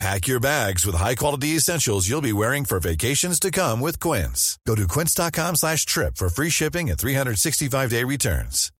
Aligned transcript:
Pack 0.00 0.26
your 0.26 0.40
bags 0.40 0.84
with 0.84 0.96
high-quality 0.96 1.56
essentials 1.56 2.08
you'll 2.08 2.20
be 2.20 2.32
wearing 2.32 2.64
for 2.64 2.80
vacations 2.80 3.38
to 3.40 3.50
come 3.50 3.80
with 3.80 4.00
Quince. 4.00 4.58
Go 4.66 4.74
to 4.74 4.86
quince.com 4.88 5.56
slash 5.56 5.86
trip 5.86 6.16
for 6.16 6.28
free 6.28 6.50
shipping 6.50 6.90
and 6.90 6.98
365-day 6.98 8.04
returns. 8.04 8.70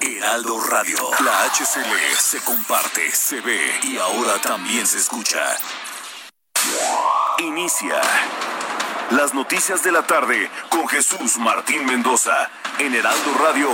Heraldo 0.00 0.58
Radio. 0.70 0.98
La 1.24 1.48
HCL 1.50 2.16
se 2.18 2.38
comparte, 2.40 3.10
se 3.12 3.40
ve 3.40 3.60
y 3.82 3.98
ahora 3.98 4.40
también 4.40 4.86
se 4.86 4.98
escucha. 4.98 5.40
Inicia 7.38 8.00
las 9.10 9.34
noticias 9.34 9.82
de 9.82 9.92
la 9.92 10.06
tarde 10.06 10.48
con 10.70 10.88
Jesús 10.88 11.36
Martín 11.38 11.84
Mendoza 11.84 12.50
en 12.78 12.94
Heraldo 12.94 13.34
Radio. 13.38 13.68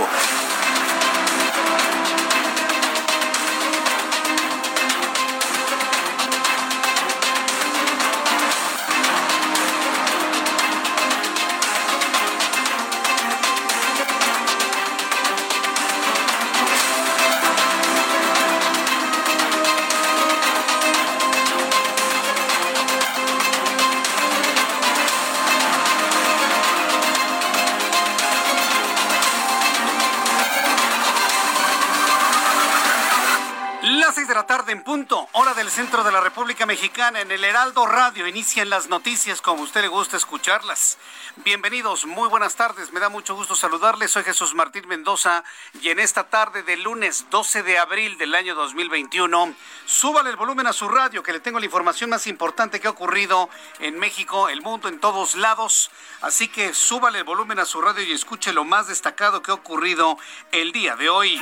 Hora 35.11 35.55
del 35.55 35.71
centro 35.71 36.03
de 36.03 36.11
la 36.11 36.21
República 36.21 36.67
Mexicana, 36.67 37.21
en 37.21 37.31
el 37.31 37.43
Heraldo 37.43 37.87
Radio. 37.87 38.27
Inician 38.27 38.69
las 38.69 38.89
noticias 38.89 39.41
como 39.41 39.63
usted 39.63 39.81
le 39.81 39.87
gusta 39.87 40.17
escucharlas. 40.17 40.99
Bienvenidos, 41.37 42.05
muy 42.05 42.27
buenas 42.29 42.55
tardes. 42.55 42.93
Me 42.93 42.99
da 42.99 43.09
mucho 43.09 43.33
gusto 43.33 43.55
saludarles. 43.55 44.11
Soy 44.11 44.23
Jesús 44.23 44.53
Martín 44.53 44.87
Mendoza 44.87 45.43
y 45.81 45.89
en 45.89 45.99
esta 45.99 46.25
tarde 46.25 46.61
de 46.61 46.77
lunes 46.77 47.25
12 47.31 47.63
de 47.63 47.79
abril 47.79 48.19
del 48.19 48.35
año 48.35 48.53
2021, 48.53 49.55
súbale 49.85 50.29
el 50.29 50.35
volumen 50.35 50.67
a 50.67 50.73
su 50.73 50.87
radio 50.87 51.23
que 51.23 51.33
le 51.33 51.39
tengo 51.39 51.59
la 51.59 51.65
información 51.65 52.11
más 52.11 52.27
importante 52.27 52.79
que 52.79 52.87
ha 52.87 52.91
ocurrido 52.91 53.49
en 53.79 53.97
México, 53.97 54.47
el 54.49 54.61
mundo, 54.61 54.89
en 54.89 54.99
todos 54.99 55.33
lados. 55.35 55.89
Así 56.21 56.49
que 56.49 56.75
súbale 56.75 57.19
el 57.19 57.23
volumen 57.23 57.57
a 57.57 57.65
su 57.65 57.81
radio 57.81 58.03
y 58.03 58.11
escuche 58.11 58.53
lo 58.53 58.63
más 58.63 58.87
destacado 58.87 59.41
que 59.41 59.49
ha 59.49 59.55
ocurrido 59.55 60.19
el 60.51 60.71
día 60.71 60.95
de 60.95 61.09
hoy. 61.09 61.41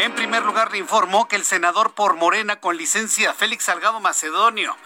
En 0.00 0.14
primer 0.14 0.44
lugar, 0.44 0.72
le 0.72 0.78
informó 0.78 1.28
que 1.28 1.36
el 1.36 1.44
senador 1.44 1.92
por 1.92 2.16
Morena 2.16 2.56
con 2.56 2.76
licencia, 2.76 3.34
Félix 3.34 3.64
Salgado 3.64 4.00
Macedonio, 4.00 4.76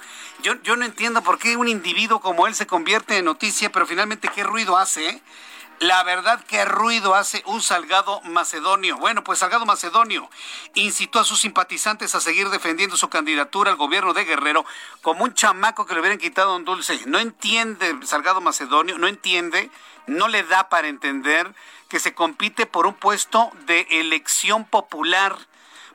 yo, 0.42 0.76
no 0.76 0.84
entiendo 0.84 1.22
por 1.22 1.38
qué 1.38 1.56
un 1.56 1.68
individuo 1.68 2.20
como 2.20 2.46
él 2.46 2.54
se 2.54 2.66
convierte 2.66 3.16
en 3.16 3.24
noticia, 3.24 3.72
pero 3.72 3.86
finalmente 3.86 4.28
qué 4.34 4.44
ruido 4.44 4.76
hace. 4.76 5.08
eh? 5.08 5.22
La 5.80 6.02
verdad, 6.04 6.42
qué 6.46 6.64
ruido 6.64 7.14
hace 7.14 7.42
un 7.46 7.60
Salgado 7.60 8.20
Macedonio. 8.22 8.96
Bueno, 8.96 9.22
pues 9.24 9.40
Salgado 9.40 9.66
Macedonio 9.66 10.28
incitó 10.74 11.20
a 11.20 11.24
sus 11.24 11.40
simpatizantes 11.40 12.14
a 12.14 12.20
seguir 12.20 12.48
defendiendo 12.48 12.96
su 12.96 13.08
candidatura 13.08 13.70
al 13.70 13.76
gobierno 13.76 14.14
de 14.14 14.24
Guerrero 14.24 14.64
como 15.02 15.24
un 15.24 15.34
chamaco 15.34 15.84
que 15.84 15.94
le 15.94 16.00
hubieran 16.00 16.18
quitado 16.18 16.56
un 16.56 16.64
dulce. 16.64 16.98
No 17.06 17.18
entiende 17.18 17.94
Salgado 18.04 18.40
Macedonio, 18.40 18.98
no 18.98 19.06
entiende, 19.06 19.70
no 20.06 20.28
le 20.28 20.42
da 20.42 20.68
para 20.68 20.88
entender 20.88 21.54
que 21.88 22.00
se 22.00 22.14
compite 22.14 22.66
por 22.66 22.86
un 22.86 22.94
puesto 22.94 23.50
de 23.66 23.86
elección 23.90 24.64
popular, 24.64 25.36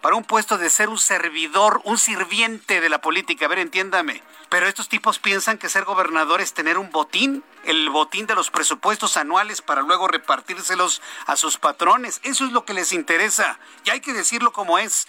para 0.01 0.15
un 0.15 0.23
puesto 0.23 0.57
de 0.57 0.69
ser 0.69 0.89
un 0.89 0.97
servidor, 0.97 1.81
un 1.83 1.97
sirviente 1.97 2.81
de 2.81 2.89
la 2.89 3.01
política. 3.01 3.45
A 3.45 3.49
ver, 3.49 3.59
entiéndame. 3.59 4.23
Pero 4.49 4.67
estos 4.67 4.89
tipos 4.89 5.19
piensan 5.19 5.57
que 5.57 5.69
ser 5.69 5.85
gobernador 5.85 6.41
es 6.41 6.53
tener 6.53 6.77
un 6.77 6.91
botín, 6.91 7.43
el 7.63 7.89
botín 7.89 8.25
de 8.25 8.35
los 8.35 8.51
presupuestos 8.51 9.15
anuales 9.15 9.61
para 9.61 9.81
luego 9.81 10.07
repartírselos 10.07 11.01
a 11.25 11.35
sus 11.37 11.57
patrones. 11.57 12.19
Eso 12.23 12.45
es 12.45 12.51
lo 12.51 12.65
que 12.65 12.73
les 12.73 12.91
interesa. 12.91 13.59
Y 13.85 13.91
hay 13.91 14.01
que 14.01 14.11
decirlo 14.11 14.51
como 14.51 14.77
es. 14.77 15.07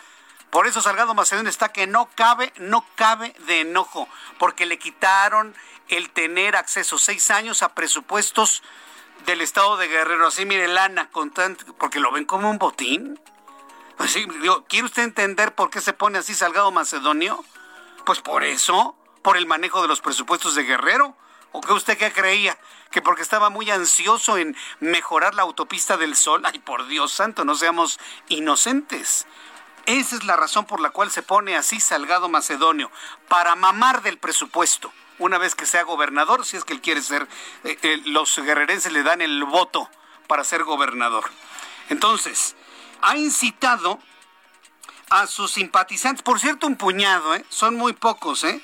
Por 0.50 0.66
eso 0.66 0.82
Salgado 0.82 1.14
Macedonio 1.14 1.48
está 1.48 1.72
que 1.72 1.86
no 1.86 2.10
cabe, 2.14 2.52
no 2.58 2.84
cabe 2.94 3.34
de 3.46 3.62
enojo, 3.62 4.06
porque 4.38 4.66
le 4.66 4.78
quitaron 4.78 5.56
el 5.88 6.10
tener 6.10 6.56
acceso 6.56 6.98
seis 6.98 7.30
años 7.30 7.62
a 7.62 7.74
presupuestos 7.74 8.62
del 9.24 9.40
estado 9.40 9.76
de 9.76 9.88
Guerrero. 9.88 10.26
Así, 10.26 10.44
mire, 10.44 10.68
lana, 10.68 11.10
con 11.10 11.30
tanto, 11.30 11.74
porque 11.74 12.00
lo 12.00 12.12
ven 12.12 12.24
como 12.24 12.50
un 12.50 12.58
botín. 12.58 13.18
Sí, 14.06 14.26
digo, 14.40 14.64
¿quiere 14.64 14.86
usted 14.86 15.04
entender 15.04 15.54
por 15.54 15.70
qué 15.70 15.80
se 15.80 15.92
pone 15.92 16.18
así 16.18 16.34
Salgado 16.34 16.70
Macedonio? 16.70 17.44
Pues 18.04 18.20
por 18.20 18.42
eso, 18.42 18.96
por 19.22 19.36
el 19.36 19.46
manejo 19.46 19.80
de 19.80 19.88
los 19.88 20.00
presupuestos 20.00 20.54
de 20.54 20.64
Guerrero. 20.64 21.16
¿O 21.52 21.60
qué 21.60 21.72
usted 21.72 21.98
qué 21.98 22.10
creía? 22.10 22.58
Que 22.90 23.02
porque 23.02 23.22
estaba 23.22 23.50
muy 23.50 23.70
ansioso 23.70 24.38
en 24.38 24.56
mejorar 24.80 25.34
la 25.34 25.42
autopista 25.42 25.96
del 25.96 26.16
Sol. 26.16 26.42
Ay, 26.44 26.58
por 26.58 26.86
Dios 26.86 27.12
santo, 27.12 27.44
no 27.44 27.54
seamos 27.54 28.00
inocentes. 28.28 29.26
Esa 29.84 30.16
es 30.16 30.24
la 30.24 30.36
razón 30.36 30.64
por 30.64 30.80
la 30.80 30.90
cual 30.90 31.10
se 31.10 31.22
pone 31.22 31.56
así 31.56 31.80
Salgado 31.80 32.28
Macedonio, 32.28 32.90
para 33.28 33.54
mamar 33.54 34.02
del 34.02 34.18
presupuesto. 34.18 34.92
Una 35.22 35.38
vez 35.38 35.54
que 35.54 35.66
sea 35.66 35.84
gobernador, 35.84 36.44
si 36.44 36.56
es 36.56 36.64
que 36.64 36.72
él 36.72 36.80
quiere 36.80 37.00
ser, 37.00 37.28
eh, 37.62 37.78
eh, 37.82 38.02
los 38.06 38.36
guerrerenses 38.36 38.92
le 38.92 39.04
dan 39.04 39.22
el 39.22 39.44
voto 39.44 39.88
para 40.26 40.42
ser 40.42 40.64
gobernador. 40.64 41.30
Entonces, 41.90 42.56
ha 43.02 43.16
incitado 43.16 44.00
a 45.10 45.28
sus 45.28 45.52
simpatizantes, 45.52 46.24
por 46.24 46.40
cierto, 46.40 46.66
un 46.66 46.74
puñado, 46.74 47.36
¿eh? 47.36 47.44
son 47.50 47.76
muy 47.76 47.92
pocos, 47.92 48.42
¿eh? 48.42 48.60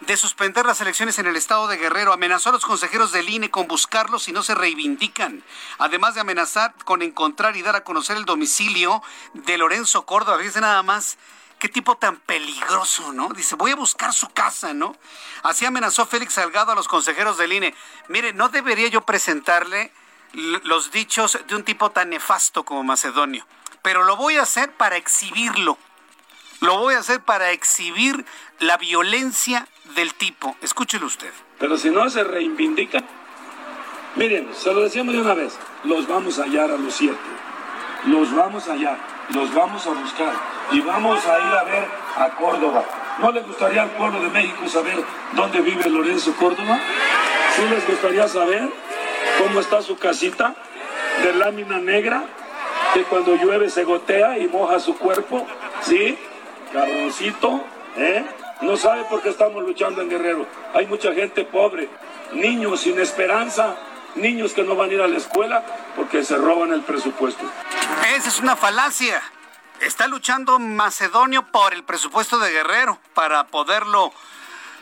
de 0.00 0.16
suspender 0.16 0.64
las 0.64 0.80
elecciones 0.80 1.18
en 1.18 1.26
el 1.26 1.36
estado 1.36 1.68
de 1.68 1.76
Guerrero. 1.76 2.14
Amenazó 2.14 2.48
a 2.48 2.52
los 2.52 2.64
consejeros 2.64 3.12
del 3.12 3.28
INE 3.28 3.50
con 3.50 3.68
buscarlos 3.68 4.22
si 4.22 4.32
no 4.32 4.42
se 4.42 4.54
reivindican. 4.54 5.44
Además 5.76 6.14
de 6.14 6.22
amenazar 6.22 6.74
con 6.84 7.02
encontrar 7.02 7.58
y 7.58 7.62
dar 7.62 7.76
a 7.76 7.84
conocer 7.84 8.16
el 8.16 8.24
domicilio 8.24 9.02
de 9.34 9.58
Lorenzo 9.58 10.06
Córdoba. 10.06 10.38
Fíjense 10.38 10.62
nada 10.62 10.82
más. 10.82 11.18
Qué 11.60 11.68
tipo 11.68 11.98
tan 11.98 12.16
peligroso, 12.16 13.12
¿no? 13.12 13.28
Dice, 13.28 13.54
voy 13.54 13.72
a 13.72 13.76
buscar 13.76 14.14
su 14.14 14.30
casa, 14.30 14.72
¿no? 14.72 14.96
Así 15.42 15.66
amenazó 15.66 16.06
Félix 16.06 16.32
Salgado 16.32 16.72
a 16.72 16.74
los 16.74 16.88
consejeros 16.88 17.36
del 17.36 17.52
INE. 17.52 17.74
Mire, 18.08 18.32
no 18.32 18.48
debería 18.48 18.88
yo 18.88 19.02
presentarle 19.02 19.92
los 20.32 20.90
dichos 20.90 21.38
de 21.46 21.54
un 21.54 21.62
tipo 21.62 21.90
tan 21.90 22.08
nefasto 22.08 22.64
como 22.64 22.82
Macedonio, 22.82 23.46
pero 23.82 24.04
lo 24.04 24.16
voy 24.16 24.38
a 24.38 24.42
hacer 24.42 24.72
para 24.72 24.96
exhibirlo. 24.96 25.76
Lo 26.60 26.78
voy 26.78 26.94
a 26.94 26.98
hacer 26.98 27.22
para 27.22 27.50
exhibir 27.50 28.24
la 28.58 28.78
violencia 28.78 29.68
del 29.94 30.14
tipo. 30.14 30.56
Escúchelo 30.62 31.06
usted. 31.06 31.32
Pero 31.58 31.76
si 31.76 31.90
no 31.90 32.08
se 32.08 32.24
reivindica, 32.24 33.02
miren, 34.16 34.50
se 34.54 34.72
lo 34.72 34.80
decíamos 34.80 35.14
de 35.14 35.20
una 35.20 35.34
vez, 35.34 35.58
los 35.84 36.08
vamos 36.08 36.38
a 36.38 36.44
hallar 36.44 36.70
a 36.70 36.78
los 36.78 36.94
siete. 36.94 37.18
Los 38.06 38.34
vamos 38.34 38.66
a 38.68 38.72
hallar, 38.72 38.98
los 39.34 39.54
vamos 39.54 39.86
a 39.86 39.90
buscar 39.90 40.32
y 40.72 40.80
vamos 40.80 41.24
a 41.26 41.38
ir 41.38 41.54
a 41.54 41.64
ver 41.64 41.84
a 42.16 42.28
Córdoba. 42.30 42.84
¿No 43.18 43.30
les 43.32 43.46
gustaría 43.46 43.82
al 43.82 43.90
pueblo 43.90 44.20
de 44.20 44.28
México 44.30 44.68
saber 44.68 44.96
dónde 45.32 45.60
vive 45.60 45.88
Lorenzo 45.88 46.34
Córdoba? 46.36 46.78
¿Sí 47.54 47.62
les 47.68 47.86
gustaría 47.86 48.26
saber 48.28 48.68
cómo 49.38 49.60
está 49.60 49.82
su 49.82 49.96
casita 49.98 50.54
de 51.22 51.34
lámina 51.34 51.78
negra? 51.78 52.24
Que 52.94 53.04
cuando 53.04 53.36
llueve 53.36 53.68
se 53.68 53.84
gotea 53.84 54.38
y 54.38 54.48
moja 54.48 54.80
su 54.80 54.96
cuerpo, 54.96 55.46
¿sí? 55.82 56.18
Cabroncito, 56.72 57.60
¿eh? 57.96 58.24
No 58.62 58.76
sabe 58.76 59.04
por 59.04 59.22
qué 59.22 59.30
estamos 59.30 59.62
luchando 59.62 60.02
en 60.02 60.10
Guerrero. 60.10 60.46
Hay 60.74 60.86
mucha 60.86 61.12
gente 61.12 61.44
pobre, 61.44 61.88
niños 62.32 62.80
sin 62.80 62.98
esperanza, 63.00 63.76
niños 64.14 64.52
que 64.52 64.62
no 64.62 64.76
van 64.76 64.90
a 64.90 64.92
ir 64.94 65.00
a 65.00 65.08
la 65.08 65.18
escuela 65.18 65.64
porque 65.96 66.24
se 66.24 66.36
roban 66.36 66.72
el 66.72 66.82
presupuesto. 66.82 67.42
Esa 68.14 68.28
es 68.28 68.40
una 68.40 68.56
falacia. 68.56 69.22
Está 69.80 70.06
luchando 70.06 70.58
Macedonio 70.58 71.46
por 71.46 71.72
el 71.72 71.84
presupuesto 71.84 72.38
de 72.38 72.50
Guerrero 72.50 72.98
para 73.14 73.46
poderlo 73.46 74.12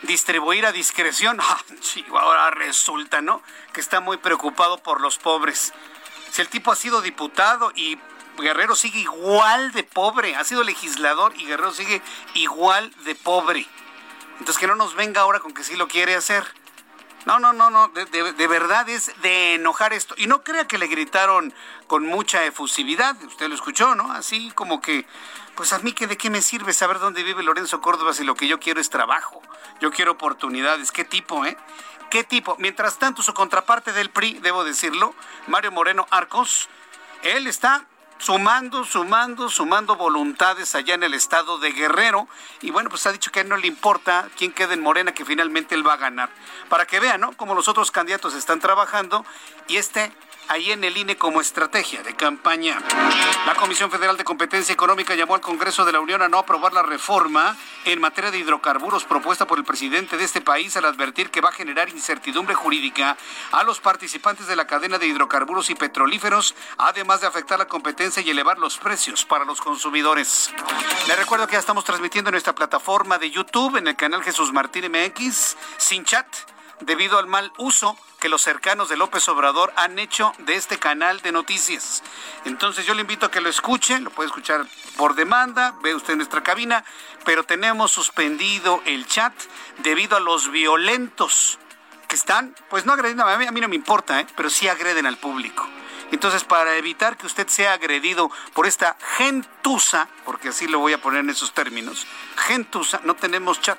distribuir 0.03 0.67
a 0.67 0.73
discreción. 0.73 1.39
Ah, 1.49 1.61
chico, 1.81 2.19
ahora 2.19 2.51
resulta, 2.51 3.21
¿no? 3.21 3.43
Que 3.73 3.81
está 3.81 4.01
muy 4.01 4.17
preocupado 4.17 4.79
por 4.79 5.01
los 5.01 5.19
pobres. 5.19 5.73
Si 6.31 6.43
el 6.43 6.49
tipo 6.49 6.73
ha 6.73 6.77
sido 6.77 7.01
diputado 7.01 7.73
y 7.75 7.99
Guerrero 8.39 8.77
sigue 8.77 9.01
igual 9.01 9.73
de 9.73 9.85
pobre, 9.85 10.37
ha 10.37 10.45
sido 10.45 10.63
legislador 10.63 11.33
y 11.37 11.47
Guerrero 11.47 11.73
sigue 11.73 12.03
igual 12.35 12.93
de 13.05 13.15
pobre. 13.15 13.67
Entonces 14.39 14.59
que 14.59 14.67
no 14.67 14.75
nos 14.75 14.95
venga 14.95 15.23
ahora 15.23 15.41
con 15.41 15.53
que 15.53 15.65
sí 15.65 15.77
lo 15.77 15.89
quiere 15.89 16.15
hacer. 16.15 16.45
No, 17.29 17.39
no, 17.39 17.53
no, 17.53 17.69
no, 17.69 17.89
de, 17.89 18.47
verdad 18.47 18.89
es 18.89 19.13
de 19.21 19.57
enojar 19.57 19.93
esto. 19.93 20.15
Y 20.17 20.29
no 20.29 20.43
crea 20.43 20.67
que 20.67 20.79
le 20.79 20.87
gritaron 20.87 21.53
con 21.87 22.07
mucha 22.07 22.43
efusividad, 22.47 23.23
usted 23.23 23.51
lo 23.51 23.55
escuchó, 23.55 23.95
¿no? 23.95 24.11
Así 24.13 24.51
como 24.53 24.81
que, 24.81 25.05
pues 25.55 25.75
a 25.75 25.79
mí 25.81 25.93
que 25.93 26.07
de 26.07 26.17
qué 26.17 26.31
me 26.31 26.41
sirve 26.41 26.73
saber 26.73 26.99
dónde 26.99 27.23
vive 27.23 27.43
Lorenzo 27.43 27.83
Córdoba 27.83 28.15
si 28.15 28.25
lo 28.25 28.35
que 28.35 28.49
yo 28.49 28.59
quiero 28.59 28.81
es 28.81 28.89
trabajo, 28.89 29.43
yo 29.79 29.91
quiero 29.91 30.13
oportunidades. 30.13 30.91
¿Qué 30.91 31.05
tipo, 31.05 31.45
eh? 31.45 31.59
¿Qué 32.09 32.25
tipo? 32.25 32.57
Mientras 32.59 32.99
tanto, 32.99 33.21
su 33.21 33.35
contraparte 33.35 33.93
del 33.93 34.09
PRI, 34.09 34.39
debo 34.39 34.65
decirlo, 34.65 35.15
Mario 35.49 35.71
Moreno 35.71 36.07
Arcos, 36.09 36.71
él 37.25 37.47
está 37.47 37.85
sumando, 38.19 38.85
sumando, 38.85 39.49
sumando 39.49 39.97
voluntades 39.97 40.75
allá 40.75 40.95
en 40.95 41.03
el 41.03 41.15
estado 41.15 41.59
de 41.59 41.73
Guerrero. 41.73 42.29
Y 42.61 42.71
bueno, 42.71 42.91
pues 42.91 43.07
ha 43.07 43.13
dicho 43.13 43.31
que 43.31 43.41
a 43.41 43.43
él 43.43 43.49
no 43.49 43.57
le 43.57 43.67
importa 43.67 44.29
quién 44.37 44.53
quede 44.53 44.75
en 44.75 44.83
Morena, 44.83 45.13
que 45.13 45.25
finalmente 45.25 45.75
él 45.75 45.87
va 45.87 45.95
a 45.95 45.99
ganar. 45.99 46.31
Para 46.69 46.87
que 46.87 47.01
vean, 47.01 47.21
¿no? 47.21 47.33
Como 47.33 47.55
los 47.55 47.69
otros 47.69 47.91
candidatos 47.91 48.35
están 48.35 48.61
trabajando 48.61 49.25
y 49.69 49.77
este 49.77 50.13
ahí 50.49 50.73
en 50.73 50.83
el 50.83 50.97
INE 50.97 51.17
como 51.17 51.41
estrategia 51.41 52.03
de 52.03 52.15
campaña. 52.15 52.79
La 53.47 53.55
Comisión 53.55 53.91
Federal 53.91 54.17
de 54.17 54.25
Competencia 54.25 54.73
Económica 54.73 55.15
llamó 55.15 55.35
al 55.35 55.41
Congreso 55.41 55.85
de 55.85 55.93
la 55.93 56.01
Unión 56.01 56.23
a 56.23 56.29
no 56.29 56.39
aprobar 56.39 56.73
la 56.73 56.83
reforma 56.83 57.57
en 57.85 58.01
materia 58.01 58.31
de 58.31 58.39
hidrocarburos 58.39 59.05
propuesta 59.05 59.47
por 59.47 59.59
el 59.59 59.65
presidente 59.65 60.17
de 60.17 60.25
este 60.25 60.41
país 60.41 60.77
al 60.77 60.87
advertir 60.87 61.31
que 61.31 61.41
va 61.41 61.51
a 61.51 61.53
generar 61.53 61.89
incertidumbre 61.89 62.55
jurídica 62.55 63.17
a 63.53 63.63
los 63.63 63.81
participantes 63.81 64.47
de 64.47 64.57
la 64.57 64.67
cadena 64.67 64.99
de 64.99 65.07
hidrocarburos 65.07 65.71
y 65.71 65.75
petrolíferos, 65.75 66.55
además 66.79 67.21
de 67.21 67.27
afectar 67.27 67.59
la 67.59 67.67
competencia 67.67 68.23
y 68.23 68.31
elevar 68.31 68.59
los 68.59 68.79
precios 68.79 69.25
para 69.25 69.45
los 69.45 69.61
consumidores. 69.61 70.53
Le 71.07 71.17
recuerdo 71.17 71.47
que 71.47 71.53
ya 71.55 71.59
estamos 71.59 71.85
transmitiendo 71.85 72.31
en 72.31 72.33
nuestra 72.33 72.55
plataforma 72.55 73.19
de 73.19 73.31
YouTube, 73.31 73.77
en 73.77 73.89
el 73.89 73.97
canal 73.97 74.23
Jesús 74.23 74.53
Martín 74.53 74.91
MX, 74.91 75.57
sin 75.77 76.05
chat 76.05 76.27
debido 76.81 77.19
al 77.19 77.27
mal 77.27 77.53
uso 77.59 77.97
que 78.21 78.29
los 78.29 78.43
cercanos 78.43 78.89
de 78.89 78.97
López 78.97 79.29
Obrador 79.29 79.73
han 79.77 79.99
hecho 79.99 80.33
de 80.39 80.57
este 80.57 80.79
canal 80.79 81.21
de 81.21 81.33
noticias. 81.33 82.03
Entonces 82.45 82.87
yo 82.87 82.95
le 82.95 83.03
invito 83.03 83.27
a 83.27 83.31
que 83.31 83.41
lo 83.41 83.49
escuche, 83.49 84.01
lo 84.01 84.11
puede 84.11 84.29
escuchar 84.29 84.67
por 84.97 85.15
demanda, 85.15 85.75
ve 85.83 85.95
usted 85.95 86.17
nuestra 86.17 86.43
cabina, 86.43 86.85
pero 87.25 87.45
tenemos 87.45 87.93
suspendido 87.93 88.83
el 88.87 89.07
chat 89.07 89.33
debido 89.79 90.17
a 90.17 90.21
los 90.21 90.51
violentos 90.51 91.59
que 92.09 92.17
están, 92.17 92.57
pues 92.71 92.87
no 92.87 92.93
agrediendo, 92.93 93.25
a 93.25 93.37
mí, 93.37 93.47
a 93.47 93.53
mí 93.53 93.61
no 93.61 93.69
me 93.69 93.77
importa, 93.77 94.21
¿eh? 94.21 94.27
pero 94.35 94.51
sí 94.51 94.67
agreden 94.67 95.07
al 95.07 95.19
público. 95.19 95.69
Entonces, 96.11 96.43
para 96.43 96.75
evitar 96.77 97.19
que 97.19 97.27
usted 97.27 97.49
sea 97.49 97.75
agredido 97.75 98.31
por 98.55 98.67
esta 98.67 98.97
gentuza, 99.17 100.09
porque 100.25 100.49
así 100.49 100.67
lo 100.67 100.79
voy 100.79 100.95
a 100.95 101.03
poner 101.03 101.21
en 101.21 101.31
esos 101.31 101.53
términos, 101.53 102.07
gentuza, 102.37 103.01
no 103.05 103.15
tenemos 103.15 103.61
chat 103.61 103.79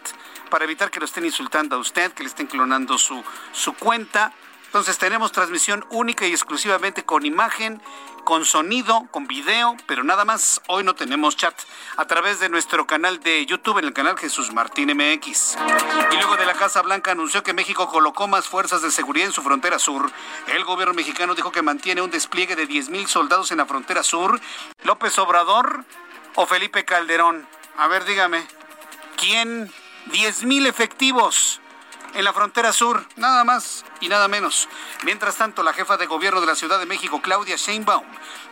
para 0.49 0.65
evitar 0.65 0.91
que 0.91 0.99
lo 0.99 1.05
estén 1.05 1.25
insultando 1.25 1.75
a 1.75 1.79
usted, 1.79 2.11
que 2.13 2.23
le 2.23 2.29
estén 2.29 2.47
clonando 2.47 2.97
su, 2.97 3.23
su 3.51 3.73
cuenta. 3.73 4.33
Entonces 4.65 4.99
tenemos 4.99 5.31
transmisión 5.31 5.83
única 5.89 6.27
y 6.27 6.31
exclusivamente 6.31 7.03
con 7.03 7.25
imagen, 7.25 7.81
con 8.23 8.45
sonido, 8.45 9.07
con 9.09 9.25
video, 9.25 9.75
pero 9.87 10.03
nada 10.03 10.25
más. 10.25 10.61
Hoy 10.67 10.83
no 10.83 10.93
tenemos 10.93 11.35
chat 11.35 11.55
a 11.97 12.05
través 12.05 12.39
de 12.39 12.49
nuestro 12.49 12.85
canal 12.85 13.19
de 13.19 13.43
YouTube, 13.47 13.79
en 13.79 13.85
el 13.85 13.93
canal 13.93 14.15
Jesús 14.19 14.53
Martín 14.53 14.95
MX. 14.95 15.57
Y 16.11 16.15
luego 16.17 16.37
de 16.37 16.45
la 16.45 16.53
Casa 16.53 16.83
Blanca 16.83 17.11
anunció 17.11 17.41
que 17.41 17.53
México 17.53 17.89
colocó 17.89 18.27
más 18.27 18.47
fuerzas 18.47 18.83
de 18.83 18.91
seguridad 18.91 19.25
en 19.25 19.33
su 19.33 19.41
frontera 19.41 19.79
sur. 19.79 20.11
El 20.45 20.63
gobierno 20.63 20.93
mexicano 20.93 21.33
dijo 21.33 21.51
que 21.51 21.63
mantiene 21.63 22.03
un 22.03 22.11
despliegue 22.11 22.55
de 22.55 22.67
10 22.67 22.89
mil 22.89 23.07
soldados 23.07 23.51
en 23.51 23.57
la 23.57 23.65
frontera 23.65 24.03
sur. 24.03 24.39
López 24.83 25.17
Obrador 25.17 25.83
o 26.35 26.45
Felipe 26.45 26.85
Calderón. 26.85 27.47
A 27.75 27.87
ver, 27.87 28.05
dígame, 28.05 28.45
¿quién 29.17 29.73
10 30.07 30.43
mil 30.43 30.65
efectivos 30.65 31.61
en 32.13 32.23
la 32.23 32.33
frontera 32.33 32.73
sur, 32.73 33.05
nada 33.15 33.43
más 33.43 33.85
y 33.99 34.09
nada 34.09 34.27
menos. 34.27 34.67
Mientras 35.03 35.35
tanto, 35.35 35.63
la 35.63 35.73
jefa 35.73 35.97
de 35.97 36.07
gobierno 36.07 36.41
de 36.41 36.47
la 36.47 36.55
Ciudad 36.55 36.79
de 36.79 36.85
México, 36.85 37.21
Claudia 37.21 37.55
Sheinbaum, 37.55 38.05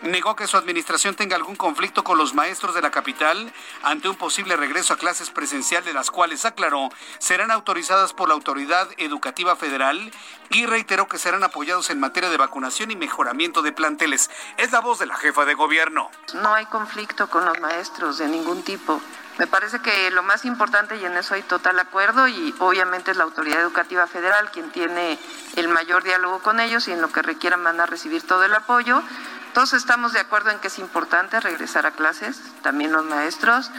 negó 0.04 0.36
que 0.36 0.48
su 0.48 0.58
administración 0.58 1.16
tenga 1.16 1.36
algún 1.36 1.56
conflicto 1.56 2.04
con 2.04 2.18
los 2.18 2.34
maestros 2.34 2.76
de 2.76 2.82
la 2.82 2.92
capital 2.92 3.52
ante 3.84 4.10
un 4.10 4.16
posible 4.16 4.56
regreso 4.56 4.94
a 4.94 4.98
clases 4.98 5.30
presenciales, 5.30 5.94
las 5.94 6.12
cuales, 6.12 6.46
aclaró, 6.46 6.90
serán 7.20 7.52
autorizadas 7.52 8.14
por 8.14 8.28
la 8.28 8.36
Autoridad 8.36 8.90
Educativa 8.98 9.56
Federal 9.56 10.12
y 10.50 10.66
reiteró 10.66 11.08
que 11.08 11.18
serán 11.18 11.44
apoyados 11.44 11.90
en 11.90 12.00
materia 12.00 12.30
de 12.30 12.38
vacunación 12.38 12.92
y 12.92 12.96
mejoramiento 12.96 13.62
de 13.62 13.72
planteles. 13.72 14.30
Es 14.58 14.72
la 14.72 14.82
voz 14.82 15.00
de 15.00 15.08
la 15.08 15.18
jefa 15.18 15.46
de 15.46 15.56
gobierno. 15.56 16.10
No 16.36 16.54
hay 16.54 16.66
conflicto 16.66 17.30
con 17.30 17.46
los 17.46 17.60
maestros 17.60 18.18
de 18.18 18.28
ningún 18.28 18.64
tipo. 18.64 19.02
Me 19.38 19.46
parece 19.46 19.80
que 19.80 20.10
lo 20.12 20.24
más 20.24 20.46
importante, 20.46 20.98
y 20.98 21.06
en 21.06 21.16
eso 21.16 21.36
hay 21.36 21.44
total 21.44 21.80
acuerdo, 21.80 22.28
y 22.28 22.56
obviamente 22.60 23.12
es 23.12 23.18
la 23.18 23.24
Autoridad 23.24 23.62
Educativa 23.62 24.08
Federal 24.08 24.50
quien 24.52 24.72
tiene 24.72 25.20
el 25.56 25.68
mayor 25.68 26.04
diálogo 26.04 26.40
con 26.40 26.60
ellos 26.60 26.88
y 26.88 26.92
en 26.92 27.02
lo 27.02 27.12
que 27.12 27.22
requieran 27.22 27.64
van 27.64 27.80
a 27.80 27.86
recibir 27.86 28.26
todo 28.26 28.44
el 28.44 28.54
apoyo. 28.54 29.04
Todos 29.54 29.74
estamos 29.74 30.14
de 30.14 30.20
acuerdo 30.20 30.50
en 30.50 30.60
que 30.60 30.68
es 30.68 30.80
importante 30.80 31.40
regresar 31.40 31.86
a 31.86 31.92
clases, 31.92 32.42
también 32.64 32.92
los 32.92 33.06
maestros. 33.06 33.72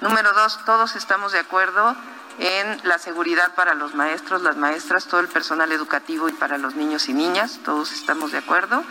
Número 0.00 0.32
dos, 0.32 0.64
todos 0.64 0.96
estamos 0.96 1.32
de 1.32 1.38
acuerdo 1.38 1.96
en 2.38 2.80
la 2.82 2.98
seguridad 2.98 3.54
para 3.54 3.74
los 3.74 3.94
maestros, 3.94 4.42
las 4.42 4.56
maestras, 4.56 5.06
todo 5.06 5.20
el 5.20 5.28
personal 5.28 5.70
educativo 5.70 6.28
y 6.28 6.32
para 6.32 6.58
los 6.58 6.74
niños 6.74 7.08
y 7.08 7.14
niñas, 7.14 7.60
todos 7.64 7.92
estamos 7.92 8.32
de 8.32 8.38
acuerdo. 8.38 8.84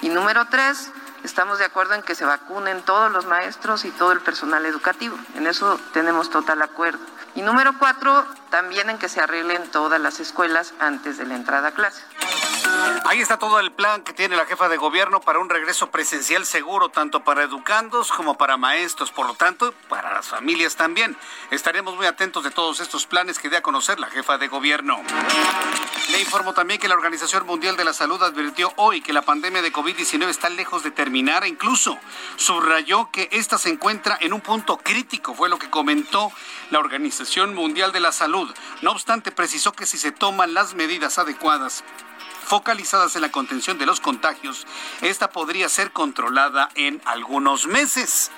Y 0.00 0.08
número 0.08 0.46
tres, 0.46 0.90
Estamos 1.26 1.58
de 1.58 1.64
acuerdo 1.64 1.94
en 1.94 2.02
que 2.02 2.14
se 2.14 2.24
vacunen 2.24 2.82
todos 2.82 3.10
los 3.10 3.26
maestros 3.26 3.84
y 3.84 3.90
todo 3.90 4.12
el 4.12 4.20
personal 4.20 4.64
educativo. 4.64 5.18
En 5.34 5.48
eso 5.48 5.76
tenemos 5.92 6.30
total 6.30 6.62
acuerdo. 6.62 7.00
Y 7.34 7.42
número 7.42 7.76
cuatro, 7.80 8.24
también 8.56 8.88
en 8.88 8.96
que 8.96 9.10
se 9.10 9.20
arreglen 9.20 9.70
todas 9.70 10.00
las 10.00 10.18
escuelas 10.18 10.72
antes 10.80 11.18
de 11.18 11.26
la 11.26 11.34
entrada 11.34 11.68
a 11.68 11.72
clase. 11.72 12.02
Ahí 13.04 13.20
está 13.20 13.38
todo 13.38 13.60
el 13.60 13.70
plan 13.70 14.02
que 14.02 14.14
tiene 14.14 14.34
la 14.34 14.46
jefa 14.46 14.68
de 14.70 14.78
gobierno 14.78 15.20
para 15.20 15.38
un 15.38 15.50
regreso 15.50 15.90
presencial 15.90 16.46
seguro, 16.46 16.88
tanto 16.88 17.22
para 17.22 17.42
educandos 17.42 18.10
como 18.10 18.38
para 18.38 18.56
maestros, 18.56 19.12
por 19.12 19.26
lo 19.26 19.34
tanto, 19.34 19.74
para 19.88 20.12
las 20.12 20.26
familias 20.26 20.74
también. 20.74 21.16
Estaremos 21.50 21.96
muy 21.96 22.06
atentos 22.06 22.44
de 22.44 22.50
todos 22.50 22.80
estos 22.80 23.06
planes 23.06 23.38
que 23.38 23.50
dé 23.50 23.58
a 23.58 23.62
conocer 23.62 24.00
la 24.00 24.08
jefa 24.08 24.38
de 24.38 24.48
gobierno. 24.48 25.02
Le 26.10 26.20
informo 26.20 26.54
también 26.54 26.80
que 26.80 26.88
la 26.88 26.94
Organización 26.94 27.46
Mundial 27.46 27.76
de 27.76 27.84
la 27.84 27.92
Salud 27.92 28.22
advirtió 28.22 28.72
hoy 28.76 29.02
que 29.02 29.12
la 29.12 29.22
pandemia 29.22 29.60
de 29.60 29.72
COVID-19 29.72 30.28
está 30.28 30.48
lejos 30.48 30.82
de 30.82 30.90
terminar 30.90 31.44
e 31.44 31.48
incluso 31.48 31.98
subrayó 32.36 33.10
que 33.10 33.28
esta 33.32 33.58
se 33.58 33.68
encuentra 33.68 34.16
en 34.20 34.32
un 34.32 34.40
punto 34.40 34.78
crítico, 34.78 35.34
fue 35.34 35.48
lo 35.48 35.58
que 35.58 35.70
comentó 35.70 36.32
la 36.70 36.78
Organización 36.78 37.54
Mundial 37.54 37.92
de 37.92 38.00
la 38.00 38.12
Salud. 38.12 38.45
No 38.82 38.92
obstante, 38.92 39.32
precisó 39.32 39.72
que 39.72 39.86
si 39.86 39.98
se 39.98 40.12
toman 40.12 40.54
las 40.54 40.74
medidas 40.74 41.18
adecuadas, 41.18 41.84
focalizadas 42.44 43.16
en 43.16 43.22
la 43.22 43.32
contención 43.32 43.78
de 43.78 43.86
los 43.86 44.00
contagios, 44.00 44.66
esta 45.00 45.30
podría 45.30 45.68
ser 45.68 45.92
controlada 45.92 46.68
en 46.74 47.02
algunos 47.04 47.66
meses. 47.66 48.30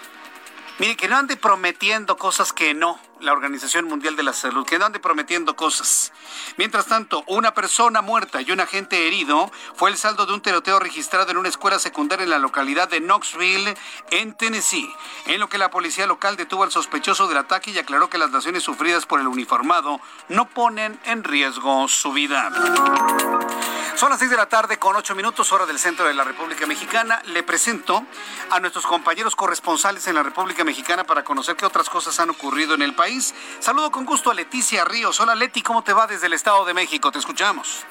Mire, 0.79 0.97
que 0.97 1.09
no 1.09 1.17
ande 1.17 1.37
prometiendo 1.37 2.17
cosas 2.17 2.53
que 2.53 2.75
no 2.75 3.01
la 3.21 3.33
Organización 3.33 3.87
Mundial 3.87 4.17
de 4.17 4.23
la 4.23 4.33
Salud, 4.33 4.67
que 4.67 4.77
ande 4.77 5.01
prometiendo 5.01 5.57
cosas. 5.57 6.13
Mientras 6.57 6.87
tanto, 6.87 7.25
una 7.27 7.55
persona 7.55 8.03
muerta 8.03 8.41
y 8.41 8.51
un 8.51 8.61
agente 8.61 9.07
herido 9.07 9.51
fue 9.75 9.91
el 9.91 9.97
saldo 9.97 10.27
de 10.27 10.35
un 10.35 10.41
tiroteo 10.41 10.79
registrado 10.79 11.31
en 11.31 11.37
una 11.37 11.49
escuela 11.49 11.79
secundaria 11.79 12.25
en 12.25 12.31
la 12.31 12.39
localidad 12.39 12.89
de 12.89 13.01
Knoxville, 13.01 13.77
en 14.11 14.35
Tennessee, 14.35 14.93
en 15.27 15.41
lo 15.41 15.49
que 15.49 15.59
la 15.59 15.71
policía 15.71 16.07
local 16.07 16.37
detuvo 16.37 16.63
al 16.63 16.71
sospechoso 16.71 17.27
del 17.27 17.39
ataque 17.39 17.71
y 17.71 17.79
aclaró 17.79 18.09
que 18.09 18.19
las 18.19 18.31
lesiones 18.31 18.63
sufridas 18.63 19.07
por 19.07 19.21
el 19.21 19.27
uniformado 19.27 20.01
no 20.29 20.49
ponen 20.49 20.99
en 21.05 21.25
riesgo 21.25 21.89
su 21.89 22.13
vida. 22.13 22.51
Son 23.99 24.11
las 24.11 24.21
6 24.21 24.31
de 24.31 24.37
la 24.37 24.49
tarde 24.49 24.79
con 24.79 24.95
8 24.95 25.17
minutos 25.17 25.51
hora 25.51 25.67
del 25.67 25.77
centro 25.77 26.07
de 26.07 26.15
la 26.15 26.23
República 26.23 26.67
Mexicana. 26.67 27.21
Le 27.25 27.43
presento 27.43 28.05
a 28.49 28.61
nuestros 28.61 28.87
compañeros 28.87 29.35
corresponsales 29.35 30.07
en 30.07 30.15
la 30.15 30.23
República 30.23 30.63
Mexicana 30.63 31.03
para 31.03 31.25
conocer 31.25 31.57
qué 31.57 31.67
otras 31.67 31.91
cosas 31.91 32.21
han 32.21 32.31
ocurrido 32.31 32.77
en 32.77 32.83
el 32.83 32.95
país 32.95 33.35
Saludo 33.59 33.91
con 33.91 34.05
gusto 34.05 34.31
a 34.31 34.35
Leticia 34.35 34.85
Ríos. 34.85 35.19
Hola 35.19 35.35
Leti, 35.35 35.63
¿cómo 35.63 35.83
te 35.83 35.93
va 35.93 36.07
desde 36.07 36.29
el 36.29 36.35
Estado 36.35 36.65
de 36.65 36.75
México? 36.75 37.11
Te 37.11 37.19
escuchamos. 37.19 37.85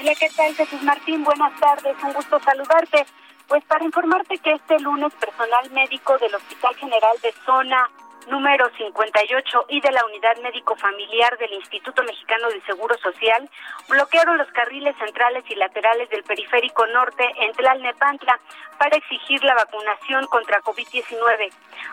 Hola, 0.00 0.14
¿qué 0.14 0.30
tal 0.34 0.54
Jesús 0.54 0.82
Martín? 0.82 1.24
Buenas 1.24 1.60
tardes, 1.60 1.94
un 2.02 2.14
gusto 2.14 2.40
saludarte. 2.40 3.04
Pues 3.48 3.62
para 3.64 3.84
informarte 3.84 4.38
que 4.38 4.52
este 4.54 4.80
lunes 4.80 5.12
personal 5.20 5.70
médico 5.72 6.16
del 6.16 6.34
Hospital 6.36 6.74
General 6.76 7.16
de 7.22 7.34
Zona 7.44 7.90
número 8.26 8.68
58 8.76 9.66
y 9.68 9.80
de 9.80 9.90
la 9.92 10.04
Unidad 10.04 10.36
Médico 10.42 10.76
Familiar 10.76 11.36
del 11.38 11.52
Instituto 11.52 12.02
Mexicano 12.02 12.48
de 12.50 12.60
Seguro 12.62 12.96
Social 12.98 13.48
bloquearon 13.88 14.38
los 14.38 14.48
carriles 14.52 14.96
centrales 14.98 15.44
y 15.48 15.54
laterales 15.54 16.08
del 16.10 16.24
periférico 16.24 16.86
norte 16.86 17.24
en 17.38 17.52
Tlalnepantla 17.52 18.38
para 18.78 18.96
exigir 18.96 19.42
la 19.44 19.54
vacunación 19.54 20.26
contra 20.26 20.60
COVID-19. 20.60 21.50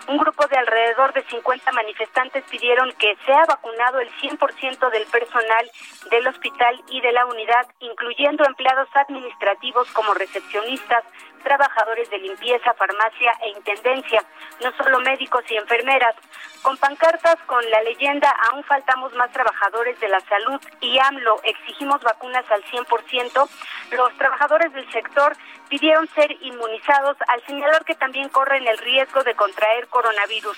Un 0.07 0.17
grupo 0.17 0.45
de 0.47 0.57
alrededor 0.57 1.13
de 1.13 1.23
50 1.23 1.71
manifestantes 1.71 2.43
pidieron 2.49 2.91
que 2.93 3.15
sea 3.25 3.45
vacunado 3.45 3.99
el 3.99 4.09
100% 4.17 4.89
del 4.91 5.05
personal 5.07 5.71
del 6.09 6.27
hospital 6.27 6.83
y 6.89 7.01
de 7.01 7.11
la 7.11 7.25
unidad, 7.25 7.67
incluyendo 7.79 8.45
empleados 8.45 8.89
administrativos 8.95 9.89
como 9.91 10.13
recepcionistas, 10.13 11.03
trabajadores 11.43 12.09
de 12.09 12.17
limpieza, 12.17 12.73
farmacia 12.73 13.33
e 13.41 13.49
intendencia, 13.49 14.23
no 14.63 14.71
solo 14.77 14.99
médicos 15.01 15.43
y 15.49 15.55
enfermeras. 15.55 16.15
Con 16.61 16.77
pancartas 16.77 17.35
con 17.45 17.69
la 17.69 17.81
leyenda 17.81 18.33
Aún 18.49 18.63
faltamos 18.63 19.13
más 19.13 19.31
trabajadores 19.31 19.99
de 19.99 20.07
la 20.07 20.19
salud 20.21 20.59
y 20.79 20.97
AMLO 20.97 21.41
exigimos 21.43 22.01
vacunas 22.01 22.49
al 22.49 22.63
100%, 22.63 23.49
los 23.91 24.17
trabajadores 24.17 24.73
del 24.73 24.89
sector 24.91 25.35
pidieron 25.69 26.07
ser 26.09 26.31
inmunizados 26.41 27.17
al 27.27 27.41
señalar 27.45 27.83
que 27.85 27.95
también 27.95 28.29
corren 28.29 28.67
el 28.67 28.77
riesgo 28.77 29.23
de 29.23 29.35
contraer 29.35 29.87
coronavirus. 29.87 30.57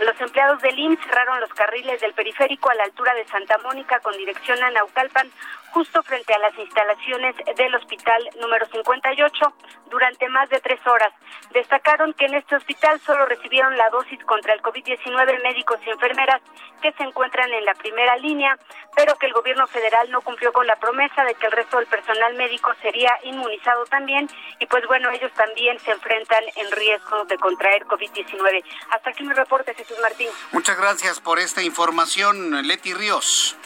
Los 0.00 0.20
empleados 0.20 0.60
del 0.60 0.78
IMSS 0.78 1.02
cerraron 1.04 1.40
los 1.40 1.52
carriles 1.54 2.00
del 2.00 2.12
periférico 2.12 2.68
a 2.68 2.74
la 2.74 2.84
altura 2.84 3.14
de 3.14 3.26
Santa 3.26 3.56
Mónica 3.58 3.98
con 4.00 4.16
dirección 4.16 4.62
a 4.62 4.70
Naucalpan, 4.70 5.30
justo 5.76 6.02
frente 6.04 6.32
a 6.32 6.38
las 6.38 6.58
instalaciones 6.58 7.36
del 7.54 7.74
hospital 7.74 8.30
número 8.40 8.64
58, 8.64 9.54
durante 9.90 10.26
más 10.30 10.48
de 10.48 10.58
tres 10.60 10.80
horas. 10.86 11.12
Destacaron 11.52 12.14
que 12.14 12.24
en 12.24 12.32
este 12.32 12.56
hospital 12.56 12.98
solo 13.00 13.26
recibieron 13.26 13.76
la 13.76 13.90
dosis 13.90 14.18
contra 14.24 14.54
el 14.54 14.62
COVID-19 14.62 15.42
médicos 15.42 15.78
y 15.84 15.90
enfermeras 15.90 16.40
que 16.80 16.92
se 16.92 17.02
encuentran 17.02 17.52
en 17.52 17.62
la 17.66 17.74
primera 17.74 18.16
línea, 18.16 18.58
pero 18.96 19.16
que 19.16 19.26
el 19.26 19.34
gobierno 19.34 19.66
federal 19.66 20.10
no 20.10 20.22
cumplió 20.22 20.50
con 20.50 20.66
la 20.66 20.76
promesa 20.76 21.24
de 21.24 21.34
que 21.34 21.44
el 21.44 21.52
resto 21.52 21.76
del 21.76 21.86
personal 21.88 22.34
médico 22.36 22.72
sería 22.80 23.12
inmunizado 23.24 23.84
también 23.84 24.30
y 24.58 24.64
pues 24.64 24.86
bueno, 24.86 25.10
ellos 25.10 25.32
también 25.34 25.78
se 25.80 25.90
enfrentan 25.90 26.42
en 26.54 26.70
riesgo 26.72 27.26
de 27.26 27.36
contraer 27.36 27.84
COVID-19. 27.84 28.64
Hasta 28.92 29.10
aquí 29.10 29.24
mi 29.24 29.34
reporte, 29.34 29.74
Jesús 29.74 29.98
Martín. 30.00 30.28
Muchas 30.52 30.78
gracias 30.78 31.20
por 31.20 31.38
esta 31.38 31.62
información, 31.62 32.66
Leti 32.66 32.94
Ríos. 32.94 33.58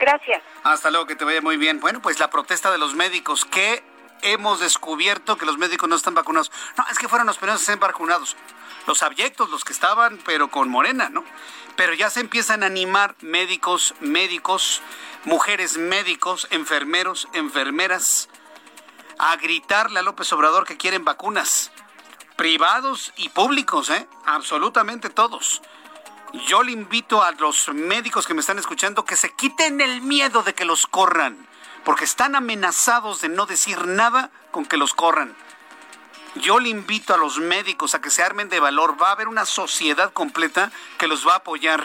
Gracias. 0.00 0.42
Hasta 0.64 0.90
luego, 0.90 1.06
que 1.06 1.14
te 1.14 1.26
vaya 1.26 1.42
muy 1.42 1.58
bien. 1.58 1.78
Bueno, 1.78 2.00
pues 2.00 2.18
la 2.18 2.30
protesta 2.30 2.70
de 2.70 2.78
los 2.78 2.94
médicos, 2.94 3.44
que 3.44 3.84
hemos 4.22 4.58
descubierto 4.60 5.36
que 5.36 5.44
los 5.46 5.58
médicos 5.58 5.88
no 5.88 5.94
están 5.94 6.14
vacunados. 6.14 6.50
No, 6.78 6.84
es 6.90 6.98
que 6.98 7.06
fueron 7.06 7.26
los 7.26 7.36
primeros 7.36 7.68
en 7.68 7.78
vacunados. 7.78 8.36
Los 8.86 9.02
abyectos, 9.02 9.50
los 9.50 9.62
que 9.62 9.74
estaban, 9.74 10.18
pero 10.24 10.50
con 10.50 10.70
morena, 10.70 11.10
¿no? 11.10 11.22
Pero 11.76 11.92
ya 11.92 12.08
se 12.08 12.20
empiezan 12.20 12.62
a 12.62 12.66
animar 12.66 13.14
médicos, 13.20 13.94
médicos, 14.00 14.82
mujeres 15.24 15.76
médicos, 15.76 16.48
enfermeros, 16.50 17.28
enfermeras, 17.34 18.30
a 19.18 19.36
gritarle 19.36 20.00
a 20.00 20.02
López 20.02 20.32
Obrador 20.32 20.66
que 20.66 20.78
quieren 20.78 21.04
vacunas. 21.04 21.70
Privados 22.36 23.12
y 23.16 23.28
públicos, 23.28 23.90
¿eh? 23.90 24.08
Absolutamente 24.24 25.10
todos. 25.10 25.60
Yo 26.32 26.62
le 26.62 26.70
invito 26.70 27.22
a 27.22 27.32
los 27.32 27.68
médicos 27.70 28.26
que 28.26 28.34
me 28.34 28.40
están 28.40 28.58
escuchando 28.58 29.04
que 29.04 29.16
se 29.16 29.32
quiten 29.32 29.80
el 29.80 30.00
miedo 30.00 30.42
de 30.44 30.54
que 30.54 30.64
los 30.64 30.86
corran, 30.86 31.36
porque 31.84 32.04
están 32.04 32.36
amenazados 32.36 33.20
de 33.20 33.28
no 33.28 33.46
decir 33.46 33.86
nada 33.86 34.30
con 34.52 34.64
que 34.64 34.76
los 34.76 34.94
corran. 34.94 35.34
Yo 36.36 36.60
le 36.60 36.68
invito 36.68 37.12
a 37.12 37.16
los 37.16 37.38
médicos 37.38 37.96
a 37.96 38.00
que 38.00 38.10
se 38.10 38.22
armen 38.22 38.48
de 38.48 38.60
valor. 38.60 38.96
Va 39.02 39.08
a 39.08 39.12
haber 39.12 39.26
una 39.26 39.44
sociedad 39.44 40.12
completa 40.12 40.70
que 40.98 41.08
los 41.08 41.26
va 41.26 41.32
a 41.32 41.36
apoyar 41.38 41.84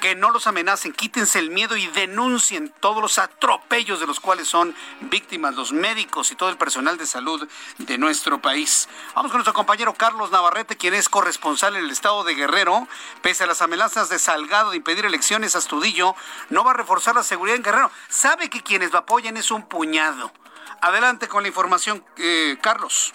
que 0.00 0.14
no 0.16 0.30
los 0.30 0.46
amenacen, 0.46 0.92
quítense 0.92 1.38
el 1.38 1.50
miedo 1.50 1.76
y 1.76 1.86
denuncien 1.88 2.72
todos 2.80 3.02
los 3.02 3.18
atropellos 3.18 4.00
de 4.00 4.06
los 4.06 4.18
cuales 4.18 4.48
son 4.48 4.74
víctimas 5.02 5.54
los 5.54 5.72
médicos 5.72 6.32
y 6.32 6.36
todo 6.36 6.48
el 6.48 6.56
personal 6.56 6.96
de 6.96 7.06
salud 7.06 7.46
de 7.78 7.98
nuestro 7.98 8.40
país. 8.40 8.88
Vamos 9.14 9.30
con 9.30 9.38
nuestro 9.38 9.52
compañero 9.52 9.94
Carlos 9.94 10.30
Navarrete, 10.30 10.76
quien 10.76 10.94
es 10.94 11.08
corresponsal 11.08 11.76
en 11.76 11.84
el 11.84 11.90
estado 11.90 12.24
de 12.24 12.34
Guerrero. 12.34 12.88
Pese 13.22 13.44
a 13.44 13.46
las 13.46 13.62
amenazas 13.62 14.08
de 14.08 14.18
Salgado 14.18 14.70
de 14.70 14.78
impedir 14.78 15.04
elecciones, 15.04 15.54
Astudillo 15.54 16.14
no 16.48 16.64
va 16.64 16.70
a 16.70 16.74
reforzar 16.74 17.14
la 17.14 17.22
seguridad 17.22 17.56
en 17.56 17.62
Guerrero. 17.62 17.90
Sabe 18.08 18.48
que 18.48 18.62
quienes 18.62 18.92
lo 18.92 18.98
apoyan 18.98 19.36
es 19.36 19.50
un 19.50 19.68
puñado. 19.68 20.32
Adelante 20.80 21.28
con 21.28 21.42
la 21.42 21.48
información, 21.48 22.02
eh, 22.16 22.56
Carlos. 22.62 23.12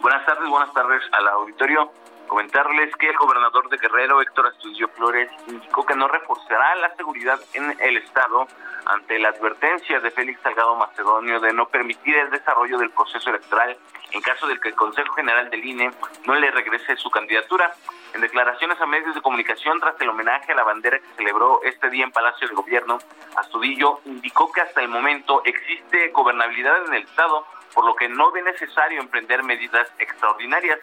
Buenas 0.00 0.24
tardes, 0.24 0.48
buenas 0.48 0.72
tardes 0.72 1.02
al 1.12 1.28
auditorio 1.28 2.01
comentarles 2.32 2.96
que 2.96 3.10
el 3.10 3.16
gobernador 3.18 3.68
de 3.68 3.76
Guerrero, 3.76 4.22
Héctor 4.22 4.46
Astudillo 4.46 4.88
Flores, 4.88 5.30
indicó 5.48 5.84
que 5.84 5.94
no 5.94 6.08
reforzará 6.08 6.74
la 6.76 6.94
seguridad 6.96 7.38
en 7.52 7.76
el 7.78 7.98
Estado 7.98 8.48
ante 8.86 9.18
la 9.18 9.28
advertencia 9.28 10.00
de 10.00 10.10
Félix 10.10 10.40
Salgado 10.40 10.74
Macedonio 10.76 11.40
de 11.40 11.52
no 11.52 11.68
permitir 11.68 12.16
el 12.16 12.30
desarrollo 12.30 12.78
del 12.78 12.88
proceso 12.88 13.28
electoral 13.28 13.76
en 14.12 14.22
caso 14.22 14.46
de 14.46 14.58
que 14.58 14.70
el 14.70 14.74
Consejo 14.74 15.12
General 15.12 15.50
del 15.50 15.62
INE 15.62 15.90
no 16.24 16.34
le 16.34 16.50
regrese 16.50 16.96
su 16.96 17.10
candidatura. 17.10 17.70
En 18.14 18.22
declaraciones 18.22 18.80
a 18.80 18.86
medios 18.86 19.14
de 19.14 19.20
comunicación 19.20 19.78
tras 19.78 20.00
el 20.00 20.08
homenaje 20.08 20.52
a 20.52 20.54
la 20.54 20.64
bandera 20.64 21.00
que 21.00 21.14
celebró 21.18 21.60
este 21.64 21.90
día 21.90 22.04
en 22.04 22.12
Palacio 22.12 22.48
de 22.48 22.54
Gobierno, 22.54 22.96
Astudillo 23.36 24.00
indicó 24.06 24.50
que 24.52 24.62
hasta 24.62 24.80
el 24.80 24.88
momento 24.88 25.42
existe 25.44 26.08
gobernabilidad 26.08 26.86
en 26.86 26.94
el 26.94 27.02
Estado, 27.02 27.46
por 27.74 27.84
lo 27.84 27.94
que 27.94 28.08
no 28.08 28.32
ve 28.32 28.40
necesario 28.40 29.02
emprender 29.02 29.42
medidas 29.42 29.86
extraordinarias 29.98 30.78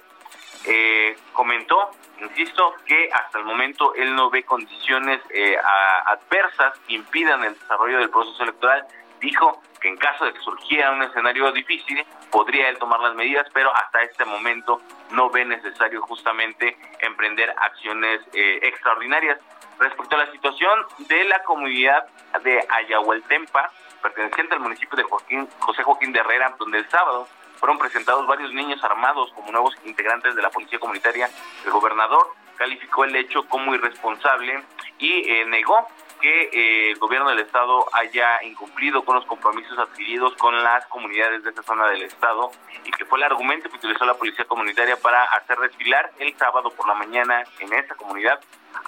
eh, 0.65 1.17
comentó, 1.33 1.91
insisto, 2.19 2.75
que 2.85 3.09
hasta 3.11 3.39
el 3.39 3.45
momento 3.45 3.93
él 3.95 4.15
no 4.15 4.29
ve 4.29 4.43
condiciones 4.43 5.19
eh, 5.29 5.57
adversas 6.05 6.77
que 6.87 6.93
impidan 6.93 7.43
el 7.43 7.53
desarrollo 7.53 7.99
del 7.99 8.09
proceso 8.09 8.43
electoral. 8.43 8.85
Dijo 9.19 9.61
que 9.79 9.87
en 9.87 9.97
caso 9.97 10.25
de 10.25 10.33
que 10.33 10.39
surgiera 10.39 10.91
un 10.91 11.03
escenario 11.03 11.51
difícil, 11.51 12.05
podría 12.31 12.69
él 12.69 12.77
tomar 12.77 12.99
las 12.99 13.15
medidas, 13.15 13.47
pero 13.53 13.73
hasta 13.75 14.03
este 14.03 14.25
momento 14.25 14.81
no 15.11 15.29
ve 15.29 15.45
necesario 15.45 16.01
justamente 16.01 16.77
emprender 16.99 17.53
acciones 17.57 18.21
eh, 18.33 18.59
extraordinarias. 18.63 19.39
Respecto 19.79 20.15
a 20.15 20.25
la 20.25 20.31
situación 20.31 20.79
de 20.99 21.23
la 21.25 21.41
comunidad 21.43 22.05
de 22.43 22.65
Ayahualtempa, 22.69 23.71
perteneciente 24.01 24.55
al 24.55 24.61
municipio 24.61 24.97
de 24.97 25.03
Joaquín, 25.03 25.47
José 25.59 25.83
Joaquín 25.83 26.11
de 26.11 26.19
Herrera, 26.19 26.55
donde 26.59 26.79
el 26.79 26.89
sábado 26.89 27.27
fueron 27.59 27.77
presentados 27.77 28.25
varios 28.25 28.53
niños 28.53 28.83
armados 28.83 29.31
como 29.33 29.51
nuevos 29.51 29.75
integrantes 29.85 30.35
de 30.35 30.41
la 30.41 30.49
policía 30.49 30.79
comunitaria. 30.79 31.29
El 31.65 31.71
gobernador 31.71 32.33
calificó 32.57 33.05
el 33.05 33.15
hecho 33.15 33.43
como 33.47 33.73
irresponsable 33.75 34.63
y 34.97 35.29
eh, 35.29 35.45
negó 35.45 35.87
que 36.19 36.49
eh, 36.51 36.91
el 36.91 36.99
gobierno 36.99 37.29
del 37.29 37.39
estado 37.39 37.85
haya 37.93 38.43
incumplido 38.43 39.03
con 39.03 39.15
los 39.15 39.25
compromisos 39.25 39.77
adquiridos 39.77 40.33
con 40.35 40.61
las 40.61 40.85
comunidades 40.87 41.43
de 41.43 41.51
esa 41.51 41.63
zona 41.63 41.87
del 41.87 42.03
estado 42.03 42.51
y 42.83 42.91
que 42.91 43.05
fue 43.05 43.19
el 43.19 43.23
argumento 43.23 43.69
que 43.69 43.77
utilizó 43.77 44.05
la 44.05 44.15
policía 44.15 44.45
comunitaria 44.45 44.97
para 44.97 45.23
hacer 45.23 45.57
desfilar 45.59 46.11
el 46.19 46.35
sábado 46.37 46.71
por 46.71 46.87
la 46.87 46.95
mañana 46.95 47.43
en 47.59 47.73
esa 47.73 47.95
comunidad 47.95 48.39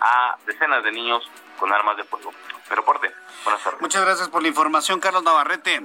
a 0.02 0.38
decenas 0.46 0.84
de 0.84 0.92
niños 0.92 1.30
con 1.58 1.72
armas 1.72 1.98
de 1.98 2.04
fuego. 2.04 2.34
Reporte. 2.70 3.12
Buenas 3.44 3.64
tardes. 3.64 3.82
Muchas 3.82 4.04
gracias 4.04 4.30
por 4.30 4.42
la 4.42 4.48
información, 4.50 5.00
Carlos 5.00 5.24
Navarrete. 5.24 5.82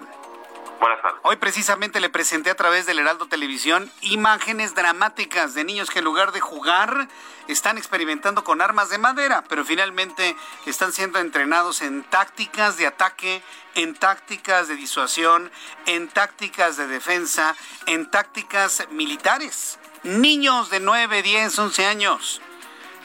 Buenas 0.80 1.00
tardes. 1.00 1.20
Hoy 1.22 1.36
precisamente 1.36 2.00
le 2.00 2.10
presenté 2.10 2.50
a 2.50 2.54
través 2.54 2.86
del 2.86 2.98
Heraldo 2.98 3.26
Televisión 3.26 3.90
imágenes 4.02 4.74
dramáticas 4.74 5.54
de 5.54 5.64
niños 5.64 5.90
que 5.90 6.00
en 6.00 6.04
lugar 6.04 6.32
de 6.32 6.40
jugar 6.40 7.08
están 7.48 7.78
experimentando 7.78 8.44
con 8.44 8.60
armas 8.60 8.90
de 8.90 8.98
madera, 8.98 9.42
pero 9.48 9.64
finalmente 9.64 10.36
están 10.66 10.92
siendo 10.92 11.18
entrenados 11.18 11.80
en 11.82 12.04
tácticas 12.04 12.76
de 12.76 12.86
ataque, 12.86 13.42
en 13.74 13.94
tácticas 13.94 14.68
de 14.68 14.76
disuasión, 14.76 15.50
en 15.86 16.08
tácticas 16.08 16.76
de 16.76 16.86
defensa, 16.86 17.56
en 17.86 18.10
tácticas 18.10 18.86
militares. 18.90 19.78
Niños 20.02 20.70
de 20.70 20.80
9, 20.80 21.22
10, 21.22 21.58
11 21.58 21.86
años. 21.86 22.40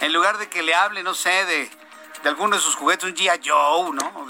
En 0.01 0.13
lugar 0.13 0.37
de 0.39 0.49
que 0.49 0.63
le 0.63 0.73
hable, 0.73 1.03
no 1.03 1.13
sé, 1.13 1.45
de, 1.45 1.69
de 2.23 2.29
alguno 2.29 2.55
de 2.55 2.61
sus 2.61 2.75
juguetes, 2.75 3.05
un 3.05 3.15
G.I. 3.15 3.39
Joe, 3.47 3.93
¿no? 3.93 4.27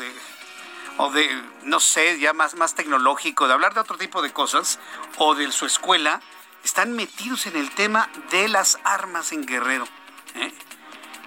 O 0.97 1.11
de, 1.11 1.29
no 1.63 1.79
sé, 1.79 2.19
ya 2.19 2.33
más, 2.33 2.55
más 2.55 2.75
tecnológico, 2.75 3.47
de 3.47 3.53
hablar 3.53 3.73
de 3.73 3.79
otro 3.79 3.97
tipo 3.97 4.21
de 4.21 4.31
cosas, 4.31 4.79
o 5.17 5.35
de 5.35 5.51
su 5.51 5.65
escuela, 5.65 6.21
están 6.63 6.93
metidos 6.93 7.47
en 7.47 7.55
el 7.55 7.71
tema 7.71 8.09
de 8.29 8.47
las 8.47 8.79
armas 8.83 9.31
en 9.31 9.45
Guerrero. 9.45 9.85
¿eh? 10.35 10.53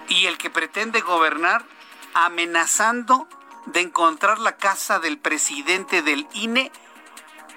Y 0.07 0.27
el 0.27 0.37
que 0.37 0.49
pretende 0.49 1.01
gobernar 1.01 1.65
amenazando 2.13 3.27
de 3.65 3.81
encontrar 3.81 4.39
la 4.39 4.57
casa 4.57 4.99
del 4.99 5.17
presidente 5.17 6.01
del 6.01 6.27
INE 6.33 6.71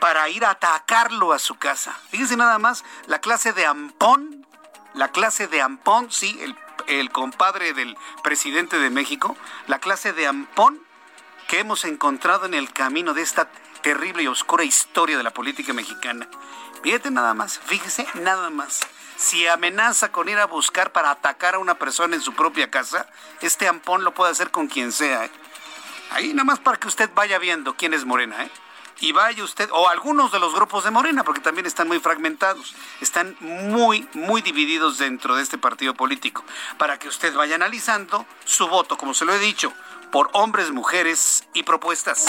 para 0.00 0.29
ir 0.29 0.45
a 0.45 0.50
atacarlo 0.50 1.33
a 1.33 1.38
su 1.38 1.57
casa. 1.57 1.99
Fíjense 2.11 2.37
nada 2.37 2.59
más, 2.59 2.85
la 3.07 3.21
clase 3.21 3.53
de 3.53 3.67
Ampón, 3.67 4.47
la 4.95 5.09
clase 5.09 5.49
de 5.49 5.61
Ampón, 5.61 6.11
sí, 6.11 6.38
el, 6.41 6.57
el 6.87 7.11
compadre 7.11 7.75
del 7.75 7.97
presidente 8.23 8.79
de 8.79 8.91
México, 8.91 9.37
la 9.67 9.79
clase 9.79 10.12
de 10.12 10.27
Ampón 10.27 10.88
que 11.49 11.59
hemos 11.59 11.85
encontrado 11.85 12.47
en 12.47 12.55
el 12.55 12.71
camino 12.73 13.14
de 13.14 13.23
esta 13.23 13.49
terrible 13.83 14.23
y 14.23 14.26
oscura 14.28 14.64
historia 14.64 15.17
de 15.17 15.23
la 15.23 15.33
política 15.33 15.73
mexicana. 15.73 16.28
Fíjate 16.83 17.11
nada 17.11 17.33
más, 17.35 17.59
fíjese 17.59 18.07
nada 18.14 18.50
más. 18.50 18.81
Si 19.17 19.47
amenaza 19.49 20.12
con 20.12 20.28
ir 20.28 20.38
a 20.38 20.47
buscar 20.47 20.93
para 20.93 21.11
atacar 21.11 21.55
a 21.55 21.59
una 21.59 21.75
persona 21.75 22.14
en 22.14 22.23
su 22.23 22.35
propia 22.35 22.71
casa, 22.71 23.09
este 23.40 23.67
ampón 23.67 24.05
lo 24.05 24.14
puede 24.14 24.31
hacer 24.31 24.50
con 24.50 24.69
quien 24.69 24.93
sea. 24.93 25.25
¿eh? 25.25 25.31
Ahí 26.11 26.35
nada 26.35 26.45
más 26.45 26.61
para 26.61 26.78
que 26.78 26.87
usted 26.87 27.11
vaya 27.14 27.38
viendo 27.38 27.75
quién 27.75 27.95
es 27.95 28.05
Morena. 28.05 28.45
¿eh? 28.45 28.50
Y 29.00 29.12
vaya 29.12 29.43
usted, 29.43 29.71
o 29.73 29.88
algunos 29.88 30.31
de 30.31 30.40
los 30.40 30.55
grupos 30.55 30.85
de 30.85 30.90
Morena, 30.90 31.25
porque 31.25 31.40
también 31.40 31.67
están 31.67 31.88
muy 31.88 32.00
fragmentados, 32.00 32.75
están 33.00 33.37
muy, 33.40 34.09
muy 34.12 34.43
divididos 34.43 34.99
dentro 34.99 35.37
de 35.37 35.43
este 35.43 35.57
partido 35.57 35.95
político, 35.95 36.45
para 36.78 36.99
que 36.99 37.07
usted 37.07 37.33
vaya 37.35 37.55
analizando 37.55 38.26
su 38.45 38.67
voto, 38.67 38.99
como 38.99 39.14
se 39.14 39.25
lo 39.25 39.33
he 39.33 39.38
dicho, 39.38 39.73
por 40.11 40.31
hombres, 40.33 40.71
mujeres 40.71 41.49
y 41.55 41.62
propuestas. 41.62 42.27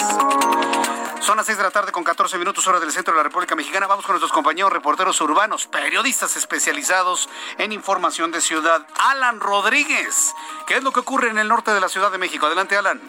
Son 1.19 1.37
las 1.37 1.45
6 1.45 1.57
de 1.57 1.63
la 1.63 1.71
tarde 1.71 1.91
con 1.91 2.03
14 2.03 2.37
minutos 2.37 2.65
hora 2.67 2.79
del 2.79 2.91
centro 2.91 3.13
de 3.13 3.17
la 3.17 3.23
República 3.23 3.55
Mexicana. 3.55 3.87
Vamos 3.87 4.05
con 4.05 4.13
nuestros 4.13 4.31
compañeros 4.31 4.71
reporteros 4.71 5.19
urbanos, 5.21 5.67
periodistas 5.67 6.35
especializados 6.37 7.29
en 7.57 7.71
información 7.71 8.31
de 8.31 8.41
ciudad. 8.41 8.85
Alan 9.09 9.39
Rodríguez, 9.39 10.33
¿qué 10.65 10.77
es 10.77 10.83
lo 10.83 10.91
que 10.91 11.01
ocurre 11.01 11.29
en 11.29 11.37
el 11.37 11.47
norte 11.47 11.71
de 11.71 11.81
la 11.81 11.89
Ciudad 11.89 12.11
de 12.11 12.17
México? 12.17 12.45
Adelante, 12.45 12.77
Alan. 12.77 13.01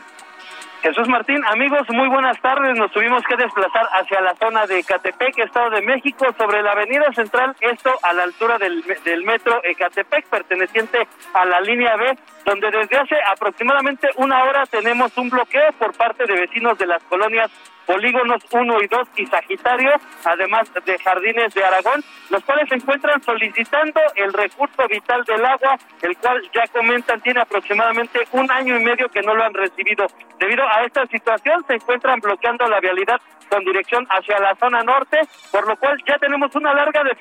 Jesús 0.82 1.08
Martín, 1.08 1.44
amigos, 1.44 1.86
muy 1.90 2.08
buenas 2.08 2.40
tardes. 2.40 2.76
Nos 2.78 2.90
tuvimos 2.90 3.22
que 3.24 3.36
desplazar 3.36 3.86
hacia 3.92 4.20
la 4.22 4.34
zona 4.36 4.66
de 4.66 4.78
Ecatepec, 4.78 5.38
Estado 5.38 5.70
de 5.70 5.82
México, 5.82 6.26
sobre 6.38 6.62
la 6.62 6.72
avenida 6.72 7.12
central, 7.12 7.54
esto 7.60 7.90
a 8.02 8.14
la 8.14 8.22
altura 8.22 8.56
del, 8.56 8.82
del 9.04 9.24
metro 9.24 9.60
Ecatepec, 9.62 10.26
perteneciente 10.28 11.06
a 11.34 11.44
la 11.44 11.60
línea 11.60 11.96
B, 11.96 12.16
donde 12.44 12.70
desde 12.70 12.96
hace 12.96 13.16
aproximadamente 13.32 14.08
una 14.16 14.44
hora 14.44 14.64
tenemos 14.66 15.16
un 15.16 15.30
bloqueo 15.30 15.72
por 15.78 15.92
parte 15.96 16.24
de 16.26 16.40
vecinos 16.40 16.78
de 16.78 16.86
las 16.86 17.02
colonias 17.04 17.50
polígonos 17.86 18.40
1 18.52 18.82
y 18.82 18.86
2 18.86 19.08
y 19.16 19.26
Sagitario, 19.26 19.92
además 20.24 20.70
de 20.84 20.96
Jardines 20.98 21.52
de 21.54 21.64
Aragón, 21.64 22.04
los 22.28 22.44
cuales 22.44 22.68
se 22.68 22.76
encuentran 22.76 23.20
solicitando 23.22 24.00
el 24.14 24.32
recurso 24.32 24.86
vital 24.88 25.24
del 25.24 25.44
agua, 25.44 25.76
el 26.02 26.16
cual 26.18 26.40
ya 26.54 26.68
comentan 26.68 27.20
tiene 27.20 27.40
aproximadamente 27.40 28.20
un 28.30 28.48
año 28.50 28.78
y 28.78 28.84
medio 28.84 29.08
que 29.08 29.22
no 29.22 29.34
lo 29.34 29.42
han 29.42 29.54
recibido. 29.54 30.06
Debido 30.38 30.62
a 30.68 30.84
esta 30.84 31.04
situación 31.06 31.64
se 31.66 31.74
encuentran 31.74 32.20
bloqueando 32.20 32.68
la 32.68 32.78
vialidad 32.78 33.20
con 33.50 33.64
dirección 33.64 34.06
hacia 34.08 34.38
la 34.38 34.54
zona 34.54 34.82
norte, 34.82 35.18
por 35.50 35.66
lo 35.66 35.76
cual 35.76 36.00
ya 36.06 36.16
tenemos 36.18 36.54
una 36.54 36.72
larga 36.72 37.02
de, 37.02 37.16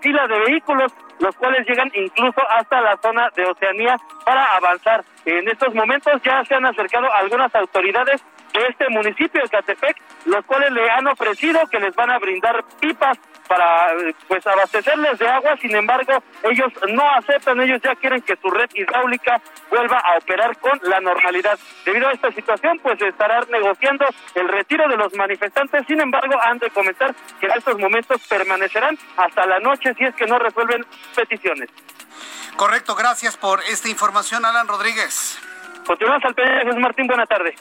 fila 0.00 0.26
de 0.26 0.38
vehículos, 0.40 0.92
los 1.18 1.34
cuales 1.36 1.66
llegan 1.66 1.90
incluso 1.94 2.40
hasta 2.50 2.80
la 2.82 2.96
zona 2.98 3.30
de 3.34 3.46
Oceanía 3.46 3.96
para 4.24 4.51
avanzar. 4.56 5.04
En 5.24 5.48
estos 5.48 5.74
momentos 5.74 6.20
ya 6.22 6.44
se 6.44 6.54
han 6.54 6.66
acercado 6.66 7.12
algunas 7.12 7.54
autoridades 7.54 8.22
de 8.52 8.60
este 8.68 8.88
municipio 8.90 9.42
de 9.42 9.48
Catepec, 9.48 9.96
los 10.26 10.44
cuales 10.44 10.72
le 10.72 10.90
han 10.90 11.06
ofrecido 11.06 11.60
que 11.70 11.80
les 11.80 11.94
van 11.94 12.10
a 12.10 12.18
brindar 12.18 12.64
pipas 12.80 13.18
para 13.48 13.92
pues 14.28 14.46
abastecerles 14.46 15.18
de 15.18 15.28
agua, 15.28 15.56
sin 15.60 15.74
embargo, 15.74 16.22
ellos 16.42 16.72
no 16.88 17.02
aceptan, 17.16 17.60
ellos 17.60 17.80
ya 17.82 17.94
quieren 17.96 18.22
que 18.22 18.36
su 18.36 18.48
red 18.48 18.68
hidráulica 18.72 19.40
vuelva 19.68 19.98
a 19.98 20.16
operar 20.16 20.56
con 20.58 20.78
la 20.84 21.00
normalidad. 21.00 21.58
Debido 21.84 22.08
a 22.08 22.12
esta 22.12 22.30
situación, 22.32 22.78
pues 22.82 22.98
se 22.98 23.08
estará 23.08 23.40
negociando 23.50 24.06
el 24.34 24.48
retiro 24.48 24.88
de 24.88 24.96
los 24.96 25.14
manifestantes, 25.14 25.84
sin 25.86 26.00
embargo, 26.00 26.34
han 26.42 26.58
de 26.58 26.70
comentar 26.70 27.14
que 27.40 27.46
en 27.46 27.52
estos 27.52 27.78
momentos 27.78 28.26
permanecerán 28.26 28.96
hasta 29.16 29.46
la 29.46 29.58
noche 29.60 29.92
si 29.98 30.04
es 30.04 30.14
que 30.14 30.26
no 30.26 30.38
resuelven 30.38 30.84
peticiones. 31.14 31.68
Correcto, 32.56 32.94
gracias 32.94 33.36
por 33.36 33.60
esta 33.64 33.88
información, 33.88 34.44
Alan 34.44 34.68
Rodríguez. 34.68 35.38
Continuamos 35.86 36.24
al 36.24 36.34
Jesús 36.34 36.76
Martín, 36.78 37.06
buena 37.08 37.26
tarde. 37.26 37.56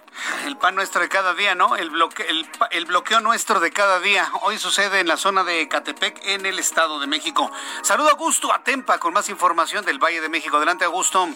El 0.46 0.56
pan 0.58 0.76
nuestro 0.76 1.02
de 1.02 1.10
cada 1.10 1.34
día, 1.34 1.56
¿no? 1.56 1.76
El, 1.76 1.90
bloque, 1.90 2.24
el, 2.30 2.46
el, 2.70 2.86
bloqueo 2.86 3.20
nuestro 3.20 3.60
de 3.60 3.72
cada 3.72 4.00
día. 4.00 4.28
Hoy 4.44 4.60
sucede 4.60 5.00
en 5.00 5.08
la 5.08 5.18
zona 5.18 5.44
de 5.44 5.68
Catepec, 5.68 6.20
en 6.26 6.46
el 6.46 6.60
Estado 6.60 7.00
de 7.00 7.08
México. 7.08 7.52
Saludo 7.82 8.10
a 8.10 8.12
Augusto 8.12 8.54
Atempa 8.54 9.00
con 9.00 9.14
más 9.14 9.30
información 9.30 9.86
del 9.86 9.98
Valle 9.98 10.22
de 10.22 10.30
México. 10.30 10.58
Adelante, 10.58 10.86
Augusto. 10.86 11.30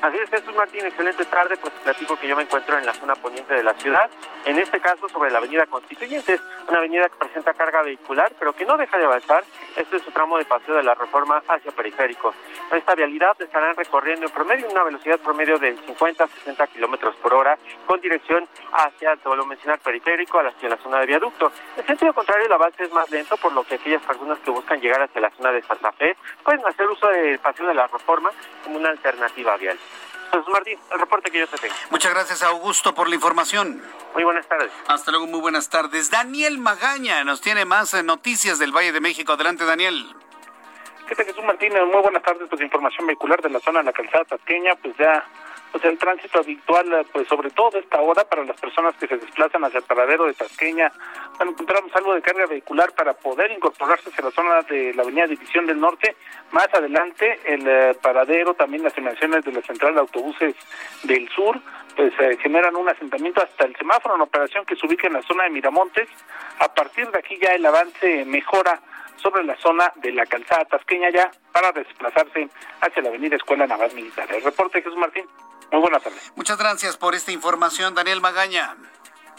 Así 0.00 0.16
es, 0.16 0.30
Jesús 0.30 0.54
Martín, 0.54 0.86
excelente 0.86 1.24
tarde. 1.24 1.56
Pues 1.56 1.72
platico 1.82 2.16
que 2.16 2.28
yo 2.28 2.36
me 2.36 2.44
encuentro 2.44 2.78
en 2.78 2.86
la 2.86 2.94
zona 2.94 3.16
poniente 3.16 3.52
de 3.52 3.64
la 3.64 3.74
ciudad, 3.74 4.08
en 4.44 4.56
este 4.58 4.78
caso 4.78 5.08
sobre 5.08 5.30
la 5.32 5.38
avenida 5.38 5.66
Constituyentes, 5.66 6.40
una 6.68 6.78
avenida 6.78 7.08
que 7.08 7.16
presenta 7.16 7.52
carga 7.52 7.82
vehicular, 7.82 8.32
pero 8.38 8.52
que 8.52 8.64
no 8.64 8.76
deja 8.76 8.96
de 8.96 9.06
avanzar. 9.06 9.42
Este 9.74 9.96
es 9.96 10.02
su 10.02 10.12
tramo 10.12 10.38
de 10.38 10.44
paseo 10.44 10.76
de 10.76 10.84
la 10.84 10.94
reforma 10.94 11.42
hacia 11.48 11.72
periférico. 11.72 12.32
Esta 12.70 12.94
vialidad 12.94 13.40
estarán 13.40 13.74
recorriendo 13.74 14.26
en 14.26 14.32
promedio 14.32 14.68
una 14.68 14.84
velocidad 14.84 15.18
promedio 15.18 15.58
de 15.58 15.76
50 15.76 16.24
a 16.24 16.28
60 16.28 16.66
kilómetros 16.68 17.16
por 17.16 17.34
hora, 17.34 17.58
con 17.86 18.00
dirección 18.00 18.46
hacia, 18.72 19.16
te 19.16 19.28
vuelvo 19.28 19.44
a 19.44 19.48
mencionar, 19.48 19.80
periférico, 19.80 20.38
hacia 20.38 20.68
la 20.68 20.76
zona 20.76 21.00
de 21.00 21.06
viaducto. 21.06 21.50
En 21.76 21.84
sentido 21.84 22.12
contrario, 22.12 22.46
el 22.46 22.52
avance 22.52 22.84
es 22.84 22.92
más 22.92 23.10
lento, 23.10 23.36
por 23.36 23.52
lo 23.52 23.64
que 23.64 23.74
aquellas 23.74 24.02
personas 24.02 24.38
que 24.38 24.50
buscan 24.52 24.80
llegar 24.80 25.02
hacia 25.02 25.20
la 25.20 25.30
zona 25.30 25.50
de 25.50 25.62
Santa 25.62 25.90
Fe 25.90 26.16
pueden 26.44 26.64
hacer 26.66 26.86
uso 26.86 27.08
del 27.08 27.40
paseo 27.40 27.66
de 27.66 27.74
la 27.74 27.88
reforma 27.88 28.30
como 28.62 28.76
una 28.76 28.90
alternativa 28.90 29.56
vial. 29.56 29.78
Jesús 30.30 30.48
Martín, 30.52 30.78
el 30.92 31.00
reporte 31.00 31.30
que 31.30 31.38
yo 31.38 31.46
te 31.46 31.56
tengo. 31.58 31.74
Muchas 31.90 32.12
gracias, 32.12 32.42
Augusto, 32.42 32.94
por 32.94 33.08
la 33.08 33.14
información. 33.14 33.82
Muy 34.14 34.24
buenas 34.24 34.46
tardes. 34.46 34.70
Hasta 34.86 35.10
luego, 35.10 35.26
muy 35.26 35.40
buenas 35.40 35.68
tardes. 35.68 36.10
Daniel 36.10 36.58
Magaña 36.58 37.24
nos 37.24 37.40
tiene 37.40 37.64
más 37.64 37.94
eh, 37.94 38.02
noticias 38.02 38.58
del 38.58 38.72
Valle 38.72 38.92
de 38.92 39.00
México. 39.00 39.32
Adelante, 39.32 39.64
Daniel. 39.64 40.14
¿Qué 41.06 41.14
tal, 41.14 41.26
Jesús 41.26 41.44
Martín? 41.44 41.72
Muy 41.72 42.02
buenas 42.02 42.22
tardes. 42.22 42.48
Pues 42.48 42.60
información 42.60 43.06
vehicular 43.06 43.40
de 43.40 43.50
la 43.50 43.60
zona 43.60 43.78
de 43.80 43.86
la 43.86 43.92
calzada 43.92 44.24
tasqueña, 44.24 44.74
pues 44.76 44.94
ya 44.98 45.24
pues 45.72 45.84
el 45.84 45.98
tránsito 45.98 46.38
habitual, 46.38 46.92
eh, 46.92 47.06
pues 47.12 47.28
sobre 47.28 47.50
todo 47.50 47.78
esta 47.78 48.00
hora 48.00 48.24
para 48.24 48.44
las 48.44 48.58
personas 48.60 48.94
que 48.96 49.06
se 49.06 49.16
desplazan 49.16 49.64
hacia 49.64 49.78
el 49.78 49.84
paradero 49.84 50.26
de 50.26 50.34
Tasqueña, 50.34 50.92
bueno, 51.36 51.52
encontramos 51.52 51.94
algo 51.94 52.14
de 52.14 52.22
carga 52.22 52.46
vehicular 52.46 52.92
para 52.92 53.14
poder 53.14 53.50
incorporarse 53.50 54.08
hacia 54.08 54.24
la 54.24 54.30
zona 54.30 54.62
de 54.62 54.94
la 54.94 55.02
avenida 55.02 55.26
División 55.26 55.66
del 55.66 55.80
Norte. 55.80 56.16
Más 56.52 56.68
adelante, 56.72 57.40
el 57.44 57.66
eh, 57.66 57.96
paradero, 58.00 58.54
también 58.54 58.82
las 58.82 58.96
emisiones 58.96 59.44
de 59.44 59.52
la 59.52 59.62
central 59.62 59.94
de 59.94 60.00
autobuses 60.00 60.54
del 61.02 61.28
sur, 61.30 61.58
pues 61.96 62.12
eh, 62.20 62.36
generan 62.40 62.76
un 62.76 62.88
asentamiento 62.88 63.42
hasta 63.42 63.64
el 63.64 63.76
semáforo 63.76 64.14
en 64.14 64.22
operación 64.22 64.64
que 64.64 64.76
se 64.76 64.86
ubica 64.86 65.06
en 65.06 65.14
la 65.14 65.22
zona 65.22 65.44
de 65.44 65.50
Miramontes. 65.50 66.08
A 66.58 66.72
partir 66.72 67.10
de 67.10 67.18
aquí 67.18 67.38
ya 67.40 67.54
el 67.54 67.66
avance 67.66 68.24
mejora 68.24 68.80
sobre 69.16 69.44
la 69.44 69.56
zona 69.56 69.92
de 69.96 70.12
la 70.12 70.24
calzada 70.26 70.64
tasqueña 70.64 71.10
ya 71.10 71.30
para 71.52 71.72
desplazarse 71.72 72.48
hacia 72.80 73.02
la 73.02 73.08
avenida 73.08 73.36
Escuela 73.36 73.66
Naval 73.66 73.92
Militar. 73.94 74.28
El 74.32 74.42
reporte 74.42 74.80
Jesús 74.80 74.96
Martín. 74.96 75.24
Muy 75.70 75.80
buenas 75.80 76.02
tardes. 76.02 76.32
Muchas 76.34 76.58
gracias 76.58 76.96
por 76.96 77.14
esta 77.14 77.32
información, 77.32 77.94
Daniel 77.94 78.20
Magaña. 78.20 78.76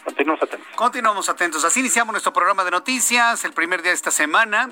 Continuamos 0.04 0.42
atentos. 0.42 0.68
Continuamos 0.76 1.30
atentos. 1.30 1.65
Así 1.65 1.82
iniciamos 1.82 2.13
nuestro 2.13 2.34
programa 2.34 2.63
de 2.63 2.72
noticias, 2.72 3.44
el 3.44 3.54
primer 3.54 3.82
día 3.82 3.92
de 3.92 3.96
esta 3.96 4.12
semana. 4.12 4.70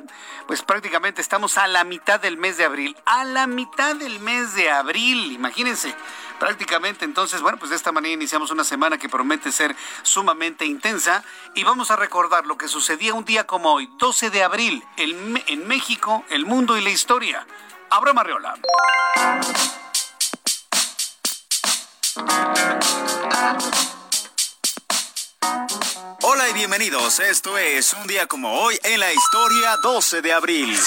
Pues 0.47 0.61
prácticamente 0.61 1.21
estamos 1.21 1.57
a 1.57 1.67
la 1.67 1.83
mitad 1.83 2.19
del 2.19 2.37
mes 2.37 2.57
de 2.57 2.65
abril. 2.65 2.95
A 3.05 3.25
la 3.25 3.45
mitad 3.45 3.95
del 3.95 4.19
mes 4.19 4.55
de 4.55 4.69
abril, 4.69 5.31
imagínense. 5.33 5.93
Prácticamente 6.39 7.03
entonces, 7.03 7.41
bueno, 7.41 7.57
pues 7.57 7.71
de 7.71 7.75
esta 7.75 7.91
manera 7.91 8.13
iniciamos 8.13 8.51
una 8.51 8.63
semana 8.63 8.97
que 8.97 9.09
promete 9.09 9.51
ser 9.51 9.75
sumamente 10.03 10.65
intensa 10.65 11.23
y 11.55 11.63
vamos 11.63 11.91
a 11.91 11.95
recordar 11.95 12.45
lo 12.45 12.57
que 12.57 12.67
sucedía 12.67 13.13
un 13.13 13.25
día 13.25 13.45
como 13.45 13.73
hoy, 13.73 13.89
12 13.97 14.29
de 14.29 14.43
abril, 14.43 14.83
en 14.97 15.67
México, 15.67 16.23
el 16.29 16.45
mundo 16.45 16.77
y 16.77 16.81
la 16.81 16.89
historia. 16.89 17.45
Abra 17.89 18.13
Marriola. 18.13 18.55
Hola 26.21 26.49
y 26.49 26.53
bienvenidos. 26.53 27.19
Esto 27.19 27.57
es 27.57 27.93
un 27.93 28.07
día 28.07 28.27
como 28.27 28.53
hoy 28.61 28.79
en 28.83 28.99
la 28.99 29.11
historia 29.13 29.77
12 29.83 30.21
de 30.21 30.33
abril. 30.33 30.77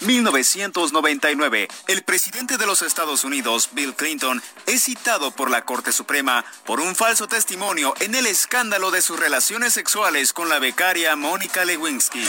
1999, 0.00 1.68
el 1.88 2.02
presidente 2.02 2.56
de 2.56 2.66
los 2.66 2.82
Estados 2.82 3.22
Unidos, 3.24 3.68
Bill 3.72 3.94
Clinton, 3.94 4.42
es 4.66 4.84
citado 4.84 5.30
por 5.30 5.50
la 5.50 5.62
Corte 5.62 5.92
Suprema 5.92 6.44
por 6.64 6.80
un 6.80 6.96
falso 6.96 7.28
testimonio 7.28 7.94
en 8.00 8.14
el 8.14 8.26
escándalo 8.26 8.90
de 8.90 9.02
sus 9.02 9.20
relaciones 9.20 9.74
sexuales 9.74 10.32
con 10.32 10.48
la 10.48 10.58
becaria 10.58 11.14
Mónica 11.16 11.64
Lewinsky. 11.64 12.26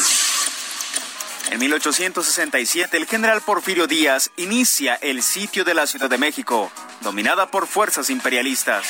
En 1.52 1.60
1867, 1.60 2.96
el 2.96 3.06
general 3.06 3.42
Porfirio 3.42 3.86
Díaz 3.86 4.32
inicia 4.38 4.96
el 4.96 5.22
sitio 5.22 5.66
de 5.66 5.74
la 5.74 5.86
Ciudad 5.86 6.10
de 6.10 6.18
México, 6.18 6.72
dominada 7.02 7.52
por 7.52 7.68
fuerzas 7.68 8.10
imperialistas. 8.10 8.86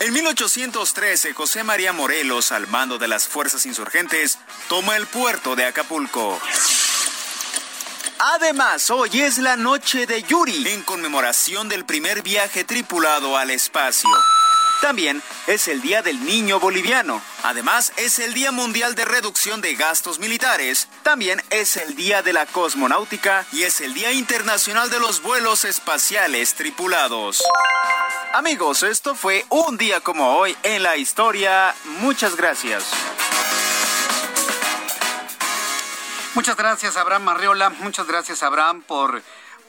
En 0.00 0.12
1813, 0.12 1.32
José 1.32 1.62
María 1.62 1.92
Morelos, 1.92 2.50
al 2.50 2.66
mando 2.66 2.98
de 2.98 3.06
las 3.06 3.28
fuerzas 3.28 3.66
insurgentes, 3.66 4.40
toma 4.68 4.96
el 4.96 5.06
puerto 5.06 5.54
de 5.54 5.64
Acapulco. 5.64 6.40
Además, 8.18 8.90
hoy 8.90 9.20
es 9.20 9.38
la 9.38 9.56
noche 9.56 10.08
de 10.08 10.24
Yuri, 10.24 10.66
en 10.66 10.82
conmemoración 10.82 11.68
del 11.68 11.84
primer 11.84 12.22
viaje 12.22 12.64
tripulado 12.64 13.36
al 13.36 13.52
espacio. 13.52 14.10
También 14.84 15.22
es 15.46 15.66
el 15.68 15.80
Día 15.80 16.02
del 16.02 16.26
Niño 16.26 16.60
Boliviano. 16.60 17.22
Además, 17.42 17.94
es 17.96 18.18
el 18.18 18.34
Día 18.34 18.52
Mundial 18.52 18.94
de 18.94 19.06
Reducción 19.06 19.62
de 19.62 19.74
Gastos 19.76 20.18
Militares. 20.18 20.90
También 21.02 21.42
es 21.48 21.78
el 21.78 21.96
Día 21.96 22.20
de 22.20 22.34
la 22.34 22.44
Cosmonáutica 22.44 23.46
y 23.50 23.62
es 23.62 23.80
el 23.80 23.94
Día 23.94 24.12
Internacional 24.12 24.90
de 24.90 25.00
los 25.00 25.22
Vuelos 25.22 25.64
Espaciales 25.64 26.52
Tripulados. 26.52 27.42
Amigos, 28.34 28.82
esto 28.82 29.14
fue 29.14 29.46
un 29.48 29.78
día 29.78 30.00
como 30.00 30.36
hoy 30.36 30.54
en 30.62 30.82
la 30.82 30.98
historia. 30.98 31.74
Muchas 32.00 32.36
gracias. 32.36 32.84
Muchas 36.34 36.56
gracias, 36.56 36.98
Abraham 36.98 37.22
Marriola. 37.22 37.70
Muchas 37.70 38.06
gracias, 38.06 38.42
Abraham, 38.42 38.82
por 38.82 39.22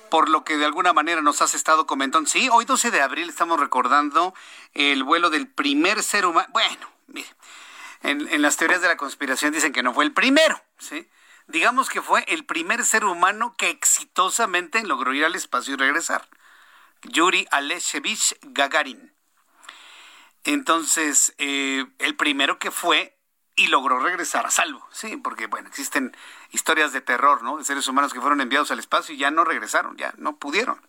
por 0.10 0.30
lo 0.30 0.44
que 0.44 0.58
de 0.58 0.66
alguna 0.66 0.94
manera 0.94 1.22
nos 1.22 1.42
has 1.42 1.54
estado 1.54 1.86
comentando. 1.86 2.30
Sí, 2.30 2.50
hoy 2.52 2.66
12 2.66 2.92
de 2.92 3.02
abril 3.02 3.30
estamos 3.30 3.60
recordando 3.60 4.34
el 4.74 5.04
vuelo 5.04 5.30
del 5.30 5.48
primer 5.48 6.04
ser 6.04 6.26
humano. 6.26 6.48
Bueno, 6.52 6.90
mire, 7.08 7.28
en, 8.04 8.42
las 8.42 8.58
teorías 8.58 8.82
de 8.82 8.88
la 8.88 8.98
conspiración 8.98 9.54
dicen 9.54 9.74
que 9.74 9.84
no 9.84 9.94
fue 9.94 10.06
el 10.06 10.14
primero, 10.14 10.62
¿sí? 10.78 11.08
Digamos 11.48 11.90
que 11.90 12.02
fue 12.02 12.24
el 12.28 12.46
primer 12.46 12.86
ser 12.86 13.06
humano 13.06 13.56
que 13.58 13.70
exitosamente 13.70 14.84
logró 14.84 15.14
ir 15.14 15.26
al 15.26 15.36
espacio 15.36 15.76
y 15.76 15.78
regresar. 15.78 16.28
Yuri 17.04 17.48
Aleshevich 17.52 18.38
Gagarin. 18.42 19.14
Entonces, 20.44 21.34
eh, 21.38 21.86
el 22.00 22.16
primero 22.16 22.60
que 22.60 22.72
fue 22.72 23.15
y 23.56 23.68
logró 23.68 24.00
regresar 24.00 24.46
a 24.46 24.52
salvo, 24.52 24.86
sí, 24.92 25.18
porque 25.18 25.48
bueno, 25.48 25.68
existen 25.70 26.16
historias 26.52 26.92
de 26.92 27.02
terror, 27.02 27.42
¿no? 27.42 27.58
De 27.58 27.64
seres 27.64 27.88
humanos 27.88 28.14
que 28.14 28.20
fueron 28.20 28.42
enviados 28.42 28.72
al 28.72 28.80
espacio 28.80 29.16
y 29.16 29.18
ya 29.18 29.32
no 29.32 29.46
regresaron, 29.46 29.96
ya 29.98 30.14
no 30.18 30.36
pudieron. 30.36 30.80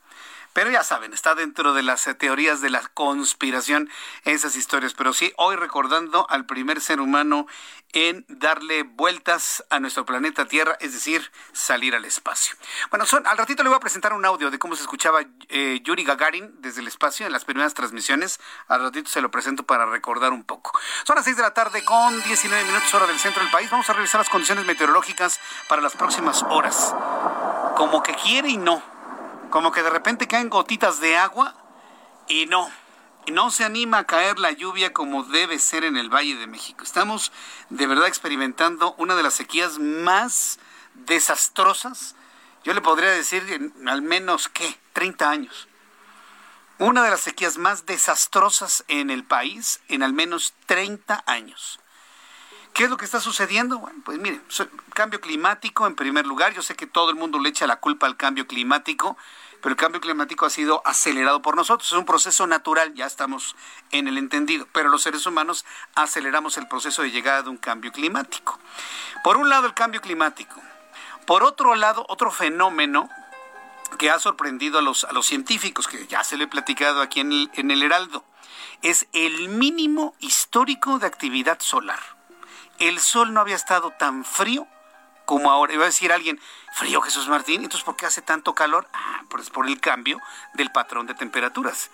Pero 0.56 0.70
ya 0.70 0.82
saben, 0.82 1.12
está 1.12 1.34
dentro 1.34 1.74
de 1.74 1.82
las 1.82 2.08
teorías 2.16 2.62
de 2.62 2.70
la 2.70 2.80
conspiración 2.94 3.90
esas 4.24 4.56
historias. 4.56 4.94
Pero 4.94 5.12
sí, 5.12 5.30
hoy 5.36 5.54
recordando 5.54 6.26
al 6.30 6.46
primer 6.46 6.80
ser 6.80 6.98
humano 6.98 7.46
en 7.92 8.24
darle 8.30 8.82
vueltas 8.82 9.62
a 9.68 9.80
nuestro 9.80 10.06
planeta 10.06 10.46
Tierra, 10.46 10.78
es 10.80 10.94
decir, 10.94 11.30
salir 11.52 11.94
al 11.94 12.06
espacio. 12.06 12.56
Bueno, 12.88 13.04
son, 13.04 13.26
al 13.26 13.36
ratito 13.36 13.62
le 13.64 13.68
voy 13.68 13.76
a 13.76 13.80
presentar 13.80 14.14
un 14.14 14.24
audio 14.24 14.50
de 14.50 14.58
cómo 14.58 14.76
se 14.76 14.80
escuchaba 14.80 15.20
eh, 15.50 15.80
Yuri 15.84 16.04
Gagarin 16.04 16.54
desde 16.62 16.80
el 16.80 16.88
espacio 16.88 17.26
en 17.26 17.32
las 17.32 17.44
primeras 17.44 17.74
transmisiones. 17.74 18.40
Al 18.66 18.80
ratito 18.80 19.10
se 19.10 19.20
lo 19.20 19.30
presento 19.30 19.66
para 19.66 19.84
recordar 19.84 20.32
un 20.32 20.42
poco. 20.42 20.80
Son 21.06 21.16
las 21.16 21.26
6 21.26 21.36
de 21.36 21.42
la 21.42 21.52
tarde 21.52 21.84
con 21.84 22.22
19 22.22 22.64
minutos 22.64 22.94
hora 22.94 23.06
del 23.06 23.18
centro 23.18 23.42
del 23.42 23.52
país. 23.52 23.70
Vamos 23.70 23.90
a 23.90 23.92
revisar 23.92 24.22
las 24.22 24.30
condiciones 24.30 24.64
meteorológicas 24.64 25.38
para 25.68 25.82
las 25.82 25.94
próximas 25.94 26.42
horas. 26.44 26.94
Como 27.76 28.02
que 28.02 28.14
quiere 28.14 28.48
y 28.48 28.56
no 28.56 28.95
como 29.50 29.72
que 29.72 29.82
de 29.82 29.90
repente 29.90 30.26
caen 30.26 30.48
gotitas 30.48 31.00
de 31.00 31.16
agua 31.16 31.54
y 32.28 32.46
no, 32.46 32.70
no 33.28 33.50
se 33.50 33.64
anima 33.64 33.98
a 33.98 34.06
caer 34.06 34.38
la 34.38 34.52
lluvia 34.52 34.92
como 34.92 35.24
debe 35.24 35.58
ser 35.58 35.84
en 35.84 35.96
el 35.96 36.10
Valle 36.10 36.36
de 36.36 36.46
México. 36.46 36.84
Estamos 36.84 37.32
de 37.70 37.86
verdad 37.86 38.06
experimentando 38.06 38.94
una 38.98 39.14
de 39.14 39.22
las 39.22 39.34
sequías 39.34 39.78
más 39.78 40.58
desastrosas, 40.94 42.14
yo 42.64 42.74
le 42.74 42.80
podría 42.80 43.10
decir 43.10 43.44
en 43.50 43.88
al 43.88 44.02
menos, 44.02 44.48
¿qué? 44.48 44.78
30 44.92 45.30
años. 45.30 45.68
Una 46.78 47.02
de 47.04 47.10
las 47.10 47.20
sequías 47.20 47.58
más 47.58 47.86
desastrosas 47.86 48.84
en 48.88 49.10
el 49.10 49.24
país 49.24 49.80
en 49.88 50.02
al 50.02 50.12
menos 50.12 50.52
30 50.66 51.22
años. 51.26 51.80
¿Qué 52.76 52.84
es 52.84 52.90
lo 52.90 52.98
que 52.98 53.06
está 53.06 53.20
sucediendo? 53.20 53.78
Bueno, 53.78 54.00
pues 54.04 54.18
miren, 54.18 54.42
cambio 54.92 55.18
climático 55.18 55.86
en 55.86 55.94
primer 55.94 56.26
lugar. 56.26 56.52
Yo 56.52 56.60
sé 56.60 56.76
que 56.76 56.86
todo 56.86 57.08
el 57.08 57.16
mundo 57.16 57.38
le 57.38 57.48
echa 57.48 57.66
la 57.66 57.76
culpa 57.76 58.06
al 58.06 58.18
cambio 58.18 58.46
climático, 58.46 59.16
pero 59.62 59.70
el 59.70 59.78
cambio 59.78 60.02
climático 60.02 60.44
ha 60.44 60.50
sido 60.50 60.82
acelerado 60.84 61.40
por 61.40 61.56
nosotros. 61.56 61.90
Es 61.90 61.96
un 61.96 62.04
proceso 62.04 62.46
natural, 62.46 62.92
ya 62.92 63.06
estamos 63.06 63.56
en 63.92 64.08
el 64.08 64.18
entendido, 64.18 64.68
pero 64.72 64.90
los 64.90 65.00
seres 65.00 65.24
humanos 65.24 65.64
aceleramos 65.94 66.58
el 66.58 66.68
proceso 66.68 67.00
de 67.00 67.10
llegada 67.10 67.40
de 67.40 67.48
un 67.48 67.56
cambio 67.56 67.92
climático. 67.92 68.58
Por 69.24 69.38
un 69.38 69.48
lado, 69.48 69.66
el 69.66 69.72
cambio 69.72 70.02
climático. 70.02 70.60
Por 71.24 71.44
otro 71.44 71.76
lado, 71.76 72.04
otro 72.10 72.30
fenómeno 72.30 73.08
que 73.96 74.10
ha 74.10 74.18
sorprendido 74.18 74.80
a 74.80 74.82
los, 74.82 75.04
a 75.04 75.12
los 75.12 75.24
científicos, 75.24 75.88
que 75.88 76.06
ya 76.08 76.22
se 76.24 76.36
lo 76.36 76.44
he 76.44 76.46
platicado 76.46 77.00
aquí 77.00 77.20
en 77.20 77.50
en 77.54 77.70
el 77.70 77.82
Heraldo, 77.82 78.22
es 78.82 79.06
el 79.14 79.48
mínimo 79.48 80.14
histórico 80.20 80.98
de 80.98 81.06
actividad 81.06 81.58
solar 81.60 82.15
el 82.78 83.00
sol 83.00 83.32
no 83.32 83.40
había 83.40 83.56
estado 83.56 83.90
tan 83.92 84.24
frío 84.24 84.66
como 85.24 85.50
ahora. 85.50 85.74
Iba 85.74 85.84
a 85.84 85.86
decir 85.86 86.12
alguien, 86.12 86.40
frío 86.72 87.00
Jesús 87.02 87.28
Martín, 87.28 87.62
entonces 87.62 87.84
¿por 87.84 87.96
qué 87.96 88.06
hace 88.06 88.22
tanto 88.22 88.54
calor? 88.54 88.88
Ah, 88.92 89.22
pues 89.28 89.50
por 89.50 89.66
el 89.66 89.80
cambio 89.80 90.20
del 90.54 90.70
patrón 90.70 91.06
de 91.06 91.14
temperaturas. 91.14 91.90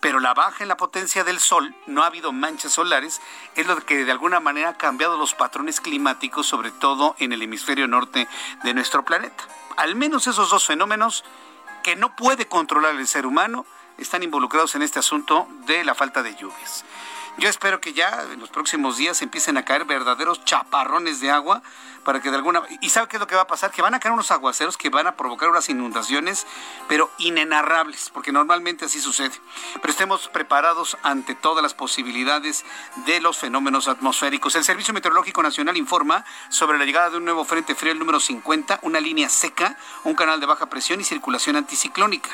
Pero 0.00 0.20
la 0.20 0.34
baja 0.34 0.62
en 0.62 0.68
la 0.68 0.76
potencia 0.76 1.24
del 1.24 1.40
sol, 1.40 1.74
no 1.86 2.02
ha 2.02 2.08
habido 2.08 2.30
manchas 2.30 2.72
solares, 2.72 3.22
es 3.54 3.66
lo 3.66 3.76
que 3.76 4.04
de 4.04 4.12
alguna 4.12 4.38
manera 4.38 4.70
ha 4.70 4.76
cambiado 4.76 5.16
los 5.16 5.34
patrones 5.34 5.80
climáticos, 5.80 6.46
sobre 6.46 6.72
todo 6.72 7.16
en 7.18 7.32
el 7.32 7.40
hemisferio 7.40 7.88
norte 7.88 8.28
de 8.64 8.74
nuestro 8.74 9.04
planeta. 9.04 9.44
Al 9.78 9.94
menos 9.94 10.26
esos 10.26 10.50
dos 10.50 10.66
fenómenos 10.66 11.24
que 11.82 11.96
no 11.96 12.14
puede 12.16 12.46
controlar 12.46 12.96
el 12.96 13.08
ser 13.08 13.24
humano 13.24 13.64
están 13.96 14.22
involucrados 14.22 14.74
en 14.74 14.82
este 14.82 14.98
asunto 14.98 15.48
de 15.66 15.84
la 15.84 15.94
falta 15.94 16.22
de 16.22 16.34
lluvias. 16.34 16.84
Yo 17.36 17.48
espero 17.48 17.80
que 17.80 17.92
ya 17.92 18.26
en 18.32 18.38
los 18.38 18.48
próximos 18.48 18.96
días 18.96 19.20
empiecen 19.20 19.56
a 19.56 19.64
caer 19.64 19.84
verdaderos 19.84 20.44
chaparrones 20.44 21.20
de 21.20 21.32
agua 21.32 21.62
para 22.04 22.20
que 22.20 22.30
de 22.30 22.36
alguna 22.36 22.62
y 22.80 22.90
sabe 22.90 23.08
qué 23.08 23.16
es 23.16 23.20
lo 23.20 23.26
que 23.26 23.34
va 23.34 23.42
a 23.42 23.46
pasar 23.46 23.72
que 23.72 23.82
van 23.82 23.94
a 23.94 23.98
caer 23.98 24.12
unos 24.12 24.30
aguaceros 24.30 24.76
que 24.76 24.90
van 24.90 25.06
a 25.06 25.16
provocar 25.16 25.48
unas 25.48 25.68
inundaciones 25.68 26.46
pero 26.86 27.10
inenarrables 27.18 28.10
porque 28.10 28.30
normalmente 28.30 28.84
así 28.84 29.00
sucede. 29.00 29.32
Pero 29.80 29.90
estemos 29.90 30.28
preparados 30.28 30.96
ante 31.02 31.34
todas 31.34 31.62
las 31.62 31.74
posibilidades 31.74 32.64
de 33.06 33.20
los 33.20 33.38
fenómenos 33.38 33.88
atmosféricos. 33.88 34.54
El 34.54 34.64
Servicio 34.64 34.94
Meteorológico 34.94 35.42
Nacional 35.42 35.76
informa 35.76 36.24
sobre 36.50 36.78
la 36.78 36.84
llegada 36.84 37.10
de 37.10 37.16
un 37.16 37.24
nuevo 37.24 37.44
frente 37.44 37.74
frío 37.74 37.92
el 37.92 37.98
número 37.98 38.20
50 38.20 38.78
una 38.82 39.00
línea 39.00 39.28
seca 39.28 39.76
un 40.04 40.14
canal 40.14 40.38
de 40.38 40.46
baja 40.46 40.66
presión 40.66 41.00
y 41.00 41.04
circulación 41.04 41.56
anticiclónica. 41.56 42.30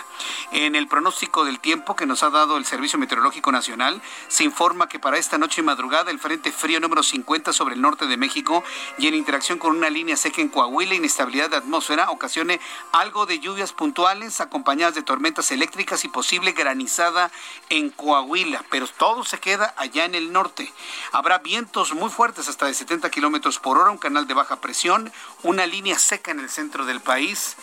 En 0.52 0.74
el 0.74 0.88
pronóstico 0.88 1.44
del 1.44 1.58
tiempo 1.58 1.96
que 1.96 2.04
nos 2.04 2.22
ha 2.22 2.28
dado 2.28 2.58
el 2.58 2.66
Servicio 2.66 2.98
Meteorológico 2.98 3.50
Nacional 3.50 4.02
se 4.28 4.44
informa 4.44 4.89
que 4.90 4.98
para 4.98 5.16
esta 5.16 5.38
noche 5.38 5.61
y 5.61 5.64
madrugada 5.64 6.11
el 6.11 6.18
frente 6.18 6.50
frío 6.50 6.81
número 6.81 7.03
50 7.03 7.53
sobre 7.53 7.76
el 7.76 7.81
norte 7.81 8.07
de 8.07 8.16
México 8.16 8.64
y 8.98 9.07
en 9.07 9.14
interacción 9.14 9.59
con 9.59 9.76
una 9.76 9.88
línea 9.88 10.16
seca 10.16 10.42
en 10.42 10.48
Coahuila, 10.48 10.94
inestabilidad 10.94 11.48
de 11.48 11.57
atmósfera, 11.57 12.11
ocasione 12.11 12.61
algo 12.90 13.24
de 13.24 13.38
lluvias 13.38 13.72
puntuales 13.72 14.40
acompañadas 14.40 14.96
de 14.96 15.03
tormentas 15.03 15.53
eléctricas 15.53 16.05
y 16.05 16.09
posible 16.09 16.53
granizada 16.53 17.31
en 17.68 17.90
Coahuila, 17.90 18.64
pero 18.68 18.88
todo 18.88 19.24
se 19.24 19.38
queda 19.38 19.72
allá 19.76 20.05
en 20.05 20.16
el 20.16 20.33
norte. 20.33 20.70
Habrá 21.12 21.38
vientos 21.38 21.94
muy 21.94 22.11
fuertes 22.11 22.48
hasta 22.48 22.66
de 22.66 22.74
70 22.74 23.11
kilómetros 23.11 23.61
por 23.61 23.79
hora, 23.79 23.90
un 23.90 23.98
canal 23.98 24.26
de 24.26 24.35
baja 24.35 24.57
presión, 24.57 25.12
una 25.44 25.66
línea 25.66 25.98
seca 26.00 26.33
en 26.33 26.40
el 26.40 26.50
centro 26.50 26.85
del 26.85 27.00
país 27.00 27.57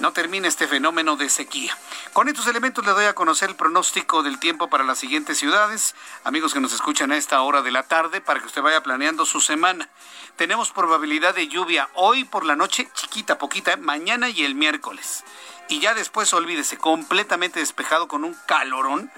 no 0.00 0.12
termina 0.12 0.48
este 0.48 0.66
fenómeno 0.66 1.16
de 1.16 1.28
sequía. 1.28 1.76
Con 2.12 2.28
estos 2.28 2.46
elementos 2.46 2.84
le 2.84 2.92
doy 2.92 3.04
a 3.04 3.14
conocer 3.14 3.50
el 3.50 3.56
pronóstico 3.56 4.22
del 4.22 4.38
tiempo 4.38 4.68
para 4.68 4.84
las 4.84 4.98
siguientes 4.98 5.38
ciudades. 5.38 5.94
Amigos 6.24 6.52
que 6.52 6.60
nos 6.60 6.72
escuchan 6.72 7.12
a 7.12 7.16
esta 7.16 7.40
hora 7.42 7.62
de 7.62 7.70
la 7.70 7.84
tarde, 7.84 8.20
para 8.20 8.40
que 8.40 8.46
usted 8.46 8.62
vaya 8.62 8.82
planeando 8.82 9.26
su 9.26 9.40
semana. 9.40 9.88
Tenemos 10.36 10.72
probabilidad 10.72 11.34
de 11.34 11.48
lluvia 11.48 11.88
hoy 11.94 12.24
por 12.24 12.44
la 12.44 12.56
noche, 12.56 12.88
chiquita, 12.94 13.38
poquita, 13.38 13.76
mañana 13.76 14.30
y 14.30 14.44
el 14.44 14.54
miércoles. 14.54 15.22
Y 15.68 15.80
ya 15.80 15.94
después, 15.94 16.32
olvídese, 16.32 16.78
completamente 16.78 17.60
despejado 17.60 18.08
con 18.08 18.24
un 18.24 18.34
calorón 18.46 19.10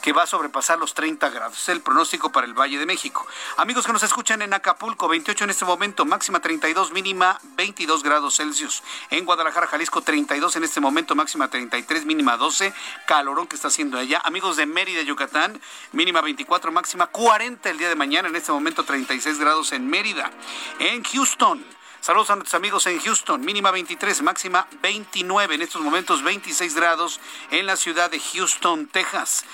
que 0.00 0.12
va 0.12 0.22
a 0.22 0.26
sobrepasar 0.26 0.78
los 0.78 0.94
30 0.94 1.28
grados. 1.30 1.58
Es 1.58 1.68
el 1.68 1.80
pronóstico 1.80 2.32
para 2.32 2.46
el 2.46 2.54
Valle 2.54 2.78
de 2.78 2.86
México. 2.86 3.26
Amigos 3.56 3.86
que 3.86 3.92
nos 3.92 4.02
escuchan 4.02 4.42
en 4.42 4.54
Acapulco, 4.54 5.08
28 5.08 5.44
en 5.44 5.50
este 5.50 5.64
momento, 5.64 6.04
máxima 6.04 6.40
32, 6.40 6.92
mínima 6.92 7.38
22 7.56 8.02
grados 8.02 8.36
Celsius. 8.36 8.82
En 9.10 9.24
Guadalajara, 9.24 9.66
Jalisco, 9.66 10.02
32 10.02 10.56
en 10.56 10.64
este 10.64 10.80
momento, 10.80 11.14
máxima 11.14 11.48
33, 11.48 12.06
mínima 12.06 12.36
12. 12.36 12.72
Calorón 13.06 13.46
que 13.46 13.56
está 13.56 13.68
haciendo 13.68 13.98
allá. 13.98 14.20
Amigos 14.24 14.56
de 14.56 14.66
Mérida, 14.66 15.02
Yucatán, 15.02 15.60
mínima 15.92 16.20
24, 16.20 16.72
máxima 16.72 17.06
40 17.06 17.70
el 17.70 17.78
día 17.78 17.88
de 17.88 17.96
mañana, 17.96 18.28
en 18.28 18.36
este 18.36 18.52
momento 18.52 18.84
36 18.84 19.38
grados 19.38 19.72
en 19.72 19.88
Mérida. 19.88 20.30
En 20.78 21.02
Houston, 21.04 21.64
Saludos 22.00 22.30
a 22.30 22.36
nuestros 22.36 22.54
amigos 22.54 22.86
en 22.86 22.98
Houston, 22.98 23.42
mínima 23.42 23.70
23, 23.70 24.22
máxima 24.22 24.66
29, 24.80 25.54
en 25.54 25.60
estos 25.60 25.82
momentos 25.82 26.22
26 26.22 26.74
grados 26.74 27.20
en 27.50 27.66
la 27.66 27.76
ciudad 27.76 28.10
de 28.10 28.18
Houston, 28.18 28.86
Texas. 28.86 29.44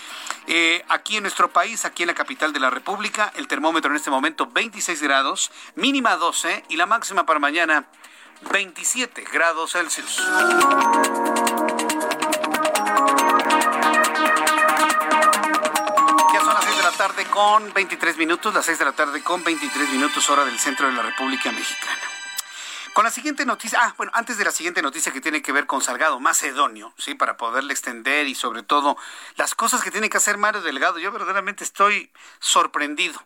Eh, 0.46 0.84
aquí 0.88 1.16
en 1.16 1.24
nuestro 1.24 1.50
país, 1.50 1.84
aquí 1.84 2.04
en 2.04 2.06
la 2.06 2.14
capital 2.14 2.52
de 2.52 2.60
la 2.60 2.70
República, 2.70 3.32
el 3.34 3.48
termómetro 3.48 3.90
en 3.90 3.96
este 3.96 4.10
momento 4.10 4.46
26 4.46 5.02
grados, 5.02 5.50
mínima 5.74 6.14
12 6.14 6.62
y 6.68 6.76
la 6.76 6.86
máxima 6.86 7.26
para 7.26 7.40
mañana 7.40 7.88
27 8.52 9.24
grados 9.32 9.72
Celsius. 9.72 10.18
Ya 16.32 16.40
son 16.40 16.54
las 16.54 16.64
6 16.64 16.76
de 16.76 16.82
la 16.84 16.92
tarde 16.92 17.24
con 17.24 17.72
23 17.72 18.16
minutos, 18.18 18.54
las 18.54 18.66
6 18.66 18.78
de 18.78 18.84
la 18.84 18.92
tarde 18.92 19.20
con 19.24 19.42
23 19.42 19.90
minutos 19.90 20.30
hora 20.30 20.44
del 20.44 20.60
centro 20.60 20.86
de 20.86 20.92
la 20.92 21.02
República 21.02 21.50
Mexicana. 21.50 22.15
Con 22.96 23.04
la 23.04 23.10
siguiente 23.10 23.44
noticia, 23.44 23.78
ah, 23.82 23.94
bueno, 23.98 24.10
antes 24.14 24.38
de 24.38 24.44
la 24.46 24.50
siguiente 24.50 24.80
noticia 24.80 25.12
que 25.12 25.20
tiene 25.20 25.42
que 25.42 25.52
ver 25.52 25.66
con 25.66 25.82
Salgado 25.82 26.18
Macedonio, 26.18 26.94
sí, 26.96 27.14
para 27.14 27.36
poderle 27.36 27.74
extender 27.74 28.26
y 28.26 28.34
sobre 28.34 28.62
todo 28.62 28.96
las 29.34 29.54
cosas 29.54 29.82
que 29.82 29.90
tiene 29.90 30.08
que 30.08 30.16
hacer 30.16 30.38
Mario 30.38 30.62
Delgado, 30.62 30.98
yo 30.98 31.12
verdaderamente 31.12 31.62
estoy 31.62 32.10
sorprendido. 32.38 33.22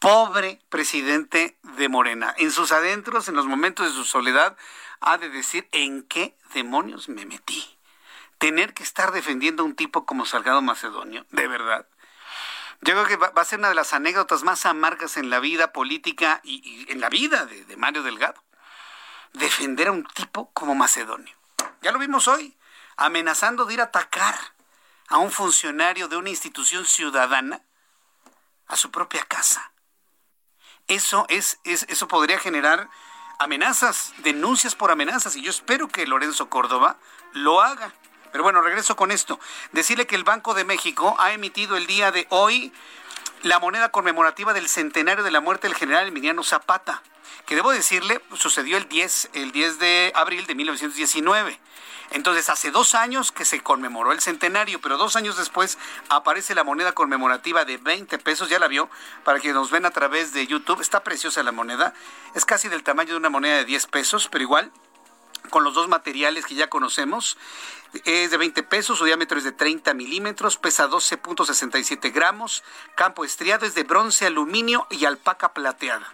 Pobre 0.00 0.60
presidente 0.70 1.56
de 1.62 1.88
Morena, 1.88 2.34
en 2.36 2.50
sus 2.50 2.72
adentros, 2.72 3.28
en 3.28 3.36
los 3.36 3.46
momentos 3.46 3.86
de 3.86 3.92
su 3.92 4.02
soledad, 4.02 4.56
ha 5.00 5.18
de 5.18 5.28
decir 5.28 5.68
en 5.70 6.02
qué 6.02 6.36
demonios 6.52 7.08
me 7.08 7.24
metí. 7.26 7.78
Tener 8.38 8.74
que 8.74 8.82
estar 8.82 9.12
defendiendo 9.12 9.62
a 9.62 9.66
un 9.66 9.76
tipo 9.76 10.04
como 10.04 10.26
Salgado 10.26 10.62
Macedonio, 10.62 11.24
de 11.30 11.46
verdad. 11.46 11.86
Yo 12.80 12.94
creo 12.94 13.06
que 13.06 13.16
va, 13.16 13.30
a 13.36 13.44
ser 13.44 13.60
una 13.60 13.68
de 13.68 13.76
las 13.76 13.92
anécdotas 13.92 14.42
más 14.42 14.66
amargas 14.66 15.16
en 15.16 15.30
la 15.30 15.38
vida 15.38 15.72
política 15.72 16.40
y, 16.42 16.90
en 16.90 16.98
la 16.98 17.08
vida 17.08 17.46
de 17.46 17.76
Mario 17.76 18.02
Delgado 18.02 18.42
defender 19.32 19.88
a 19.88 19.92
un 19.92 20.04
tipo 20.04 20.50
como 20.52 20.74
Macedonio. 20.74 21.34
Ya 21.82 21.92
lo 21.92 21.98
vimos 21.98 22.28
hoy, 22.28 22.56
amenazando 22.96 23.64
de 23.64 23.74
ir 23.74 23.80
a 23.80 23.84
atacar 23.84 24.36
a 25.08 25.18
un 25.18 25.30
funcionario 25.30 26.08
de 26.08 26.16
una 26.16 26.30
institución 26.30 26.84
ciudadana 26.86 27.62
a 28.68 28.76
su 28.76 28.90
propia 28.90 29.24
casa. 29.24 29.72
Eso 30.86 31.26
es, 31.28 31.58
eso 31.64 32.08
podría 32.08 32.38
generar 32.38 32.88
amenazas, 33.38 34.12
denuncias 34.18 34.74
por 34.74 34.90
amenazas 34.90 35.36
y 35.36 35.42
yo 35.42 35.50
espero 35.50 35.88
que 35.88 36.06
Lorenzo 36.06 36.50
Córdoba 36.50 36.98
lo 37.32 37.60
haga 37.62 37.92
Pero 38.32 38.44
bueno, 38.44 38.60
regreso 38.60 38.96
con 38.96 39.10
esto. 39.10 39.40
Decirle 39.72 40.06
que 40.06 40.14
el 40.14 40.24
Banco 40.24 40.54
de 40.54 40.64
México 40.64 41.16
ha 41.18 41.32
emitido 41.32 41.76
el 41.76 41.86
día 41.86 42.12
de 42.12 42.26
hoy 42.30 42.72
la 43.42 43.58
moneda 43.58 43.90
conmemorativa 43.90 44.52
del 44.52 44.68
centenario 44.68 45.24
de 45.24 45.30
la 45.30 45.40
muerte 45.40 45.66
del 45.66 45.76
general 45.76 46.06
Emiliano 46.06 46.44
Zapata, 46.44 47.02
que 47.46 47.54
debo 47.54 47.70
decirle, 47.72 48.20
sucedió 48.34 48.76
el 48.76 48.88
10, 48.88 49.30
el 49.34 49.52
10 49.52 49.78
de 49.78 50.12
abril 50.14 50.46
de 50.46 50.54
1919. 50.54 51.58
Entonces, 52.12 52.48
hace 52.50 52.72
dos 52.72 52.94
años 52.96 53.30
que 53.30 53.44
se 53.44 53.60
conmemoró 53.60 54.10
el 54.12 54.20
centenario, 54.20 54.80
pero 54.80 54.96
dos 54.96 55.14
años 55.14 55.36
después 55.36 55.78
aparece 56.08 56.56
la 56.56 56.64
moneda 56.64 56.92
conmemorativa 56.92 57.64
de 57.64 57.76
20 57.76 58.18
pesos, 58.18 58.48
ya 58.48 58.58
la 58.58 58.66
vio, 58.66 58.90
para 59.24 59.38
que 59.38 59.52
nos 59.52 59.70
ven 59.70 59.86
a 59.86 59.92
través 59.92 60.32
de 60.32 60.46
YouTube. 60.46 60.80
Está 60.80 61.04
preciosa 61.04 61.42
la 61.44 61.52
moneda, 61.52 61.94
es 62.34 62.44
casi 62.44 62.68
del 62.68 62.82
tamaño 62.82 63.12
de 63.12 63.18
una 63.18 63.30
moneda 63.30 63.56
de 63.56 63.64
10 63.64 63.86
pesos, 63.86 64.28
pero 64.28 64.42
igual 64.42 64.72
con 65.50 65.64
los 65.64 65.74
dos 65.74 65.88
materiales 65.88 66.46
que 66.46 66.54
ya 66.54 66.68
conocemos. 66.68 67.38
Es 68.04 68.30
de 68.30 68.36
20 68.36 68.62
pesos, 68.64 68.98
su 68.98 69.04
diámetro 69.04 69.38
es 69.38 69.44
de 69.44 69.52
30 69.52 69.94
milímetros, 69.94 70.56
pesa 70.56 70.88
12.67 70.88 72.12
gramos, 72.12 72.62
campo 72.94 73.24
estriado 73.24 73.66
es 73.66 73.74
de 73.74 73.84
bronce, 73.84 74.26
aluminio 74.26 74.86
y 74.90 75.04
alpaca 75.04 75.52
plateada. 75.52 76.12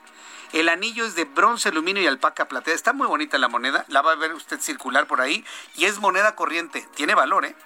El 0.52 0.68
anillo 0.68 1.04
es 1.04 1.14
de 1.14 1.24
bronce, 1.24 1.68
aluminio 1.68 2.02
y 2.02 2.06
alpaca 2.06 2.48
plateada. 2.48 2.74
Está 2.74 2.92
muy 2.92 3.06
bonita 3.06 3.38
la 3.38 3.48
moneda. 3.48 3.84
La 3.88 4.02
va 4.02 4.12
a 4.12 4.16
ver 4.16 4.32
usted 4.34 4.60
circular 4.60 5.06
por 5.06 5.20
ahí. 5.20 5.44
Y 5.76 5.84
es 5.84 5.98
moneda 5.98 6.34
corriente. 6.34 6.86
Tiene 6.94 7.14
valor, 7.14 7.44
¿eh? 7.44 7.56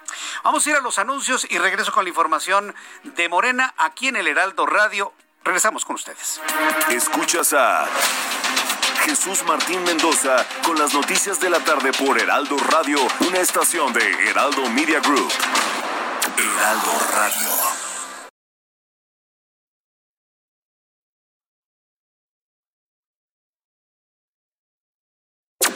Vamos 0.43 0.65
a 0.65 0.69
ir 0.69 0.75
a 0.75 0.81
los 0.81 0.99
anuncios 0.99 1.47
y 1.49 1.57
regreso 1.57 1.91
con 1.91 2.03
la 2.03 2.09
información 2.09 2.73
de 3.03 3.29
Morena 3.29 3.73
aquí 3.77 4.07
en 4.07 4.15
el 4.15 4.27
Heraldo 4.27 4.65
Radio. 4.65 5.13
Regresamos 5.43 5.85
con 5.85 5.95
ustedes. 5.95 6.39
Escuchas 6.89 7.53
a 7.53 7.87
Jesús 9.05 9.43
Martín 9.47 9.83
Mendoza 9.83 10.45
con 10.63 10.77
las 10.77 10.93
noticias 10.93 11.39
de 11.39 11.49
la 11.49 11.59
tarde 11.59 11.91
por 11.93 12.19
Heraldo 12.19 12.57
Radio, 12.69 12.99
una 13.27 13.39
estación 13.39 13.91
de 13.93 14.29
Heraldo 14.29 14.69
Media 14.69 14.99
Group. 14.99 15.31
Heraldo 16.37 16.91
Radio. 17.13 17.60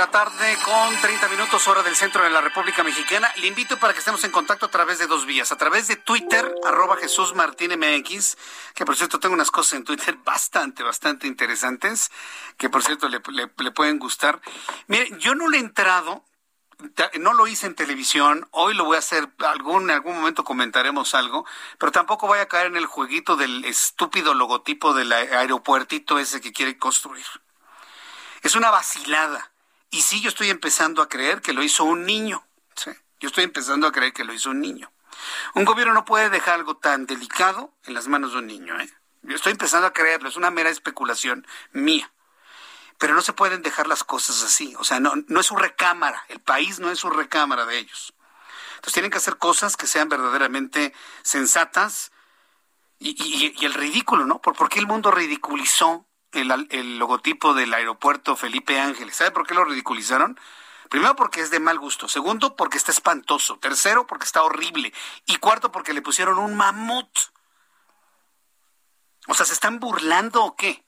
La 0.00 0.10
tarde 0.10 0.56
con 0.64 0.98
30 1.02 1.28
minutos 1.28 1.68
hora 1.68 1.82
del 1.82 1.94
centro 1.94 2.24
de 2.24 2.30
la 2.30 2.40
República 2.40 2.82
Mexicana. 2.82 3.30
Le 3.36 3.48
invito 3.48 3.78
para 3.78 3.92
que 3.92 3.98
estemos 3.98 4.24
en 4.24 4.30
contacto 4.30 4.64
a 4.64 4.70
través 4.70 4.98
de 4.98 5.06
dos 5.06 5.26
vías. 5.26 5.52
A 5.52 5.58
través 5.58 5.88
de 5.88 5.96
Twitter, 5.96 6.54
arroba 6.64 6.96
Jesús 6.96 7.34
Martín 7.34 7.78
MX, 7.78 8.38
que 8.74 8.86
por 8.86 8.96
cierto 8.96 9.20
tengo 9.20 9.34
unas 9.34 9.50
cosas 9.50 9.74
en 9.74 9.84
Twitter 9.84 10.16
bastante, 10.24 10.82
bastante 10.82 11.26
interesantes, 11.26 12.10
que 12.56 12.70
por 12.70 12.82
cierto 12.82 13.10
le, 13.10 13.20
pueden 13.72 13.98
gustar. 13.98 14.40
Mire, 14.86 15.10
yo 15.18 15.34
no 15.34 15.50
le 15.50 15.58
he 15.58 15.60
entrado, 15.60 16.24
no 17.18 17.34
lo 17.34 17.46
hice 17.46 17.66
en 17.66 17.74
televisión, 17.74 18.48
hoy 18.52 18.72
lo 18.72 18.86
voy 18.86 18.96
a 18.96 19.00
hacer, 19.00 19.28
algún, 19.40 19.90
en 19.90 19.96
algún 19.96 20.16
momento 20.16 20.44
comentaremos 20.44 21.14
algo, 21.14 21.44
pero 21.78 21.92
tampoco 21.92 22.26
voy 22.26 22.38
a 22.38 22.48
caer 22.48 22.68
en 22.68 22.76
el 22.76 22.86
jueguito 22.86 23.36
del 23.36 23.66
estúpido 23.66 24.32
logotipo 24.32 24.94
del 24.94 25.12
aeropuertito 25.12 26.18
ese 26.18 26.40
que 26.40 26.52
quiere 26.52 26.78
construir. 26.78 27.26
Es 28.40 28.54
una 28.54 28.70
vacilada. 28.70 29.49
Y 29.90 30.02
sí, 30.02 30.20
yo 30.20 30.28
estoy 30.28 30.50
empezando 30.50 31.02
a 31.02 31.08
creer 31.08 31.40
que 31.42 31.52
lo 31.52 31.62
hizo 31.62 31.84
un 31.84 32.04
niño. 32.06 32.44
Yo 33.18 33.28
estoy 33.28 33.44
empezando 33.44 33.86
a 33.86 33.92
creer 33.92 34.14
que 34.14 34.24
lo 34.24 34.32
hizo 34.32 34.50
un 34.50 34.60
niño. 34.60 34.90
Un 35.54 35.66
gobierno 35.66 35.92
no 35.92 36.06
puede 36.06 36.30
dejar 36.30 36.54
algo 36.54 36.76
tan 36.76 37.04
delicado 37.04 37.74
en 37.84 37.92
las 37.92 38.08
manos 38.08 38.32
de 38.32 38.38
un 38.38 38.46
niño. 38.46 38.80
¿eh? 38.80 38.88
Yo 39.22 39.36
estoy 39.36 39.52
empezando 39.52 39.86
a 39.86 39.92
creerlo, 39.92 40.28
es 40.28 40.36
una 40.36 40.50
mera 40.50 40.70
especulación 40.70 41.46
mía. 41.72 42.10
Pero 42.98 43.14
no 43.14 43.20
se 43.20 43.34
pueden 43.34 43.60
dejar 43.60 43.88
las 43.88 44.04
cosas 44.04 44.42
así. 44.42 44.74
O 44.78 44.84
sea, 44.84 45.00
no, 45.00 45.12
es 45.14 45.46
su 45.46 45.56
recámara. 45.56 46.24
El 46.28 46.40
país 46.40 46.78
no 46.78 46.90
es 46.90 46.98
su 46.98 47.10
recámara 47.10 47.66
de 47.66 47.78
ellos. 47.78 48.14
Entonces 48.76 48.94
tienen 48.94 49.10
que 49.10 49.18
hacer 49.18 49.36
cosas 49.36 49.76
que 49.76 49.86
sean 49.86 50.08
verdaderamente 50.08 50.94
sensatas 51.22 52.12
y 52.98 53.64
el 53.64 53.74
ridículo, 53.74 54.26
¿no? 54.26 54.40
¿Por, 54.40 54.54
¿Por 54.54 54.68
qué 54.68 54.78
el 54.78 54.86
mundo 54.86 55.10
ridiculizó 55.10 56.06
el, 56.32 56.68
el, 56.70 56.98
logotipo 56.98 57.54
del 57.54 57.74
aeropuerto 57.74 58.36
Felipe 58.36 58.78
Ángeles. 58.78 59.16
¿Sabe 59.16 59.30
por 59.30 59.46
qué 59.46 59.54
lo 59.54 59.64
ridiculizaron? 59.64 60.38
Primero 60.88 61.14
porque 61.14 61.40
es 61.40 61.50
de 61.50 61.60
mal 61.60 61.78
gusto, 61.78 62.08
segundo 62.08 62.56
porque 62.56 62.76
está 62.76 62.90
espantoso, 62.90 63.58
tercero 63.58 64.06
porque 64.06 64.24
está 64.24 64.42
horrible 64.42 64.92
y 65.26 65.36
cuarto 65.36 65.70
porque 65.70 65.92
le 65.92 66.02
pusieron 66.02 66.38
un 66.38 66.56
mamut. 66.56 67.08
O 69.28 69.34
sea, 69.34 69.46
¿se 69.46 69.52
están 69.52 69.78
burlando 69.78 70.42
o 70.44 70.56
qué? 70.56 70.84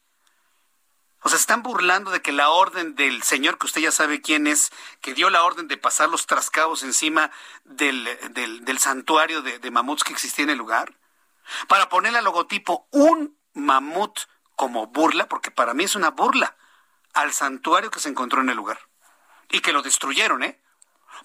O 1.23 1.29
sea, 1.29 1.39
están 1.39 1.63
burlando 1.63 2.11
de 2.11 2.21
que 2.21 2.33
la 2.33 2.49
orden 2.51 2.97
del 2.97 3.23
señor, 3.23 3.59
que 3.59 3.67
usted 3.67 3.81
ya 3.81 3.93
sabe 3.93 4.21
quién 4.21 4.49
es, 4.49 4.73
que 5.01 5.15
dio 5.15 5.31
la 5.31 5.45
orden 5.45 5.69
de 5.69 5.77
pasar 5.77 6.09
los 6.09 6.27
trascabos 6.27 6.83
encima 6.83 7.31
del, 7.63 8.05
del, 8.33 8.79
santuario 8.79 9.41
de, 9.41 9.61
de 9.61 9.71
mamuts 9.71 10.03
que 10.03 10.13
existía 10.13 10.43
en 10.43 10.51
el 10.51 10.59
lugar, 10.59 10.99
para 11.69 11.89
ponerle 11.89 12.19
al 12.19 12.25
logotipo 12.25 12.89
un 12.91 13.39
mamut 13.55 14.19
como 14.63 14.87
burla, 14.87 15.27
porque 15.27 15.51
para 15.51 15.75
mí 15.75 15.83
es 15.83 15.97
una 15.97 16.11
burla, 16.13 16.55
al 17.15 17.33
santuario 17.33 17.91
que 17.91 17.99
se 17.99 18.09
encontró 18.09 18.43
en 18.43 18.49
el 18.49 18.57
lugar. 18.57 18.79
Y 19.51 19.59
que 19.59 19.73
lo 19.73 19.83
destruyeron, 19.83 20.45
¿eh? 20.45 20.63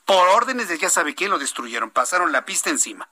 Por 0.05 0.27
órdenes 0.29 0.69
de 0.69 0.79
ya 0.79 0.89
sabe 0.89 1.13
quién 1.13 1.29
lo 1.29 1.37
destruyeron, 1.37 1.91
pasaron 1.91 2.31
la 2.31 2.45
pista 2.45 2.71
encima. 2.71 3.11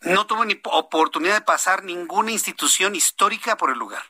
No 0.00 0.26
tuvo 0.26 0.44
ni 0.44 0.60
oportunidad 0.64 1.34
de 1.34 1.40
pasar 1.42 1.84
ninguna 1.84 2.32
institución 2.32 2.96
histórica 2.96 3.56
por 3.56 3.70
el 3.70 3.78
lugar. 3.78 4.02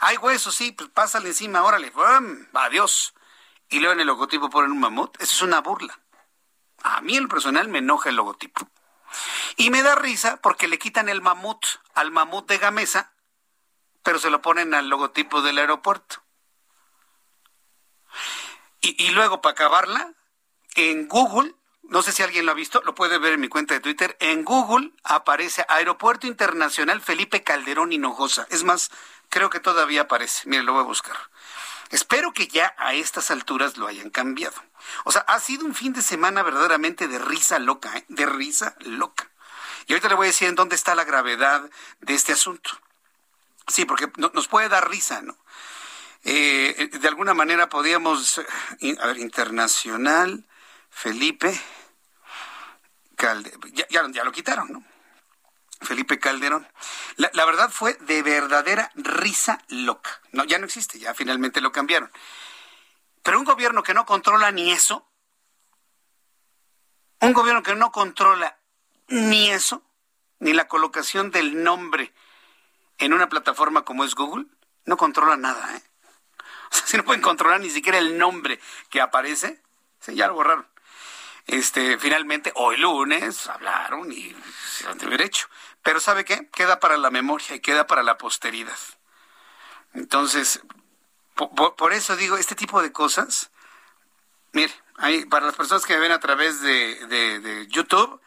Hay 0.00 0.16
huesos, 0.16 0.56
sí, 0.56 0.72
pues 0.72 0.90
pásale 0.90 1.28
encima, 1.28 1.62
órale, 1.62 1.90
¡bum! 1.90 2.46
adiós. 2.54 3.14
Y 3.68 3.78
luego 3.78 3.92
en 3.92 4.00
el 4.00 4.08
logotipo 4.08 4.50
ponen 4.50 4.72
un 4.72 4.80
mamut. 4.80 5.14
Eso 5.22 5.36
es 5.36 5.42
una 5.42 5.60
burla. 5.60 5.96
A 6.82 7.00
mí 7.02 7.16
en 7.16 7.22
lo 7.22 7.28
personal 7.28 7.68
me 7.68 7.78
enoja 7.78 8.08
el 8.08 8.16
logotipo. 8.16 8.68
Y 9.56 9.70
me 9.70 9.84
da 9.84 9.94
risa 9.94 10.38
porque 10.42 10.66
le 10.66 10.80
quitan 10.80 11.08
el 11.08 11.22
mamut 11.22 11.64
al 11.94 12.10
mamut 12.10 12.48
de 12.48 12.58
Gamesa, 12.58 13.11
pero 14.02 14.18
se 14.18 14.30
lo 14.30 14.42
ponen 14.42 14.74
al 14.74 14.88
logotipo 14.88 15.42
del 15.42 15.58
aeropuerto. 15.58 16.22
Y, 18.80 19.10
luego, 19.10 19.40
para 19.40 19.52
acabarla, 19.52 20.12
en 20.74 21.06
Google, 21.06 21.54
no 21.82 22.02
sé 22.02 22.10
si 22.10 22.22
alguien 22.22 22.46
lo 22.46 22.52
ha 22.52 22.56
visto, 22.56 22.82
lo 22.84 22.96
puede 22.96 23.18
ver 23.18 23.34
en 23.34 23.40
mi 23.40 23.48
cuenta 23.48 23.74
de 23.74 23.80
Twitter, 23.80 24.16
en 24.18 24.44
Google 24.44 24.90
aparece 25.04 25.64
Aeropuerto 25.68 26.26
Internacional 26.26 27.00
Felipe 27.00 27.44
Calderón 27.44 27.92
Hinojosa. 27.92 28.46
Es 28.50 28.64
más, 28.64 28.90
creo 29.28 29.50
que 29.50 29.60
todavía 29.60 30.02
aparece. 30.02 30.48
Mire, 30.48 30.64
lo 30.64 30.72
voy 30.72 30.82
a 30.82 30.86
buscar. 30.86 31.16
Espero 31.90 32.32
que 32.32 32.48
ya 32.48 32.74
a 32.76 32.94
estas 32.94 33.30
alturas 33.30 33.76
lo 33.76 33.86
hayan 33.86 34.10
cambiado. 34.10 34.60
O 35.04 35.12
sea, 35.12 35.22
ha 35.28 35.38
sido 35.38 35.64
un 35.64 35.74
fin 35.74 35.92
de 35.92 36.02
semana 36.02 36.42
verdaderamente 36.42 37.06
de 37.06 37.18
risa 37.18 37.58
loca, 37.58 37.96
¿eh? 37.96 38.04
de 38.08 38.26
risa 38.26 38.74
loca. 38.80 39.30
Y 39.86 39.92
ahorita 39.92 40.08
le 40.08 40.14
voy 40.14 40.26
a 40.26 40.30
decir 40.30 40.48
en 40.48 40.54
dónde 40.54 40.74
está 40.74 40.94
la 40.94 41.04
gravedad 41.04 41.68
de 42.00 42.14
este 42.14 42.32
asunto. 42.32 42.70
Sí, 43.68 43.84
porque 43.84 44.10
nos 44.32 44.48
puede 44.48 44.68
dar 44.68 44.88
risa, 44.88 45.22
¿no? 45.22 45.36
Eh, 46.24 46.90
de 46.92 47.08
alguna 47.08 47.34
manera 47.34 47.68
podríamos, 47.68 48.38
a 48.38 49.06
ver, 49.06 49.18
internacional, 49.18 50.46
Felipe 50.88 51.60
Calderón, 53.16 54.12
ya, 54.12 54.24
lo 54.24 54.32
quitaron, 54.32 54.72
¿no? 54.72 54.84
Felipe 55.80 56.20
Calderón. 56.20 56.66
La, 57.16 57.30
la, 57.34 57.44
verdad 57.44 57.70
fue 57.70 57.94
de 57.94 58.22
verdadera 58.22 58.92
risa 58.94 59.58
loca. 59.68 60.20
No, 60.30 60.44
ya 60.44 60.58
no 60.58 60.66
existe, 60.66 61.00
ya 61.00 61.12
finalmente 61.12 61.60
lo 61.60 61.72
cambiaron. 61.72 62.10
Pero 63.24 63.38
un 63.38 63.44
gobierno 63.44 63.82
que 63.82 63.94
no 63.94 64.06
controla 64.06 64.52
ni 64.52 64.70
eso, 64.70 65.08
un 67.20 67.32
gobierno 67.32 67.62
que 67.62 67.74
no 67.74 67.90
controla 67.90 68.58
ni 69.08 69.50
eso, 69.50 69.82
ni 70.38 70.52
la 70.52 70.68
colocación 70.68 71.30
del 71.30 71.62
nombre 71.62 72.12
en 72.98 73.12
una 73.12 73.28
plataforma 73.28 73.84
como 73.84 74.04
es 74.04 74.14
Google, 74.14 74.46
no 74.84 74.96
controla 74.96 75.36
nada, 75.36 75.76
¿eh? 75.76 75.82
O 76.72 76.74
sea, 76.74 76.86
si 76.86 76.96
no 76.96 77.04
pueden 77.04 77.20
controlar 77.20 77.60
ni 77.60 77.68
siquiera 77.68 77.98
el 77.98 78.16
nombre 78.16 78.58
que 78.88 79.00
aparece, 79.00 79.62
sí, 80.00 80.14
ya 80.14 80.26
lo 80.26 80.34
borraron. 80.34 80.66
Este, 81.46 81.98
finalmente, 81.98 82.52
hoy 82.54 82.76
lunes, 82.78 83.46
hablaron 83.48 84.10
y 84.12 84.34
se 84.66 84.86
han 84.86 84.96
de 84.96 85.06
haber 85.06 85.22
hecho. 85.22 85.48
Pero 85.82 86.00
¿sabe 86.00 86.24
qué? 86.24 86.48
Queda 86.50 86.80
para 86.80 86.96
la 86.96 87.10
memoria 87.10 87.56
y 87.56 87.60
queda 87.60 87.86
para 87.86 88.02
la 88.02 88.16
posteridad. 88.16 88.78
Entonces, 89.92 90.62
por, 91.34 91.92
eso 91.92 92.16
digo, 92.16 92.36
este 92.36 92.54
tipo 92.54 92.80
de 92.80 92.92
cosas, 92.92 93.50
mire, 94.52 94.72
hay, 94.96 95.24
para 95.26 95.46
las 95.46 95.56
personas 95.56 95.84
que 95.84 95.94
me 95.94 96.00
ven 96.00 96.12
a 96.12 96.20
través 96.20 96.60
de, 96.60 97.06
de, 97.06 97.40
de 97.40 97.66
YouTube, 97.68 98.20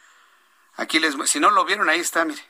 aquí 0.76 1.00
les, 1.00 1.16
si 1.28 1.40
no 1.40 1.50
lo 1.50 1.64
vieron, 1.64 1.88
ahí 1.88 2.00
está, 2.00 2.24
mire, 2.24 2.42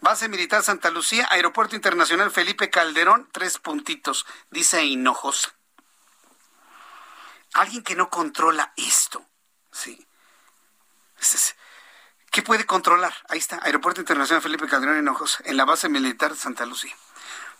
Base 0.00 0.28
Militar 0.28 0.62
Santa 0.62 0.90
Lucía, 0.90 1.26
Aeropuerto 1.30 1.76
Internacional 1.76 2.30
Felipe 2.30 2.70
Calderón, 2.70 3.28
tres 3.32 3.58
puntitos, 3.58 4.26
dice 4.50 4.84
Hinojosa. 4.84 5.54
Alguien 7.54 7.82
que 7.82 7.94
no 7.94 8.10
controla 8.10 8.72
esto, 8.76 9.24
¿sí? 9.70 10.06
¿Qué 12.30 12.42
puede 12.42 12.66
controlar? 12.66 13.14
Ahí 13.28 13.38
está, 13.38 13.60
Aeropuerto 13.62 14.00
Internacional 14.00 14.42
Felipe 14.42 14.66
Calderón 14.66 14.98
Hinojos, 14.98 15.38
en 15.44 15.56
la 15.56 15.64
base 15.64 15.88
militar 15.88 16.34
Santa 16.34 16.66
Lucía. 16.66 16.94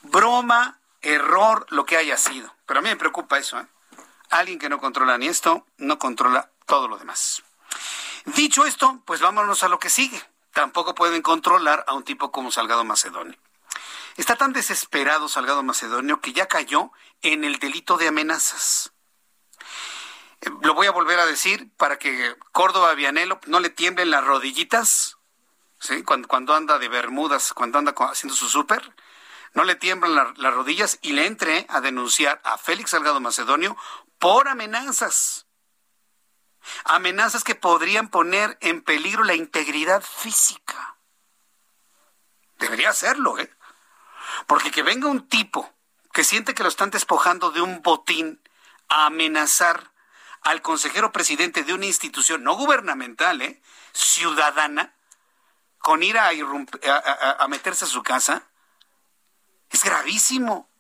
Broma, 0.03 0.81
error, 1.01 1.67
lo 1.71 1.87
que 1.87 1.97
haya 1.97 2.17
sido. 2.17 2.55
Pero 2.67 2.81
a 2.81 2.83
mí 2.83 2.89
me 2.89 2.97
preocupa 2.97 3.39
eso, 3.39 3.59
¿eh? 3.61 3.67
Alguien 4.31 4.59
que 4.59 4.69
no 4.69 4.81
controla 4.81 5.17
ni 5.17 5.29
esto, 5.29 5.65
no 5.79 5.99
controla 6.01 6.51
todo 6.67 6.89
lo 6.89 6.99
demás. 6.99 7.43
Dicho 8.25 8.67
esto, 8.67 9.01
pues 9.05 9.21
vámonos 9.21 9.63
a 9.63 9.69
lo 9.69 9.79
que 9.79 9.91
sigue. 9.91 10.21
Tampoco 10.55 10.95
pueden 10.95 11.21
controlar 11.21 11.85
a 11.89 11.95
un 11.95 12.05
tipo 12.05 12.31
como 12.31 12.53
Salgado 12.53 12.85
Macedonio. 12.85 13.37
Está 14.17 14.37
tan 14.37 14.53
desesperado 14.53 15.29
Salgado 15.29 15.65
Macedonio 15.65 16.21
que 16.21 16.33
ya 16.33 16.47
cayó 16.47 16.93
en 17.23 17.43
el 17.43 17.59
delito 17.59 17.97
de 17.97 18.07
amenazas. 18.07 18.93
Eh, 20.41 20.51
lo 20.63 20.75
voy 20.75 20.87
a 20.87 20.93
volver 20.93 21.19
a 21.19 21.27
decir 21.27 21.71
para 21.77 21.99
que 21.99 22.37
Córdoba 22.53 22.95
Vianelo 22.95 23.41
no 23.47 23.59
le 23.59 23.69
tiemblen 23.69 24.11
las 24.11 24.25
rodillitas, 24.25 25.19
¿sí? 25.81 26.05
cuando, 26.05 26.29
cuando 26.29 26.55
anda 26.55 26.79
de 26.79 26.89
Bermudas, 26.89 27.53
cuando 27.53 27.79
anda 27.79 27.93
haciendo 27.99 28.37
su 28.37 28.49
súper, 28.49 28.95
no 29.55 29.65
le 29.65 29.75
tiemblan 29.75 30.35
las 30.37 30.55
rodillas 30.55 31.01
y 31.03 31.13
le 31.13 31.27
entre 31.27 31.67
a 31.69 31.81
denunciar 31.81 32.41
a 32.45 32.59
Félix 32.59 32.91
Salgado 32.91 33.21
Macedonio 33.21 33.77
por 34.21 34.49
amenazas. 34.49 35.44
Amenazas 36.85 37.45
que 37.45 37.55
podrían 37.55 38.09
poner 38.09 38.57
en 38.61 38.83
peligro 38.83 39.25
la 39.25 39.35
integridad 39.35 40.03
física. 40.03 40.97
Debería 42.59 42.91
hacerlo, 42.91 43.39
¿eh? 43.39 43.51
Porque 44.47 44.71
que 44.71 44.83
venga 44.83 45.09
un 45.09 45.29
tipo 45.29 45.73
que 46.13 46.25
siente 46.25 46.55
que 46.55 46.63
lo 46.63 46.69
están 46.69 46.91
despojando 46.91 47.51
de 47.51 47.61
un 47.61 47.83
botín 47.83 48.41
a 48.89 49.07
amenazar 49.07 49.91
al 50.43 50.63
consejero 50.63 51.11
presidente 51.11 51.65
de 51.65 51.75
una 51.75 51.87
institución 51.87 52.45
no 52.45 52.55
gubernamental, 52.55 53.43
¿eh? 53.43 53.61
ciudadana, 53.93 54.95
con 55.79 56.03
ir 56.03 56.19
a, 56.19 56.31
a, 56.31 57.49
meterse 57.49 57.85
a 57.85 57.89
su 57.89 58.03
casa, 58.03 58.47
es 59.71 59.83
gravísimo. 59.83 60.71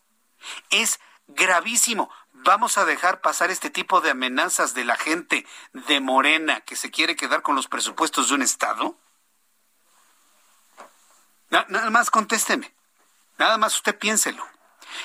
Es 0.70 1.00
gravísimo. 1.26 2.10
¿Vamos 2.44 2.76
a 2.76 2.84
dejar 2.84 3.22
pasar 3.22 3.50
este 3.50 3.70
tipo 3.70 4.02
de 4.02 4.10
amenazas 4.10 4.74
de 4.74 4.84
la 4.84 4.96
gente 4.96 5.46
de 5.72 6.00
Morena 6.00 6.60
que 6.60 6.76
se 6.76 6.90
quiere 6.90 7.16
quedar 7.16 7.40
con 7.40 7.56
los 7.56 7.68
presupuestos 7.68 8.28
de 8.28 8.34
un 8.34 8.42
Estado? 8.42 8.98
nada 11.48 11.88
más 11.88 12.10
contésteme. 12.10 12.74
Nada 13.38 13.56
más 13.56 13.76
usted 13.76 13.98
piénselo. 13.98 14.46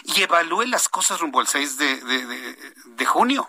Y 0.03 0.21
evalúe 0.21 0.63
las 0.63 0.89
cosas 0.89 1.21
rumbo 1.21 1.39
al 1.39 1.47
6 1.47 1.77
de 1.77 3.05
junio. 3.05 3.47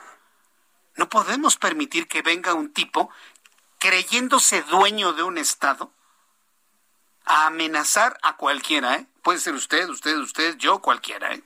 No 0.94 1.08
podemos 1.08 1.56
permitir 1.56 2.06
que 2.06 2.22
venga 2.22 2.54
un 2.54 2.72
tipo 2.72 3.10
creyéndose 3.78 4.62
dueño 4.62 5.14
de 5.14 5.24
un 5.24 5.36
Estado 5.36 5.92
a 7.24 7.46
amenazar 7.46 8.18
a 8.22 8.36
cualquiera, 8.36 8.94
¿eh? 8.94 9.06
Puede 9.22 9.40
ser 9.40 9.54
usted, 9.54 9.88
usted, 9.88 10.16
usted, 10.18 10.56
yo, 10.58 10.80
cualquiera, 10.80 11.32
¿eh? 11.34 11.42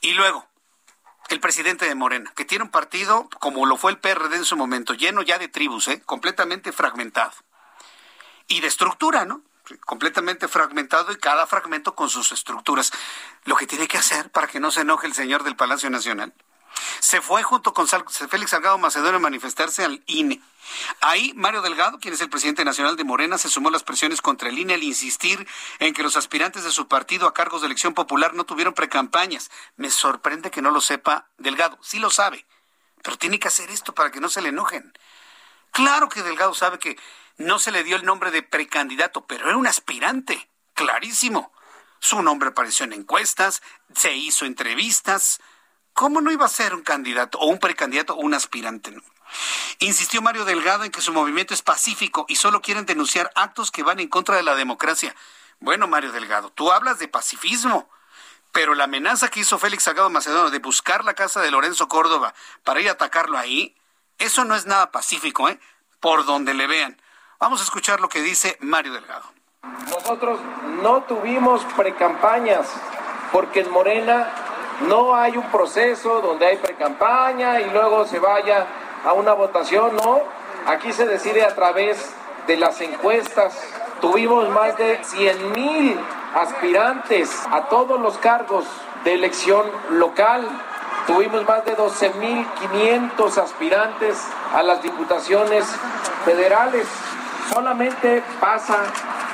Y 0.00 0.12
luego, 0.12 0.48
el 1.28 1.40
presidente 1.40 1.86
de 1.86 1.94
Morena, 1.94 2.32
que 2.36 2.44
tiene 2.44 2.64
un 2.64 2.70
partido 2.70 3.28
como 3.40 3.66
lo 3.66 3.76
fue 3.76 3.90
el 3.90 3.98
PRD 3.98 4.36
en 4.36 4.44
su 4.44 4.56
momento, 4.56 4.94
lleno 4.94 5.22
ya 5.22 5.38
de 5.38 5.48
tribus, 5.48 5.88
¿eh? 5.88 6.02
completamente 6.04 6.72
fragmentado. 6.72 7.32
Y 8.48 8.60
de 8.60 8.68
estructura, 8.68 9.24
¿no? 9.24 9.42
completamente 9.84 10.46
fragmentado 10.46 11.10
y 11.10 11.16
cada 11.16 11.46
fragmento 11.46 11.96
con 11.96 12.08
sus 12.08 12.30
estructuras. 12.30 12.92
Lo 13.44 13.56
que 13.56 13.66
tiene 13.66 13.88
que 13.88 13.98
hacer 13.98 14.30
para 14.30 14.46
que 14.46 14.60
no 14.60 14.70
se 14.70 14.82
enoje 14.82 15.08
el 15.08 15.14
señor 15.14 15.42
del 15.42 15.56
Palacio 15.56 15.90
Nacional 15.90 16.32
se 17.00 17.20
fue 17.20 17.42
junto 17.42 17.72
con 17.72 17.86
Félix 17.86 18.50
Salgado 18.50 18.78
Macedonio 18.78 19.16
a 19.16 19.20
manifestarse 19.20 19.84
al 19.84 20.02
INE. 20.06 20.40
Ahí 21.00 21.32
Mario 21.36 21.62
Delgado, 21.62 21.98
quien 21.98 22.14
es 22.14 22.20
el 22.20 22.30
presidente 22.30 22.64
nacional 22.64 22.96
de 22.96 23.04
Morena, 23.04 23.38
se 23.38 23.48
sumó 23.48 23.68
a 23.68 23.72
las 23.72 23.84
presiones 23.84 24.20
contra 24.20 24.48
el 24.48 24.58
INE 24.58 24.74
al 24.74 24.82
insistir 24.82 25.46
en 25.78 25.94
que 25.94 26.02
los 26.02 26.16
aspirantes 26.16 26.64
de 26.64 26.72
su 26.72 26.88
partido 26.88 27.26
a 27.26 27.34
cargos 27.34 27.60
de 27.60 27.66
elección 27.66 27.94
popular 27.94 28.34
no 28.34 28.44
tuvieron 28.44 28.74
precampañas. 28.74 29.50
Me 29.76 29.90
sorprende 29.90 30.50
que 30.50 30.62
no 30.62 30.70
lo 30.70 30.80
sepa 30.80 31.28
Delgado. 31.38 31.78
Sí 31.82 31.98
lo 31.98 32.10
sabe, 32.10 32.46
pero 33.02 33.16
tiene 33.16 33.38
que 33.38 33.48
hacer 33.48 33.70
esto 33.70 33.94
para 33.94 34.10
que 34.10 34.20
no 34.20 34.28
se 34.28 34.42
le 34.42 34.48
enojen. 34.48 34.92
Claro 35.70 36.08
que 36.08 36.22
Delgado 36.22 36.54
sabe 36.54 36.78
que 36.78 36.98
no 37.38 37.58
se 37.58 37.70
le 37.70 37.84
dio 37.84 37.96
el 37.96 38.04
nombre 38.04 38.30
de 38.30 38.42
precandidato, 38.42 39.26
pero 39.26 39.48
era 39.48 39.56
un 39.56 39.66
aspirante, 39.66 40.48
clarísimo. 40.74 41.52
Su 41.98 42.22
nombre 42.22 42.50
apareció 42.50 42.84
en 42.84 42.92
encuestas, 42.92 43.62
se 43.94 44.14
hizo 44.14 44.44
entrevistas, 44.44 45.40
¿Cómo 45.96 46.20
no 46.20 46.30
iba 46.30 46.44
a 46.44 46.50
ser 46.50 46.74
un 46.74 46.82
candidato 46.82 47.38
o 47.38 47.46
un 47.46 47.58
precandidato 47.58 48.12
o 48.12 48.20
un 48.20 48.34
aspirante? 48.34 48.94
Insistió 49.78 50.20
Mario 50.20 50.44
Delgado 50.44 50.84
en 50.84 50.90
que 50.90 51.00
su 51.00 51.10
movimiento 51.10 51.54
es 51.54 51.62
pacífico 51.62 52.26
y 52.28 52.36
solo 52.36 52.60
quieren 52.60 52.84
denunciar 52.84 53.32
actos 53.34 53.70
que 53.70 53.82
van 53.82 53.98
en 53.98 54.08
contra 54.08 54.36
de 54.36 54.42
la 54.42 54.54
democracia. 54.54 55.16
Bueno, 55.58 55.88
Mario 55.88 56.12
Delgado, 56.12 56.50
tú 56.50 56.70
hablas 56.70 56.98
de 56.98 57.08
pacifismo, 57.08 57.88
pero 58.52 58.74
la 58.74 58.84
amenaza 58.84 59.28
que 59.28 59.40
hizo 59.40 59.58
Félix 59.58 59.84
Salgado 59.84 60.10
Macedonio 60.10 60.50
de 60.50 60.58
buscar 60.58 61.02
la 61.02 61.14
casa 61.14 61.40
de 61.40 61.50
Lorenzo 61.50 61.88
Córdoba 61.88 62.34
para 62.62 62.82
ir 62.82 62.90
a 62.90 62.92
atacarlo 62.92 63.38
ahí, 63.38 63.74
eso 64.18 64.44
no 64.44 64.54
es 64.54 64.66
nada 64.66 64.90
pacífico, 64.90 65.48
¿eh? 65.48 65.58
Por 66.00 66.26
donde 66.26 66.52
le 66.52 66.66
vean. 66.66 67.00
Vamos 67.40 67.62
a 67.62 67.64
escuchar 67.64 68.00
lo 68.00 68.10
que 68.10 68.20
dice 68.20 68.58
Mario 68.60 68.92
Delgado. 68.92 69.24
Nosotros 69.88 70.40
no 70.82 71.04
tuvimos 71.04 71.64
precampañas 71.74 72.68
porque 73.32 73.60
en 73.60 73.70
Morena 73.70 74.45
no 74.82 75.14
hay 75.14 75.36
un 75.36 75.44
proceso 75.44 76.20
donde 76.20 76.46
hay 76.46 76.56
precampaña 76.58 77.60
y 77.60 77.70
luego 77.70 78.04
se 78.04 78.18
vaya 78.18 78.66
a 79.04 79.12
una 79.14 79.32
votación, 79.32 79.96
no. 79.96 80.20
Aquí 80.66 80.92
se 80.92 81.06
decide 81.06 81.44
a 81.44 81.54
través 81.54 82.14
de 82.46 82.56
las 82.56 82.80
encuestas. 82.80 83.58
Tuvimos 84.00 84.48
más 84.50 84.76
de 84.76 85.02
100 85.02 85.52
mil 85.52 85.98
aspirantes 86.34 87.30
a 87.50 87.68
todos 87.68 88.00
los 88.00 88.18
cargos 88.18 88.66
de 89.04 89.14
elección 89.14 89.64
local. 89.90 90.46
Tuvimos 91.06 91.46
más 91.46 91.64
de 91.64 91.74
12 91.74 92.10
mil 92.14 92.46
500 92.72 93.38
aspirantes 93.38 94.22
a 94.54 94.62
las 94.62 94.82
diputaciones 94.82 95.64
federales. 96.24 96.86
Solamente 97.52 98.22
pasa 98.40 98.78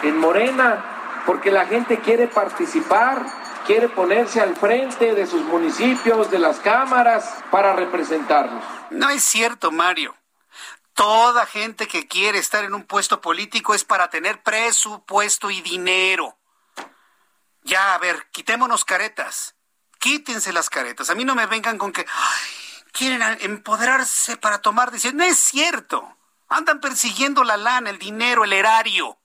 en 0.02 0.18
Morena 0.18 0.84
porque 1.26 1.50
la 1.50 1.64
gente 1.64 1.98
quiere 1.98 2.28
participar 2.28 3.41
quiere 3.66 3.88
ponerse 3.88 4.40
al 4.40 4.56
frente 4.56 5.14
de 5.14 5.26
sus 5.26 5.42
municipios, 5.42 6.30
de 6.30 6.38
las 6.38 6.58
cámaras, 6.60 7.42
para 7.50 7.74
representarnos. 7.74 8.64
No 8.90 9.08
es 9.10 9.22
cierto, 9.22 9.70
Mario. 9.70 10.16
Toda 10.94 11.46
gente 11.46 11.88
que 11.88 12.06
quiere 12.06 12.38
estar 12.38 12.64
en 12.64 12.74
un 12.74 12.84
puesto 12.84 13.20
político 13.20 13.74
es 13.74 13.84
para 13.84 14.10
tener 14.10 14.42
presupuesto 14.42 15.50
y 15.50 15.62
dinero. 15.62 16.36
Ya, 17.62 17.94
a 17.94 17.98
ver, 17.98 18.28
quitémonos 18.30 18.84
caretas. 18.84 19.54
Quítense 19.98 20.52
las 20.52 20.68
caretas. 20.68 21.10
A 21.10 21.14
mí 21.14 21.24
no 21.24 21.34
me 21.34 21.46
vengan 21.46 21.78
con 21.78 21.92
que 21.92 22.04
quieren 22.92 23.22
empoderarse 23.40 24.36
para 24.36 24.60
tomar 24.60 24.90
decisiones. 24.90 25.26
No 25.26 25.32
es 25.32 25.38
cierto. 25.38 26.16
Andan 26.48 26.80
persiguiendo 26.80 27.44
la 27.44 27.56
lana, 27.56 27.88
el 27.88 27.98
dinero, 27.98 28.44
el 28.44 28.52
erario. 28.52 29.16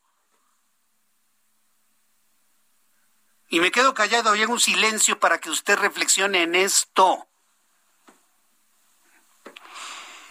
Y 3.49 3.59
me 3.59 3.71
quedo 3.71 3.93
callado 3.93 4.35
y 4.35 4.43
hago 4.43 4.53
un 4.53 4.59
silencio 4.59 5.19
para 5.19 5.39
que 5.39 5.49
usted 5.49 5.77
reflexione 5.77 6.43
en 6.43 6.55
esto. 6.55 7.27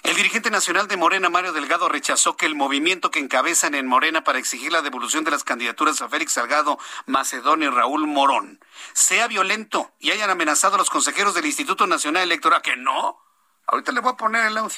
El 0.02 0.14
dirigente 0.14 0.50
nacional 0.50 0.87
de 0.87 0.96
Morena, 0.96 1.31
Mario 1.31 1.52
Delgado, 1.52 1.88
rechazó 1.88 2.37
que 2.37 2.46
el 2.46 2.55
movimiento 2.55 3.11
que 3.11 3.18
encabezan 3.18 3.74
en 3.74 3.88
Morena 3.88 4.22
para 4.22 4.38
exigir 4.38 4.70
la 4.70 4.81
devolución 4.81 5.24
de 5.24 5.33
las 5.33 5.42
candidaturas 5.42 6.00
a 6.00 6.09
Félix 6.09 6.35
Salgado, 6.35 6.79
Macedonio 7.07 7.70
y 7.70 7.74
Raúl 7.74 8.07
Morón 8.07 8.61
sea 8.92 9.26
violento 9.26 9.90
y 9.98 10.12
hayan 10.12 10.31
amenazado 10.31 10.76
a 10.76 10.79
los 10.79 10.90
consejeros 10.90 11.35
del 11.35 11.46
Instituto 11.46 11.88
Nacional 11.88 12.22
Electoral. 12.22 12.62
¿Que 12.62 12.76
no? 12.76 13.20
Ahorita 13.66 13.90
le 13.90 14.00
voy 14.00 14.12
a 14.12 14.16
poner 14.16 14.46
el 14.46 14.57
audio. 14.57 14.76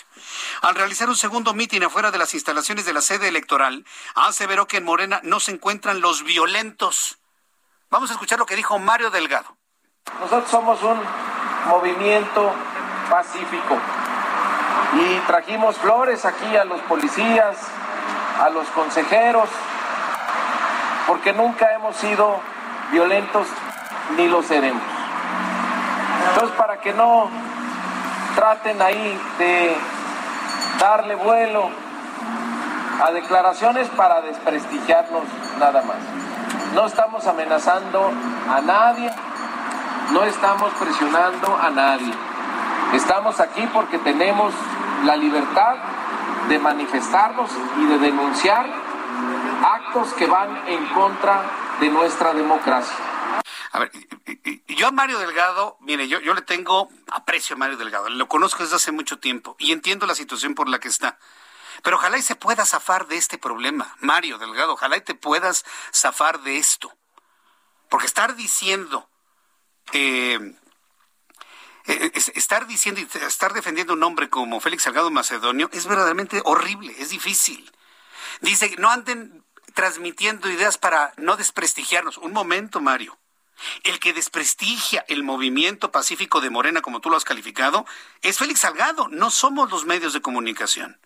Al 0.62 0.74
realizar 0.74 1.10
un 1.10 1.16
segundo 1.16 1.52
mitin 1.52 1.84
afuera 1.84 2.10
de 2.10 2.16
las 2.16 2.32
instalaciones 2.32 2.86
de 2.86 2.94
la 2.94 3.02
sede 3.02 3.28
electoral, 3.28 3.84
aseveró 4.14 4.66
que 4.66 4.78
en 4.78 4.84
Morena 4.84 5.20
no 5.24 5.40
se 5.40 5.50
encuentran 5.50 6.00
los 6.00 6.22
violentos 6.24 7.18
Vamos 7.90 8.10
a 8.10 8.12
escuchar 8.12 8.38
lo 8.38 8.44
que 8.44 8.54
dijo 8.54 8.78
Mario 8.78 9.10
Delgado. 9.10 9.56
Nosotros 10.20 10.50
somos 10.50 10.82
un 10.82 11.00
movimiento 11.68 12.52
pacífico 13.08 13.78
y 14.92 15.18
trajimos 15.26 15.76
flores 15.78 16.26
aquí 16.26 16.54
a 16.54 16.64
los 16.64 16.82
policías, 16.82 17.56
a 18.40 18.50
los 18.50 18.66
consejeros, 18.68 19.48
porque 21.06 21.32
nunca 21.32 21.72
hemos 21.72 21.96
sido 21.96 22.40
violentos 22.92 23.46
ni 24.18 24.28
lo 24.28 24.42
seremos. 24.42 24.82
Entonces, 26.28 26.54
para 26.58 26.80
que 26.82 26.92
no 26.92 27.30
traten 28.34 28.82
ahí 28.82 29.18
de 29.38 29.74
darle 30.78 31.14
vuelo 31.14 31.70
a 33.02 33.10
declaraciones 33.12 33.88
para 33.88 34.20
desprestigiarnos 34.20 35.22
nada 35.58 35.80
más. 35.82 36.27
No 36.74 36.86
estamos 36.86 37.26
amenazando 37.26 38.10
a 38.48 38.60
nadie, 38.60 39.10
no 40.12 40.24
estamos 40.24 40.72
presionando 40.74 41.56
a 41.56 41.70
nadie. 41.70 42.12
Estamos 42.94 43.40
aquí 43.40 43.66
porque 43.72 43.98
tenemos 43.98 44.52
la 45.04 45.16
libertad 45.16 45.76
de 46.48 46.58
manifestarnos 46.58 47.50
y 47.78 47.84
de 47.86 47.98
denunciar 47.98 48.66
actos 49.64 50.12
que 50.14 50.26
van 50.26 50.68
en 50.68 50.86
contra 50.86 51.42
de 51.80 51.88
nuestra 51.90 52.32
democracia. 52.32 52.96
A 53.72 53.80
ver, 53.80 53.90
yo 54.68 54.88
a 54.88 54.90
Mario 54.90 55.18
Delgado, 55.18 55.76
mire, 55.80 56.08
yo, 56.08 56.20
yo 56.20 56.34
le 56.34 56.42
tengo 56.42 56.88
aprecio 57.12 57.56
a 57.56 57.58
Mario 57.58 57.76
Delgado, 57.76 58.08
lo 58.08 58.28
conozco 58.28 58.62
desde 58.62 58.76
hace 58.76 58.92
mucho 58.92 59.18
tiempo 59.18 59.56
y 59.58 59.72
entiendo 59.72 60.06
la 60.06 60.14
situación 60.14 60.54
por 60.54 60.68
la 60.68 60.78
que 60.78 60.88
está. 60.88 61.18
Pero 61.82 61.96
ojalá 61.96 62.18
y 62.18 62.22
se 62.22 62.34
pueda 62.34 62.66
zafar 62.66 63.06
de 63.06 63.16
este 63.16 63.38
problema, 63.38 63.96
Mario 64.00 64.38
Delgado, 64.38 64.72
ojalá 64.72 64.96
y 64.96 65.00
te 65.00 65.14
puedas 65.14 65.64
zafar 65.92 66.40
de 66.40 66.58
esto. 66.58 66.92
Porque 67.88 68.06
estar 68.06 68.36
diciendo, 68.36 69.08
eh, 69.92 70.54
eh, 71.86 72.12
estar 72.34 72.66
diciendo 72.66 73.00
y 73.00 73.08
estar 73.24 73.52
defendiendo 73.54 73.94
un 73.94 74.02
hombre 74.02 74.28
como 74.28 74.60
Félix 74.60 74.82
Salgado 74.82 75.10
Macedonio 75.10 75.70
es 75.72 75.86
verdaderamente 75.86 76.42
horrible, 76.44 76.94
es 76.98 77.10
difícil. 77.10 77.72
Dice, 78.40 78.74
no 78.78 78.90
anden 78.90 79.44
transmitiendo 79.74 80.50
ideas 80.50 80.76
para 80.76 81.12
no 81.16 81.36
desprestigiarnos. 81.36 82.18
Un 82.18 82.32
momento, 82.32 82.80
Mario. 82.80 83.18
El 83.82 83.98
que 83.98 84.12
desprestigia 84.12 85.04
el 85.08 85.22
movimiento 85.22 85.90
pacífico 85.90 86.40
de 86.40 86.50
Morena, 86.50 86.80
como 86.80 87.00
tú 87.00 87.10
lo 87.10 87.16
has 87.16 87.24
calificado, 87.24 87.86
es 88.22 88.38
Félix 88.38 88.60
Salgado, 88.60 89.08
no 89.08 89.30
somos 89.30 89.70
los 89.70 89.84
medios 89.84 90.12
de 90.12 90.20
comunicación. 90.20 91.00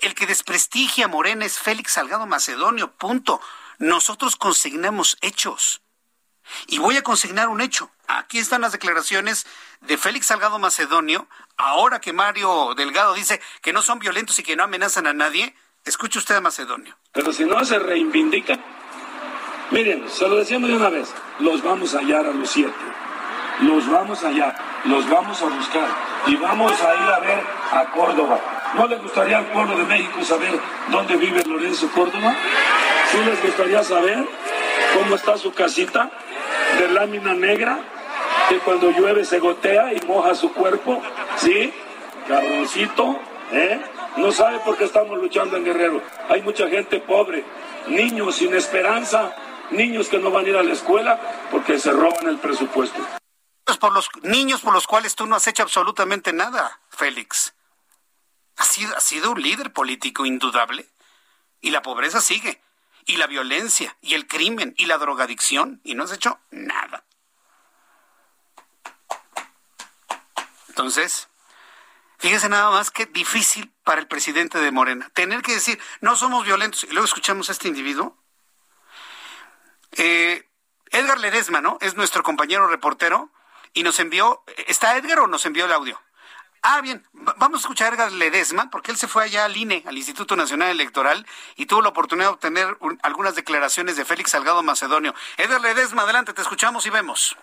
El 0.00 0.14
que 0.14 0.26
desprestigia 0.26 1.06
a 1.06 1.08
Morena 1.08 1.44
es 1.44 1.58
Félix 1.58 1.92
Salgado 1.92 2.26
Macedonio. 2.26 2.94
Nosotros 3.78 4.36
consignamos 4.36 5.18
hechos. 5.20 5.82
Y 6.68 6.78
voy 6.78 6.96
a 6.96 7.02
consignar 7.02 7.48
un 7.48 7.60
hecho. 7.60 7.90
Aquí 8.06 8.38
están 8.38 8.60
las 8.60 8.72
declaraciones 8.72 9.46
de 9.80 9.98
Félix 9.98 10.26
Salgado 10.26 10.58
Macedonio, 10.58 11.28
ahora 11.56 12.00
que 12.00 12.12
Mario 12.12 12.74
Delgado 12.76 13.14
dice 13.14 13.40
que 13.62 13.72
no 13.72 13.82
son 13.82 13.98
violentos 13.98 14.38
y 14.38 14.42
que 14.42 14.56
no 14.56 14.62
amenazan 14.62 15.06
a 15.06 15.12
nadie. 15.12 15.54
Escuche 15.84 16.18
usted 16.18 16.36
a 16.36 16.40
Macedonio. 16.40 16.96
Pero 17.12 17.32
si 17.32 17.44
no 17.44 17.64
se 17.64 17.78
reivindica, 17.78 18.58
miren, 19.70 20.08
se 20.08 20.28
lo 20.28 20.36
decíamos 20.36 20.68
de 20.70 20.76
una 20.76 20.88
vez, 20.88 21.12
los 21.40 21.62
vamos 21.62 21.94
a 21.94 21.98
hallar 21.98 22.26
a 22.26 22.32
los 22.32 22.50
siete. 22.50 22.74
Los 23.60 23.88
vamos 23.88 24.22
a 24.22 24.28
hallar, 24.28 24.56
los 24.84 25.08
vamos 25.08 25.40
a 25.40 25.46
buscar 25.46 25.88
y 26.26 26.36
vamos 26.36 26.72
a 26.82 26.94
ir 26.94 27.10
a 27.10 27.20
ver 27.20 27.46
a 27.72 27.90
Córdoba. 27.90 28.55
¿No 28.76 28.86
les 28.86 29.02
gustaría 29.02 29.38
al 29.38 29.46
pueblo 29.46 29.74
de 29.78 29.84
México 29.84 30.22
saber 30.22 30.52
dónde 30.88 31.16
vive 31.16 31.42
Lorenzo 31.44 31.90
Córdoba? 31.92 32.36
¿Sí 33.10 33.16
les 33.24 33.42
gustaría 33.42 33.82
saber 33.82 34.28
cómo 34.94 35.16
está 35.16 35.38
su 35.38 35.50
casita 35.52 36.10
de 36.78 36.88
lámina 36.88 37.32
negra? 37.32 37.78
Que 38.50 38.58
cuando 38.58 38.90
llueve 38.90 39.24
se 39.24 39.38
gotea 39.38 39.94
y 39.94 40.06
moja 40.06 40.34
su 40.34 40.52
cuerpo, 40.52 41.02
¿sí? 41.38 41.72
Cabroncito, 42.28 43.18
¿eh? 43.50 43.80
No 44.18 44.30
sabe 44.30 44.58
por 44.58 44.76
qué 44.76 44.84
estamos 44.84 45.18
luchando 45.18 45.56
en 45.56 45.64
Guerrero. 45.64 46.02
Hay 46.28 46.42
mucha 46.42 46.68
gente 46.68 47.00
pobre, 47.00 47.44
niños 47.86 48.36
sin 48.36 48.54
esperanza, 48.54 49.34
niños 49.70 50.08
que 50.08 50.18
no 50.18 50.30
van 50.30 50.44
a 50.44 50.48
ir 50.48 50.56
a 50.56 50.62
la 50.62 50.74
escuela 50.74 51.18
porque 51.50 51.78
se 51.78 51.92
roban 51.92 52.28
el 52.28 52.36
presupuesto. 52.36 52.98
Por 53.80 53.92
los 53.92 54.10
niños 54.22 54.60
por 54.60 54.74
los 54.74 54.86
cuales 54.86 55.14
tú 55.14 55.26
no 55.26 55.36
has 55.36 55.46
hecho 55.46 55.62
absolutamente 55.62 56.32
nada, 56.32 56.80
Félix. 56.90 57.55
Has 58.56 58.68
sido, 58.68 58.96
has 58.96 59.04
sido 59.04 59.30
un 59.32 59.42
líder 59.42 59.72
político 59.72 60.26
indudable. 60.26 60.88
Y 61.60 61.70
la 61.70 61.82
pobreza 61.82 62.20
sigue. 62.20 62.60
Y 63.04 63.16
la 63.16 63.26
violencia, 63.26 63.96
y 64.00 64.14
el 64.14 64.26
crimen, 64.26 64.74
y 64.76 64.86
la 64.86 64.98
drogadicción. 64.98 65.80
Y 65.84 65.94
no 65.94 66.04
has 66.04 66.12
hecho 66.12 66.40
nada. 66.50 67.04
Entonces, 70.68 71.28
fíjese 72.18 72.48
nada 72.48 72.70
más 72.70 72.90
que 72.90 73.06
difícil 73.06 73.72
para 73.82 74.00
el 74.00 74.08
presidente 74.08 74.58
de 74.58 74.70
Morena. 74.70 75.08
Tener 75.14 75.42
que 75.42 75.54
decir, 75.54 75.80
no 76.00 76.16
somos 76.16 76.44
violentos. 76.44 76.84
Y 76.84 76.88
luego 76.88 77.06
escuchamos 77.06 77.48
a 77.48 77.52
este 77.52 77.68
individuo. 77.68 78.18
Eh, 79.92 80.46
Edgar 80.90 81.18
Ledesma, 81.18 81.60
¿no? 81.60 81.78
Es 81.80 81.94
nuestro 81.94 82.22
compañero 82.22 82.66
reportero 82.66 83.30
y 83.72 83.82
nos 83.82 83.98
envió, 84.00 84.44
¿está 84.66 84.96
Edgar 84.96 85.20
o 85.20 85.26
nos 85.26 85.46
envió 85.46 85.64
el 85.64 85.72
audio? 85.72 86.00
Ah, 86.68 86.80
bien, 86.80 87.00
vamos 87.12 87.60
a 87.60 87.62
escuchar 87.62 87.92
a 87.92 87.94
Edgar 87.94 88.10
Ledesma, 88.10 88.68
porque 88.72 88.90
él 88.90 88.96
se 88.96 89.06
fue 89.06 89.22
allá 89.22 89.44
al 89.44 89.56
INE, 89.56 89.84
al 89.86 89.96
Instituto 89.96 90.34
Nacional 90.34 90.68
Electoral, 90.68 91.24
y 91.54 91.66
tuvo 91.66 91.80
la 91.80 91.90
oportunidad 91.90 92.26
de 92.26 92.34
obtener 92.34 92.76
algunas 93.02 93.36
declaraciones 93.36 93.96
de 93.96 94.04
Félix 94.04 94.32
Salgado 94.32 94.64
Macedonio. 94.64 95.14
Edgar 95.36 95.60
Ledesma, 95.60 96.02
adelante, 96.02 96.32
te 96.32 96.42
escuchamos 96.42 96.84
y 96.84 96.90
vemos. 96.90 97.36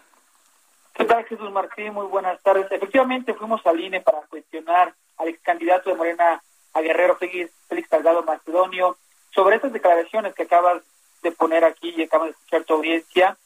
¿Qué 0.94 1.06
tal, 1.06 1.24
Jesús 1.24 1.50
Martín? 1.52 1.94
Muy 1.94 2.06
buenas 2.08 2.44
tardes. 2.44 2.70
Efectivamente, 2.70 3.34
fuimos 3.34 3.66
al 3.66 3.80
INE 3.80 4.02
para 4.02 4.20
cuestionar 4.24 4.94
al 5.18 5.28
ex 5.30 5.42
candidato 5.42 5.90
de 5.90 5.96
Morena 5.96 6.44
a 6.74 6.82
Guerrero 6.82 7.16
Félix, 7.16 7.50
Félix 7.70 7.88
Salgado 7.88 8.24
Macedonio 8.24 8.98
sobre 9.34 9.56
estas 9.56 9.72
declaraciones 9.72 10.36
que 10.36 10.44
acabas 10.44 10.84
de 11.22 11.32
poner 11.32 11.64
aquí 11.64 11.94
y 11.96 12.04
acabas 12.04 12.28
de 12.28 12.32
escuchar 12.32 12.66
tu 12.66 12.74
audiencia. 12.74 13.38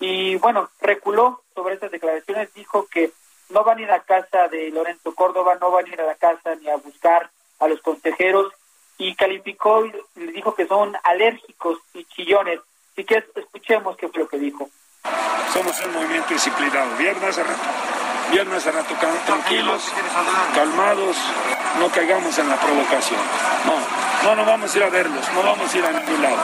Y 0.00 0.34
bueno, 0.38 0.70
reculó 0.80 1.44
sobre 1.54 1.74
estas 1.74 1.92
declaraciones, 1.92 2.52
dijo 2.52 2.88
que 2.88 3.12
no 3.50 3.64
van 3.64 3.78
a 3.78 3.82
ir 3.82 3.90
a 3.90 4.00
casa 4.00 4.48
de 4.48 4.70
Lorenzo 4.70 5.14
Córdoba, 5.14 5.56
no 5.60 5.70
van 5.70 5.86
a 5.86 5.88
ir 5.88 6.00
a 6.00 6.06
la 6.06 6.14
casa 6.14 6.54
ni 6.56 6.68
a 6.68 6.76
buscar 6.76 7.30
a 7.58 7.68
los 7.68 7.80
consejeros 7.80 8.52
y 8.98 9.14
calificó 9.14 9.84
y 9.84 9.92
le 10.16 10.32
dijo 10.32 10.54
que 10.54 10.66
son 10.66 10.96
alérgicos 11.02 11.78
y 11.94 12.04
chillones. 12.04 12.60
Así 12.92 13.04
que 13.04 13.24
escuchemos 13.34 13.96
qué 13.96 14.08
fue 14.08 14.20
lo 14.20 14.28
que 14.28 14.38
dijo. 14.38 14.68
Somos 15.52 15.80
un 15.84 15.92
movimiento 15.94 16.34
disciplinado. 16.34 16.96
Viernes 16.96 17.24
hace 17.24 17.42
rato. 17.42 17.60
Viernes 18.30 18.58
hace 18.58 18.70
rato 18.70 18.94
tranquilos, 19.26 19.82
calmados, 20.54 21.16
no 21.80 21.88
caigamos 21.88 22.38
en 22.38 22.48
la 22.48 22.56
provocación. 22.56 23.20
No, 23.66 24.28
no, 24.28 24.36
no 24.36 24.44
vamos 24.44 24.72
a 24.72 24.78
ir 24.78 24.84
a 24.84 24.88
verlos, 24.88 25.32
no 25.34 25.42
vamos 25.42 25.74
a 25.74 25.78
ir 25.78 25.84
a 25.84 25.90
ningún 25.90 26.22
lado. 26.22 26.36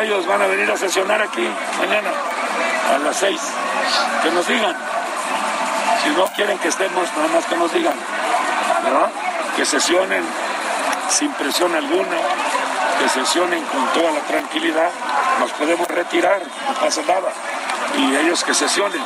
Ellos 0.00 0.26
van 0.26 0.40
a 0.40 0.46
venir 0.46 0.70
a 0.70 0.76
sesionar 0.78 1.20
aquí 1.20 1.46
mañana 1.78 2.10
a 2.94 2.98
las 2.98 3.16
seis. 3.18 3.40
Que 4.22 4.30
nos 4.30 4.48
digan. 4.48 4.93
Si 6.04 6.10
no 6.10 6.26
quieren 6.36 6.58
que 6.58 6.68
estemos, 6.68 7.08
nada 7.16 7.28
más 7.28 7.44
que 7.46 7.56
nos 7.56 7.72
digan. 7.72 7.96
¿verdad? 8.84 9.10
Que 9.56 9.64
sesionen 9.64 10.22
sin 11.08 11.32
presión 11.32 11.74
alguna, 11.74 12.18
que 12.98 13.08
sesionen 13.08 13.64
con 13.64 13.86
toda 13.92 14.12
la 14.12 14.20
tranquilidad. 14.20 14.90
Nos 15.40 15.52
podemos 15.52 15.88
retirar, 15.88 16.40
no 16.40 16.74
pasa 16.80 17.02
nada. 17.02 17.32
Y 17.96 18.16
ellos 18.16 18.44
que 18.44 18.54
sesionen. 18.54 19.02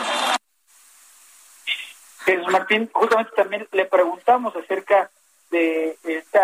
Martín, 2.51 2.91
justamente 2.93 3.33
también 3.35 3.67
le 3.73 3.87
preguntamos 3.87 4.55
acerca 4.57 5.11
de 5.51 5.97
este 6.05 6.39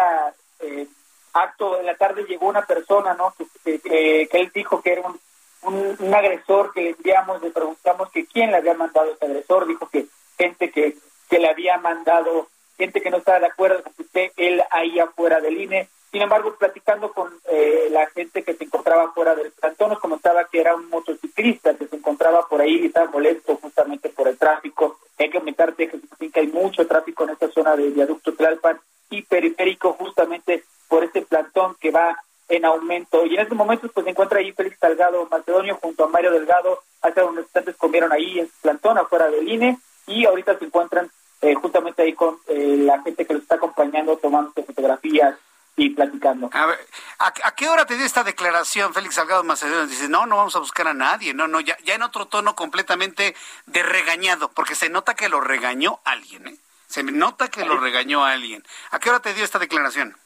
acto 1.34 1.76
de 1.76 1.82
la 1.82 1.94
tarde 1.96 2.24
llegó 2.24 2.46
una 2.46 2.64
persona, 2.64 3.14
¿no? 3.14 3.34
Que, 3.64 3.80
que, 3.80 4.28
él 4.32 4.50
dijo 4.54 4.80
que 4.80 4.92
era 4.92 5.02
un, 5.02 5.96
un, 5.98 6.14
agresor 6.14 6.72
que 6.72 6.82
le 6.82 6.90
enviamos, 6.90 7.42
le 7.42 7.50
preguntamos 7.50 8.10
que 8.10 8.26
quién 8.26 8.50
le 8.50 8.58
había 8.58 8.74
mandado 8.74 9.12
ese 9.12 9.24
agresor, 9.24 9.66
dijo 9.66 9.88
que 9.88 10.06
gente 10.36 10.70
que, 10.70 10.96
que 11.28 11.38
le 11.38 11.48
había 11.48 11.78
mandado, 11.78 12.48
gente 12.76 13.00
que 13.00 13.10
no 13.10 13.18
estaba 13.18 13.40
de 13.40 13.46
acuerdo 13.46 13.82
con 13.82 13.92
usted, 13.98 14.30
él 14.36 14.62
ahí 14.70 14.98
afuera 14.98 15.40
del 15.40 15.60
INE. 15.60 15.88
Sin 16.10 16.22
embargo, 16.22 16.54
platicando 16.56 17.12
con 17.12 17.28
eh, 17.50 17.88
la 17.90 18.06
gente 18.06 18.44
que 18.44 18.54
se 18.54 18.64
encontraba 18.64 19.12
fuera 19.12 19.34
del 19.34 19.50
plantón, 19.50 19.90
nos 19.90 19.98
comentaba 19.98 20.44
que 20.44 20.60
era 20.60 20.74
un 20.74 20.88
motociclista 20.88 21.74
que 21.74 21.88
se 21.88 21.96
encontraba 21.96 22.46
por 22.48 22.60
ahí 22.60 22.82
y 22.82 22.86
estaba 22.86 23.10
molesto 23.10 23.56
justamente 23.56 24.10
por 24.10 24.28
el 24.28 24.38
tráfico. 24.38 24.98
Hay 25.18 25.30
que 25.30 25.38
comentarte 25.38 25.88
que 25.88 26.40
hay 26.40 26.46
mucho 26.46 26.86
tráfico 26.86 27.24
en 27.24 27.30
esta 27.30 27.48
zona 27.48 27.74
de 27.76 27.90
viaducto 27.90 28.34
Tlalpan 28.34 28.78
y 29.10 29.22
periférico 29.22 29.92
justamente 29.94 30.64
por 30.88 31.02
este 31.02 31.22
plantón 31.22 31.76
que 31.80 31.90
va 31.90 32.16
en 32.48 32.64
aumento. 32.64 33.24
Y 33.26 33.34
en 33.34 33.40
estos 33.40 33.56
momentos 33.56 33.90
pues 33.92 34.04
se 34.04 34.10
encuentra 34.10 34.38
ahí 34.38 34.52
Félix 34.52 34.78
Salgado 34.78 35.26
Macedonio 35.30 35.78
junto 35.80 36.04
a 36.04 36.08
Mario 36.08 36.30
Delgado, 36.30 36.80
hace 37.02 37.22
unos 37.22 37.44
instantes 37.44 37.76
comieron 37.76 38.12
ahí 38.12 38.40
en 38.40 38.46
su 38.46 38.54
plantón 38.62 38.98
afuera 38.98 39.28
del 39.30 39.48
INE 39.48 39.78
y 40.14 40.26
ahorita 40.26 40.58
se 40.58 40.66
encuentran 40.66 41.10
eh, 41.42 41.54
justamente 41.54 42.02
ahí 42.02 42.14
con 42.14 42.38
eh, 42.46 42.76
la 42.78 43.02
gente 43.02 43.26
que 43.26 43.34
los 43.34 43.42
está 43.42 43.56
acompañando, 43.56 44.16
tomando 44.16 44.52
fotografías 44.54 45.36
y 45.76 45.90
platicando. 45.90 46.48
A, 46.52 46.66
ver, 46.66 46.78
¿a, 47.18 47.54
qué 47.54 47.68
hora 47.68 47.84
te 47.84 47.96
dio 47.96 48.06
esta 48.06 48.22
declaración 48.22 48.94
Félix 48.94 49.16
Salgado 49.16 49.42
Macedonio? 49.42 49.86
Dice, 49.86 50.08
no, 50.08 50.24
no 50.24 50.36
vamos 50.36 50.54
a 50.54 50.60
buscar 50.60 50.86
a 50.86 50.94
nadie, 50.94 51.34
no, 51.34 51.48
no, 51.48 51.60
ya, 51.60 51.76
ya 51.84 51.94
en 51.94 52.02
otro 52.02 52.26
tono 52.26 52.54
completamente 52.54 53.34
de 53.66 53.82
regañado, 53.82 54.50
porque 54.52 54.76
se 54.76 54.88
nota 54.88 55.14
que 55.14 55.28
lo 55.28 55.40
regañó 55.40 56.00
alguien, 56.04 56.46
¿eh? 56.46 56.56
Se 56.86 57.02
nota 57.02 57.48
que 57.48 57.64
lo 57.64 57.76
regañó 57.78 58.24
alguien. 58.24 58.62
¿A 58.92 59.00
qué 59.00 59.10
hora 59.10 59.18
te 59.18 59.34
dio 59.34 59.42
esta 59.42 59.58
declaración? 59.58 60.16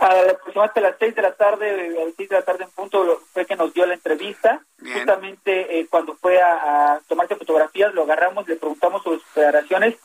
Aproximadamente 0.00 0.80
a 0.80 0.82
las 0.82 0.96
seis 0.98 1.14
de 1.14 1.22
la 1.22 1.32
tarde, 1.32 2.00
a 2.00 2.04
las 2.04 2.14
seis 2.16 2.28
de 2.28 2.36
la 2.36 2.42
tarde 2.42 2.64
en 2.64 2.70
punto, 2.70 3.22
fue 3.32 3.46
que 3.46 3.56
nos 3.56 3.72
dio 3.72 3.86
la 3.86 3.94
entrevista. 3.94 4.60
Justamente 4.80 5.80
eh, 5.80 5.86
cuando 5.88 6.14
fue 6.16 6.40
a, 6.40 7.00
tomarse 7.08 7.36
fotografías, 7.36 7.94
lo 7.94 8.02
agarramos, 8.02 8.46
le 8.48 8.56
preguntamos 8.56 9.02
sobre 9.02 9.18
sus 9.18 9.28
federaciones 9.28 9.96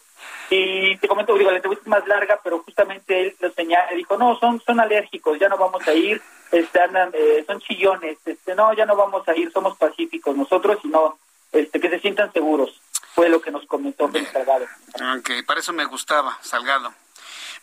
y 0.49 0.97
te 0.97 1.07
comento, 1.07 1.35
digo, 1.35 1.51
la 1.51 1.57
entrevista 1.57 1.83
es 1.83 1.89
más 1.89 2.07
larga, 2.07 2.39
pero 2.43 2.59
justamente 2.59 3.21
él 3.21 3.35
lo 3.39 3.51
señala, 3.51 3.91
dijo, 3.95 4.17
no, 4.17 4.37
son, 4.39 4.61
son 4.61 4.79
alérgicos, 4.79 5.39
ya 5.39 5.49
no 5.49 5.57
vamos 5.57 5.85
a 5.87 5.93
ir, 5.93 6.21
están, 6.51 6.95
eh, 7.13 7.43
son 7.45 7.59
chillones, 7.59 8.17
este, 8.25 8.55
no, 8.55 8.73
ya 8.73 8.85
no 8.85 8.95
vamos 8.95 9.27
a 9.27 9.35
ir, 9.35 9.51
somos 9.51 9.77
pacíficos 9.77 10.35
nosotros 10.35 10.79
y 10.83 10.87
no, 10.87 11.17
este, 11.51 11.79
que 11.79 11.89
se 11.89 11.99
sientan 11.99 12.31
seguros 12.31 12.79
fue 13.13 13.29
lo 13.29 13.41
que 13.41 13.51
nos 13.51 13.65
comentó 13.67 14.07
el 14.07 14.17
encargado. 14.17 14.65
Ok, 15.17 15.45
para 15.45 15.59
eso 15.59 15.71
me 15.71 15.85
gustaba, 15.85 16.37
Salgado. 16.41 16.93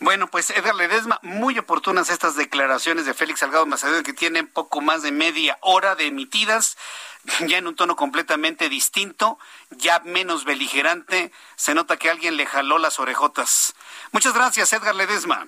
Bueno, 0.00 0.28
pues 0.28 0.48
Edgar 0.48 0.74
Ledesma, 0.74 1.20
muy 1.22 1.58
oportunas 1.58 2.08
estas 2.08 2.34
declaraciones 2.34 3.04
de 3.04 3.12
Félix 3.12 3.40
Salgado 3.40 3.66
Macedonio 3.66 4.02
que 4.02 4.14
tienen 4.14 4.46
poco 4.46 4.80
más 4.80 5.02
de 5.02 5.12
media 5.12 5.58
hora 5.60 5.94
de 5.94 6.06
emitidas, 6.06 6.78
ya 7.46 7.58
en 7.58 7.66
un 7.66 7.76
tono 7.76 7.96
completamente 7.96 8.70
distinto, 8.70 9.38
ya 9.68 10.00
menos 10.00 10.46
beligerante. 10.46 11.32
Se 11.56 11.74
nota 11.74 11.98
que 11.98 12.08
alguien 12.08 12.38
le 12.38 12.46
jaló 12.46 12.78
las 12.78 12.98
orejotas. 12.98 13.74
Muchas 14.12 14.32
gracias, 14.32 14.72
Edgar 14.72 14.94
Ledesma. 14.94 15.46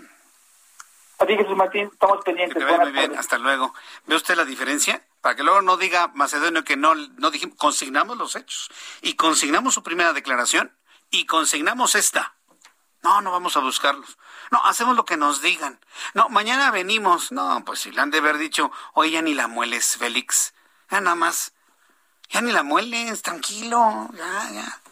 Jesús 1.26 1.56
Martín, 1.56 1.88
estamos 1.90 2.22
pendientes. 2.24 2.62
Que 2.62 2.70
te 2.70 2.78
muy 2.78 2.92
bien, 2.92 3.16
hasta 3.16 3.38
luego. 3.38 3.72
¿Ve 4.06 4.16
usted 4.16 4.36
la 4.36 4.44
diferencia? 4.44 5.02
Para 5.22 5.34
que 5.34 5.44
luego 5.44 5.62
no 5.62 5.76
diga 5.76 6.08
Macedonio 6.08 6.64
que 6.64 6.76
no, 6.76 6.94
no 6.94 7.30
dijimos, 7.30 7.56
consignamos 7.56 8.18
los 8.18 8.36
hechos. 8.36 8.70
Y 9.00 9.14
consignamos 9.14 9.72
su 9.72 9.82
primera 9.82 10.12
declaración 10.12 10.76
y 11.10 11.24
consignamos 11.24 11.94
esta. 11.94 12.34
No, 13.02 13.20
no 13.20 13.30
vamos 13.30 13.56
a 13.56 13.60
buscarlos. 13.60 14.18
No, 14.52 14.60
hacemos 14.64 14.94
lo 14.96 15.06
que 15.06 15.16
nos 15.16 15.40
digan. 15.40 15.80
No, 16.12 16.28
mañana 16.28 16.70
venimos. 16.70 17.32
No, 17.32 17.64
pues 17.64 17.80
si 17.80 17.90
le 17.90 18.02
han 18.02 18.10
de 18.10 18.18
haber 18.18 18.36
dicho, 18.36 18.70
oye, 18.92 19.12
ya 19.12 19.22
ni 19.22 19.32
la 19.32 19.48
mueles, 19.48 19.96
Félix. 19.96 20.52
Ya 20.90 21.00
nada 21.00 21.16
más. 21.16 21.54
Ya 22.28 22.42
ni 22.42 22.52
la 22.52 22.62
mueles, 22.62 23.22
tranquilo. 23.22 24.10
Ya, 24.12 24.50
ya. 24.52 24.82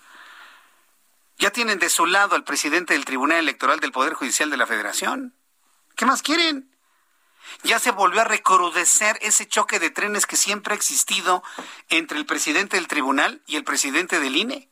Ya 1.37 1.51
tienen 1.51 1.79
de 1.79 1.91
su 1.91 2.07
lado 2.07 2.37
al 2.37 2.45
presidente 2.45 2.95
del 2.95 3.05
Tribunal 3.05 3.37
Electoral 3.37 3.81
del 3.81 3.93
Poder 3.93 4.15
Judicial 4.15 4.49
de 4.49 4.57
la 4.57 4.67
Federación. 4.67 5.35
¿Qué 5.95 6.07
más 6.07 6.23
quieren? 6.23 6.75
Ya 7.63 7.79
se 7.79 7.91
volvió 7.91 8.23
a 8.23 8.25
recrudecer 8.25 9.19
ese 9.21 9.47
choque 9.47 9.79
de 9.79 9.91
trenes 9.91 10.25
que 10.25 10.37
siempre 10.37 10.73
ha 10.73 10.77
existido 10.77 11.43
entre 11.91 12.17
el 12.17 12.25
presidente 12.25 12.79
del 12.79 12.89
tribunal 12.89 13.43
y 13.47 13.57
el 13.57 13.65
presidente 13.65 14.21
del 14.21 14.37
INE 14.37 14.70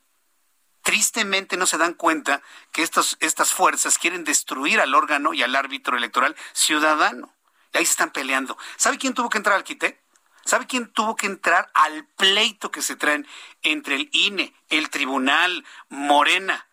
tristemente 0.82 1.56
no 1.56 1.66
se 1.66 1.78
dan 1.78 1.94
cuenta 1.94 2.42
que 2.72 2.82
estas, 2.82 3.52
fuerzas 3.52 3.98
quieren 3.98 4.24
destruir 4.24 4.80
al 4.80 4.94
órgano 4.94 5.34
y 5.34 5.42
al 5.42 5.54
árbitro 5.54 5.96
electoral 5.96 6.36
ciudadano. 6.52 7.34
Y 7.72 7.78
ahí 7.78 7.84
se 7.84 7.92
están 7.92 8.10
peleando. 8.10 8.56
¿Sabe 8.76 8.98
quién 8.98 9.14
tuvo 9.14 9.28
que 9.28 9.38
entrar 9.38 9.56
al 9.56 9.64
quite? 9.64 10.00
¿Sabe 10.44 10.66
quién 10.66 10.90
tuvo 10.90 11.14
que 11.14 11.26
entrar 11.26 11.70
al 11.74 12.06
pleito 12.16 12.70
que 12.70 12.80
se 12.80 12.96
traen 12.96 13.26
entre 13.62 13.96
el 13.96 14.08
INE, 14.12 14.54
el 14.70 14.88
tribunal, 14.88 15.66
Morena, 15.90 16.66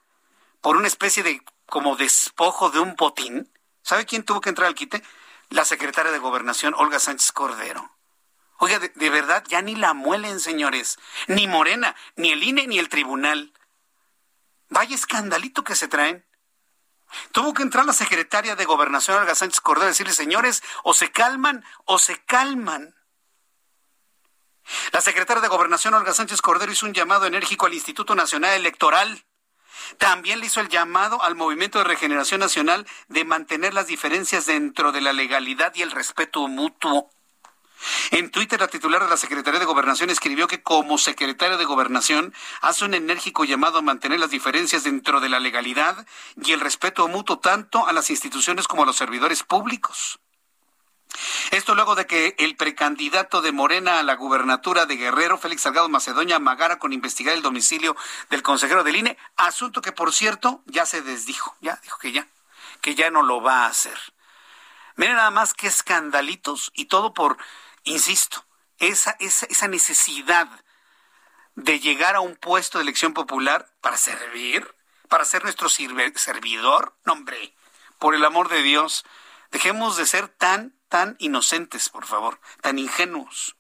por 0.62 0.78
una 0.78 0.88
especie 0.88 1.24
de 1.24 1.42
como 1.66 1.98
despojo 1.98 2.70
de 2.70 2.80
un 2.80 2.96
botín? 2.96 3.52
¿Sabe 3.82 4.06
quién 4.06 4.24
tuvo 4.24 4.40
que 4.40 4.50
entrar 4.50 4.68
al 4.68 4.76
quite? 4.76 5.04
La 5.50 5.66
secretaria 5.66 6.14
de 6.14 6.20
Gobernación, 6.20 6.74
Olga 6.78 7.00
Sánchez 7.00 7.34
Cordero. 7.34 7.92
Oiga, 8.60 8.80
de, 8.80 8.90
de 8.96 9.10
verdad, 9.10 9.44
ya 9.50 9.62
ni 9.62 9.76
la 9.76 9.94
muelen, 9.94 10.40
señores. 10.40 10.98
Ni 11.28 11.48
Morena, 11.48 11.96
ni 12.16 12.32
el 12.32 12.42
INE, 12.42 12.68
ni 12.68 12.80
el 12.80 12.88
tribunal. 12.88 13.52
Vaya 14.70 14.96
escandalito 14.96 15.64
que 15.64 15.76
se 15.76 15.88
traen. 15.88 16.26
Tuvo 17.32 17.54
que 17.54 17.64
entrar 17.64 17.86
la 17.86 17.94
secretaria 17.94 18.56
de 18.56 18.66
Gobernación, 18.66 19.18
Olga 19.18 19.36
Sánchez 19.36 19.62
Cordero, 19.62 19.86
a 19.86 19.90
decirle, 19.90 20.14
señores, 20.14 20.64
o 20.84 20.94
se 20.94 21.12
calman 21.12 21.64
o 21.86 22.00
se 22.00 22.24
calman. 22.26 22.96
La 24.92 25.02
secretaria 25.02 25.42
de 25.42 25.48
Gobernación, 25.48 25.94
Olga 25.94 26.14
Sánchez 26.14 26.42
Cordero, 26.42 26.72
hizo 26.72 26.86
un 26.86 26.94
llamado 26.94 27.26
enérgico 27.26 27.68
al 27.68 27.74
Instituto 27.74 28.16
Nacional 28.16 28.56
Electoral. 28.56 29.26
También 30.00 30.40
le 30.40 30.48
hizo 30.48 30.62
el 30.62 30.70
llamado 30.70 31.22
al 31.22 31.36
Movimiento 31.36 31.78
de 31.78 31.86
Regeneración 31.86 32.40
Nacional 32.40 32.88
de 33.08 33.26
mantener 33.26 33.74
las 33.74 33.88
diferencias 33.88 34.48
dentro 34.48 34.92
de 34.92 35.02
la 35.02 35.14
legalidad 35.14 35.76
y 35.76 35.84
el 35.84 35.92
respeto 35.92 36.48
mutuo. 36.48 37.12
En 38.12 38.32
Twitter, 38.32 38.60
la 38.60 38.68
titular 38.68 39.04
de 39.04 39.10
la 39.10 39.18
Secretaría 39.18 39.60
de 39.60 39.66
Gobernación 39.66 40.10
escribió 40.10 40.48
que 40.48 40.62
como 40.64 40.98
secretario 40.98 41.58
de 41.58 41.66
Gobernación 41.66 42.34
hace 42.62 42.86
un 42.86 42.94
enérgico 42.94 43.46
llamado 43.46 43.80
a 43.80 43.82
mantener 43.82 44.20
las 44.20 44.30
diferencias 44.30 44.84
dentro 44.84 45.20
de 45.20 45.30
la 45.30 45.40
legalidad 45.40 46.06
y 46.44 46.52
el 46.52 46.60
respeto 46.60 47.08
mutuo 47.08 47.40
tanto 47.40 47.88
a 47.88 47.94
las 47.94 48.10
instituciones 48.10 48.68
como 48.68 48.84
a 48.84 48.86
los 48.86 48.96
servidores 48.96 49.44
públicos. 49.44 50.20
Esto 51.52 51.76
luego 51.76 51.96
de 51.96 52.06
que 52.06 52.36
el 52.40 52.56
precandidato 52.56 53.42
de 53.42 53.52
Morena 53.52 54.00
a 54.00 54.04
la 54.04 54.16
gubernatura 54.16 54.86
de 54.86 54.98
Guerrero, 54.98 55.38
Félix 55.38 55.62
Salgado 55.62 55.88
Macedonia, 55.90 56.38
amagara 56.38 56.80
con 56.80 56.94
investigar 56.94 57.34
el 57.36 57.42
domicilio 57.42 57.96
del 58.30 58.44
consejero 58.44 58.84
del 58.84 58.98
INE, 58.98 59.18
asunto 59.38 59.82
que 59.82 59.92
por 59.92 60.14
cierto 60.14 60.62
ya 60.66 60.86
se 60.86 61.02
desdijo, 61.02 61.56
ya 61.62 61.80
dijo 61.84 61.98
que 62.00 62.12
ya, 62.12 62.28
que 62.82 62.96
ya 62.96 63.10
no 63.12 63.22
lo 63.22 63.42
va 63.42 63.66
a 63.66 63.68
hacer. 63.68 63.98
Miren 64.96 65.16
nada 65.16 65.32
más 65.32 65.54
que 65.54 65.68
escandalitos 65.68 66.72
y 66.74 66.86
todo 66.86 67.14
por 67.14 67.38
insisto, 67.84 68.46
esa, 68.80 69.16
esa, 69.20 69.46
esa 69.48 69.68
necesidad 69.68 70.50
de 71.56 71.80
llegar 71.80 72.16
a 72.16 72.22
un 72.22 72.36
puesto 72.36 72.78
de 72.78 72.84
elección 72.84 73.14
popular 73.14 73.74
para 73.82 73.98
servir, 73.98 74.76
para 75.08 75.26
ser 75.26 75.44
nuestro 75.44 75.70
servidor, 75.70 76.98
no 77.06 77.14
hombre, 77.14 77.56
por 78.00 78.16
el 78.16 78.26
amor 78.26 78.50
de 78.50 78.62
Dios, 78.62 79.06
dejemos 79.52 79.96
de 79.98 80.06
ser 80.06 80.28
tan, 80.28 80.76
tan 80.90 81.16
inocentes, 81.20 81.90
por 81.90 82.06
favor, 82.06 82.40
tan 82.62 82.78
ingenuos. 82.80 83.56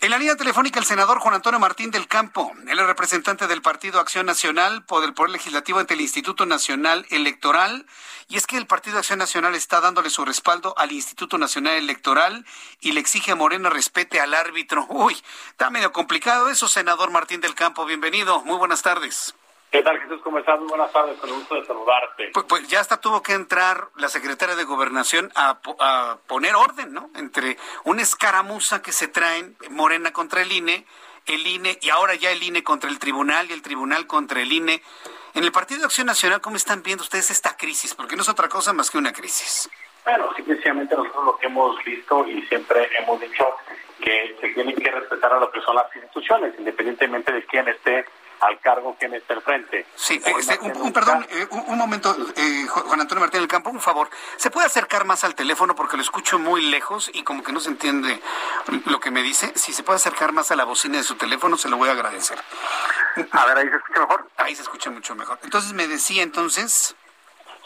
En 0.00 0.10
la 0.10 0.18
línea 0.18 0.36
telefónica, 0.36 0.78
el 0.78 0.84
senador 0.84 1.20
Juan 1.20 1.34
Antonio 1.34 1.58
Martín 1.58 1.90
del 1.90 2.06
Campo, 2.06 2.52
él 2.68 2.78
es 2.78 2.86
representante 2.86 3.46
del 3.46 3.62
Partido 3.62 3.98
Acción 3.98 4.26
Nacional 4.26 4.84
por 4.84 5.02
el 5.02 5.14
Poder 5.14 5.30
Legislativo 5.30 5.78
ante 5.78 5.94
el 5.94 6.02
Instituto 6.02 6.44
Nacional 6.44 7.06
Electoral. 7.08 7.86
Y 8.28 8.36
es 8.36 8.46
que 8.46 8.58
el 8.58 8.66
Partido 8.66 8.98
Acción 8.98 9.18
Nacional 9.18 9.54
está 9.54 9.80
dándole 9.80 10.10
su 10.10 10.26
respaldo 10.26 10.74
al 10.76 10.92
Instituto 10.92 11.38
Nacional 11.38 11.74
Electoral 11.74 12.44
y 12.80 12.92
le 12.92 13.00
exige 13.00 13.32
a 13.32 13.36
Morena 13.36 13.70
respete 13.70 14.20
al 14.20 14.34
árbitro. 14.34 14.86
Uy, 14.90 15.16
está 15.48 15.70
medio 15.70 15.92
complicado 15.92 16.50
eso, 16.50 16.68
senador 16.68 17.10
Martín 17.10 17.40
del 17.40 17.54
Campo. 17.54 17.86
Bienvenido. 17.86 18.42
Muy 18.44 18.58
buenas 18.58 18.82
tardes. 18.82 19.34
¿Qué 19.70 19.82
tal, 19.82 19.98
Jesús? 20.00 20.20
¿Cómo 20.22 20.38
estás? 20.38 20.58
Muy 20.58 20.68
buenas 20.68 20.92
tardes, 20.92 21.18
con 21.18 21.28
el 21.28 21.36
gusto 21.36 21.54
de 21.56 21.66
saludarte. 21.66 22.30
Pues, 22.32 22.46
pues, 22.48 22.68
ya 22.68 22.80
hasta 22.80 23.00
tuvo 23.00 23.22
que 23.22 23.32
entrar 23.32 23.88
la 23.96 24.08
secretaria 24.08 24.54
de 24.54 24.64
Gobernación 24.64 25.30
a, 25.34 25.58
a, 25.80 26.18
poner 26.26 26.54
orden, 26.54 26.92
¿no? 26.92 27.10
Entre 27.14 27.56
una 27.84 28.02
escaramuza 28.02 28.80
que 28.80 28.92
se 28.92 29.08
traen, 29.08 29.56
Morena 29.70 30.12
contra 30.12 30.42
el 30.42 30.52
INE, 30.52 30.86
el 31.26 31.46
INE, 31.46 31.78
y 31.82 31.90
ahora 31.90 32.14
ya 32.14 32.30
el 32.30 32.42
INE 32.42 32.62
contra 32.62 32.88
el 32.88 32.98
tribunal 32.98 33.50
y 33.50 33.52
el 33.52 33.62
tribunal 33.62 34.06
contra 34.06 34.40
el 34.40 34.52
INE. 34.52 34.82
En 35.34 35.44
el 35.44 35.52
Partido 35.52 35.80
de 35.80 35.86
Acción 35.86 36.06
Nacional, 36.06 36.40
¿cómo 36.40 36.56
están 36.56 36.82
viendo 36.82 37.02
ustedes 37.02 37.30
esta 37.30 37.56
crisis? 37.56 37.94
Porque 37.94 38.16
no 38.16 38.22
es 38.22 38.28
otra 38.28 38.48
cosa 38.48 38.72
más 38.72 38.90
que 38.90 38.98
una 38.98 39.12
crisis. 39.12 39.68
Bueno, 40.04 40.32
simplemente 40.36 40.96
nosotros 40.96 41.24
lo 41.24 41.36
que 41.36 41.46
hemos 41.46 41.84
visto 41.84 42.26
y 42.26 42.42
siempre 42.46 42.88
hemos 42.98 43.20
dicho 43.20 43.44
que 44.00 44.36
se 44.40 44.48
tienen 44.50 44.76
que 44.76 44.90
respetar 44.90 45.32
a 45.32 45.40
lo 45.40 45.50
que 45.50 45.60
son 45.60 45.74
las 45.74 45.94
instituciones, 45.94 46.54
independientemente 46.58 47.32
de 47.32 47.44
quién 47.46 47.66
esté 47.68 48.06
al 48.40 48.60
cargo 48.60 48.96
que 48.98 49.06
esté 49.06 49.32
al 49.32 49.42
frente. 49.42 49.86
Sí, 49.94 50.20
este, 50.24 50.58
un, 50.58 50.92
perdón, 50.92 51.26
eh, 51.30 51.46
un, 51.50 51.78
momento, 51.78 52.14
eh, 52.36 52.66
Juan 52.68 53.00
Antonio 53.00 53.20
Martín 53.20 53.40
del 53.40 53.48
Campo, 53.48 53.70
un 53.70 53.80
favor. 53.80 54.08
¿Se 54.36 54.50
puede 54.50 54.66
acercar 54.66 55.04
más 55.04 55.24
al 55.24 55.34
teléfono 55.34 55.74
porque 55.74 55.96
lo 55.96 56.02
escucho 56.02 56.38
muy 56.38 56.62
lejos 56.62 57.10
y 57.12 57.22
como 57.22 57.42
que 57.42 57.52
no 57.52 57.60
se 57.60 57.70
entiende 57.70 58.20
lo 58.86 59.00
que 59.00 59.10
me 59.10 59.22
dice? 59.22 59.52
Si 59.56 59.72
se 59.72 59.82
puede 59.82 59.96
acercar 59.96 60.32
más 60.32 60.50
a 60.50 60.56
la 60.56 60.64
bocina 60.64 60.98
de 60.98 61.04
su 61.04 61.16
teléfono, 61.16 61.56
se 61.56 61.68
lo 61.68 61.76
voy 61.76 61.88
a 61.88 61.92
agradecer. 61.92 62.38
A 63.32 63.46
ver, 63.46 63.58
ahí 63.58 63.68
se 63.68 63.76
escucha 63.76 64.00
mejor. 64.00 64.28
Ahí 64.36 64.54
se 64.54 64.62
escucha 64.62 64.90
mucho 64.90 65.14
mejor. 65.14 65.38
Entonces 65.42 65.72
me 65.72 65.86
decía 65.88 66.22
entonces... 66.22 66.94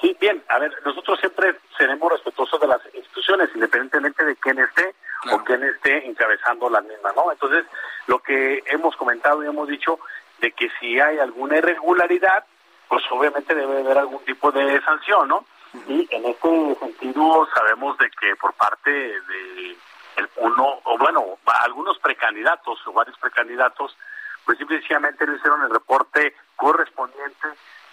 Sí, 0.01 0.17
bien, 0.19 0.43
a 0.49 0.59
ver, 0.59 0.73
nosotros 0.85 1.21
siempre 1.21 1.57
seremos 1.77 2.11
respetuosos 2.11 2.59
de 2.59 2.67
las 2.67 2.81
instituciones, 2.95 3.51
independientemente 3.55 4.25
de 4.25 4.35
quién 4.37 4.59
esté 4.59 4.95
o 5.31 5.45
quién 5.45 5.63
esté 5.63 6.07
encabezando 6.07 6.71
la 6.71 6.81
misma, 6.81 7.13
¿no? 7.15 7.31
Entonces, 7.31 7.67
lo 8.07 8.19
que 8.21 8.63
hemos 8.67 8.97
comentado 8.97 9.45
y 9.45 9.47
hemos 9.47 9.69
dicho 9.69 10.01
de 10.41 10.53
que 10.53 10.71
si 10.79 10.99
hay 10.99 11.19
alguna 11.19 11.59
irregularidad, 11.59 12.45
pues 12.89 13.03
obviamente 13.11 13.55
debe 13.55 13.81
haber 13.81 13.99
algún 13.99 14.25
tipo 14.25 14.51
de 14.51 14.81
sanción, 14.83 15.29
¿no? 15.29 15.45
Y 15.87 16.09
en 16.11 16.25
este 16.25 16.75
sentido 16.77 17.49
sabemos 17.55 17.97
de 17.99 18.11
que 18.11 18.35
por 18.37 18.53
parte 18.55 18.91
de 18.91 19.77
el 20.17 20.29
uno, 20.37 20.81
o 20.85 20.99
bueno, 20.99 21.39
algunos 21.63 21.99
precandidatos 21.99 22.85
o 22.87 22.93
varios 22.93 23.17
precandidatos, 23.19 23.97
pues 24.45 24.59
simplemente 24.59 25.27
no 25.27 25.37
hicieron 25.37 25.63
el 25.63 25.71
reporte 25.71 26.35
correspondiente 26.57 27.49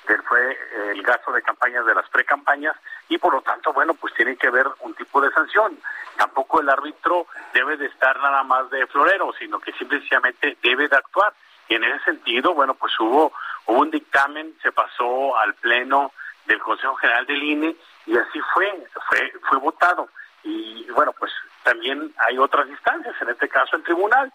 que 0.08 0.18
fue 0.24 0.58
el 0.92 1.04
gasto 1.04 1.34
de 1.34 1.42
campañas 1.42 1.86
de 1.86 1.94
las 1.94 2.10
precampañas 2.10 2.76
y 3.10 3.18
por 3.18 3.34
lo 3.34 3.42
tanto, 3.42 3.74
bueno, 3.74 3.94
pues 3.94 4.14
tiene 4.14 4.38
que 4.38 4.48
haber 4.48 4.66
un 4.80 4.94
tipo 4.96 5.20
de 5.20 5.30
sanción. 5.32 5.78
Tampoco 6.16 6.62
el 6.62 6.70
árbitro 6.70 7.28
debe 7.54 7.76
de 7.76 7.88
estar 7.88 8.18
nada 8.20 8.42
más 8.44 8.70
de 8.70 8.88
florero, 8.88 9.34
sino 9.38 9.60
que 9.60 9.74
simplemente 9.74 10.58
debe 10.64 10.88
de 10.88 10.96
actuar. 10.96 11.34
Y 11.70 11.76
en 11.76 11.84
ese 11.84 12.04
sentido, 12.06 12.54
bueno, 12.54 12.74
pues 12.76 12.94
hubo, 13.00 13.34
un 13.68 13.92
dictamen, 13.92 14.56
se 14.62 14.72
pasó 14.72 15.38
al 15.38 15.54
Pleno 15.56 16.14
del 16.46 16.60
Consejo 16.60 16.96
General 16.96 17.26
del 17.26 17.44
INE 17.44 17.76
y 18.06 18.18
así 18.18 18.40
fue, 18.54 18.88
fue, 19.10 19.34
fue 19.50 19.60
votado. 19.60 20.10
Y 20.44 20.90
bueno, 20.92 21.12
pues 21.14 21.32
también 21.64 22.14
hay 22.26 22.38
otras 22.38 22.68
instancias, 22.70 23.14
en 23.22 23.30
este 23.30 23.50
caso 23.50 23.76
el 23.76 23.84
tribunal, 23.84 24.32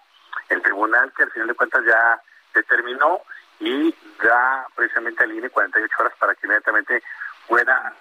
el 0.50 0.60
tribunal 0.60 1.12
que 1.16 1.22
al 1.22 1.30
final 1.30 1.48
de 1.48 1.54
cuentas 1.54 1.82
ya 1.86 2.20
determinó 2.52 3.22
y 3.60 3.94
da 4.22 4.66
precisamente 4.74 5.24
al 5.24 5.32
INE 5.32 5.48
48 5.48 5.94
horas 5.98 6.12
para 6.18 6.34
que 6.34 6.46
inmediatamente 6.46 7.02
pueda 7.46 7.94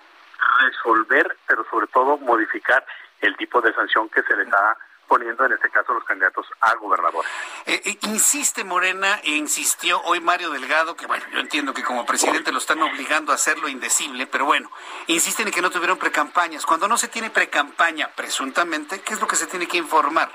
resolver, 0.60 1.38
pero 1.48 1.66
sobre 1.70 1.88
todo 1.88 2.18
modificar 2.18 2.86
el 3.22 3.38
tipo 3.38 3.62
de 3.62 3.74
sanción 3.74 4.10
que 4.10 4.24
se 4.24 4.36
les 4.36 4.52
ha 4.54 4.78
poniendo 5.12 5.46
en 5.46 5.52
este 5.52 5.70
caso 5.70 5.94
los 5.94 6.06
candidatos 6.06 6.48
a 6.62 6.74
gobernador. 6.76 7.26
Eh, 7.66 7.82
eh, 7.84 7.98
insiste 8.04 8.64
Morena 8.64 9.20
e 9.26 9.32
insistió 9.32 10.02
hoy 10.04 10.22
Mario 10.22 10.52
Delgado, 10.52 10.96
que 10.96 11.06
bueno, 11.06 11.26
yo 11.34 11.40
entiendo 11.40 11.74
que 11.74 11.84
como 11.84 12.06
presidente 12.06 12.54
lo 12.54 12.60
están 12.60 12.82
obligando 12.82 13.34
a 13.34 13.36
hacerlo 13.36 13.68
indecible, 13.68 14.26
pero 14.26 14.46
bueno, 14.46 14.72
insisten 15.08 15.48
en 15.48 15.54
que 15.54 15.62
no 15.62 15.70
tuvieron 15.70 15.98
precampañas. 15.98 16.66
Cuando 16.66 16.88
no 16.88 16.96
se 16.96 17.10
tiene 17.10 17.30
precampaña, 17.30 18.08
presuntamente, 18.16 19.02
¿qué 19.02 19.16
es 19.16 19.20
lo 19.20 19.28
que 19.28 19.36
se 19.36 19.48
tiene 19.48 19.68
que 19.68 19.76
informar, 19.76 20.32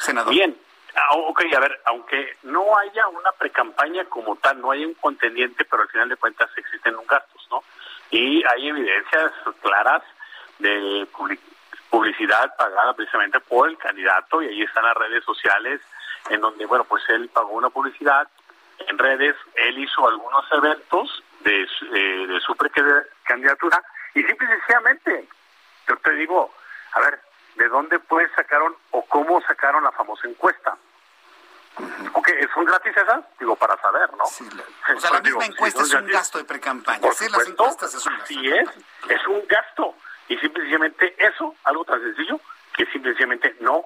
senador? 0.00 0.34
Bien, 0.34 0.58
ah, 0.96 1.14
ok, 1.14 1.42
a 1.56 1.60
ver, 1.60 1.80
aunque 1.84 2.36
no 2.42 2.76
haya 2.78 3.06
una 3.06 3.30
precampaña 3.30 4.06
como 4.06 4.34
tal, 4.34 4.60
no 4.60 4.72
hay 4.72 4.84
un 4.86 4.94
contendiente, 4.94 5.64
pero 5.64 5.84
al 5.84 5.88
final 5.88 6.08
de 6.08 6.16
cuentas 6.16 6.50
existen 6.56 6.96
gastos, 7.08 7.46
¿no? 7.48 7.62
Y 8.10 8.42
hay 8.44 8.70
evidencias 8.70 9.30
claras 9.62 10.02
de 10.58 11.06
publicidad 11.90 12.54
pagada 12.56 12.94
precisamente 12.94 13.40
por 13.40 13.68
el 13.68 13.76
candidato 13.76 14.40
y 14.42 14.48
ahí 14.48 14.62
están 14.62 14.84
las 14.84 14.96
redes 14.96 15.24
sociales 15.24 15.80
en 16.30 16.40
donde, 16.40 16.64
bueno, 16.66 16.84
pues 16.84 17.02
él 17.08 17.28
pagó 17.28 17.50
una 17.50 17.70
publicidad 17.70 18.28
en 18.86 18.98
redes, 18.98 19.36
él 19.56 19.78
hizo 19.78 20.08
algunos 20.08 20.44
eventos 20.52 21.22
de, 21.40 21.62
eh, 21.62 22.26
de 22.26 22.40
su 22.40 22.54
candidatura 23.24 23.82
y 24.14 24.22
simple 24.22 24.46
y 24.46 24.50
sencillamente, 24.58 25.28
yo 25.88 25.96
te 25.96 26.12
digo, 26.12 26.54
a 26.92 27.00
ver, 27.00 27.20
¿de 27.56 27.68
dónde 27.68 27.98
pues 27.98 28.30
sacaron 28.34 28.74
o 28.90 29.04
cómo 29.06 29.40
sacaron 29.42 29.84
la 29.84 29.92
famosa 29.92 30.28
encuesta? 30.28 30.76
Ok, 32.12 32.28
¿son 32.52 32.64
gratis 32.64 32.96
esas? 32.96 33.24
Digo, 33.38 33.56
para 33.56 33.80
saber, 33.80 34.10
¿no? 34.14 34.24
o 34.24 35.00
sea, 35.00 35.10
la 35.12 35.20
misma 35.20 35.46
encuesta 35.46 35.82
es 35.82 35.94
un 35.94 36.06
gasto 36.06 36.38
de 36.38 36.44
pre-campaña. 36.44 37.00
Por 37.00 37.10
las 37.10 37.48
encuestas 37.48 37.94
es 37.94 38.06
un 38.06 38.18
gasto. 38.18 38.26
Sí 38.26 38.48
es, 38.48 38.68
es 39.08 39.26
un 39.26 39.42
gasto. 39.46 39.94
Y 40.30 40.38
simplemente 40.38 41.12
eso, 41.18 41.56
algo 41.64 41.84
tan 41.84 42.00
sencillo, 42.00 42.40
que 42.76 42.86
simplemente 42.86 43.56
no 43.60 43.84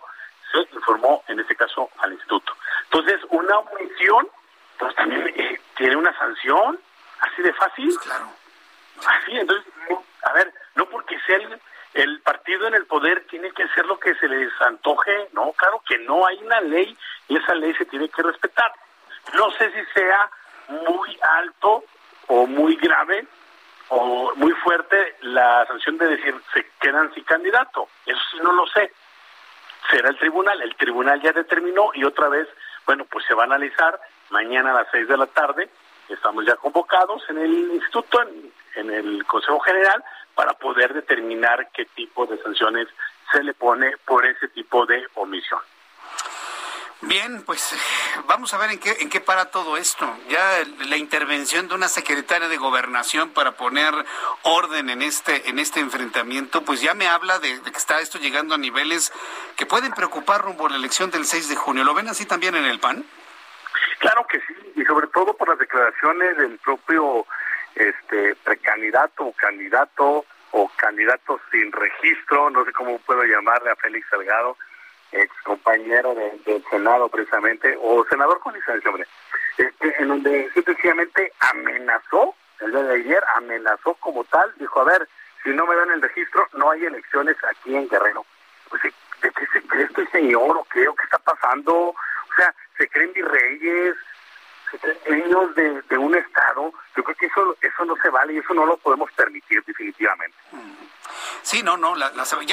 se 0.53 0.59
informó, 0.77 1.25
en 1.27 1.41
este 1.41 1.57
caso, 1.57 1.89
al 1.99 2.13
instituto. 2.13 2.53
Entonces, 2.85 3.19
una 3.31 3.59
omisión, 3.61 4.29
pues 4.79 4.95
también 4.95 5.27
eh, 5.27 5.59
tiene 5.75 5.97
una 5.97 6.17
sanción, 6.19 6.79
así 7.21 7.41
de 7.41 7.53
fácil. 7.55 7.87
Pues 7.87 7.99
claro. 7.99 8.29
Así, 9.07 9.39
entonces, 9.39 9.73
a 10.23 10.33
ver, 10.35 10.53
no 10.75 10.85
porque 10.91 11.19
sea 11.21 11.37
el, 11.37 11.61
el 11.95 12.21
partido 12.21 12.69
en 12.69 12.75
el 12.75 12.85
poder 12.85 13.25
tiene 13.27 13.51
que 13.53 13.63
hacer 13.63 13.87
lo 13.87 13.99
que 13.99 14.15
se 14.17 14.29
les 14.29 14.53
antoje, 14.61 15.31
no, 15.33 15.51
claro 15.53 15.83
que 15.89 15.97
no, 16.01 16.27
hay 16.27 16.37
una 16.43 16.61
ley 16.61 16.95
y 17.27 17.39
esa 17.39 17.55
ley 17.55 17.75
se 17.75 17.87
tiene 17.87 18.11
que 18.11 18.23
respetar. 18.23 18.71
No 19.33 19.51
sé 19.53 19.73
si 19.73 19.83
sea 19.99 20.31
muy 20.69 21.19
alto 21.23 21.85
o 22.27 22.47
muy 22.47 22.77
grave 22.77 23.27
o 23.89 24.33
muy 24.37 24.53
fuerte 24.53 25.17
la 25.23 25.67
sanción 25.67 25.99
de 25.99 26.09
decir 26.09 26.35
se 26.53 26.67
quedan 26.81 27.13
sin 27.15 27.25
candidato. 27.25 27.89
Eso 28.07 28.21
sí 28.31 28.39
no 28.43 28.53
lo 28.53 28.67
sé. 28.69 28.93
Será 29.91 30.09
el 30.09 30.19
tribunal. 30.19 30.61
El 30.63 30.75
tribunal 30.77 31.21
ya 31.21 31.33
determinó 31.33 31.91
y 31.95 32.05
otra 32.05 32.29
vez, 32.29 32.49
bueno, 32.87 33.05
pues 33.05 33.25
se 33.27 33.35
va 33.35 33.43
a 33.43 33.47
analizar 33.47 34.01
mañana 34.31 34.71
a 34.71 34.83
las 34.83 34.89
seis 34.91 35.07
de 35.09 35.17
la 35.17 35.27
tarde. 35.27 35.69
Estamos 36.09 36.45
ya 36.47 36.57
convocados 36.57 37.23
en 37.29 37.39
el 37.39 37.53
instituto, 37.73 38.23
en, 38.77 38.91
el 38.91 39.25
Consejo 39.27 39.61
General, 39.61 40.03
para 40.35 40.53
poder 40.55 40.93
determinar 40.93 41.69
qué 41.73 41.87
tipo 41.87 42.27
de 42.27 42.39
sanciones 42.43 42.89
se 43.33 43.43
le 43.43 43.55
pone 43.55 43.97
por 44.05 44.27
ese 44.27 44.49
tipo 44.49 44.85
de 44.87 45.07
omisión. 45.15 45.61
Bien, 47.03 47.43
pues 47.43 47.75
vamos 48.27 48.55
a 48.55 48.59
ver 48.59 48.71
en 48.71 48.79
qué, 48.79 48.97
en 49.01 49.11
qué 49.11 49.21
para 49.21 49.51
todo 49.51 49.77
esto. 49.77 50.07
Ya 50.29 50.63
la 50.89 50.97
intervención 50.97 51.69
de 51.69 51.75
una 51.75 51.89
secretaria 51.89 52.49
de 52.49 52.57
gobernación 52.57 53.31
para 53.31 53.53
poner 53.53 53.93
orden 54.43 54.89
en 54.89 55.03
este, 55.03 55.49
en 55.49 55.59
este 55.59 55.81
enfrentamiento, 55.81 56.63
pues 56.63 56.81
ya 56.81 56.95
me 56.95 57.07
habla 57.07 57.39
de, 57.41 57.61
que 57.61 57.77
está 57.77 58.01
esto 58.01 58.19
llegando 58.19 58.55
a 58.55 58.59
niveles 58.59 59.13
que 59.57 59.67
pueden 59.67 59.93
preocupar 59.93 60.43
rumbo 60.43 60.69
la 60.69 60.77
elección 60.77 61.11
del 61.11 61.27
6 61.27 61.49
de 61.51 61.57
junio. 61.57 61.85
¿Lo 61.85 61.95
ven 61.95 62.09
así 62.09 62.25
también 62.27 62.55
en 62.55 62.65
el 62.65 62.81
PAN? 62.81 63.05
Claro 63.99 64.27
que 64.27 64.41
sí, 64.41 64.55
y 64.77 64.85
sobre 64.85 65.09
todo 65.09 65.37
por 65.37 65.49
las 65.49 65.59
declaraciones 65.59 66.37
del 66.37 66.59
propio 66.59 67.27
este 67.75 68.37
precandidato 68.37 69.25
o 69.25 69.33
candidato 69.33 70.25
o 70.53 70.71
candidato 70.77 71.41
sin 71.51 71.73
registro, 71.73 72.49
no 72.51 72.65
sé 72.65 72.73
cómo 72.73 72.99
puedo 73.01 73.25
llamarle 73.25 73.71
a 73.71 73.77
Félix 73.77 74.09
Salgado, 74.09 74.57
ex 75.17 75.33
compañero 75.43 76.15
del 76.15 76.65
Senado 76.71 77.09
precisamente, 77.09 77.79
o 77.81 78.05
senador 78.07 78.41
con 78.41 78.55
licencia, 78.55 78.91
hombre, 78.91 79.07
este, 79.57 79.95
en 80.03 80.09
donde 80.09 80.51
sencillamente 80.53 81.33
amenazó, 81.41 82.35
el 82.61 82.73
día 82.73 82.83
de 82.83 82.95
ayer 82.95 83.25
amenazó 83.37 83.95
como 83.95 84.25
tal, 84.25 84.53
dijo, 84.57 84.81
a 84.81 84.85
ver, 84.85 85.09
si 85.43 85.51
no 85.51 85.67
me 85.67 85.77
dan 85.77 85.91
el 85.91 86.03
registro, 86.03 86.49
no 86.55 86.71
hay 86.71 86.85
elecciones 86.85 87.37
aquí 87.51 87.77
en 87.77 87.89
Guerrero. 87.89 88.25
Pues, 88.71 88.83
¿de 88.83 89.31
qué 89.31 89.47
se 89.47 89.83
este 89.83 90.07
señor 90.07 90.57
o 90.57 90.67
qué, 90.73 90.89
o 90.89 90.95
qué 90.95 91.05
está 91.05 91.19
pasando? 91.19 91.75
O 91.91 91.97
sea, 92.37 92.55
se 92.79 92.89
creen 92.89 93.13
virreyes, 93.13 93.95
niños 95.09 95.55
de, 95.55 95.83
de 95.83 95.99
un 95.99 96.15
estado. 96.15 96.73
Yo 96.97 97.03
creo 97.03 97.17
que 97.17 97.27
eso, 97.27 97.57
eso 97.61 97.85
no 97.85 97.97
se 97.97 98.09
vale 98.09 98.35
y 98.35 98.39
eso 98.39 98.55
no 98.55 98.67
lo 98.67 98.77
podemos 98.77 99.11
permitir 99.13 99.63
definitivamente. 99.65 100.37
Sí, 101.43 101.63
no, 101.63 101.77
no, 101.77 101.95
la, 101.95 102.11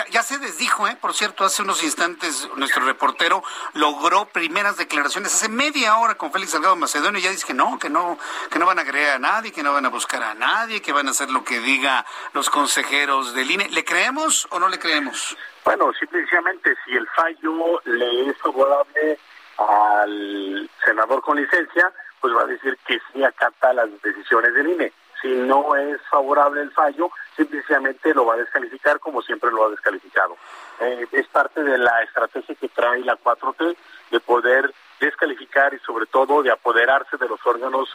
ya, 0.09 0.21
se 0.21 0.37
desdijo, 0.37 0.85
¿eh? 0.87 0.97
Por 0.99 1.13
cierto, 1.13 1.45
hace 1.45 1.61
unos 1.61 1.81
instantes 1.81 2.49
nuestro 2.57 2.83
reportero 2.85 3.41
logró 3.73 4.25
primeras 4.25 4.75
declaraciones 4.75 5.33
hace 5.33 5.47
media 5.47 5.97
hora 5.97 6.15
con 6.15 6.31
Félix 6.31 6.51
Salgado 6.51 6.75
Macedonio 6.75 7.19
y 7.19 7.23
ya 7.23 7.31
dice 7.31 7.47
que 7.47 7.53
no, 7.53 7.79
que 7.79 7.89
no, 7.89 8.19
que 8.51 8.59
no 8.59 8.65
van 8.65 8.79
a 8.79 8.81
agregar 8.81 9.15
a 9.15 9.19
nadie, 9.19 9.53
que 9.53 9.63
no 9.63 9.71
van 9.71 9.85
a 9.85 9.89
buscar 9.89 10.21
a 10.21 10.33
nadie, 10.33 10.81
que 10.81 10.91
van 10.91 11.07
a 11.07 11.11
hacer 11.11 11.29
lo 11.29 11.45
que 11.45 11.59
diga 11.59 12.05
los 12.33 12.49
consejeros 12.49 13.33
del 13.33 13.51
INE. 13.51 13.69
¿Le 13.69 13.85
creemos 13.85 14.47
o 14.51 14.59
no 14.59 14.67
le 14.67 14.77
creemos? 14.77 15.37
Bueno, 15.63 15.93
simplemente 15.93 16.75
si 16.83 16.91
el 16.91 17.07
fallo 17.15 17.81
le 17.85 18.29
es 18.29 18.37
favorable 18.39 19.17
al 19.57 20.69
senador 20.83 21.21
con 21.21 21.37
licencia, 21.37 21.93
pues 22.21 22.33
va 22.35 22.43
a 22.43 22.45
decir 22.45 22.77
que 22.85 22.99
sí 23.11 23.23
acata 23.23 23.73
las 23.73 23.89
decisiones 24.01 24.53
del 24.53 24.69
INE 24.69 24.93
si 25.21 25.27
no 25.27 25.75
es 25.75 26.01
favorable 26.09 26.61
el 26.61 26.71
fallo, 26.71 27.11
simplemente 27.35 28.13
lo 28.13 28.25
va 28.25 28.33
a 28.33 28.37
descalificar 28.37 28.99
como 28.99 29.21
siempre 29.21 29.51
lo 29.51 29.65
ha 29.65 29.69
descalificado. 29.69 30.35
Eh, 30.79 31.07
es 31.11 31.27
parte 31.27 31.63
de 31.63 31.77
la 31.77 32.01
estrategia 32.03 32.55
que 32.55 32.69
trae 32.69 33.01
la 33.01 33.17
4T 33.17 33.75
de 34.09 34.19
poder 34.19 34.73
descalificar 34.99 35.73
y 35.73 35.79
sobre 35.79 36.07
todo 36.07 36.41
de 36.41 36.51
apoderarse 36.51 37.17
de 37.17 37.27
los 37.27 37.39
órganos 37.45 37.89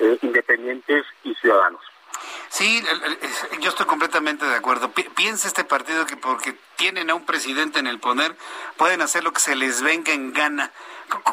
eh, 0.00 0.18
independientes 0.22 1.04
y 1.22 1.34
ciudadanos. 1.34 1.82
Sí, 2.48 2.84
yo 3.60 3.70
estoy 3.70 3.86
completamente 3.86 4.44
de 4.44 4.56
acuerdo. 4.56 4.90
Piensa 4.90 5.48
este 5.48 5.64
partido 5.64 6.06
que 6.06 6.16
porque 6.16 6.54
tienen 6.76 7.10
a 7.10 7.14
un 7.14 7.24
presidente 7.24 7.78
en 7.78 7.86
el 7.86 7.98
poder 7.98 8.36
pueden 8.76 9.02
hacer 9.02 9.24
lo 9.24 9.32
que 9.32 9.40
se 9.40 9.56
les 9.56 9.82
venga 9.82 10.12
en 10.12 10.32
gana. 10.32 10.70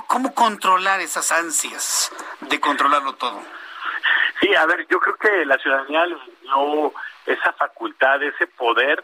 ¿Cómo 0.07 0.33
controlar 0.33 0.99
esas 1.01 1.31
ansias 1.31 2.11
de 2.41 2.59
controlarlo 2.59 3.15
todo? 3.15 3.41
Sí, 4.39 4.55
a 4.55 4.65
ver, 4.65 4.87
yo 4.87 4.99
creo 4.99 5.15
que 5.17 5.45
la 5.45 5.57
ciudadanía 5.57 6.05
les 6.05 6.19
dio 6.41 6.93
esa 7.25 7.53
facultad, 7.53 8.23
ese 8.23 8.47
poder, 8.47 9.03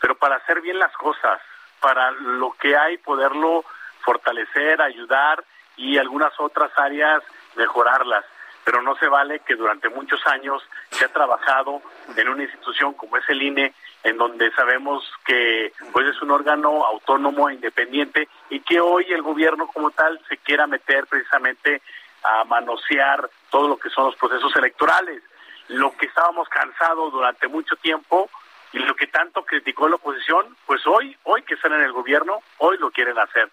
pero 0.00 0.16
para 0.16 0.36
hacer 0.36 0.60
bien 0.60 0.78
las 0.78 0.92
cosas, 0.96 1.40
para 1.80 2.10
lo 2.10 2.52
que 2.52 2.76
hay, 2.76 2.98
poderlo 2.98 3.64
fortalecer, 4.00 4.82
ayudar 4.82 5.44
y 5.76 5.98
algunas 5.98 6.32
otras 6.38 6.70
áreas 6.76 7.22
mejorarlas. 7.54 8.24
Pero 8.64 8.82
no 8.82 8.94
se 8.96 9.08
vale 9.08 9.40
que 9.40 9.56
durante 9.56 9.88
muchos 9.88 10.24
años 10.26 10.62
se 10.90 11.04
ha 11.04 11.08
trabajado 11.08 11.82
en 12.16 12.28
una 12.28 12.44
institución 12.44 12.94
como 12.94 13.16
es 13.16 13.28
el 13.28 13.42
INE, 13.42 13.74
en 14.04 14.16
donde 14.16 14.50
sabemos 14.52 15.04
que 15.24 15.72
pues 15.92 16.06
es 16.08 16.20
un 16.22 16.30
órgano 16.30 16.84
autónomo 16.84 17.48
e 17.48 17.54
independiente 17.54 18.28
y 18.50 18.60
que 18.60 18.80
hoy 18.80 19.06
el 19.10 19.22
gobierno 19.22 19.66
como 19.68 19.90
tal 19.90 20.20
se 20.28 20.36
quiera 20.38 20.66
meter 20.66 21.06
precisamente 21.06 21.82
a 22.22 22.44
manosear 22.44 23.28
todo 23.50 23.68
lo 23.68 23.76
que 23.76 23.90
son 23.90 24.06
los 24.06 24.16
procesos 24.16 24.54
electorales. 24.56 25.22
Lo 25.68 25.96
que 25.96 26.06
estábamos 26.06 26.48
cansados 26.48 27.12
durante 27.12 27.48
mucho 27.48 27.76
tiempo 27.76 28.28
y 28.72 28.78
lo 28.78 28.94
que 28.94 29.06
tanto 29.06 29.44
criticó 29.44 29.88
la 29.88 29.96
oposición, 29.96 30.56
pues 30.66 30.86
hoy, 30.86 31.16
hoy 31.24 31.42
que 31.42 31.54
están 31.54 31.72
en 31.74 31.82
el 31.82 31.92
gobierno, 31.92 32.40
hoy 32.58 32.78
lo 32.78 32.90
quieren 32.90 33.18
hacer. 33.18 33.50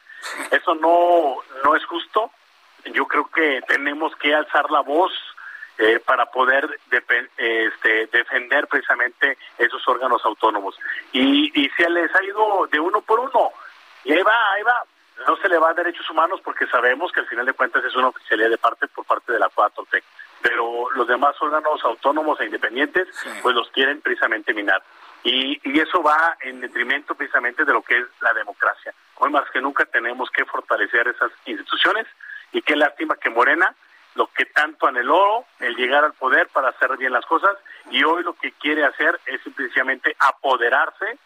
Eso 0.51 0.75
no, 0.75 1.37
no 1.63 1.75
es 1.75 1.85
justo. 1.85 2.31
Yo 2.85 3.05
creo 3.07 3.25
que 3.25 3.61
tenemos 3.67 4.15
que 4.15 4.33
alzar 4.33 4.69
la 4.71 4.81
voz 4.81 5.11
eh, 5.77 5.99
para 6.05 6.25
poder 6.25 6.79
este, 7.37 8.07
defender 8.07 8.67
precisamente 8.67 9.37
esos 9.57 9.87
órganos 9.87 10.23
autónomos. 10.25 10.77
Y, 11.11 11.51
y 11.59 11.69
se 11.69 11.89
les 11.89 12.13
ha 12.13 12.23
ido 12.23 12.67
de 12.71 12.79
uno 12.79 13.01
por 13.01 13.19
uno. 13.19 13.51
Y 14.03 14.13
ahí 14.13 14.21
va, 14.21 14.51
ahí 14.53 14.63
va 14.63 14.83
no 15.27 15.35
se 15.37 15.49
le 15.49 15.57
va 15.57 15.69
a 15.69 15.73
derechos 15.73 16.09
humanos 16.09 16.39
porque 16.43 16.67
sabemos 16.67 17.11
que 17.11 17.19
al 17.19 17.27
final 17.27 17.45
de 17.45 17.53
cuentas 17.53 17.83
es 17.83 17.95
una 17.95 18.07
oficialidad 18.07 18.49
de 18.49 18.57
parte 18.57 18.87
por 18.87 19.05
parte 19.05 19.33
de 19.33 19.39
la 19.39 19.49
4T. 19.49 20.01
Pero 20.41 20.89
los 20.91 21.07
demás 21.07 21.35
órganos 21.41 21.83
autónomos 21.83 22.39
e 22.39 22.45
independientes, 22.45 23.07
pues 23.41 23.53
los 23.55 23.69
quieren 23.71 23.99
precisamente 24.01 24.53
minar. 24.53 24.81
Y, 25.23 25.59
y 25.69 25.79
eso 25.79 26.01
va 26.01 26.37
en 26.41 26.61
detrimento 26.61 27.13
precisamente 27.15 27.65
de 27.65 27.73
lo 27.73 27.81
que 27.81 27.97
es 27.97 28.05
la 28.21 28.33
democracia. 28.33 28.93
Hoy 29.15 29.29
más 29.29 29.49
que 29.51 29.59
nunca 29.59 29.83
tenemos 29.85 30.29
que 30.31 30.45
fortalecer 30.45 31.09
esas 31.09 31.31
instituciones 31.45 32.07
y 32.51 32.61
qué 32.61 32.75
lástima 32.75 33.15
que 33.15 33.29
Morena, 33.29 33.73
lo 34.15 34.27
que 34.27 34.45
tanto 34.45 34.87
anheló, 34.87 35.45
el 35.59 35.75
llegar 35.75 36.03
al 36.03 36.13
poder 36.13 36.47
para 36.47 36.69
hacer 36.69 36.97
bien 36.97 37.13
las 37.13 37.25
cosas, 37.25 37.55
y 37.91 38.03
hoy 38.03 38.23
lo 38.23 38.33
que 38.33 38.51
quiere 38.53 38.83
hacer 38.85 39.19
es 39.25 39.41
simplemente 39.41 40.15
apoderarse 40.19 41.17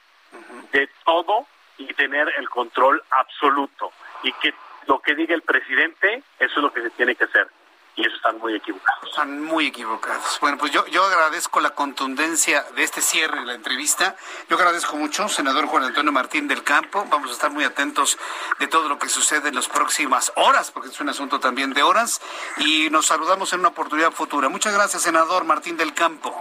de 0.72 0.90
todo 1.06 1.48
y 1.78 1.94
tener 1.94 2.32
el 2.38 2.50
control 2.50 3.02
absoluto. 3.10 3.92
Y 4.24 4.32
que 4.34 4.54
lo 4.88 5.00
que 5.00 5.16
diga 5.16 5.34
el 5.34 5.42
presidente, 5.42 6.24
eso 6.40 6.54
es 6.56 6.64
lo 6.64 6.74
que 6.74 6.82
se 6.82 6.90
tiene 6.92 7.16
que 7.16 7.24
hacer 7.26 7.48
y 7.96 8.06
eso 8.06 8.16
están 8.16 8.40
muy 8.40 8.56
equivocados. 8.56 9.10
Están 9.10 9.42
muy 9.44 9.68
equivocados. 9.68 10.40
Bueno, 10.42 10.58
pues 10.58 10.72
yo, 10.72 10.86
yo 10.88 11.04
agradezco 11.04 11.60
la 11.60 11.72
contundencia 11.72 12.64
de 12.76 12.84
este 12.84 13.02
cierre 13.02 13.42
de 13.42 13.46
la 13.46 13.54
entrevista. 13.54 14.16
Yo 14.50 14.56
agradezco 14.56 14.96
mucho, 14.96 15.30
senador 15.30 15.68
Juan 15.68 15.84
Antonio 15.84 16.12
Martín 16.12 16.48
del 16.48 16.64
Campo. 16.64 17.06
Vamos 17.10 17.30
a 17.30 17.34
estar 17.34 17.52
muy 17.52 17.64
atentos 17.64 18.18
de 18.60 18.68
todo 18.68 18.90
lo 18.90 18.98
que 18.98 19.10
sucede 19.10 19.50
en 19.50 19.56
las 19.56 19.70
próximas 19.70 20.32
horas, 20.36 20.72
porque 20.72 20.90
es 20.90 21.00
un 21.00 21.10
asunto 21.10 21.40
también 21.40 21.74
de 21.74 21.84
horas, 21.84 22.22
y 22.58 22.90
nos 22.90 23.06
saludamos 23.06 23.54
en 23.54 23.60
una 23.60 23.70
oportunidad 23.70 24.12
futura. 24.12 24.50
Muchas 24.50 24.74
gracias, 24.74 25.04
senador 25.04 25.44
Martín 25.44 25.78
del 25.78 25.94
Campo. 25.94 26.36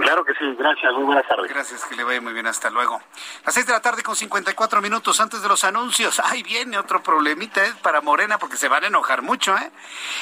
Claro 0.00 0.24
que 0.24 0.34
sí, 0.34 0.44
gracias, 0.58 0.92
muy 0.92 1.04
buenas 1.04 1.26
tardes. 1.26 1.50
Gracias, 1.50 1.84
que 1.84 1.96
le 1.96 2.04
vaya 2.04 2.20
muy 2.20 2.32
bien, 2.32 2.46
hasta 2.46 2.68
luego. 2.70 3.00
Las 3.44 3.54
seis 3.54 3.66
de 3.66 3.72
la 3.72 3.80
tarde 3.80 4.02
con 4.02 4.14
54 4.14 4.82
minutos 4.82 5.20
antes 5.20 5.40
de 5.42 5.48
los 5.48 5.64
anuncios. 5.64 6.20
Ahí 6.20 6.42
viene 6.42 6.78
otro 6.78 7.02
problemita 7.02 7.64
¿eh? 7.64 7.72
para 7.82 8.00
Morena 8.00 8.38
porque 8.38 8.56
se 8.56 8.68
van 8.68 8.84
a 8.84 8.88
enojar 8.88 9.22
mucho. 9.22 9.56
¿eh? 9.56 9.70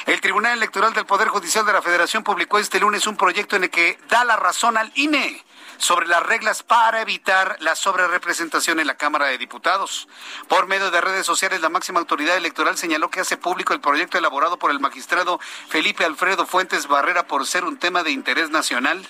El 0.07 0.21
Tribunal 0.21 0.57
Electoral 0.57 0.95
del 0.95 1.07
Poder 1.07 1.29
Judicial 1.29 1.67
de 1.67 1.73
la 1.73 1.83
Federación 1.83 2.23
publicó 2.23 2.59
este 2.59 2.79
lunes 2.79 3.07
un 3.07 3.17
proyecto 3.17 3.57
en 3.57 3.65
el 3.65 3.71
que 3.71 3.99
da 4.09 4.25
la 4.25 4.37
razón 4.37 4.77
al 4.77 4.93
INE 4.95 5.45
sobre 5.79 6.07
las 6.07 6.23
reglas 6.23 6.63
para 6.63 7.03
evitar 7.03 7.57
la 7.61 7.75
sobrerepresentación 7.75 8.81
en 8.81 8.87
la 8.87 8.97
Cámara 8.97 9.27
de 9.27 9.39
Diputados. 9.39 10.09
Por 10.49 10.67
medio 10.67 10.91
de 10.91 11.01
redes 11.01 11.27
sociales, 11.27 11.61
la 11.61 11.69
máxima 11.69 12.01
autoridad 12.01 12.37
electoral 12.37 12.77
señaló 12.77 13.11
que 13.11 13.21
hace 13.21 13.37
público 13.37 13.73
el 13.73 13.81
proyecto 13.81 14.19
elaborado 14.19 14.59
por 14.59 14.71
el 14.71 14.81
magistrado 14.81 15.41
Felipe 15.69 16.05
Alfredo 16.05 16.47
Fuentes 16.47 16.87
Barrera 16.87 17.27
por 17.27 17.47
ser 17.47 17.65
un 17.65 17.79
tema 17.79 18.03
de 18.03 18.11
interés 18.11 18.51
nacional. 18.51 19.07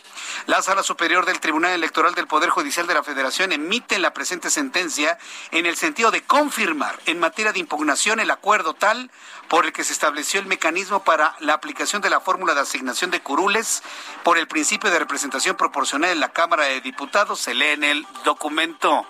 La 0.47 0.63
Sala 0.63 0.83
Superior 0.83 1.27
del 1.27 1.41
Tribunal 1.41 1.73
Electoral 1.73 2.15
del 2.15 2.27
Poder 2.27 2.51
Judicial 2.51 2.87
de 2.87 2.95
la 2.95 3.03
Federación 3.03 3.53
emite 3.53 3.99
la 3.99 4.13
presente 4.13 4.51
sentencia 4.51 5.19
en 5.51 5.67
el 5.67 5.77
sentido 5.77 6.11
de 6.11 6.23
confirmar 6.23 6.99
en 7.07 7.21
materia 7.21 7.53
de 7.53 7.61
impugnación 7.61 8.21
el 8.21 8.31
acuerdo 8.31 8.75
tal 8.75 9.11
por 9.49 9.67
el 9.67 9.73
que 9.73 9.85
se 9.85 9.93
estableció 9.93 10.41
el 10.41 10.47
mecanismo 10.47 11.05
para 11.05 11.37
la 11.41 11.55
aplicación 11.55 12.03
de 12.03 12.11
la 12.11 12.21
fórmula 12.21 12.55
de 12.55 12.61
asignación 12.61 13.11
de 13.11 13.21
curules 13.21 13.83
por 14.23 14.39
el 14.39 14.49
principio 14.49 14.91
de 14.91 14.99
representación 14.99 15.57
proporcional 15.57 16.11
en 16.11 16.21
la 16.21 16.31
De 16.65 16.81
Diputados, 16.81 17.41
se 17.41 17.55
lee 17.55 17.71
en 17.73 17.85
el 17.85 18.07
documento. 18.25 19.07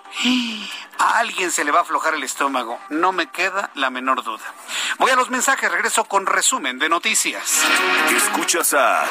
A 0.97 1.19
alguien 1.19 1.51
se 1.51 1.63
le 1.63 1.71
va 1.71 1.79
a 1.79 1.81
aflojar 1.83 2.13
el 2.13 2.23
estómago, 2.23 2.79
no 2.89 3.11
me 3.11 3.27
queda 3.27 3.71
la 3.75 3.89
menor 3.89 4.23
duda. 4.23 4.43
Voy 4.97 5.11
a 5.11 5.15
los 5.15 5.29
mensajes, 5.29 5.71
regreso 5.71 6.05
con 6.05 6.25
resumen 6.25 6.79
de 6.79 6.89
noticias. 6.89 7.63
Escuchas 8.15 8.73
a 8.73 9.05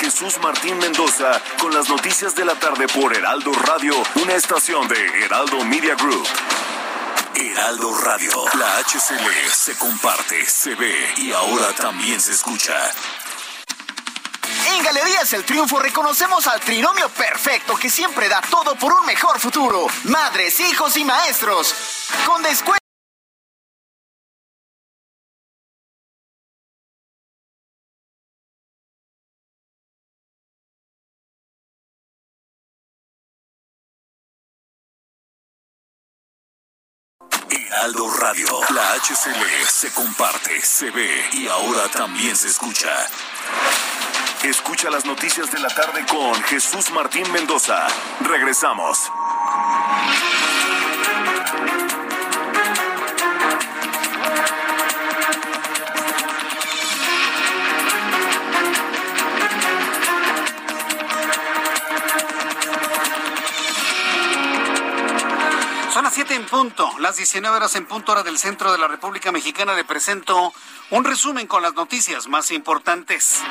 Jesús 0.00 0.38
Martín 0.42 0.78
Mendoza 0.78 1.40
con 1.60 1.72
las 1.74 1.88
noticias 1.88 2.34
de 2.34 2.44
la 2.44 2.54
tarde 2.54 2.88
por 2.88 3.14
Heraldo 3.14 3.52
Radio, 3.52 3.94
una 4.16 4.34
estación 4.34 4.88
de 4.88 5.24
Heraldo 5.24 5.64
Media 5.64 5.94
Group. 5.94 6.26
Heraldo 7.34 7.94
Radio. 8.02 8.32
La 8.58 8.78
HCL 8.78 9.50
se 9.50 9.78
comparte, 9.78 10.44
se 10.46 10.74
ve 10.74 11.14
y 11.16 11.32
ahora 11.32 11.72
también 11.74 12.20
se 12.20 12.32
escucha. 12.32 12.74
En 14.66 14.82
Galerías 14.82 15.32
El 15.32 15.44
Triunfo 15.44 15.78
reconocemos 15.78 16.46
al 16.46 16.60
trinomio 16.60 17.08
perfecto 17.10 17.76
que 17.76 17.90
siempre 17.90 18.28
da 18.28 18.40
todo 18.50 18.74
por 18.76 18.92
un 18.92 19.06
mejor 19.06 19.38
futuro. 19.38 19.86
Madres, 20.04 20.58
hijos 20.60 20.96
y 20.96 21.04
maestros. 21.04 21.74
Con 22.26 22.42
descuento. 22.42 22.80
Heraldo 37.50 38.10
Radio. 38.18 38.46
La 38.74 38.94
HCL 38.94 39.66
se 39.68 39.92
comparte, 39.92 40.60
se 40.60 40.90
ve 40.90 41.24
y 41.32 41.46
ahora 41.48 41.88
también 41.88 42.36
se 42.36 42.48
escucha. 42.48 42.90
Escucha 44.44 44.88
las 44.90 45.04
noticias 45.04 45.52
de 45.52 45.58
la 45.58 45.68
tarde 45.68 46.06
con 46.06 46.34
Jesús 46.44 46.90
Martín 46.92 47.30
Mendoza. 47.30 47.86
Regresamos. 48.20 49.12
Son 65.92 66.04
las 66.04 66.14
7 66.14 66.34
en 66.34 66.46
punto, 66.46 66.90
las 66.98 67.16
19 67.16 67.54
horas 67.54 67.76
en 67.76 67.84
punto 67.84 68.12
hora 68.12 68.22
del 68.22 68.38
centro 68.38 68.72
de 68.72 68.78
la 68.78 68.88
República 68.88 69.30
Mexicana. 69.32 69.74
Le 69.74 69.84
presento 69.84 70.54
un 70.88 71.04
resumen 71.04 71.46
con 71.46 71.62
las 71.62 71.74
noticias 71.74 72.26
más 72.26 72.50
importantes. 72.50 73.42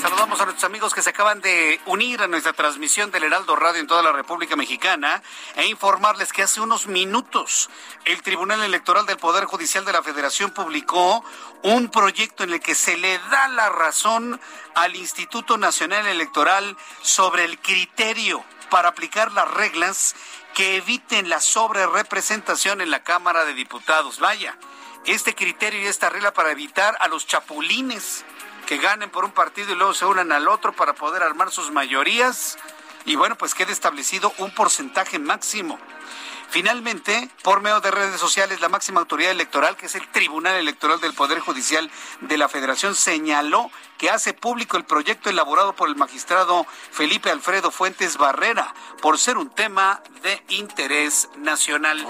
Saludamos 0.00 0.40
a 0.40 0.44
nuestros 0.44 0.64
amigos 0.64 0.94
que 0.94 1.02
se 1.02 1.10
acaban 1.10 1.40
de 1.40 1.80
unir 1.86 2.22
a 2.22 2.28
nuestra 2.28 2.52
transmisión 2.52 3.10
del 3.10 3.24
Heraldo 3.24 3.56
Radio 3.56 3.80
en 3.80 3.88
toda 3.88 4.00
la 4.00 4.12
República 4.12 4.54
Mexicana 4.54 5.22
e 5.56 5.66
informarles 5.66 6.32
que 6.32 6.44
hace 6.44 6.60
unos 6.60 6.86
minutos 6.86 7.68
el 8.04 8.22
Tribunal 8.22 8.62
Electoral 8.62 9.06
del 9.06 9.16
Poder 9.16 9.46
Judicial 9.46 9.84
de 9.84 9.92
la 9.92 10.04
Federación 10.04 10.52
publicó 10.52 11.24
un 11.64 11.88
proyecto 11.90 12.44
en 12.44 12.50
el 12.50 12.60
que 12.60 12.76
se 12.76 12.96
le 12.96 13.18
da 13.30 13.48
la 13.48 13.70
razón 13.70 14.40
al 14.76 14.94
Instituto 14.94 15.58
Nacional 15.58 16.06
Electoral 16.06 16.76
sobre 17.02 17.44
el 17.44 17.58
criterio 17.58 18.44
para 18.70 18.90
aplicar 18.90 19.32
las 19.32 19.50
reglas 19.50 20.14
que 20.54 20.76
eviten 20.76 21.28
la 21.28 21.40
sobrerepresentación 21.40 22.80
en 22.80 22.92
la 22.92 23.02
Cámara 23.02 23.44
de 23.44 23.54
Diputados. 23.54 24.20
Vaya, 24.20 24.56
este 25.06 25.34
criterio 25.34 25.82
y 25.82 25.86
esta 25.86 26.08
regla 26.08 26.32
para 26.32 26.52
evitar 26.52 26.96
a 27.00 27.08
los 27.08 27.26
chapulines 27.26 28.24
que 28.68 28.76
ganen 28.76 29.08
por 29.08 29.24
un 29.24 29.30
partido 29.30 29.72
y 29.72 29.76
luego 29.76 29.94
se 29.94 30.04
unan 30.04 30.30
al 30.30 30.46
otro 30.46 30.74
para 30.74 30.92
poder 30.92 31.22
armar 31.22 31.50
sus 31.50 31.70
mayorías 31.70 32.58
y 33.06 33.16
bueno, 33.16 33.34
pues 33.38 33.54
quede 33.54 33.72
establecido 33.72 34.30
un 34.36 34.50
porcentaje 34.50 35.18
máximo. 35.18 35.78
Finalmente, 36.50 37.30
por 37.42 37.62
medio 37.62 37.80
de 37.80 37.90
redes 37.90 38.20
sociales, 38.20 38.60
la 38.60 38.68
máxima 38.68 39.00
autoridad 39.00 39.30
electoral, 39.30 39.78
que 39.78 39.86
es 39.86 39.94
el 39.94 40.06
Tribunal 40.08 40.56
Electoral 40.56 41.00
del 41.00 41.14
Poder 41.14 41.40
Judicial 41.40 41.90
de 42.20 42.36
la 42.36 42.50
Federación, 42.50 42.94
señaló 42.94 43.70
que 43.96 44.10
hace 44.10 44.34
público 44.34 44.76
el 44.76 44.84
proyecto 44.84 45.30
elaborado 45.30 45.74
por 45.74 45.88
el 45.88 45.96
magistrado 45.96 46.66
Felipe 46.90 47.30
Alfredo 47.30 47.70
Fuentes 47.70 48.18
Barrera 48.18 48.74
por 49.00 49.16
ser 49.16 49.38
un 49.38 49.48
tema 49.48 50.02
de 50.22 50.42
interés 50.50 51.30
nacional. 51.38 52.06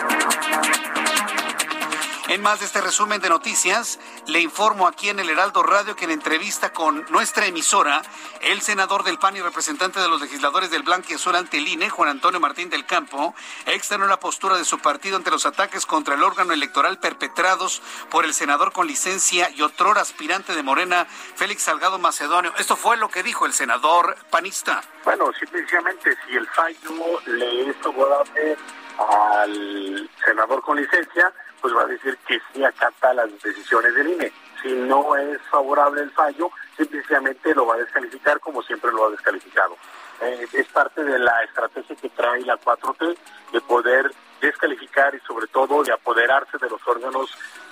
En 2.29 2.43
más 2.43 2.61
de 2.61 2.67
este 2.67 2.83
resumen 2.83 3.23
de 3.23 3.31
noticias, 3.31 3.99
le 4.27 4.41
informo 4.41 4.87
aquí 4.87 5.09
en 5.09 5.19
el 5.19 5.31
Heraldo 5.31 5.63
Radio 5.63 5.97
que 5.97 6.05
en 6.05 6.11
entrevista 6.11 6.75
con 6.75 7.07
nuestra 7.09 7.47
emisora, 7.47 8.03
el 8.43 8.61
senador 8.61 9.03
del 9.03 9.19
PAN 9.19 9.39
y 9.39 9.41
representante 9.41 9.99
de 9.99 10.09
los 10.09 10.21
legisladores 10.21 10.71
del 10.71 10.83
Blanque 10.83 11.15
Azul 11.15 11.37
ante 11.37 11.57
el 11.57 11.67
INE, 11.67 11.89
Juan 11.89 12.11
Antonio 12.11 12.39
Martín 12.39 12.69
del 12.69 12.85
Campo, 12.85 13.35
externó 13.65 14.07
la 14.07 14.21
postura 14.21 14.59
de 14.59 14.67
su 14.67 14.79
partido 14.79 15.17
ante 15.17 15.31
los 15.31 15.47
ataques 15.47 15.87
contra 15.87 16.17
el 16.17 16.23
órgano 16.23 16.53
electoral 16.53 16.99
perpetrados 16.99 17.81
por 18.11 18.27
el 18.27 18.35
senador 18.35 18.73
con 18.73 18.87
licencia 18.87 19.49
y 19.49 19.63
otro 19.63 19.93
aspirante 19.93 20.55
de 20.55 20.63
Morena, 20.63 21.07
Félix 21.07 21.63
Salgado 21.63 21.99
Macedonio. 21.99 22.53
Esto 22.59 22.77
fue 22.77 22.99
lo 22.99 23.09
que 23.09 23.23
dijo 23.23 23.47
el 23.47 23.55
senador 23.55 24.17
panista. 24.29 24.83
Bueno, 25.03 25.33
simplemente 25.33 26.15
si 26.27 26.37
el 26.37 26.47
fallo 26.49 27.21
le 27.25 27.71
es 27.71 27.77
favorable 27.79 28.59
al 28.99 30.11
senador 30.27 30.61
con 30.61 30.77
licencia, 30.77 31.33
pues 31.61 31.75
va 31.75 31.83
a 31.83 31.87
decir 31.87 32.17
que 32.27 32.41
sí 32.53 32.65
acata 32.65 33.15
las 33.15 33.31
decisiones 33.43 33.95
del 33.95 34.09
INE. 34.09 34.33
Si 34.63 34.73
no 34.73 35.17
es 35.17 35.41
favorable 35.51 36.03
el 36.03 36.11
fallo, 36.11 36.51
simplemente 36.77 37.55
lo 37.55 37.67
va 37.67 37.75
a 37.75 37.79
descalificar 37.79 38.41
como 38.41 38.63
siempre 38.63 38.91
lo 38.93 39.07
ha 39.07 39.11
descalificado. 39.11 39.77
Eh, 40.21 40.47
es 40.53 40.67
parte 40.69 41.05
de 41.05 41.19
la 41.19 41.45
estrategia 41.45 41.95
que 41.97 42.09
trae 42.11 42.41
la 42.43 42.57
4T 42.59 43.17
de 43.53 43.61
poder 43.61 44.11
descalificar 44.41 45.15
y 45.15 45.21
sobre 45.21 45.47
todo 45.49 45.83
de 45.83 45.93
apoderarse 45.93 46.59
de 46.59 46.69
los 46.69 46.87
órganos 46.87 47.31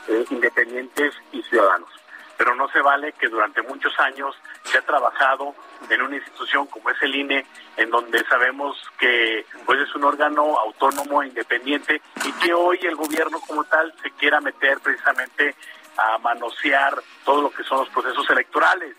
eh, 0.09 0.25
independientes 0.31 1.15
y 1.33 1.43
ciudadanos. 1.43 1.96
Pero 2.37 2.55
no 2.55 2.69
se 2.69 2.81
vale 2.81 3.13
que 3.13 3.29
durante 3.29 3.63
muchos 3.63 3.99
años 3.99 4.35
se 4.65 4.79
ha 4.79 4.83
trabajado 4.83 5.55
en 5.89 6.03
una 6.03 6.17
institución 6.17 6.67
como 6.67 6.91
es 6.91 7.01
el 7.03 7.15
INE, 7.15 7.47
en 7.77 7.91
donde 7.91 8.25
sabemos 8.27 8.77
que 8.99 9.47
pues 9.65 9.81
es 9.81 9.95
un 9.95 10.05
órgano 10.05 10.59
autónomo 10.59 11.23
e 11.23 11.29
independiente 11.29 12.01
y 12.25 12.33
que 12.33 12.53
hoy 12.53 12.79
el 12.83 12.97
gobierno 12.97 13.41
como 13.41 13.65
tal 13.65 13.95
se 14.03 14.11
quiera 14.13 14.41
meter 14.41 14.79
precisamente 14.81 15.55
a 15.97 16.19
manosear 16.19 17.03
todo 17.25 17.43
lo 17.43 17.51
que 17.51 17.65
son 17.65 17.79
los 17.79 17.89
procesos 17.89 18.29
electorales 18.31 18.95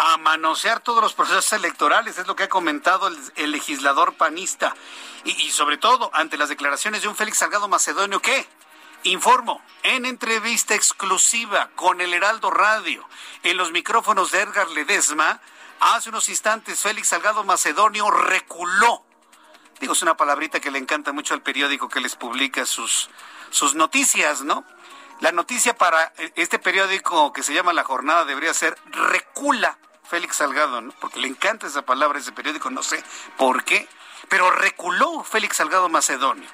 a 0.00 0.16
manosear 0.16 0.78
todos 0.78 1.02
los 1.02 1.12
procesos 1.12 1.52
electorales, 1.54 2.18
es 2.18 2.26
lo 2.28 2.36
que 2.36 2.44
ha 2.44 2.48
comentado 2.48 3.10
el, 3.34 3.50
legislador 3.50 4.14
panista. 4.14 4.72
Y, 5.24 5.30
y, 5.42 5.50
sobre 5.50 5.76
todo 5.76 6.10
ante 6.14 6.38
las 6.38 6.48
declaraciones 6.48 7.02
de 7.02 7.08
un 7.08 7.16
Félix 7.16 7.38
Salgado 7.38 7.66
Macedonio 7.66 8.20
que, 8.20 8.46
informo, 9.08 9.62
en 9.82 10.06
entrevista 10.06 10.74
exclusiva 10.74 11.70
con 11.76 12.00
el 12.00 12.14
Heraldo 12.14 12.50
Radio, 12.50 13.08
en 13.42 13.56
los 13.56 13.72
micrófonos 13.72 14.30
de 14.30 14.40
Edgar 14.40 14.68
Ledesma, 14.68 15.40
hace 15.80 16.08
unos 16.08 16.28
instantes 16.28 16.80
Félix 16.80 17.08
Salgado 17.08 17.44
Macedonio 17.44 18.10
reculó 18.10 19.04
Digo, 19.80 19.92
es 19.92 20.02
una 20.02 20.16
palabrita 20.16 20.60
que 20.60 20.70
le 20.70 20.78
encanta 20.78 21.12
mucho 21.12 21.34
al 21.34 21.42
periódico 21.42 21.88
que 21.88 22.00
les 22.00 22.16
publica 22.16 22.66
sus, 22.66 23.08
sus 23.50 23.74
noticias, 23.74 24.42
¿no? 24.42 24.64
La 25.20 25.32
noticia 25.32 25.76
para 25.76 26.12
este 26.34 26.58
periódico 26.58 27.32
que 27.32 27.42
se 27.42 27.54
llama 27.54 27.72
La 27.72 27.84
Jornada 27.84 28.24
debería 28.24 28.54
ser 28.54 28.76
recula 28.86 29.78
Félix 30.04 30.36
Salgado, 30.36 30.80
¿no? 30.80 30.92
Porque 31.00 31.20
le 31.20 31.28
encanta 31.28 31.66
esa 31.66 31.82
palabra 31.82 32.18
ese 32.18 32.32
periódico, 32.32 32.70
no 32.70 32.82
sé 32.82 33.02
por 33.36 33.64
qué, 33.64 33.88
pero 34.28 34.50
reculó 34.50 35.22
Félix 35.22 35.56
Salgado 35.56 35.88
Macedonio. 35.88 36.48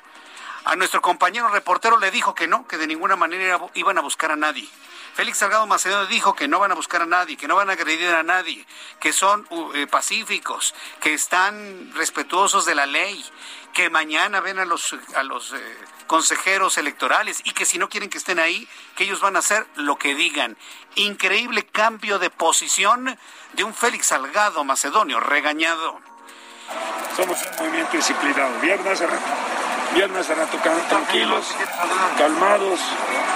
A 0.65 0.77
nuestro 0.77 1.03
compañero 1.03 1.49
reportero 1.49 1.99
le 1.99 2.11
dijo 2.11 2.35
que 2.35 2.47
no, 2.47 2.67
que 2.67 2.79
de 2.79 2.87
ninguna 2.87 3.17
manera 3.17 3.61
iban 3.75 3.99
a 3.99 4.01
buscar 4.01 4.31
a 4.33 4.37
nadie. 4.37 4.67
Félix 5.15 5.39
Salgado 5.39 5.67
Macedonio 5.67 6.07
dijo 6.07 6.35
que 6.35 6.49
no 6.49 6.59
van 6.59 6.73
a 6.73 6.75
buscar 6.75 7.03
a 7.03 7.07
nadie, 7.07 7.37
que 7.37 7.47
no 7.47 7.55
van 7.55 7.69
a 7.71 7.75
agredir 7.75 8.09
a 8.09 8.23
nadie, 8.23 8.67
que 8.99 9.13
son 9.13 9.47
eh, 9.75 9.87
pacíficos, 9.87 10.75
que 11.01 11.15
están 11.15 11.93
respetuosos 11.95 12.65
de 12.65 12.75
la 12.75 12.87
ley, 12.87 13.25
que 13.75 13.91
mañana 13.91 14.41
ven 14.41 14.59
a 14.59 14.65
los, 14.65 14.97
a 15.15 15.23
los 15.23 15.53
eh, 15.53 15.79
consejeros 16.07 16.79
electorales 16.79 17.43
y 17.45 17.53
que 17.53 17.67
si 17.67 17.79
no 17.79 17.89
quieren 17.89 18.09
que 18.09 18.19
estén 18.19 18.39
ahí, 18.39 18.67
que 18.97 19.05
ellos 19.05 19.21
van 19.21 19.37
a 19.37 19.41
hacer 19.41 19.67
lo 19.77 19.99
que 19.99 20.15
digan. 20.15 20.57
Increíble 20.95 21.67
cambio 21.67 22.19
de 22.19 22.31
posición 22.31 23.19
de 23.53 23.65
un 23.65 23.75
Félix 23.75 24.07
Salgado 24.07 24.65
Macedonio 24.65 25.21
regañado. 25.21 26.01
Somos 27.17 27.39
un 27.61 27.67
movimiento 27.67 27.97
disciplinado. 27.97 28.61
Viernes 28.61 29.01
viernes 29.95 30.29
a 30.29 30.35
rato 30.35 30.59
tranquilos, 30.89 31.47
calmados, 32.19 32.81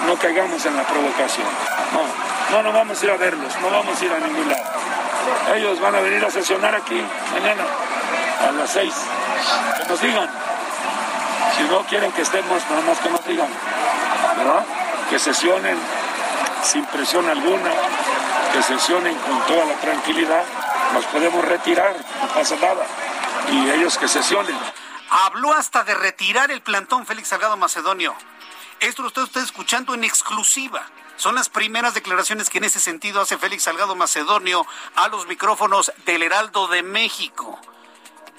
no 0.07 0.17
caigamos 0.17 0.65
en 0.67 0.77
la 0.77 0.83
provocación. 0.83 1.47
No, 1.93 2.57
no, 2.57 2.63
no 2.63 2.73
vamos 2.73 3.01
a 3.01 3.05
ir 3.05 3.11
a 3.11 3.17
verlos, 3.17 3.53
no 3.61 3.71
vamos 3.71 4.01
a 4.01 4.05
ir 4.05 4.13
a 4.13 4.19
ningún 4.19 4.49
lado. 4.49 4.65
Ellos 5.55 5.81
van 5.81 5.95
a 5.95 6.01
venir 6.01 6.25
a 6.25 6.31
sesionar 6.31 6.75
aquí 6.75 7.03
mañana 7.33 7.65
a 8.47 8.53
las 8.53 8.71
seis. 8.71 8.95
Que 9.79 9.89
nos 9.89 10.01
digan. 10.01 10.29
Si 11.57 11.63
no 11.65 11.79
quieren 11.87 12.13
que 12.13 12.23
estemos, 12.23 12.63
nada 12.69 12.83
más 12.83 12.99
que 12.99 13.09
nos 13.09 13.25
digan. 13.25 13.49
¿verdad? 14.37 14.65
Que 15.11 15.19
sesionen 15.19 15.77
sin 16.63 16.85
presión 16.87 17.29
alguna, 17.29 17.71
que 18.53 18.63
sesionen 18.63 19.17
con 19.17 19.41
toda 19.47 19.65
la 19.65 19.75
tranquilidad. 19.75 20.43
Nos 20.93 21.05
podemos 21.07 21.45
retirar, 21.45 21.95
no 22.21 22.29
pasa 22.35 22.57
nada 22.57 22.85
y 23.51 23.71
ellos 23.71 23.97
que 23.99 24.09
sesionen. 24.09 24.57
Habló 25.11 25.53
hasta 25.55 25.85
de 25.85 25.95
retirar 25.95 26.51
el 26.51 26.61
plantón 26.61 27.07
Félix 27.07 27.29
Salgado 27.29 27.57
Macedonio. 27.57 28.15
Esto 28.81 29.03
lo 29.03 29.09
está 29.09 29.43
escuchando 29.43 29.95
en 29.95 30.05
exclusiva. 30.05 30.87
Son 31.17 31.35
las 31.35 31.49
primeras 31.49 31.95
declaraciones 31.95 32.51
que 32.51 32.59
en 32.59 32.65
ese 32.65 32.79
sentido 32.79 33.21
hace 33.21 33.39
Félix 33.39 33.65
Salgado 33.65 33.97
Macedonio 33.97 34.67
a 34.95 35.09
los 35.09 35.27
micrófonos 35.27 35.93
del 36.05 36.23
Heraldo 36.23 36.69
de 36.69 36.83
México. 36.83 37.59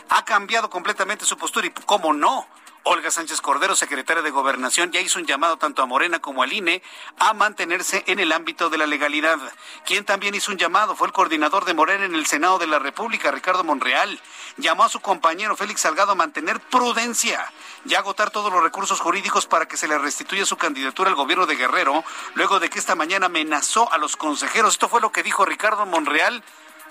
Ha 0.10 0.24
cambiado 0.26 0.70
completamente 0.70 1.26
su 1.26 1.38
postura 1.38 1.68
y, 1.68 1.72
¿cómo 1.72 2.14
no? 2.14 2.48
Olga 2.84 3.12
Sánchez 3.12 3.42
Cordero, 3.42 3.76
secretaria 3.76 4.24
de 4.24 4.32
Gobernación, 4.32 4.92
ya 4.92 5.02
hizo 5.02 5.20
un 5.20 5.26
llamado 5.26 5.58
tanto 5.58 5.82
a 5.82 5.86
Morena 5.86 6.20
como 6.20 6.44
al 6.44 6.54
INE 6.54 6.82
a 7.18 7.34
mantenerse 7.34 8.04
en 8.08 8.20
el 8.20 8.32
ámbito 8.32 8.70
de 8.70 8.78
la 8.78 8.88
legalidad. 8.88 9.38
Quien 9.86 10.06
también 10.06 10.34
hizo 10.34 10.52
un 10.52 10.58
llamado 10.58 10.96
fue 10.96 11.08
el 11.08 11.14
coordinador 11.14 11.66
de 11.66 11.74
Morena 11.74 12.06
en 12.06 12.16
el 12.16 12.26
Senado 12.26 12.58
de 12.58 12.68
la 12.68 12.80
República, 12.80 13.32
Ricardo 13.32 13.64
Monreal. 13.64 14.20
Llamó 14.58 14.86
a 14.86 14.90
su 14.90 15.02
compañero 15.02 15.56
Félix 15.56 15.82
Salgado 15.82 16.14
a 16.14 16.16
mantener 16.16 16.60
prudencia 16.60 17.52
y 17.86 17.96
agotar 17.96 18.32
todos 18.32 18.52
los 18.52 18.64
recursos 18.64 19.00
jurídicos 19.00 19.46
para 19.46 19.68
que 19.68 19.78
se 19.78 19.88
le 19.88 19.98
restituya 19.98 20.46
su 20.46 20.58
candidatura 20.58 21.10
al 21.10 21.16
gobierno 21.16 21.46
de 21.46 21.56
Guerrero, 21.56 22.04
luego 22.34 22.60
de 22.60 22.70
que 22.70 22.80
esta 22.80 22.96
mañana 22.96 23.28
amenazó 23.28 23.92
a 23.92 23.98
los 23.98 24.16
consejeros. 24.16 24.74
Esto 24.74 24.90
fue 24.90 25.02
lo 25.02 25.12
que 25.12 25.24
dijo 25.24 25.46
Ricardo 25.46 25.86
Monreal 25.86 26.44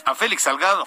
a 0.05 0.14
Félix 0.14 0.43
Salgado. 0.43 0.86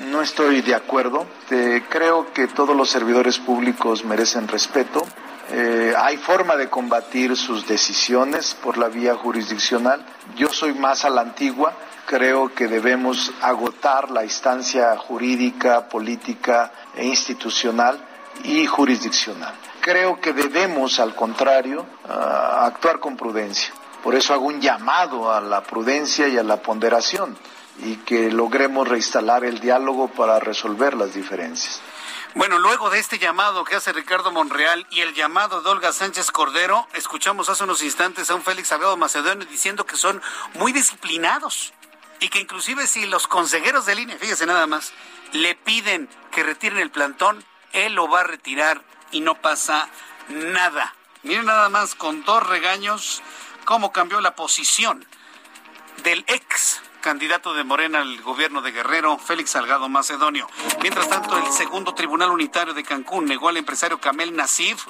No 0.00 0.22
estoy 0.22 0.62
de 0.62 0.74
acuerdo. 0.74 1.26
Eh, 1.50 1.84
creo 1.88 2.32
que 2.32 2.48
todos 2.48 2.76
los 2.76 2.90
servidores 2.90 3.38
públicos 3.38 4.04
merecen 4.04 4.48
respeto. 4.48 5.02
Eh, 5.50 5.94
hay 5.96 6.16
forma 6.16 6.56
de 6.56 6.70
combatir 6.70 7.36
sus 7.36 7.66
decisiones 7.66 8.54
por 8.54 8.78
la 8.78 8.88
vía 8.88 9.14
jurisdiccional. 9.14 10.04
Yo 10.36 10.48
soy 10.48 10.72
más 10.74 11.04
a 11.04 11.10
la 11.10 11.20
antigua. 11.20 11.74
Creo 12.06 12.54
que 12.54 12.68
debemos 12.68 13.32
agotar 13.42 14.10
la 14.10 14.24
instancia 14.24 14.96
jurídica, 14.96 15.88
política 15.88 16.72
e 16.96 17.06
institucional 17.06 17.98
y 18.44 18.66
jurisdiccional. 18.66 19.54
Creo 19.80 20.20
que 20.20 20.32
debemos, 20.32 21.00
al 21.00 21.14
contrario, 21.14 21.86
uh, 22.04 22.64
actuar 22.64 22.98
con 22.98 23.16
prudencia. 23.16 23.72
Por 24.02 24.14
eso 24.14 24.32
hago 24.32 24.46
un 24.46 24.60
llamado 24.60 25.32
a 25.32 25.40
la 25.40 25.62
prudencia 25.62 26.28
y 26.28 26.38
a 26.38 26.42
la 26.42 26.56
ponderación 26.56 27.36
y 27.84 27.96
que 27.96 28.30
logremos 28.30 28.88
reinstalar 28.88 29.44
el 29.44 29.60
diálogo 29.60 30.08
para 30.08 30.38
resolver 30.40 30.94
las 30.94 31.14
diferencias. 31.14 31.80
Bueno, 32.34 32.58
luego 32.58 32.88
de 32.88 32.98
este 32.98 33.18
llamado 33.18 33.64
que 33.64 33.76
hace 33.76 33.92
Ricardo 33.92 34.32
Monreal 34.32 34.86
y 34.90 35.00
el 35.00 35.12
llamado 35.12 35.60
de 35.60 35.68
Olga 35.68 35.92
Sánchez 35.92 36.30
Cordero, 36.30 36.88
escuchamos 36.94 37.50
hace 37.50 37.64
unos 37.64 37.82
instantes 37.82 38.30
a 38.30 38.34
un 38.34 38.42
Félix 38.42 38.68
Salgado 38.68 38.96
Macedonio 38.96 39.46
diciendo 39.46 39.84
que 39.84 39.96
son 39.96 40.22
muy 40.54 40.72
disciplinados 40.72 41.74
y 42.20 42.28
que 42.28 42.40
inclusive 42.40 42.86
si 42.86 43.04
los 43.06 43.26
consejeros 43.26 43.84
de 43.84 43.96
línea, 43.96 44.16
fíjese 44.16 44.46
nada 44.46 44.66
más, 44.66 44.94
le 45.32 45.54
piden 45.54 46.08
que 46.30 46.42
retiren 46.42 46.78
el 46.78 46.90
plantón, 46.90 47.44
él 47.72 47.94
lo 47.94 48.08
va 48.08 48.20
a 48.20 48.24
retirar 48.24 48.82
y 49.10 49.20
no 49.20 49.34
pasa 49.34 49.88
nada. 50.28 50.94
Miren 51.24 51.44
nada 51.44 51.68
más 51.68 51.94
con 51.94 52.24
dos 52.24 52.46
regaños 52.46 53.22
cómo 53.66 53.92
cambió 53.92 54.20
la 54.20 54.34
posición 54.34 55.04
del 56.02 56.24
ex 56.28 56.80
candidato 57.02 57.52
de 57.52 57.64
Morena 57.64 58.00
al 58.00 58.22
gobierno 58.22 58.62
de 58.62 58.72
Guerrero, 58.72 59.18
Félix 59.18 59.50
Salgado 59.50 59.88
Macedonio. 59.90 60.48
Mientras 60.80 61.08
tanto, 61.08 61.36
el 61.36 61.52
segundo 61.52 61.94
Tribunal 61.94 62.30
Unitario 62.30 62.72
de 62.72 62.84
Cancún 62.84 63.26
negó 63.26 63.50
al 63.50 63.58
empresario 63.58 64.00
Camel 64.00 64.34
Nasif 64.34 64.86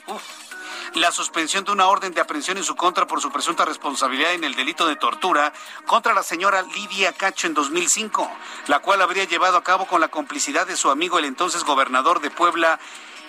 la 0.94 1.10
suspensión 1.10 1.64
de 1.64 1.72
una 1.72 1.88
orden 1.88 2.12
de 2.12 2.20
aprehensión 2.20 2.58
en 2.58 2.64
su 2.64 2.76
contra 2.76 3.06
por 3.06 3.20
su 3.20 3.32
presunta 3.32 3.64
responsabilidad 3.64 4.34
en 4.34 4.44
el 4.44 4.54
delito 4.54 4.86
de 4.86 4.96
tortura 4.96 5.52
contra 5.86 6.12
la 6.12 6.22
señora 6.22 6.62
Lidia 6.62 7.12
Cacho 7.12 7.46
en 7.46 7.54
2005, 7.54 8.30
la 8.66 8.80
cual 8.80 9.00
habría 9.00 9.24
llevado 9.24 9.56
a 9.56 9.64
cabo 9.64 9.86
con 9.86 10.00
la 10.00 10.08
complicidad 10.08 10.66
de 10.66 10.76
su 10.76 10.90
amigo 10.90 11.18
el 11.18 11.24
entonces 11.24 11.64
gobernador 11.64 12.20
de 12.20 12.30
Puebla, 12.30 12.78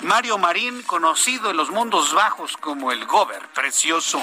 Mario 0.03 0.37
Marín, 0.37 0.81
conocido 0.83 1.49
en 1.49 1.57
los 1.57 1.69
mundos 1.69 2.13
bajos 2.13 2.57
como 2.57 2.91
el 2.91 3.05
Gober 3.05 3.47
Precioso. 3.53 4.21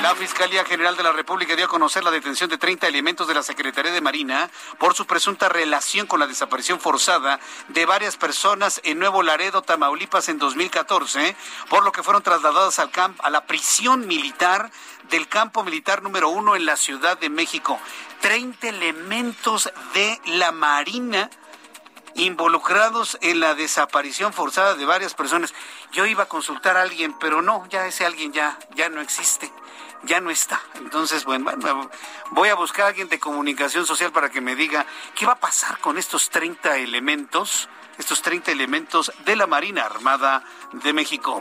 La 0.00 0.14
Fiscalía 0.14 0.64
General 0.64 0.96
de 0.96 1.02
la 1.02 1.10
República 1.10 1.56
dio 1.56 1.64
a 1.64 1.68
conocer 1.68 2.04
la 2.04 2.12
detención 2.12 2.48
de 2.48 2.56
30 2.56 2.86
elementos 2.86 3.26
de 3.26 3.34
la 3.34 3.42
Secretaría 3.42 3.90
de 3.90 4.00
Marina 4.00 4.48
por 4.78 4.94
su 4.94 5.04
presunta 5.04 5.48
relación 5.48 6.06
con 6.06 6.20
la 6.20 6.28
desaparición 6.28 6.78
forzada 6.78 7.40
de 7.68 7.84
varias 7.84 8.16
personas 8.16 8.80
en 8.84 9.00
Nuevo 9.00 9.24
Laredo, 9.24 9.62
Tamaulipas, 9.62 10.28
en 10.28 10.38
2014, 10.38 11.34
por 11.68 11.84
lo 11.84 11.90
que 11.90 12.04
fueron 12.04 12.22
trasladadas 12.22 12.78
al 12.78 12.90
camp 12.90 13.18
a 13.24 13.30
la 13.30 13.44
prisión 13.44 14.06
militar 14.06 14.70
del 15.10 15.26
campo 15.28 15.64
militar 15.64 16.02
número 16.02 16.28
uno 16.28 16.54
en 16.54 16.64
la 16.64 16.76
Ciudad 16.76 17.18
de 17.18 17.28
México. 17.28 17.80
30 18.20 18.68
elementos 18.68 19.70
de 19.94 20.20
la 20.26 20.52
Marina 20.52 21.28
involucrados 22.16 23.18
en 23.20 23.40
la 23.40 23.54
desaparición 23.54 24.32
forzada 24.32 24.74
de 24.74 24.84
varias 24.84 25.14
personas. 25.14 25.54
Yo 25.92 26.06
iba 26.06 26.24
a 26.24 26.28
consultar 26.28 26.76
a 26.76 26.82
alguien, 26.82 27.16
pero 27.18 27.42
no, 27.42 27.66
ya 27.68 27.86
ese 27.86 28.04
alguien 28.04 28.32
ya, 28.32 28.58
ya 28.74 28.88
no 28.88 29.00
existe, 29.00 29.50
ya 30.06 30.20
no 30.20 30.30
está. 30.30 30.60
Entonces, 30.76 31.24
bueno, 31.24 31.52
voy 32.30 32.48
a 32.48 32.54
buscar 32.54 32.86
a 32.86 32.88
alguien 32.88 33.08
de 33.08 33.18
comunicación 33.18 33.86
social 33.86 34.12
para 34.12 34.30
que 34.30 34.40
me 34.40 34.56
diga 34.56 34.86
qué 35.14 35.26
va 35.26 35.32
a 35.32 35.40
pasar 35.40 35.78
con 35.78 35.98
estos 35.98 36.30
30 36.30 36.78
elementos 36.78 37.68
estos 37.98 38.22
30 38.22 38.52
elementos 38.52 39.12
de 39.24 39.36
la 39.36 39.46
Marina 39.46 39.84
Armada 39.84 40.42
de 40.72 40.92
México. 40.92 41.40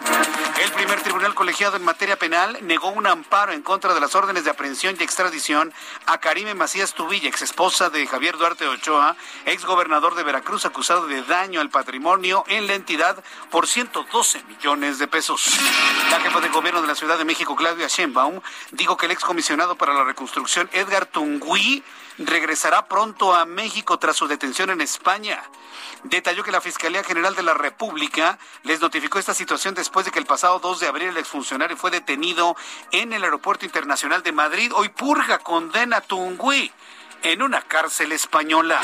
El 0.63 0.71
primer 0.71 1.01
tribunal 1.01 1.33
colegiado 1.33 1.75
en 1.75 1.83
materia 1.83 2.17
penal 2.17 2.57
negó 2.61 2.89
un 2.89 3.07
amparo 3.07 3.51
en 3.51 3.61
contra 3.61 3.93
de 3.93 3.99
las 3.99 4.15
órdenes 4.15 4.45
de 4.45 4.51
aprehensión 4.51 4.95
y 4.99 5.03
extradición 5.03 5.73
a 6.05 6.19
Karime 6.19 6.53
Macías 6.53 6.93
Tubilla, 6.93 7.27
ex 7.27 7.41
esposa 7.41 7.89
de 7.89 8.07
Javier 8.07 8.37
Duarte 8.37 8.67
Ochoa, 8.67 9.15
ex 9.45 9.65
gobernador 9.65 10.15
de 10.15 10.23
Veracruz, 10.23 10.65
acusado 10.65 11.07
de 11.07 11.23
daño 11.23 11.59
al 11.59 11.69
patrimonio 11.69 12.43
en 12.47 12.67
la 12.67 12.75
entidad 12.75 13.21
por 13.51 13.67
112 13.67 14.43
millones 14.45 14.99
de 14.99 15.07
pesos. 15.07 15.59
La 16.09 16.19
jefa 16.19 16.39
de 16.39 16.49
gobierno 16.49 16.81
de 16.81 16.87
la 16.87 16.95
Ciudad 16.95 17.17
de 17.17 17.25
México, 17.25 17.55
Claudia 17.55 17.87
Sheinbaum, 17.87 18.41
dijo 18.71 18.97
que 18.97 19.05
el 19.05 19.11
ex 19.11 19.23
comisionado 19.23 19.75
para 19.75 19.93
la 19.93 20.03
reconstrucción, 20.03 20.69
Edgar 20.73 21.05
Tungui, 21.05 21.83
regresará 22.17 22.87
pronto 22.87 23.33
a 23.33 23.45
México 23.45 23.99
tras 23.99 24.15
su 24.15 24.27
detención 24.27 24.69
en 24.69 24.81
España 24.81 25.43
detalló 26.09 26.43
que 26.43 26.51
la 26.51 26.61
Fiscalía 26.61 27.03
General 27.03 27.35
de 27.35 27.43
la 27.43 27.53
República 27.53 28.37
les 28.63 28.79
notificó 28.79 29.19
esta 29.19 29.33
situación 29.33 29.73
después 29.75 30.05
de 30.05 30.11
que 30.11 30.19
el 30.19 30.25
pasado 30.25 30.59
2 30.59 30.79
de 30.79 30.87
abril 30.87 31.09
el 31.09 31.17
exfuncionario 31.17 31.77
fue 31.77 31.91
detenido 31.91 32.55
en 32.91 33.13
el 33.13 33.23
Aeropuerto 33.23 33.65
Internacional 33.65 34.23
de 34.23 34.31
Madrid. 34.31 34.71
Hoy 34.75 34.89
purga 34.89 35.39
condena 35.39 35.97
a 35.97 36.01
Tungui 36.01 36.71
en 37.23 37.41
una 37.41 37.61
cárcel 37.61 38.11
española. 38.11 38.79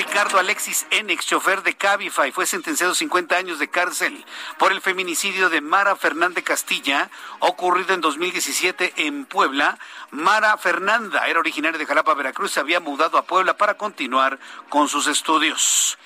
Ricardo 0.00 0.38
Alexis 0.38 0.86
N., 0.92 1.12
ex 1.12 1.26
chofer 1.26 1.62
de 1.62 1.76
Cabify, 1.76 2.32
fue 2.32 2.46
sentenciado 2.46 2.92
a 2.92 2.94
50 2.94 3.36
años 3.36 3.58
de 3.58 3.68
cárcel 3.68 4.24
por 4.58 4.72
el 4.72 4.80
feminicidio 4.80 5.50
de 5.50 5.60
Mara 5.60 5.94
Fernández 5.94 6.42
Castilla, 6.42 7.10
ocurrido 7.40 7.92
en 7.92 8.00
2017 8.00 8.94
en 8.96 9.26
Puebla. 9.26 9.78
Mara 10.10 10.56
Fernanda 10.56 11.28
era 11.28 11.38
originaria 11.38 11.78
de 11.78 11.84
Jalapa, 11.84 12.14
Veracruz, 12.14 12.52
se 12.52 12.60
había 12.60 12.80
mudado 12.80 13.18
a 13.18 13.26
Puebla 13.26 13.58
para 13.58 13.74
continuar 13.74 14.38
con 14.70 14.88
sus 14.88 15.06
estudios. 15.06 15.98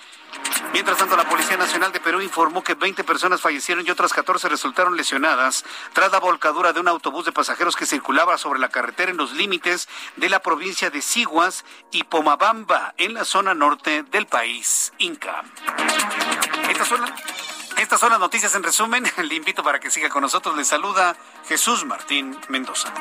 Mientras 0.72 0.98
tanto, 0.98 1.16
la 1.16 1.28
Policía 1.28 1.56
Nacional 1.56 1.92
de 1.92 2.00
Perú 2.00 2.20
informó 2.20 2.64
que 2.64 2.74
20 2.74 3.04
personas 3.04 3.40
fallecieron 3.40 3.86
y 3.86 3.90
otras 3.90 4.12
14 4.12 4.48
resultaron 4.48 4.96
lesionadas 4.96 5.64
tras 5.92 6.10
la 6.10 6.18
volcadura 6.18 6.72
de 6.72 6.80
un 6.80 6.88
autobús 6.88 7.24
de 7.24 7.32
pasajeros 7.32 7.76
que 7.76 7.86
circulaba 7.86 8.38
sobre 8.38 8.58
la 8.58 8.68
carretera 8.68 9.10
en 9.10 9.16
los 9.16 9.32
límites 9.32 9.88
de 10.16 10.28
la 10.28 10.40
provincia 10.40 10.90
de 10.90 11.00
Siguas 11.00 11.64
y 11.90 12.04
Pomabamba, 12.04 12.94
en 12.96 13.14
la 13.14 13.24
zona 13.24 13.54
norte 13.54 14.02
del 14.02 14.26
país 14.26 14.92
Inca. 14.98 15.42
Estas 16.68 16.88
son, 16.88 17.00
estas 17.78 18.00
son 18.00 18.10
las 18.10 18.20
noticias 18.20 18.54
en 18.54 18.62
resumen. 18.62 19.04
Le 19.22 19.34
invito 19.34 19.62
para 19.62 19.78
que 19.78 19.90
siga 19.90 20.08
con 20.08 20.22
nosotros. 20.22 20.56
Le 20.56 20.64
saluda 20.64 21.16
Jesús 21.46 21.84
Martín 21.84 22.36
Mendoza. 22.48 22.92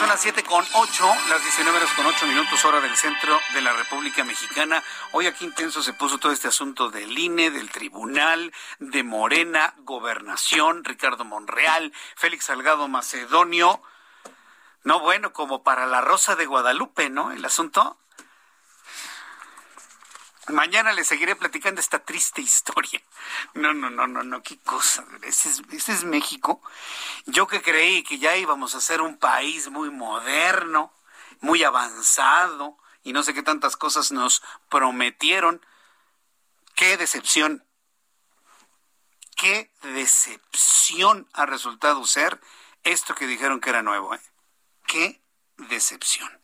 Son 0.00 0.08
las 0.08 0.22
7 0.22 0.44
con 0.44 0.64
8, 0.72 1.04
las 1.28 1.42
19 1.42 1.76
horas 1.76 1.92
con 1.92 2.06
8 2.06 2.26
minutos, 2.26 2.64
hora 2.64 2.80
del 2.80 2.96
centro 2.96 3.38
de 3.52 3.60
la 3.60 3.74
República 3.74 4.24
Mexicana. 4.24 4.82
Hoy 5.12 5.26
aquí 5.26 5.44
intenso 5.44 5.82
se 5.82 5.92
puso 5.92 6.16
todo 6.16 6.32
este 6.32 6.48
asunto 6.48 6.88
del 6.88 7.18
INE, 7.18 7.50
del 7.50 7.70
Tribunal, 7.70 8.50
de 8.78 9.02
Morena, 9.02 9.74
Gobernación, 9.80 10.84
Ricardo 10.84 11.26
Monreal, 11.26 11.92
Félix 12.16 12.46
Salgado 12.46 12.88
Macedonio. 12.88 13.82
No, 14.84 15.00
bueno, 15.00 15.34
como 15.34 15.62
para 15.62 15.84
la 15.84 16.00
Rosa 16.00 16.34
de 16.34 16.46
Guadalupe, 16.46 17.10
¿no? 17.10 17.30
El 17.30 17.44
asunto. 17.44 17.98
Mañana 20.48 20.92
le 20.92 21.04
seguiré 21.04 21.36
platicando 21.36 21.80
esta 21.80 21.98
triste 21.98 22.40
historia. 22.40 23.00
No, 23.54 23.74
no, 23.74 23.90
no, 23.90 24.06
no, 24.06 24.22
no, 24.22 24.42
qué 24.42 24.58
cosa. 24.58 25.04
Ese 25.22 25.50
es, 25.92 26.04
México. 26.04 26.62
Yo 27.26 27.46
que 27.46 27.62
creí 27.62 28.02
que 28.02 28.18
ya 28.18 28.36
íbamos 28.36 28.74
a 28.74 28.80
ser 28.80 29.02
un 29.02 29.18
país 29.18 29.68
muy 29.70 29.90
moderno, 29.90 30.92
muy 31.40 31.62
avanzado, 31.62 32.78
y 33.02 33.12
no 33.12 33.22
sé 33.22 33.34
qué 33.34 33.42
tantas 33.42 33.76
cosas 33.76 34.12
nos 34.12 34.42
prometieron. 34.68 35.64
Qué 36.74 36.96
decepción. 36.96 37.64
Qué 39.36 39.70
decepción 39.82 41.28
ha 41.32 41.46
resultado 41.46 42.04
ser 42.06 42.40
esto 42.82 43.14
que 43.14 43.26
dijeron 43.26 43.60
que 43.60 43.70
era 43.70 43.82
nuevo. 43.82 44.14
¿eh? 44.14 44.20
Qué 44.86 45.22
decepción. 45.56 46.39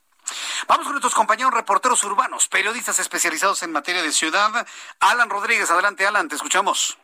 Vamos 0.69 0.85
con 0.85 0.93
nuestros 0.93 1.15
compañeros 1.15 1.53
reporteros 1.55 2.03
urbanos, 2.05 2.49
periodistas 2.49 2.99
especializados 2.99 3.63
en 3.63 3.73
materia 3.73 4.03
de 4.03 4.13
ciudad. 4.13 4.67
Alan 5.01 5.31
Rodríguez, 5.31 5.71
adelante 5.71 6.07
Alan, 6.07 6.29
te 6.29 6.35
escuchamos. 6.35 6.99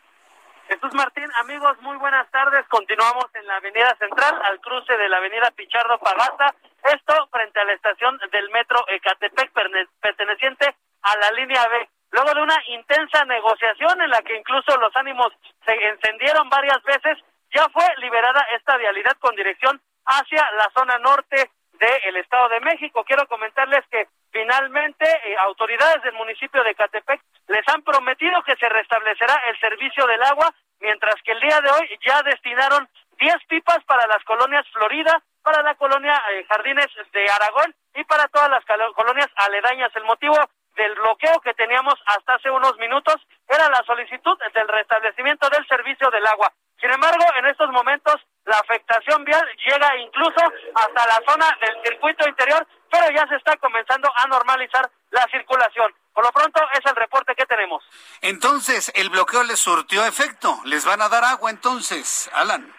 Jesús 0.68 0.94
Martín, 0.94 1.28
amigos, 1.40 1.76
muy 1.82 1.96
buenas 1.98 2.30
tardes. 2.30 2.66
Continuamos 2.68 3.26
en 3.34 3.46
la 3.46 3.56
Avenida 3.56 3.94
Central, 3.98 4.40
al 4.42 4.58
cruce 4.60 4.96
de 4.96 5.08
la 5.08 5.18
Avenida 5.18 5.50
Pichardo 5.54 5.98
Pagasa. 5.98 6.54
Esto 6.82 7.28
frente 7.30 7.60
a 7.60 7.64
la 7.64 7.74
estación 7.74 8.18
del 8.30 8.48
metro 8.50 8.84
Ecatepec, 8.88 9.52
perteneciente 10.00 10.74
a 11.02 11.16
la 11.18 11.30
línea 11.32 11.68
B. 11.68 11.88
Luego 12.12 12.34
de 12.34 12.42
una 12.42 12.56
intensa 12.68 13.24
negociación 13.24 14.00
en 14.00 14.10
la 14.10 14.22
que 14.22 14.36
incluso 14.36 14.76
los 14.78 14.94
ánimos 14.96 15.28
se 15.66 15.72
encendieron 15.72 16.48
varias 16.48 16.82
veces, 16.84 17.18
ya 17.54 17.68
fue 17.68 17.84
liberada 17.98 18.40
esta 18.56 18.76
vialidad 18.76 19.16
con 19.18 19.36
dirección 19.36 19.80
hacia 20.06 20.50
la 20.52 20.70
zona 20.74 20.98
norte 20.98 21.50
del 21.82 22.16
Estado 22.16 22.48
de 22.48 22.60
México. 22.60 23.04
Quiero 23.04 23.26
comentarles 23.26 23.84
que 23.90 24.06
finalmente 24.30 25.04
eh, 25.04 25.36
autoridades 25.38 26.02
del 26.02 26.14
municipio 26.14 26.62
de 26.62 26.74
Catepec 26.74 27.20
les 27.48 27.68
han 27.68 27.82
prometido 27.82 28.42
que 28.44 28.56
se 28.56 28.68
restablecerá 28.68 29.34
el 29.48 29.58
servicio 29.58 30.06
del 30.06 30.22
agua, 30.22 30.54
mientras 30.80 31.16
que 31.24 31.32
el 31.32 31.40
día 31.40 31.60
de 31.60 31.70
hoy 31.70 31.98
ya 32.06 32.22
destinaron 32.22 32.88
10 33.18 33.34
pipas 33.48 33.82
para 33.84 34.06
las 34.06 34.22
colonias 34.24 34.64
Florida, 34.72 35.22
para 35.42 35.62
la 35.62 35.74
colonia 35.74 36.14
eh, 36.32 36.44
Jardines 36.48 36.88
de 37.12 37.30
Aragón 37.30 37.74
y 37.94 38.04
para 38.04 38.28
todas 38.28 38.50
las 38.50 38.64
colonias 38.94 39.28
aledañas. 39.36 39.90
El 39.96 40.04
motivo 40.04 40.36
del 40.76 40.94
bloqueo 40.94 41.40
que 41.40 41.54
teníamos 41.54 41.94
hasta 42.06 42.34
hace 42.34 42.50
unos 42.50 42.76
minutos 42.78 43.16
era 43.48 43.68
la 43.68 43.82
solicitud 43.84 44.38
del 44.54 44.68
restablecimiento 44.68 45.50
del 45.50 45.66
servicio 45.66 46.10
del 46.10 46.26
agua. 46.26 46.52
Sin 46.82 46.90
embargo, 46.90 47.24
en 47.36 47.46
estos 47.46 47.70
momentos 47.70 48.16
la 48.44 48.58
afectación 48.58 49.24
vial 49.24 49.46
llega 49.64 49.96
incluso 49.98 50.40
hasta 50.74 51.06
la 51.06 51.22
zona 51.24 51.46
del 51.60 51.76
circuito 51.84 52.28
interior, 52.28 52.66
pero 52.90 53.06
ya 53.14 53.24
se 53.28 53.36
está 53.36 53.56
comenzando 53.58 54.10
a 54.16 54.26
normalizar 54.26 54.90
la 55.10 55.24
circulación. 55.30 55.94
Por 56.12 56.24
lo 56.24 56.32
pronto 56.32 56.60
es 56.72 56.80
el 56.84 56.96
reporte 56.96 57.36
que 57.36 57.46
tenemos. 57.46 57.84
Entonces, 58.20 58.90
el 58.96 59.10
bloqueo 59.10 59.44
les 59.44 59.60
surtió 59.60 60.04
efecto. 60.04 60.58
¿Les 60.64 60.84
van 60.84 61.00
a 61.02 61.08
dar 61.08 61.22
agua 61.22 61.50
entonces, 61.50 62.28
Alan? 62.34 62.74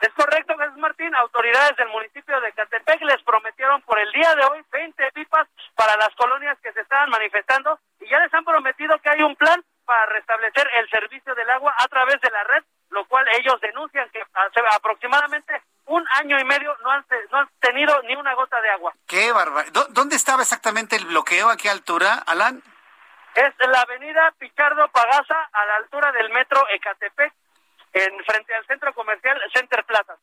Es 0.00 0.10
correcto, 0.14 0.56
Jesús 0.56 0.78
Martín. 0.78 1.12
Autoridades 1.16 1.76
del 1.76 1.88
municipio 1.88 2.40
de 2.40 2.52
Catepec 2.52 3.02
les 3.02 3.22
prometieron 3.24 3.82
por 3.82 3.98
el 3.98 4.10
día 4.12 4.36
de 4.36 4.44
hoy 4.44 4.64
20 4.70 5.10
pipas 5.12 5.48
para 5.74 5.96
las 5.96 6.14
colonias 6.14 6.56
que 6.62 6.72
se 6.72 6.80
estaban 6.80 7.10
manifestando 7.10 7.76
y 7.98 8.08
ya 8.08 8.20
les 8.20 8.32
han 8.32 8.44
prometido 8.44 8.96
que 9.00 9.10
hay 9.10 9.22
un 9.22 9.34
plan 9.34 9.64
para 9.84 10.06
restablecer 10.06 10.70
el 10.74 10.88
servicio 10.90 11.34
del 11.34 11.50
agua 11.50 11.74
a 11.76 11.88
través 11.88 12.20
de 12.20 12.30
la 12.30 12.44
red 12.44 12.62
lo 12.92 13.06
cual 13.06 13.26
ellos 13.32 13.60
denuncian 13.60 14.08
que 14.10 14.22
hace 14.34 14.60
aproximadamente 14.70 15.62
un 15.86 16.04
año 16.10 16.38
y 16.38 16.44
medio 16.44 16.76
no 16.82 16.90
han, 16.90 17.04
no 17.30 17.38
han 17.38 17.48
tenido 17.58 18.00
ni 18.02 18.14
una 18.14 18.34
gota 18.34 18.60
de 18.60 18.70
agua. 18.70 18.94
Qué 19.06 19.32
barbaridad. 19.32 19.88
¿Dónde 19.90 20.16
estaba 20.16 20.42
exactamente 20.42 20.96
el 20.96 21.06
bloqueo? 21.06 21.50
¿A 21.50 21.56
qué 21.56 21.68
altura, 21.68 22.22
Alan? 22.26 22.62
Es 23.34 23.52
la 23.66 23.80
avenida 23.80 24.32
Pichardo 24.38 24.88
Pagasa, 24.88 25.48
a 25.52 25.66
la 25.66 25.76
altura 25.76 26.12
del 26.12 26.30
metro 26.30 26.62
Ecatepec, 26.68 27.32
en 27.94 28.24
frente 28.24 28.54
al 28.54 28.66
centro 28.66 28.92
comercial 28.94 29.40
Center 29.54 29.84
Plaza. 29.84 30.16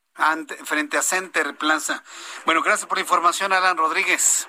frente 0.65 0.97
a 0.97 1.01
Center 1.01 1.55
Plaza. 1.55 2.03
Bueno, 2.45 2.61
gracias 2.61 2.87
por 2.87 2.97
la 2.97 3.01
información, 3.01 3.51
Alan 3.51 3.77
Rodríguez. 3.77 4.47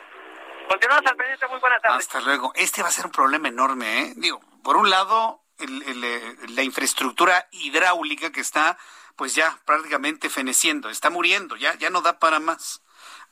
Continuamos 0.69 1.05
al 1.11 1.17
pendiente, 1.17 1.49
muy 1.49 1.59
buenas 1.59 1.83
tardes. 1.83 1.99
Hasta 2.07 2.21
luego. 2.21 2.53
Este 2.55 2.83
va 2.83 2.89
a 2.89 2.93
ser 2.93 3.07
un 3.07 3.13
problema 3.13 3.49
enorme, 3.49 4.03
¿eh? 4.03 4.13
Digo, 4.17 4.41
por 4.63 4.77
un 4.77 4.89
lado, 4.89 5.40
eh, 5.61 6.37
la 6.49 6.63
infraestructura 6.63 7.49
hidráulica 7.53 8.33
que 8.33 8.41
está 8.41 8.79
pues 9.17 9.35
ya 9.35 9.59
prácticamente 9.67 10.31
feneciendo, 10.31 10.89
está 10.89 11.11
muriendo, 11.11 11.57
ya, 11.57 11.75
ya 11.77 11.91
no 11.91 12.01
da 12.01 12.19
para 12.19 12.41
más, 12.41 12.81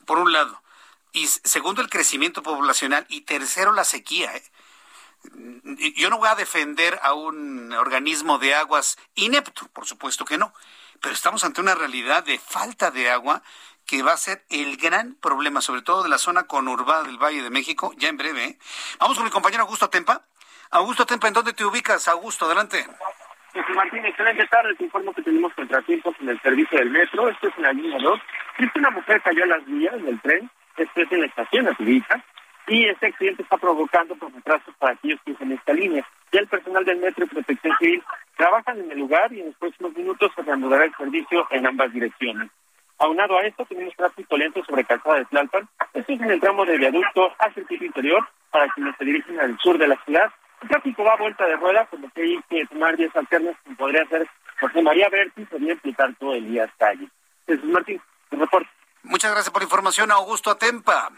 por 0.05 0.19
un 0.19 0.33
lado. 0.33 0.63
Y 1.13 1.27
segundo, 1.27 1.81
el 1.81 1.89
crecimiento 1.89 2.43
poblacional. 2.43 3.07
Y 3.09 3.23
tercero, 3.23 3.73
la 3.73 3.85
sequía. 3.85 4.37
¿eh? 4.37 4.43
Yo 5.97 6.11
no 6.11 6.19
voy 6.19 6.29
a 6.29 6.35
defender 6.35 7.01
a 7.03 7.15
un 7.15 7.73
organismo 7.73 8.39
de 8.39 8.55
aguas 8.55 8.99
inepto, 9.15 9.69
por 9.69 9.87
supuesto 9.87 10.25
que 10.25 10.39
no. 10.39 10.53
Pero 11.01 11.15
estamos 11.15 11.45
ante 11.45 11.61
una 11.61 11.75
realidad 11.75 12.25
de 12.25 12.39
falta 12.39 12.91
de 12.91 13.11
agua 13.11 13.43
que 13.87 14.03
va 14.03 14.13
a 14.13 14.19
ser 14.19 14.45
el 14.51 14.77
gran 14.77 15.15
problema, 15.15 15.63
sobre 15.63 15.83
todo 15.83 16.03
de 16.03 16.11
la 16.11 16.19
zona 16.19 16.47
conurbada 16.47 17.05
del 17.05 17.17
Valle 17.17 17.43
de 17.43 17.51
México, 17.51 17.95
ya 17.97 18.09
en 18.09 18.19
breve. 18.19 18.45
¿eh? 18.45 18.59
Vamos 18.99 19.17
con 19.17 19.25
mi 19.25 19.31
compañero 19.31 19.63
Augusto 19.63 19.89
Tempa. 19.89 20.27
Augusto 20.71 21.07
Tempa, 21.07 21.29
¿en 21.29 21.35
dónde 21.35 21.55
te 21.55 21.65
ubicas? 21.65 22.09
Augusto, 22.09 22.45
adelante. 22.45 22.85
Martín, 23.75 24.05
excelente 24.05 24.47
tarde. 24.49 24.75
Te 24.75 24.85
informo 24.85 25.15
que 25.15 25.23
tenemos 25.23 25.53
contratiempos 25.55 26.15
en 26.21 26.29
el 26.29 26.41
servicio 26.43 26.79
del 26.79 26.91
metro. 26.91 27.29
Esto 27.29 27.49
es 27.49 27.57
en 27.57 27.63
la 27.63 27.73
línea 27.73 27.99
2. 27.99 28.21
Es 28.59 28.69
una 28.77 28.91
mujer 28.91 29.23
cayó 29.23 29.45
a 29.45 29.47
las 29.47 29.65
vías 29.65 30.03
del 30.03 30.21
tren. 30.21 30.51
Esto 30.77 31.01
es 31.01 31.13
en 31.13 31.21
la 31.23 31.27
estación 31.27 31.69
Azulita. 31.69 32.23
Y 32.67 32.85
este 32.85 33.07
accidente 33.07 33.43
está 33.43 33.57
provocando 33.57 34.15
por 34.17 34.31
retrasos 34.33 34.75
para 34.79 34.93
aquellos 34.93 35.19
que 35.25 35.33
usan 35.33 35.53
esta 35.53 35.73
línea. 35.73 36.07
Ya 36.33 36.41
el 36.41 36.49
personal 36.49 36.85
del 36.85 36.99
metro 36.99 37.25
y 37.25 37.29
protección 37.29 37.75
civil 37.79 38.05
trabajan 38.37 38.79
en 38.79 38.91
el 38.91 38.99
lugar 38.99 39.33
y 39.33 39.41
en 39.41 39.47
los 39.47 39.57
próximos 39.57 39.95
minutos 39.95 40.31
se 40.37 40.43
reanudará 40.43 40.85
el 40.85 40.95
servicio 40.95 41.47
en 41.51 41.67
ambas 41.67 41.91
direcciones. 41.95 42.51
Aunado 42.99 43.39
a 43.39 43.43
esto, 43.43 43.65
tenemos 43.65 43.97
tráfico 43.97 44.37
lento 44.37 44.63
sobre 44.65 44.85
Calzada 44.85 45.17
de 45.17 45.25
Tlalpan. 45.25 45.67
Esto 45.95 46.13
es 46.13 46.21
en 46.21 46.31
el 46.31 46.41
tramo 46.41 46.67
de 46.67 46.77
viaducto 46.77 47.33
hacia 47.39 47.61
el 47.61 47.67
piso 47.67 47.85
interior 47.85 48.29
para 48.51 48.69
quienes 48.69 48.95
se 48.99 49.05
dirigen 49.05 49.41
al 49.41 49.59
sur 49.61 49.79
de 49.79 49.89
la 49.89 49.97
ciudad 50.05 50.31
el 50.63 50.69
tráfico 50.69 51.05
va 51.05 51.15
a 51.15 51.17
vuelta 51.19 51.47
de 51.47 51.57
rueda, 51.57 51.87
como 51.87 52.11
que 52.11 52.23
hay 52.23 52.41
que 52.49 52.67
tomar 52.67 52.97
vías 52.97 53.15
alternas, 53.15 53.57
como 53.65 53.77
podría 53.77 54.07
ser 54.07 54.29
José 54.61 54.83
María 54.83 55.09
Berti, 55.09 55.45
podría 55.45 55.73
implicar 55.73 56.15
todo 56.19 56.35
el 56.35 56.47
día 56.49 56.65
hasta 56.65 56.89
allí. 56.89 57.09
Jesús 57.47 57.65
Martín, 57.65 58.01
el 58.31 58.41
reporte. 58.41 58.69
Muchas 59.05 59.31
gracias 59.31 59.51
por 59.51 59.63
la 59.63 59.67
información, 59.67 60.11
Augusto 60.11 60.51
Atempa. 60.51 61.11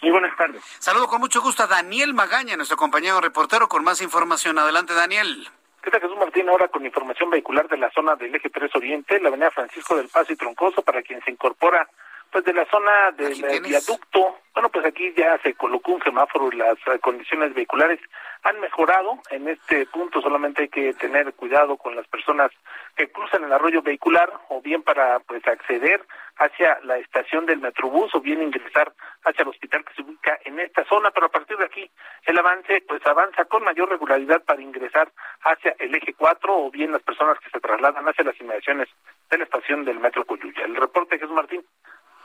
Muy 0.00 0.12
buenas 0.12 0.36
tardes. 0.36 0.62
Saludo 0.78 1.08
con 1.08 1.20
mucho 1.20 1.42
gusto 1.42 1.64
a 1.64 1.66
Daniel 1.66 2.14
Magaña, 2.14 2.56
nuestro 2.56 2.76
compañero 2.76 3.20
reportero, 3.20 3.68
con 3.68 3.82
más 3.82 4.00
información. 4.00 4.58
Adelante, 4.58 4.94
Daniel. 4.94 5.48
¿Qué 5.82 5.90
tal, 5.90 6.00
Jesús 6.00 6.16
Martín? 6.18 6.48
Ahora 6.48 6.68
con 6.68 6.86
información 6.86 7.30
vehicular 7.30 7.68
de 7.68 7.78
la 7.78 7.90
zona 7.90 8.14
del 8.14 8.34
Eje 8.34 8.48
3 8.48 8.70
Oriente, 8.76 9.20
la 9.20 9.28
avenida 9.28 9.50
Francisco 9.50 9.96
del 9.96 10.08
Paso 10.08 10.32
y 10.32 10.36
Troncoso, 10.36 10.82
para 10.82 11.02
quien 11.02 11.20
se 11.24 11.32
incorpora 11.32 11.88
pues 12.30 12.44
de 12.44 12.52
la 12.52 12.66
zona 12.66 13.10
del 13.12 13.60
viaducto, 13.62 14.38
bueno, 14.54 14.70
pues 14.70 14.84
aquí 14.86 15.12
ya 15.16 15.38
se 15.42 15.54
colocó 15.54 15.92
un 15.92 16.02
semáforo 16.02 16.48
y 16.52 16.56
las 16.56 16.76
eh, 16.86 16.98
condiciones 17.00 17.54
vehiculares 17.54 18.00
han 18.42 18.58
mejorado. 18.60 19.20
En 19.30 19.48
este 19.48 19.86
punto 19.86 20.20
solamente 20.20 20.62
hay 20.62 20.68
que 20.68 20.92
tener 20.94 21.32
cuidado 21.34 21.76
con 21.76 21.94
las 21.94 22.06
personas 22.08 22.50
que 22.96 23.08
cruzan 23.08 23.44
el 23.44 23.52
arroyo 23.52 23.82
vehicular 23.82 24.32
o 24.48 24.60
bien 24.60 24.82
para 24.82 25.20
pues 25.20 25.46
acceder 25.46 26.04
hacia 26.38 26.78
la 26.82 26.98
estación 26.98 27.46
del 27.46 27.60
Metrobús 27.60 28.14
o 28.14 28.20
bien 28.20 28.42
ingresar 28.42 28.92
hacia 29.24 29.42
el 29.42 29.48
hospital 29.48 29.84
que 29.84 29.94
se 29.94 30.02
ubica 30.02 30.38
en 30.44 30.58
esta 30.60 30.84
zona, 30.84 31.10
pero 31.10 31.26
a 31.26 31.30
partir 31.30 31.56
de 31.56 31.64
aquí 31.64 31.90
el 32.26 32.38
avance 32.38 32.82
pues 32.88 33.04
avanza 33.06 33.44
con 33.44 33.64
mayor 33.64 33.88
regularidad 33.88 34.42
para 34.44 34.62
ingresar 34.62 35.12
hacia 35.42 35.74
el 35.78 35.94
eje 35.94 36.14
4 36.14 36.56
o 36.56 36.70
bien 36.70 36.92
las 36.92 37.02
personas 37.02 37.38
que 37.40 37.50
se 37.50 37.60
trasladan 37.60 38.08
hacia 38.08 38.24
las 38.24 38.40
inmediaciones 38.40 38.88
de 39.30 39.38
la 39.38 39.44
estación 39.44 39.84
del 39.84 40.00
Metro 40.00 40.24
Coyuya. 40.24 40.64
El 40.64 40.76
reporte 40.76 41.18
Jesús 41.18 41.34
Martín. 41.34 41.64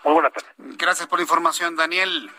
Muy 0.04 0.14
buena 0.14 0.30
tarde. 0.30 0.48
Gracias 0.58 1.08
por 1.08 1.20
la 1.20 1.24
información, 1.24 1.76
Daniel. 1.76 2.30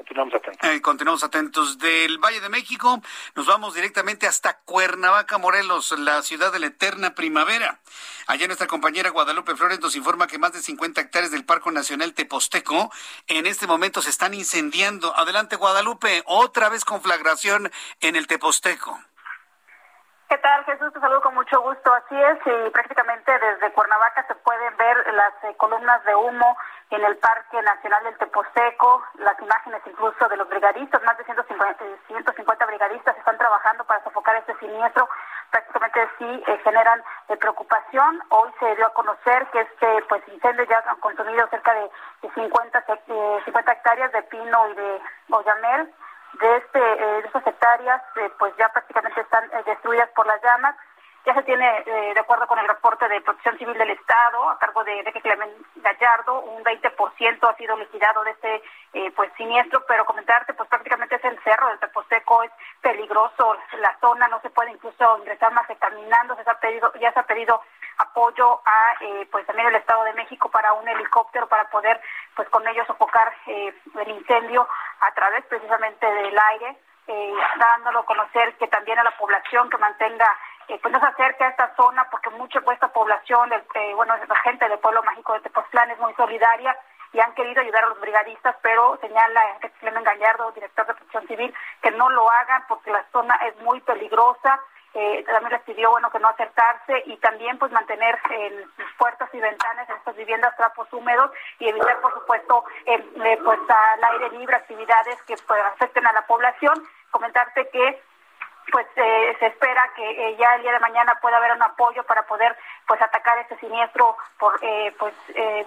Continuamos 0.00 0.34
atentos. 0.34 0.70
Eh, 0.70 0.80
continuamos 0.80 1.24
atentos. 1.24 1.78
Del 1.78 2.16
Valle 2.18 2.40
de 2.40 2.48
México 2.48 3.02
nos 3.34 3.46
vamos 3.46 3.74
directamente 3.74 4.26
hasta 4.26 4.58
Cuernavaca, 4.60 5.36
Morelos, 5.36 5.92
la 5.98 6.22
ciudad 6.22 6.52
de 6.52 6.58
la 6.58 6.66
eterna 6.68 7.14
primavera. 7.14 7.80
Allá 8.26 8.46
nuestra 8.46 8.66
compañera 8.66 9.10
Guadalupe 9.10 9.56
Flores 9.56 9.80
nos 9.80 9.96
informa 9.96 10.26
que 10.26 10.38
más 10.38 10.54
de 10.54 10.62
50 10.62 11.02
hectáreas 11.02 11.32
del 11.32 11.44
Parque 11.44 11.70
Nacional 11.70 12.14
Teposteco 12.14 12.90
en 13.26 13.46
este 13.46 13.66
momento 13.66 14.00
se 14.00 14.08
están 14.08 14.32
incendiando. 14.32 15.14
Adelante, 15.18 15.56
Guadalupe, 15.56 16.22
otra 16.24 16.70
vez 16.70 16.86
conflagración 16.86 17.70
en 18.00 18.16
el 18.16 18.26
Teposteco. 18.26 18.98
¿Qué 20.30 20.38
tal, 20.38 20.64
Jesús? 20.64 20.92
Te 20.92 21.00
saludo 21.00 21.22
con 21.22 21.34
mucho 21.34 21.60
gusto. 21.60 21.92
Así 21.92 22.14
es, 22.14 22.38
y 22.46 22.70
prácticamente 22.70 23.36
desde 23.36 23.72
Cuernavaca 23.72 24.24
se 24.28 24.36
pueden 24.36 24.76
ver 24.76 25.12
las 25.12 25.34
eh, 25.42 25.56
columnas 25.56 26.04
de 26.04 26.14
humo 26.14 26.56
en 26.90 27.04
el 27.04 27.16
Parque 27.16 27.60
Nacional 27.60 28.04
del 28.04 28.16
Teposteco, 28.16 29.02
las 29.14 29.34
imágenes 29.42 29.82
incluso 29.86 30.28
de 30.28 30.36
los 30.36 30.48
brigadistas, 30.48 31.02
más 31.02 31.18
de 31.18 31.24
150, 31.24 31.84
150 32.06 32.66
brigadistas 32.66 33.18
están 33.18 33.38
trabajando 33.38 33.82
para 33.82 34.04
sofocar 34.04 34.36
este 34.36 34.56
siniestro. 34.60 35.08
Prácticamente 35.50 36.08
sí 36.18 36.44
eh, 36.46 36.60
generan 36.62 37.02
eh, 37.28 37.36
preocupación. 37.36 38.22
Hoy 38.28 38.52
se 38.60 38.76
dio 38.76 38.86
a 38.86 38.94
conocer 38.94 39.48
que 39.50 39.62
este 39.62 40.04
pues 40.08 40.22
incendio 40.28 40.62
ya 40.62 40.80
han 40.86 41.00
consumido 41.00 41.44
cerca 41.48 41.74
de, 41.74 41.90
50, 42.36 42.84
50 43.46 43.72
hectáreas 43.72 44.12
de 44.12 44.22
pino 44.22 44.68
y 44.68 44.74
de 44.74 45.00
oyamel 45.30 45.92
de, 46.38 46.56
este, 46.56 46.78
eh, 46.78 47.22
de 47.22 47.26
estas 47.26 47.46
hectáreas 47.46 48.02
eh, 48.16 48.30
pues 48.38 48.54
ya 48.56 48.68
prácticamente 48.68 49.20
están 49.20 49.44
eh, 49.44 49.62
destruidas 49.66 50.08
por 50.10 50.26
las 50.26 50.42
llamas. 50.42 50.76
Ya 51.26 51.34
se 51.34 51.42
tiene, 51.42 51.82
de 51.84 52.18
acuerdo 52.18 52.46
con 52.46 52.58
el 52.58 52.66
reporte 52.66 53.06
de 53.08 53.20
Protección 53.20 53.58
Civil 53.58 53.76
del 53.76 53.90
Estado, 53.90 54.48
a 54.48 54.58
cargo 54.58 54.82
de 54.84 55.00
Enrique 55.00 55.20
Clemente 55.20 55.54
Gallardo, 55.76 56.40
un 56.40 56.64
20% 56.64 57.48
ha 57.48 57.56
sido 57.56 57.76
liquidado 57.76 58.24
de 58.24 58.30
este 58.30 58.62
pues 59.14 59.30
siniestro, 59.36 59.84
pero 59.86 60.04
comentarte, 60.04 60.54
pues 60.54 60.68
prácticamente 60.68 61.16
es 61.16 61.24
el 61.24 61.38
cerro 61.42 61.68
del 61.68 61.78
Teposteco, 61.78 62.42
es 62.42 62.50
peligroso, 62.80 63.56
la 63.78 63.96
zona 64.00 64.28
no 64.28 64.40
se 64.40 64.50
puede 64.50 64.70
incluso 64.70 65.18
ingresar 65.18 65.52
más 65.52 65.66
que 65.66 65.76
caminando, 65.76 66.34
se 66.36 66.50
ha 66.50 66.58
pedido, 66.58 66.92
ya 66.94 67.12
se 67.12 67.20
ha 67.20 67.24
pedido 67.24 67.60
apoyo 67.98 68.60
a 68.64 68.94
pues 69.30 69.46
también 69.46 69.68
el 69.68 69.76
Estado 69.76 70.04
de 70.04 70.14
México 70.14 70.50
para 70.50 70.72
un 70.72 70.88
helicóptero 70.88 71.46
para 71.48 71.68
poder 71.70 72.00
pues 72.34 72.48
con 72.48 72.66
ellos 72.66 72.86
sofocar 72.86 73.32
el 73.46 74.08
incendio 74.08 74.66
a 75.00 75.12
través 75.12 75.44
precisamente 75.46 76.06
del 76.06 76.38
aire, 76.38 76.76
eh, 77.06 77.34
dándolo 77.58 78.00
a 78.00 78.06
conocer 78.06 78.54
que 78.56 78.68
también 78.68 78.98
a 78.98 79.04
la 79.04 79.16
población 79.16 79.68
que 79.68 79.78
mantenga, 79.78 80.28
eh, 80.70 80.78
pues 80.80 80.92
no 80.92 81.00
se 81.00 81.06
acerque 81.06 81.42
a 81.42 81.48
esta 81.48 81.74
zona, 81.74 82.06
porque 82.10 82.30
mucha 82.30 82.60
de 82.60 82.74
esta 82.74 82.92
población, 82.92 83.52
eh, 83.52 83.92
bueno, 83.94 84.14
la 84.16 84.36
gente 84.36 84.68
del 84.68 84.78
pueblo 84.78 85.02
mágico 85.02 85.32
de 85.32 85.40
Tepoztlán 85.40 85.90
es 85.90 85.98
muy 85.98 86.14
solidaria 86.14 86.76
y 87.12 87.18
han 87.18 87.34
querido 87.34 87.60
ayudar 87.60 87.84
a 87.84 87.88
los 87.88 88.00
brigadistas, 88.00 88.54
pero 88.62 88.96
señala 89.00 89.40
Clemen 89.80 90.04
Gallardo, 90.04 90.52
director 90.52 90.86
de 90.86 90.94
protección 90.94 91.26
civil, 91.26 91.52
que 91.82 91.90
no 91.90 92.08
lo 92.10 92.30
hagan 92.30 92.62
porque 92.68 92.92
la 92.92 93.04
zona 93.10 93.34
es 93.48 93.56
muy 93.62 93.80
peligrosa. 93.80 94.60
Eh, 94.94 95.24
también 95.24 95.52
les 95.52 95.62
pidió 95.62 95.90
bueno 95.90 96.10
que 96.10 96.18
no 96.18 96.28
acercarse 96.28 97.02
y 97.06 97.16
también 97.18 97.58
pues 97.58 97.70
mantener 97.70 98.18
en 98.30 98.64
sus 98.76 98.92
puertas 98.98 99.28
y 99.32 99.38
ventanas 99.38 99.88
en 99.88 99.96
estas 99.96 100.16
viviendas 100.16 100.56
trapos 100.56 100.92
húmedos 100.92 101.30
y 101.60 101.68
evitar 101.68 102.00
por 102.00 102.12
supuesto 102.12 102.64
eh, 102.86 103.38
pues 103.44 103.60
al 103.68 104.04
aire 104.12 104.38
libre 104.38 104.56
actividades 104.56 105.22
que 105.22 105.36
pues, 105.46 105.62
afecten 105.64 106.06
a 106.06 106.12
la 106.12 106.22
población. 106.26 106.74
Comentarte 107.12 107.68
que 107.70 108.02
pues 108.72 108.86
eh, 108.96 109.36
se 109.38 109.46
espera 109.46 109.90
que 109.96 110.10
eh, 110.10 110.36
ya 110.36 110.54
el 110.54 110.62
día 110.62 110.72
de 110.72 110.80
mañana 110.80 111.18
pueda 111.20 111.36
haber 111.36 111.52
un 111.52 111.62
apoyo 111.62 112.02
para 112.04 112.22
poder 112.22 112.56
pues 112.86 113.00
atacar 113.00 113.38
este 113.38 113.56
siniestro 113.58 114.16
por 114.38 114.58
eh, 114.62 114.94
pues 114.98 115.14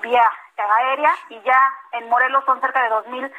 vía 0.02 0.30
aérea. 0.58 1.14
Y 1.30 1.42
ya 1.42 1.60
en 1.94 2.10
Morelos 2.10 2.46
son 2.46 2.60
cerca 2.62 2.84
de 2.84 2.90
dos 2.90 3.08
mil 3.08 3.32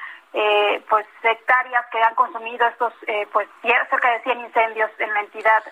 pues 0.88 1.06
hectáreas 1.22 1.86
que 1.92 2.02
han 2.02 2.14
consumido 2.16 2.66
estos 2.66 2.92
pues 3.32 3.48
cerca 3.62 4.10
de 4.10 4.20
100 4.22 4.40
incendios 4.40 4.90
en 4.98 5.14
la 5.14 5.20
entidad 5.20 5.62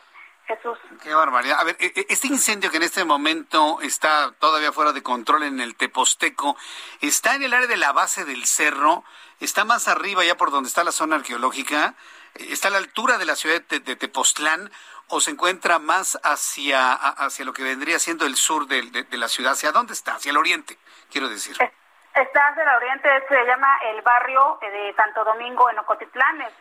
Jesús. 0.57 0.79
Qué 1.03 1.15
barbaridad. 1.15 1.59
A 1.61 1.65
ver, 1.65 1.77
e, 1.81 1.93
e, 1.95 2.07
este 2.09 2.27
incendio 2.27 2.71
que 2.71 2.77
en 2.77 2.83
este 2.83 3.05
momento 3.05 3.81
está 3.81 4.33
todavía 4.39 4.73
fuera 4.73 4.93
de 4.93 5.03
control 5.03 5.45
en 5.45 5.61
el 5.61 5.75
Teposteco, 5.77 6.57
¿está 7.01 7.35
en 7.35 7.43
el 7.43 7.55
área 7.55 7.67
de 7.67 7.77
la 7.77 7.93
base 7.93 8.25
del 8.25 8.47
cerro? 8.47 9.05
¿Está 9.41 9.65
más 9.65 9.89
arriba 9.89 10.25
ya 10.25 10.37
por 10.37 10.51
donde 10.51 10.69
está 10.69 10.85
la 10.85 10.93
zona 10.93 11.17
arqueológica? 11.17 11.95
¿Está 12.35 12.69
a 12.69 12.71
la 12.71 12.79
altura 12.79 13.19
de 13.19 13.27
la 13.27 13.37
ciudad 13.37 13.61
de, 13.63 13.81
Tepoztlán 13.81 14.71
o 15.09 15.21
se 15.21 15.31
encuentra 15.33 15.79
más 15.79 16.19
hacia, 16.23 16.93
hacia 16.95 17.45
lo 17.45 17.53
que 17.53 17.63
vendría 17.63 17.99
siendo 17.99 18.25
el 18.25 18.37
sur 18.37 18.67
de, 18.67 18.83
de 18.83 19.19
la 19.19 19.29
ciudad? 19.29 19.53
¿Hacia 19.53 19.73
dónde 19.73 19.93
está? 19.93 20.15
Hacia 20.15 20.31
el 20.31 20.37
oriente, 20.37 20.79
quiero 21.11 21.29
decir. 21.29 21.57
Está 22.15 22.49
hacia 22.49 22.63
el 22.63 22.69
oriente, 22.77 23.09
se 23.27 23.45
llama 23.47 23.79
el 23.85 24.03
barrio 24.03 24.59
eh, 24.61 24.71
de 24.71 24.95
Santo 24.95 25.25
Domingo 25.25 25.71
en 25.71 25.79
Ocotitlán, 25.79 26.43
es, 26.43 26.53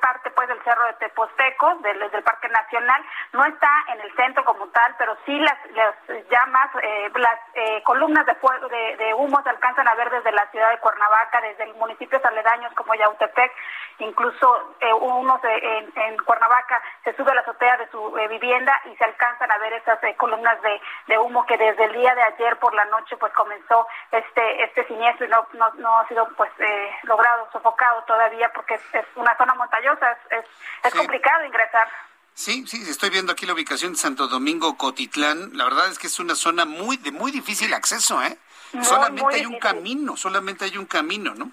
parte 0.00 0.30
pues 0.30 0.48
del 0.48 0.62
cerro 0.62 0.86
de 0.86 0.94
Teposteco, 0.94 1.74
del, 1.82 1.98
del, 2.10 2.22
Parque 2.22 2.48
Nacional, 2.48 3.04
no 3.32 3.44
está 3.44 3.70
en 3.92 4.00
el 4.00 4.14
centro 4.16 4.42
como 4.46 4.66
tal, 4.68 4.94
pero 4.96 5.14
sí 5.26 5.38
las, 5.38 5.58
las 5.72 5.94
llamas, 6.30 6.70
eh, 6.82 7.10
las 7.16 7.38
eh, 7.52 7.82
columnas 7.82 8.24
de 8.24 8.34
fuego, 8.36 8.66
de, 8.68 9.12
humo 9.14 9.42
se 9.42 9.50
alcanzan 9.50 9.86
a 9.88 9.94
ver 9.94 10.08
desde 10.08 10.32
la 10.32 10.46
ciudad 10.50 10.70
de 10.70 10.78
Cuernavaca, 10.78 11.40
desde 11.42 11.72
municipios 11.74 12.24
aledaños 12.24 12.72
como 12.72 12.94
Yautepec, 12.94 13.52
incluso 13.98 14.74
uno 15.00 15.38
en, 15.44 15.92
en, 15.96 16.16
Cuernavaca 16.24 16.80
se 17.04 17.14
sube 17.14 17.30
a 17.30 17.34
la 17.34 17.42
azotea 17.42 17.76
de 17.76 17.88
su 17.90 18.12
vivienda 18.30 18.80
y 18.86 18.96
se 18.96 19.04
alcanzan 19.04 19.52
a 19.52 19.58
ver 19.58 19.74
esas 19.74 19.98
columnas 20.16 20.60
de, 20.62 20.80
de, 21.08 21.18
humo 21.18 21.44
que 21.46 21.58
desde 21.58 21.84
el 21.84 21.92
día 21.92 22.14
de 22.14 22.22
ayer 22.22 22.56
por 22.58 22.74
la 22.74 22.86
noche 22.86 23.16
pues 23.18 23.32
comenzó 23.34 23.86
este 24.10 24.64
este 24.64 24.84
siniestro 24.94 25.26
y 25.26 25.28
no, 25.28 25.46
no, 25.78 25.98
ha 25.98 26.08
sido 26.08 26.28
pues 26.36 26.50
eh, 26.58 26.90
logrado, 27.02 27.48
sofocado 27.52 28.02
todavía 28.04 28.50
porque 28.54 28.74
es, 28.74 29.06
una 29.16 29.36
zona 29.36 29.54
montañosa, 29.54 30.16
es, 30.30 30.44
es, 30.82 30.94
complicado 30.94 31.44
ingresar. 31.44 31.88
Sí, 32.34 32.66
sí, 32.66 32.82
estoy 32.88 33.10
viendo 33.10 33.32
aquí 33.32 33.46
la 33.46 33.52
ubicación 33.52 33.92
de 33.92 33.98
Santo 33.98 34.26
Domingo 34.26 34.76
Cotitlán. 34.76 35.56
La 35.56 35.64
verdad 35.64 35.88
es 35.88 35.98
que 35.98 36.08
es 36.08 36.18
una 36.18 36.34
zona 36.34 36.64
muy 36.64 36.96
de 36.96 37.12
muy 37.12 37.30
difícil 37.30 37.72
acceso, 37.74 38.20
¿eh? 38.22 38.36
solamente 38.82 39.36
hay 39.36 39.46
un 39.46 39.58
camino, 39.58 40.16
solamente 40.16 40.64
hay 40.64 40.76
un 40.76 40.86
camino, 40.86 41.32
¿no? 41.34 41.50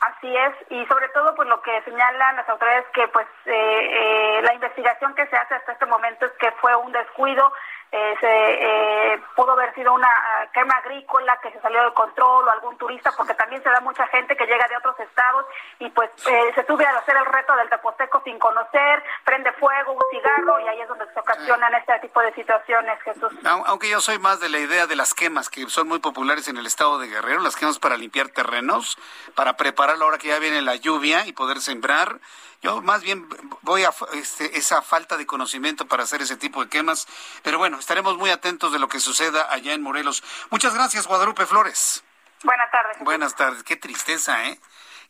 Así 0.00 0.28
es, 0.28 0.54
y 0.70 0.86
sobre 0.86 1.08
todo 1.08 1.34
pues 1.34 1.48
lo 1.48 1.60
que 1.62 1.82
señalan 1.82 2.36
las 2.36 2.48
autoridades 2.48 2.86
que 2.94 3.08
pues 3.08 3.26
eh, 3.46 3.52
eh, 3.52 4.42
la 4.42 4.54
investigación 4.54 5.12
que 5.14 5.26
se 5.26 5.36
hace 5.36 5.54
hasta 5.54 5.72
este 5.72 5.86
momento 5.86 6.26
es 6.26 6.32
que 6.32 6.52
fue 6.60 6.76
un 6.76 6.92
descuido 6.92 7.52
eh, 7.90 8.14
se, 8.20 8.26
eh, 8.28 9.22
pudo 9.34 9.52
haber 9.52 9.74
sido 9.74 9.94
una 9.94 10.10
quema 10.52 10.74
agrícola 10.74 11.38
que 11.42 11.50
se 11.50 11.60
salió 11.60 11.82
de 11.84 11.94
control 11.94 12.46
o 12.46 12.50
algún 12.50 12.76
turista, 12.76 13.12
porque 13.16 13.34
también 13.34 13.62
se 13.62 13.70
da 13.70 13.80
mucha 13.80 14.06
gente 14.08 14.36
que 14.36 14.46
llega 14.46 14.68
de 14.68 14.76
otros 14.76 14.98
estados 15.00 15.46
y 15.78 15.88
pues 15.90 16.10
eh, 16.26 16.52
se 16.54 16.66
sube 16.66 16.84
a 16.84 16.98
hacer 16.98 17.16
el 17.16 17.24
reto 17.24 17.56
del 17.56 17.68
Teposteco 17.70 18.20
sin 18.24 18.38
conocer, 18.38 19.02
prende 19.24 19.52
fuego, 19.52 19.92
un 19.92 20.02
cigarro 20.10 20.60
y 20.60 20.68
ahí 20.68 20.80
es 20.80 20.88
donde 20.88 21.06
se 21.12 21.18
ocasionan 21.18 21.74
este 21.74 21.98
tipo 22.00 22.20
de 22.20 22.34
situaciones, 22.34 23.00
Jesús. 23.02 23.32
Aunque 23.44 23.88
yo 23.88 24.00
soy 24.00 24.18
más 24.18 24.40
de 24.40 24.48
la 24.48 24.58
idea 24.58 24.86
de 24.86 24.96
las 24.96 25.14
quemas 25.14 25.48
que 25.48 25.66
son 25.68 25.88
muy 25.88 25.98
populares 25.98 26.48
en 26.48 26.58
el 26.58 26.66
estado 26.66 26.98
de 26.98 27.08
Guerrero, 27.08 27.40
las 27.40 27.56
quemas 27.56 27.78
para 27.78 27.96
limpiar 27.96 28.28
terrenos, 28.28 28.98
para 29.34 29.56
preparar 29.56 29.96
la 29.98 30.06
hora 30.06 30.18
que 30.18 30.28
ya 30.28 30.38
viene 30.38 30.60
la 30.60 30.76
lluvia 30.76 31.26
y 31.26 31.32
poder 31.32 31.60
sembrar 31.60 32.20
yo 32.62 32.82
más 32.82 33.02
bien 33.02 33.28
voy 33.62 33.84
a 33.84 33.94
este, 34.14 34.58
esa 34.58 34.82
falta 34.82 35.16
de 35.16 35.26
conocimiento 35.26 35.86
para 35.86 36.02
hacer 36.02 36.22
ese 36.22 36.36
tipo 36.36 36.62
de 36.62 36.70
quemas, 36.70 37.06
pero 37.42 37.58
bueno, 37.58 37.78
estaremos 37.78 38.16
muy 38.16 38.30
atentos 38.30 38.72
de 38.72 38.78
lo 38.78 38.88
que 38.88 39.00
suceda 39.00 39.52
allá 39.52 39.74
en 39.74 39.82
Morelos. 39.82 40.22
Muchas 40.50 40.74
gracias, 40.74 41.06
Guadalupe 41.06 41.46
Flores. 41.46 42.02
Buenas 42.42 42.70
tardes. 42.70 42.98
Buenas 43.00 43.36
tardes. 43.36 43.62
Qué 43.64 43.76
tristeza, 43.76 44.46
¿eh? 44.46 44.60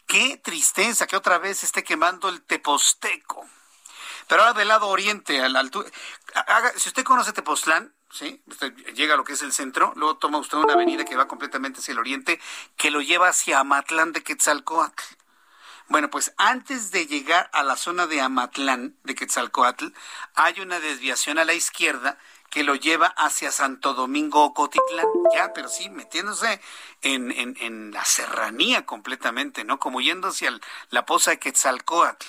Qué 0.06 0.38
tristeza 0.38 1.06
que 1.06 1.16
otra 1.16 1.38
vez 1.38 1.62
esté 1.64 1.84
quemando 1.84 2.28
el 2.28 2.42
Teposteco. 2.42 3.46
Pero 4.26 4.42
ahora 4.42 4.58
del 4.58 4.68
lado 4.68 4.88
oriente, 4.88 5.40
a 5.40 5.48
la 5.48 5.60
altura. 5.60 5.90
si 6.76 6.88
usted 6.88 7.02
conoce 7.02 7.32
Tepoztlán, 7.32 7.94
¿sí? 8.10 8.42
Usted 8.46 8.74
llega 8.94 9.14
a 9.14 9.16
lo 9.16 9.24
que 9.24 9.32
es 9.32 9.42
el 9.42 9.52
centro, 9.52 9.92
luego 9.96 10.18
toma 10.18 10.38
usted 10.38 10.58
una 10.58 10.74
avenida 10.74 11.04
que 11.04 11.16
va 11.16 11.28
completamente 11.28 11.80
hacia 11.80 11.92
el 11.92 11.98
oriente, 11.98 12.38
que 12.76 12.90
lo 12.90 13.00
lleva 13.00 13.28
hacia 13.28 13.58
Amatlán 13.58 14.12
de 14.12 14.22
Quetzalcoatl. 14.22 15.02
Bueno, 15.88 16.10
pues 16.10 16.34
antes 16.36 16.90
de 16.90 17.06
llegar 17.06 17.48
a 17.54 17.62
la 17.62 17.76
zona 17.76 18.06
de 18.06 18.20
Amatlán, 18.20 18.98
de 19.04 19.14
Quetzalcoatl, 19.14 19.86
hay 20.34 20.60
una 20.60 20.80
desviación 20.80 21.38
a 21.38 21.46
la 21.46 21.54
izquierda 21.54 22.18
que 22.50 22.62
lo 22.62 22.74
lleva 22.74 23.06
hacia 23.16 23.50
Santo 23.50 23.94
Domingo 23.94 24.44
Ocotitlán, 24.44 25.06
ya, 25.34 25.52
pero 25.54 25.68
sí, 25.68 25.88
metiéndose 25.88 26.60
en, 27.00 27.32
en, 27.32 27.56
en 27.60 27.90
la 27.90 28.04
serranía 28.04 28.84
completamente, 28.84 29.64
¿no? 29.64 29.78
Como 29.78 30.02
yendo 30.02 30.28
hacia 30.28 30.58
la 30.90 31.06
poza 31.06 31.30
de 31.30 31.38
Quetzalcoatl. 31.38 32.26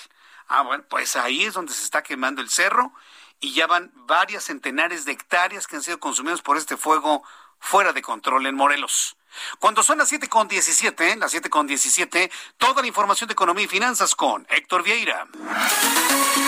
Ah, 0.48 0.61
bueno, 0.64 0.86
pues 0.90 1.18
ahí 1.18 1.44
es 1.44 1.53
donde 1.53 1.73
se 1.73 1.84
está 1.84 2.02
quemando 2.02 2.41
el 2.41 2.49
cerro 2.49 2.94
y 3.41 3.53
ya 3.53 3.68
van 3.68 3.91
varias 3.94 4.45
centenares 4.45 5.03
de 5.03 5.11
hectáreas 5.11 5.68
que 5.68 5.76
han 5.76 5.84
sido 5.84 5.99
consumidos 5.99 6.41
por 6.41 6.56
este 6.56 6.77
fuego 6.77 7.23
fuera 7.60 7.91
de 7.91 8.02
control 8.02 8.45
en 8.45 8.56
Morelos. 8.56 9.19
Cuando 9.60 9.84
son 9.84 9.97
las 9.97 10.10
7 10.10 10.27
con 10.27 10.47
17, 10.47 11.15
las 11.18 11.31
7 11.31 11.49
con 11.49 11.68
17, 11.68 12.31
toda 12.57 12.81
la 12.81 12.88
información 12.88 13.27
de 13.27 13.34
economía 13.34 13.65
y 13.65 13.68
finanzas 13.68 14.15
con 14.15 14.47
Héctor 14.49 14.84
Vieira. 14.84 15.27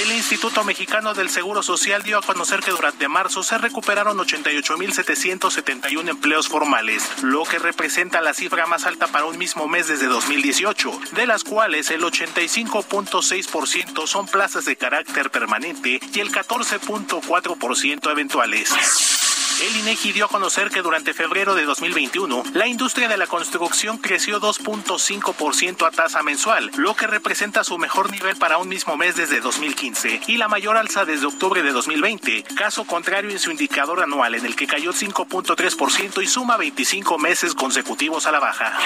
El 0.00 0.12
Instituto 0.12 0.64
Mexicano 0.64 1.12
del 1.12 1.28
Seguro 1.28 1.62
Social 1.62 2.02
dio 2.02 2.16
a 2.16 2.22
conocer 2.22 2.60
que 2.60 2.70
durante 2.70 3.08
marzo 3.08 3.42
se 3.42 3.58
recuperaron 3.58 4.16
88.771 4.16 6.08
empleos 6.08 6.48
formales, 6.48 7.06
lo 7.22 7.44
que 7.44 7.58
representa 7.58 8.22
la 8.22 8.32
cifra 8.32 8.64
más 8.64 8.86
alta 8.86 9.08
para 9.08 9.26
un 9.26 9.36
mismo 9.36 9.68
mes 9.68 9.88
desde 9.88 10.06
2018, 10.06 10.98
de 11.12 11.26
las 11.26 11.44
cuales 11.44 11.90
el 11.90 12.00
85.6% 12.00 14.06
son 14.06 14.26
plazas 14.26 14.64
de 14.64 14.76
carácter 14.76 15.30
permanente 15.30 16.00
y 16.14 16.20
el 16.20 16.32
14.4% 16.32 18.10
eventuales. 18.10 18.70
El 19.60 19.76
INEGI 19.76 20.12
dio 20.12 20.24
a 20.24 20.28
conocer 20.28 20.70
que 20.70 20.82
durante 20.82 21.14
febrero 21.14 21.54
de 21.54 21.64
2021, 21.64 22.42
la 22.54 22.66
industria 22.66 23.08
de 23.08 23.16
la 23.16 23.26
construcción 23.26 23.98
creció 23.98 24.40
2.5% 24.40 25.86
a 25.86 25.90
tasa 25.90 26.22
mensual, 26.22 26.70
lo 26.76 26.94
que 26.94 27.06
representa 27.06 27.64
su 27.64 27.78
mejor 27.78 28.10
nivel 28.10 28.36
para 28.36 28.58
un 28.58 28.68
mismo 28.68 28.96
mes 28.96 29.16
desde 29.16 29.40
2015 29.40 30.22
y 30.26 30.36
la 30.36 30.48
mayor 30.48 30.76
alza 30.76 31.04
desde 31.04 31.26
octubre 31.26 31.62
de 31.62 31.72
2020, 31.72 32.44
caso 32.56 32.84
contrario 32.84 33.30
en 33.30 33.38
su 33.38 33.50
indicador 33.50 34.02
anual 34.02 34.34
en 34.34 34.46
el 34.46 34.56
que 34.56 34.66
cayó 34.66 34.92
5.3% 34.92 36.22
y 36.22 36.26
suma 36.26 36.56
25 36.56 37.18
meses 37.18 37.54
consecutivos 37.54 38.26
a 38.26 38.32
la 38.32 38.40
baja. 38.40 38.78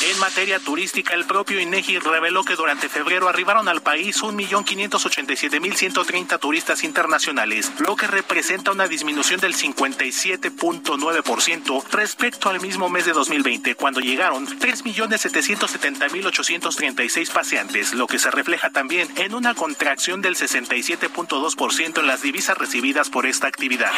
En 0.00 0.18
materia 0.18 0.58
turística, 0.58 1.12
el 1.14 1.26
propio 1.26 1.60
INEGI 1.60 1.98
reveló 1.98 2.44
que 2.44 2.56
durante 2.56 2.88
febrero 2.88 3.28
arribaron 3.28 3.68
al 3.68 3.82
país 3.82 4.22
1.587.130 4.22 6.40
turistas 6.40 6.82
internacionales, 6.82 7.70
lo 7.78 7.94
que 7.94 8.06
representa 8.06 8.72
una 8.72 8.88
disminución 8.88 9.38
del 9.40 9.54
57.9% 9.54 11.84
respecto 11.92 12.48
al 12.48 12.58
mismo 12.60 12.88
mes 12.88 13.04
de 13.04 13.12
2020, 13.12 13.74
cuando 13.76 14.00
llegaron 14.00 14.46
3.770.836 14.46 17.30
paseantes, 17.30 17.92
lo 17.94 18.08
que 18.08 18.18
se 18.18 18.30
refleja 18.30 18.70
también 18.70 19.08
en 19.16 19.34
una 19.34 19.54
contracción 19.54 20.20
del 20.20 20.36
67.2% 20.36 22.00
en 22.00 22.06
las 22.06 22.22
divisas 22.22 22.58
recibidas 22.58 23.10
por 23.10 23.26
esta 23.26 23.46
actividad. 23.46 23.92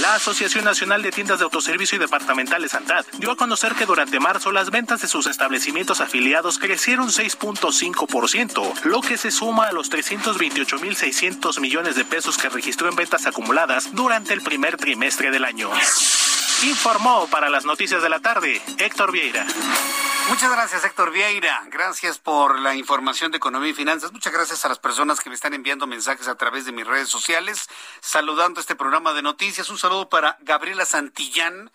La 0.00 0.14
Asociación 0.14 0.64
Nacional 0.64 1.02
de 1.02 1.10
Tiendas 1.10 1.40
de 1.40 1.44
Autoservicio 1.44 1.96
y 1.96 1.98
Departamentales 1.98 2.74
ANTAD 2.74 3.04
dio 3.18 3.32
a 3.32 3.36
conocer 3.36 3.74
que 3.74 3.86
durante 3.86 4.20
marzo 4.20 4.52
las 4.52 4.70
ventas 4.70 5.00
de 5.02 5.08
sus 5.08 5.26
establecimientos 5.26 6.00
afiliados 6.00 6.58
crecieron 6.58 7.08
6.5%, 7.08 8.84
lo 8.84 9.00
que 9.00 9.18
se 9.18 9.32
suma 9.32 9.64
a 9.66 9.72
los 9.72 9.90
328.600 9.90 11.60
millones 11.60 11.96
de 11.96 12.04
pesos 12.04 12.38
que 12.38 12.48
registró 12.48 12.88
en 12.88 12.94
ventas 12.94 13.26
acumuladas 13.26 13.92
durante 13.92 14.34
el 14.34 14.42
primer 14.42 14.76
trimestre 14.76 15.32
del 15.32 15.44
año. 15.44 15.70
Informó 16.62 17.26
para 17.28 17.50
las 17.50 17.64
noticias 17.64 18.02
de 18.02 18.08
la 18.08 18.20
tarde 18.20 18.62
Héctor 18.78 19.10
Vieira. 19.10 19.46
Muchas 20.28 20.52
gracias, 20.52 20.84
Héctor 20.84 21.10
Vieira. 21.10 21.62
Gracias 21.70 22.18
por 22.18 22.58
la 22.58 22.74
información 22.74 23.30
de 23.30 23.38
economía 23.38 23.70
y 23.70 23.74
finanzas. 23.74 24.12
Muchas 24.12 24.30
gracias 24.30 24.62
a 24.62 24.68
las 24.68 24.78
personas 24.78 25.20
que 25.20 25.30
me 25.30 25.34
están 25.34 25.54
enviando 25.54 25.86
mensajes 25.86 26.28
a 26.28 26.34
través 26.34 26.66
de 26.66 26.72
mis 26.72 26.86
redes 26.86 27.08
sociales, 27.08 27.66
saludando 28.00 28.60
este 28.60 28.76
programa 28.76 29.14
de 29.14 29.22
noticias. 29.22 29.70
Un 29.70 29.78
saludo 29.78 30.10
para 30.10 30.36
Gabriela 30.40 30.84
Santillán, 30.84 31.72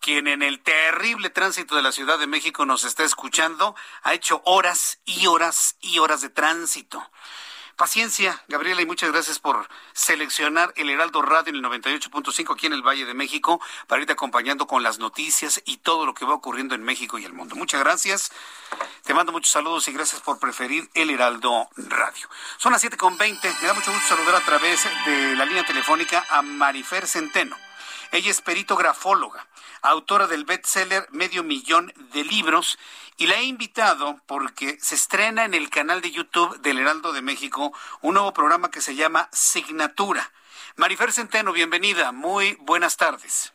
quien 0.00 0.26
en 0.26 0.42
el 0.42 0.60
terrible 0.60 1.30
tránsito 1.30 1.76
de 1.76 1.82
la 1.82 1.92
Ciudad 1.92 2.18
de 2.18 2.26
México 2.26 2.66
nos 2.66 2.84
está 2.84 3.04
escuchando. 3.04 3.76
Ha 4.02 4.12
hecho 4.12 4.42
horas 4.44 4.98
y 5.04 5.28
horas 5.28 5.76
y 5.80 6.00
horas 6.00 6.20
de 6.20 6.30
tránsito. 6.30 7.08
Paciencia, 7.76 8.40
Gabriela, 8.46 8.82
y 8.82 8.86
muchas 8.86 9.10
gracias 9.10 9.40
por 9.40 9.68
seleccionar 9.92 10.72
el 10.76 10.90
Heraldo 10.90 11.22
Radio 11.22 11.50
en 11.50 11.56
el 11.56 11.64
98.5 11.64 12.54
aquí 12.54 12.66
en 12.66 12.72
el 12.72 12.82
Valle 12.82 13.04
de 13.04 13.14
México 13.14 13.60
para 13.88 14.00
irte 14.00 14.12
acompañando 14.12 14.68
con 14.68 14.84
las 14.84 15.00
noticias 15.00 15.60
y 15.64 15.78
todo 15.78 16.06
lo 16.06 16.14
que 16.14 16.24
va 16.24 16.34
ocurriendo 16.34 16.76
en 16.76 16.84
México 16.84 17.18
y 17.18 17.24
el 17.24 17.32
mundo. 17.32 17.56
Muchas 17.56 17.80
gracias. 17.80 18.30
Te 19.02 19.12
mando 19.12 19.32
muchos 19.32 19.50
saludos 19.50 19.88
y 19.88 19.92
gracias 19.92 20.20
por 20.20 20.38
preferir 20.38 20.88
el 20.94 21.10
Heraldo 21.10 21.68
Radio. 21.76 22.28
Son 22.58 22.70
las 22.70 22.84
7.20. 22.84 23.60
Me 23.60 23.66
da 23.66 23.74
mucho 23.74 23.92
gusto 23.92 24.08
saludar 24.08 24.36
a 24.36 24.44
través 24.44 24.86
de 25.06 25.34
la 25.34 25.44
línea 25.44 25.64
telefónica 25.66 26.24
a 26.30 26.42
Marifer 26.42 27.08
Centeno. 27.08 27.56
Ella 28.12 28.30
es 28.30 28.40
perito 28.40 28.76
grafóloga, 28.76 29.44
autora 29.84 30.26
del 30.26 30.44
bestseller 30.44 31.06
Medio 31.10 31.44
Millón 31.44 31.92
de 32.12 32.24
Libros 32.24 32.78
y 33.18 33.26
la 33.26 33.36
he 33.36 33.44
invitado 33.44 34.18
porque 34.26 34.76
se 34.80 34.94
estrena 34.94 35.44
en 35.44 35.54
el 35.54 35.70
canal 35.70 36.00
de 36.00 36.10
YouTube 36.10 36.58
del 36.60 36.78
Heraldo 36.78 37.12
de 37.12 37.22
México 37.22 37.72
un 38.00 38.14
nuevo 38.14 38.32
programa 38.32 38.70
que 38.70 38.80
se 38.80 38.94
llama 38.94 39.28
Signatura. 39.30 40.22
Marifer 40.76 41.12
Centeno, 41.12 41.52
bienvenida. 41.52 42.12
Muy 42.12 42.56
buenas 42.60 42.96
tardes. 42.96 43.54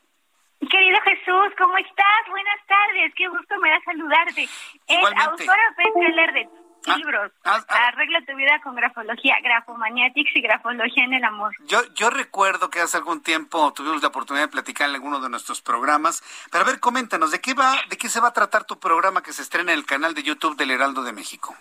Querido 0.60 1.00
Jesús, 1.04 1.54
¿cómo 1.58 1.78
estás? 1.78 2.30
Buenas 2.30 2.60
tardes, 2.68 3.14
qué 3.16 3.28
gusto 3.28 3.56
me 3.62 3.70
da 3.70 3.80
saludarte. 3.86 4.44
Es 4.44 5.04
autora 5.18 5.76
bestseller 5.78 6.34
de 6.34 6.59
libros. 6.88 7.32
Ah, 7.44 7.60
ah. 7.68 7.88
Arregla 7.88 8.22
tu 8.26 8.36
vida 8.36 8.60
con 8.64 8.76
grafología, 8.76 9.36
grafomaniatics 9.42 10.36
y 10.36 10.42
grafología 10.42 11.04
en 11.04 11.14
el 11.14 11.24
amor. 11.24 11.54
Yo, 11.66 11.80
yo 11.94 12.10
recuerdo 12.10 12.70
que 12.70 12.82
hace 12.82 12.98
algún 12.98 13.22
tiempo 13.22 13.74
tuvimos 13.74 14.02
la 14.02 14.10
oportunidad 14.10 14.46
de 14.46 14.52
platicar 14.52 14.90
en 14.90 14.96
alguno 14.96 15.20
de 15.20 15.30
nuestros 15.30 15.62
programas. 15.62 16.24
Pero 16.52 16.64
a 16.64 16.68
ver, 16.68 16.80
coméntanos, 16.80 17.32
¿de 17.32 17.42
qué 17.42 17.54
va, 17.54 17.76
de 17.90 17.98
qué 17.98 18.10
se 18.10 18.20
va 18.20 18.30
a 18.30 18.34
tratar 18.34 18.66
tu 18.66 18.80
programa 18.80 19.24
que 19.24 19.34
se 19.34 19.42
estrena 19.42 19.74
en 19.74 19.80
el 19.80 19.86
canal 19.86 20.14
de 20.14 20.24
YouTube 20.24 20.58
del 20.58 20.72
Heraldo 20.72 21.04
de 21.04 21.14
México? 21.14 21.56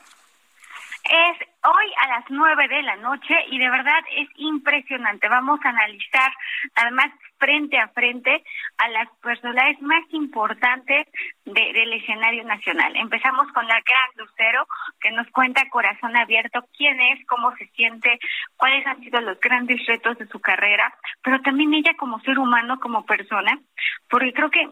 Es 1.04 1.48
hoy 1.64 1.92
a 2.02 2.08
las 2.08 2.24
nueve 2.28 2.68
de 2.68 2.82
la 2.82 2.96
noche 2.96 3.34
y 3.50 3.58
de 3.58 3.70
verdad 3.70 4.00
es 4.14 4.28
impresionante. 4.36 5.28
Vamos 5.28 5.58
a 5.64 5.70
analizar 5.70 6.32
además 6.74 7.06
frente 7.38 7.78
a 7.78 7.88
frente 7.88 8.42
a 8.78 8.88
las 8.88 9.08
personalidades 9.22 9.80
más 9.80 10.02
importantes 10.10 11.06
del 11.44 11.92
escenario 11.92 12.44
nacional. 12.44 12.94
Empezamos 12.96 13.50
con 13.52 13.66
la 13.66 13.80
gran 13.80 14.10
Lucero, 14.16 14.66
que 15.00 15.10
nos 15.10 15.26
cuenta 15.30 15.68
corazón 15.70 16.16
abierto 16.16 16.64
quién 16.76 17.00
es, 17.00 17.24
cómo 17.26 17.54
se 17.56 17.66
siente, 17.68 18.18
cuáles 18.56 18.86
han 18.86 19.00
sido 19.00 19.20
los 19.20 19.38
grandes 19.40 19.84
retos 19.86 20.18
de 20.18 20.26
su 20.26 20.40
carrera, 20.40 20.94
pero 21.22 21.40
también 21.40 21.74
ella 21.74 21.94
como 21.98 22.20
ser 22.20 22.38
humano, 22.38 22.78
como 22.80 23.06
persona, 23.06 23.58
porque 24.08 24.32
creo 24.32 24.50
que 24.50 24.68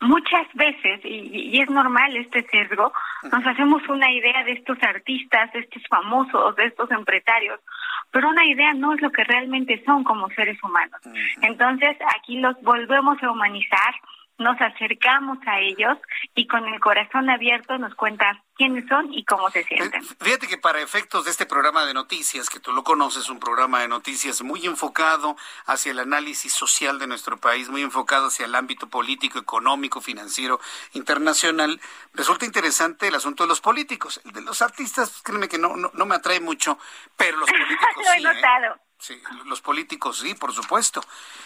muchas 0.00 0.46
veces, 0.54 1.00
y, 1.04 1.60
es 1.60 1.70
normal 1.70 2.16
este 2.16 2.46
sesgo, 2.48 2.92
nos 3.30 3.46
hacemos 3.46 3.82
una 3.88 4.10
idea 4.10 4.44
de 4.44 4.52
estos 4.52 4.78
artistas, 4.82 5.52
de 5.52 5.60
estos 5.60 5.82
famosos, 5.88 6.56
de 6.56 6.66
estos 6.66 6.90
empresarios, 6.90 7.60
pero 8.10 8.28
una 8.28 8.46
idea 8.46 8.74
no 8.74 8.92
es 8.92 9.00
lo 9.00 9.10
que 9.10 9.24
realmente 9.24 9.82
son 9.84 10.04
como 10.04 10.28
seres 10.30 10.62
humanos. 10.62 11.00
Entonces, 11.42 11.96
aquí 12.18 12.38
los 12.38 12.60
volvemos 12.62 13.22
a 13.22 13.30
humanizar, 13.30 13.94
nos 14.38 14.60
acercamos 14.60 15.38
a 15.46 15.60
ellos 15.60 15.98
y 16.34 16.46
con 16.46 16.66
el 16.66 16.80
corazón 16.80 17.30
abierto 17.30 17.78
nos 17.78 17.94
cuentan 17.94 18.40
quiénes 18.54 18.86
son 18.88 19.12
y 19.12 19.24
cómo 19.24 19.50
se 19.50 19.64
sienten. 19.64 20.02
Fíjate 20.02 20.46
que 20.46 20.58
para 20.58 20.80
efectos 20.80 21.24
de 21.24 21.30
este 21.30 21.46
programa 21.46 21.84
de 21.84 21.94
noticias, 21.94 22.48
que 22.48 22.60
tú 22.60 22.72
lo 22.72 22.84
conoces, 22.84 23.28
un 23.28 23.38
programa 23.38 23.80
de 23.80 23.88
noticias 23.88 24.42
muy 24.42 24.64
enfocado 24.66 25.36
hacia 25.66 25.92
el 25.92 25.98
análisis 25.98 26.52
social 26.52 26.98
de 26.98 27.06
nuestro 27.06 27.36
país, 27.38 27.68
muy 27.68 27.82
enfocado 27.82 28.28
hacia 28.28 28.46
el 28.46 28.54
ámbito 28.54 28.88
político, 28.88 29.38
económico, 29.38 30.00
financiero, 30.00 30.60
internacional, 30.92 31.80
resulta 32.14 32.46
interesante 32.46 33.08
el 33.08 33.14
asunto 33.14 33.44
de 33.44 33.48
los 33.48 33.60
políticos. 33.60 34.20
El 34.24 34.32
de 34.32 34.42
los 34.42 34.62
artistas, 34.62 35.10
pues, 35.10 35.22
créeme 35.22 35.48
que 35.48 35.58
no, 35.58 35.76
no, 35.76 36.06
me 36.06 36.14
atrae 36.14 36.40
mucho, 36.40 36.78
pero 37.16 37.38
los 37.38 37.50
políticos 37.50 37.94
lo 37.96 38.12
he 38.12 38.18
¿eh? 38.18 38.34
notado. 38.34 38.85
Sí, 38.98 39.20
los 39.44 39.60
políticos 39.60 40.18
sí, 40.18 40.34
por 40.34 40.52
supuesto. 40.52 41.00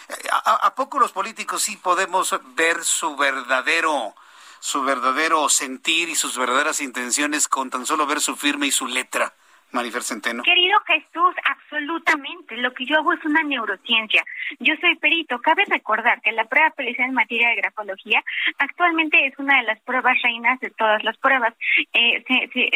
Eh, 0.09 0.13
¿A, 0.31 0.73
poco 0.73 0.99
los 0.99 1.11
políticos 1.11 1.61
sí 1.63 1.77
podemos 1.77 2.33
ver 2.55 2.83
su 2.83 3.15
verdadero 3.15 4.15
su 4.61 4.83
verdadero 4.83 5.49
sentir 5.49 6.07
y 6.09 6.15
sus 6.15 6.37
verdaderas 6.37 6.81
intenciones 6.81 7.47
con 7.47 7.71
tan 7.71 7.87
solo 7.87 8.05
ver 8.05 8.19
su 8.19 8.35
firma 8.35 8.67
y 8.67 8.71
su 8.71 8.85
letra. 8.85 9.33
Marifer 9.71 10.03
Centeno. 10.03 10.43
Querido 10.43 10.77
Jesús, 10.85 11.33
absolutamente. 11.45 12.57
Lo 12.57 12.73
que 12.73 12.85
yo 12.85 12.97
hago 12.97 13.13
es 13.13 13.23
una 13.23 13.41
neurociencia. 13.41 14.23
Yo 14.59 14.73
soy 14.81 14.95
perito. 14.97 15.39
Cabe 15.39 15.63
recordar 15.65 16.21
que 16.21 16.31
la 16.33 16.45
prueba 16.45 16.71
pericial 16.71 17.07
en 17.07 17.15
materia 17.15 17.49
de 17.49 17.55
grafología 17.55 18.21
actualmente 18.59 19.25
es 19.25 19.33
una 19.39 19.57
de 19.57 19.63
las 19.63 19.79
pruebas 19.81 20.21
reinas 20.23 20.59
de 20.59 20.71
todas 20.71 21.03
las 21.03 21.17
pruebas. 21.17 21.53
Eh, 21.93 22.23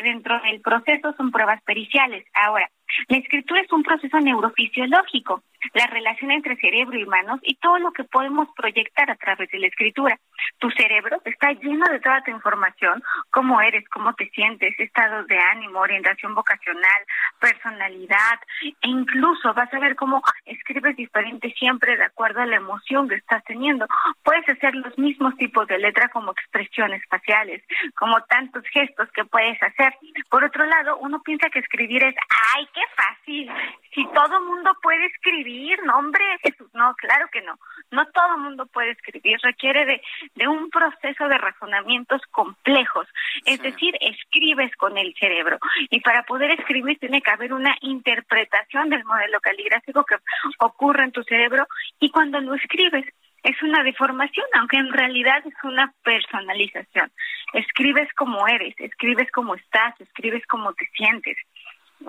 dentro 0.01 0.39
del 0.41 0.61
proceso 0.61 1.13
son 1.17 1.31
pruebas 1.31 1.61
periciales. 1.63 2.25
Ahora, 2.33 2.69
la 3.07 3.17
escritura 3.17 3.61
es 3.61 3.71
un 3.71 3.83
proceso 3.83 4.19
neurofisiológico, 4.19 5.43
la 5.73 5.87
relación 5.87 6.31
entre 6.31 6.55
cerebro 6.57 6.97
y 6.97 7.05
manos 7.05 7.39
y 7.43 7.55
todo 7.55 7.79
lo 7.79 7.91
que 7.91 8.03
podemos 8.03 8.47
proyectar 8.55 9.09
a 9.09 9.15
través 9.15 9.49
de 9.51 9.59
la 9.59 9.67
escritura. 9.67 10.19
Tu 10.59 10.69
cerebro 10.71 11.21
está 11.25 11.51
lleno 11.53 11.85
de 11.87 11.99
toda 11.99 12.21
tu 12.21 12.31
información, 12.31 13.03
cómo 13.31 13.59
eres, 13.61 13.87
cómo 13.89 14.13
te 14.13 14.29
sientes, 14.29 14.79
estados 14.79 15.27
de 15.27 15.37
ánimo, 15.37 15.79
orientación 15.79 16.35
vocacional, 16.35 17.01
personalidad, 17.39 18.39
e 18.63 18.87
incluso 18.87 19.53
vas 19.53 19.73
a 19.73 19.79
ver 19.79 19.95
cómo 19.95 20.21
escribes 20.45 20.95
diferente 20.95 21.53
siempre 21.57 21.97
de 21.97 22.05
acuerdo 22.05 22.41
a 22.41 22.45
la 22.45 22.57
emoción 22.57 23.09
que 23.09 23.15
estás 23.15 23.43
teniendo. 23.45 23.87
Puedes 24.23 24.47
hacer 24.47 24.75
los 24.75 24.97
mismos 24.97 25.35
tipos 25.37 25.67
de 25.67 25.79
letra 25.79 26.09
como 26.09 26.31
expresiones 26.31 27.01
faciales, 27.09 27.63
como 27.95 28.21
tantos 28.23 28.63
gestos 28.71 29.09
que 29.11 29.25
puedes 29.25 29.61
hacer. 29.61 29.93
Por 30.29 30.43
otro 30.43 30.65
lado, 30.65 30.97
uno 30.97 31.21
piensa 31.23 31.49
que 31.49 31.59
escribir 31.59 32.03
es, 32.03 32.15
ay, 32.55 32.67
qué 32.73 32.81
fácil. 32.95 33.49
Si 33.93 34.05
todo 34.13 34.41
mundo 34.41 34.71
puede 34.81 35.05
escribir, 35.05 35.79
no, 35.83 35.97
hombre, 35.97 36.23
Jesús, 36.43 36.69
no, 36.73 36.93
claro 36.95 37.27
que 37.31 37.41
no. 37.41 37.57
No 37.91 38.05
todo 38.07 38.37
mundo 38.37 38.65
puede 38.65 38.91
escribir, 38.91 39.37
requiere 39.41 39.85
de, 39.85 40.01
de 40.35 40.47
un 40.47 40.69
proceso 40.69 41.27
de 41.27 41.37
razonamientos 41.37 42.21
complejos. 42.31 43.07
Es 43.45 43.61
decir, 43.61 43.95
escribes 44.01 44.75
con 44.75 44.97
el 44.97 45.13
cerebro. 45.19 45.57
Y 45.89 46.01
para 46.01 46.23
poder 46.23 46.51
escribir 46.51 46.99
tiene 46.99 47.21
que 47.21 47.31
haber 47.31 47.53
una 47.53 47.75
interpretación 47.81 48.89
del 48.89 49.05
modelo 49.05 49.39
caligráfico 49.39 50.03
que 50.03 50.15
ocurre 50.59 51.03
en 51.03 51.11
tu 51.11 51.23
cerebro 51.23 51.67
y 51.99 52.09
cuando 52.09 52.39
lo 52.41 52.55
escribes 52.55 53.05
es 53.45 53.61
una 53.61 53.83
deformación, 53.83 54.45
aunque 54.57 54.77
en 54.77 54.91
realidad 54.91 55.45
es 55.45 55.53
una 55.63 55.93
personalización. 56.03 57.11
Escribes 57.53 58.11
como 58.13 58.47
eres, 58.47 58.73
escribes 58.79 59.29
como 59.31 59.53
estás, 59.53 59.93
escribes 60.01 60.43
como 60.47 60.73
te 60.73 60.87
sientes. 60.97 61.37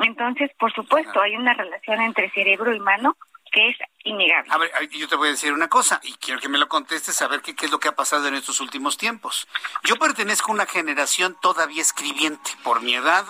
Entonces, 0.02 0.50
por 0.58 0.72
supuesto, 0.72 1.20
hay 1.20 1.36
una 1.36 1.54
relación 1.54 2.00
entre 2.00 2.30
cerebro 2.30 2.74
y 2.74 2.80
mano 2.80 3.16
que 3.52 3.68
es 3.68 3.76
innegable. 4.04 4.52
A 4.52 4.58
ver, 4.58 4.70
yo 4.90 5.08
te 5.08 5.16
voy 5.16 5.28
a 5.28 5.30
decir 5.30 5.52
una 5.52 5.68
cosa 5.68 6.00
y 6.02 6.12
quiero 6.14 6.40
que 6.40 6.48
me 6.48 6.58
lo 6.58 6.68
contestes 6.68 7.22
a 7.22 7.28
ver 7.28 7.40
qué, 7.40 7.54
qué, 7.54 7.66
es 7.66 7.72
lo 7.72 7.78
que 7.78 7.88
ha 7.88 7.94
pasado 7.94 8.26
en 8.28 8.34
estos 8.34 8.60
últimos 8.60 8.98
tiempos. 8.98 9.48
Yo 9.84 9.96
pertenezco 9.96 10.50
a 10.50 10.54
una 10.54 10.66
generación 10.66 11.36
todavía 11.40 11.80
escribiente. 11.80 12.50
Por 12.62 12.82
mi 12.82 12.94
edad, 12.94 13.24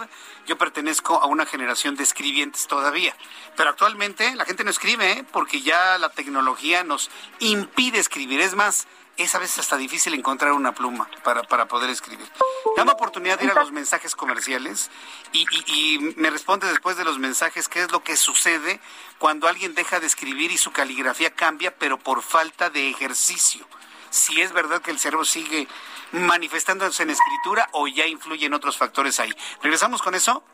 yo 0.46 0.56
pertenezco 0.58 1.20
a 1.20 1.26
una 1.26 1.46
generación 1.46 1.96
de 1.96 2.02
escribientes 2.02 2.66
todavía. 2.66 3.14
Pero 3.56 3.70
actualmente 3.70 4.34
la 4.34 4.44
gente 4.44 4.64
no 4.64 4.70
escribe 4.70 5.12
¿eh? 5.12 5.24
porque 5.32 5.60
ya 5.60 5.98
la 5.98 6.10
tecnología 6.10 6.82
nos 6.82 7.10
impide 7.38 7.98
escribir. 7.98 8.40
Es 8.40 8.54
más, 8.54 8.88
es 9.16 9.34
a 9.34 9.38
veces 9.38 9.58
hasta 9.58 9.76
difícil 9.76 10.14
encontrar 10.14 10.52
una 10.52 10.74
pluma 10.74 11.08
para, 11.22 11.42
para 11.42 11.66
poder 11.66 11.90
escribir. 11.90 12.30
Dame 12.76 12.92
oportunidad 12.92 13.38
de 13.38 13.46
ir 13.46 13.50
a 13.50 13.54
los 13.54 13.72
mensajes 13.72 14.14
comerciales 14.14 14.90
y, 15.32 15.46
y, 15.66 16.14
me 16.16 16.30
responde 16.30 16.66
después 16.66 16.96
de 16.96 17.04
los 17.04 17.18
mensajes 17.18 17.68
qué 17.68 17.82
es 17.82 17.90
lo 17.90 18.02
que 18.02 18.16
sucede 18.16 18.80
cuando 19.18 19.48
alguien 19.48 19.74
deja 19.74 20.00
de 20.00 20.06
escribir 20.06 20.50
y 20.52 20.58
su 20.58 20.72
caligrafía 20.72 21.30
cambia, 21.30 21.74
pero 21.76 21.98
por 21.98 22.22
falta 22.22 22.70
de 22.70 22.90
ejercicio. 22.90 23.66
Si 24.10 24.40
es 24.40 24.52
verdad 24.52 24.82
que 24.82 24.90
el 24.90 24.98
cerebro 24.98 25.24
sigue 25.24 25.68
manifestándose 26.12 27.02
en 27.02 27.10
escritura 27.10 27.68
o 27.72 27.88
ya 27.88 28.06
influyen 28.06 28.54
otros 28.54 28.76
factores 28.76 29.18
ahí. 29.20 29.32
¿Regresamos 29.62 30.02
con 30.02 30.14
eso? 30.14 30.44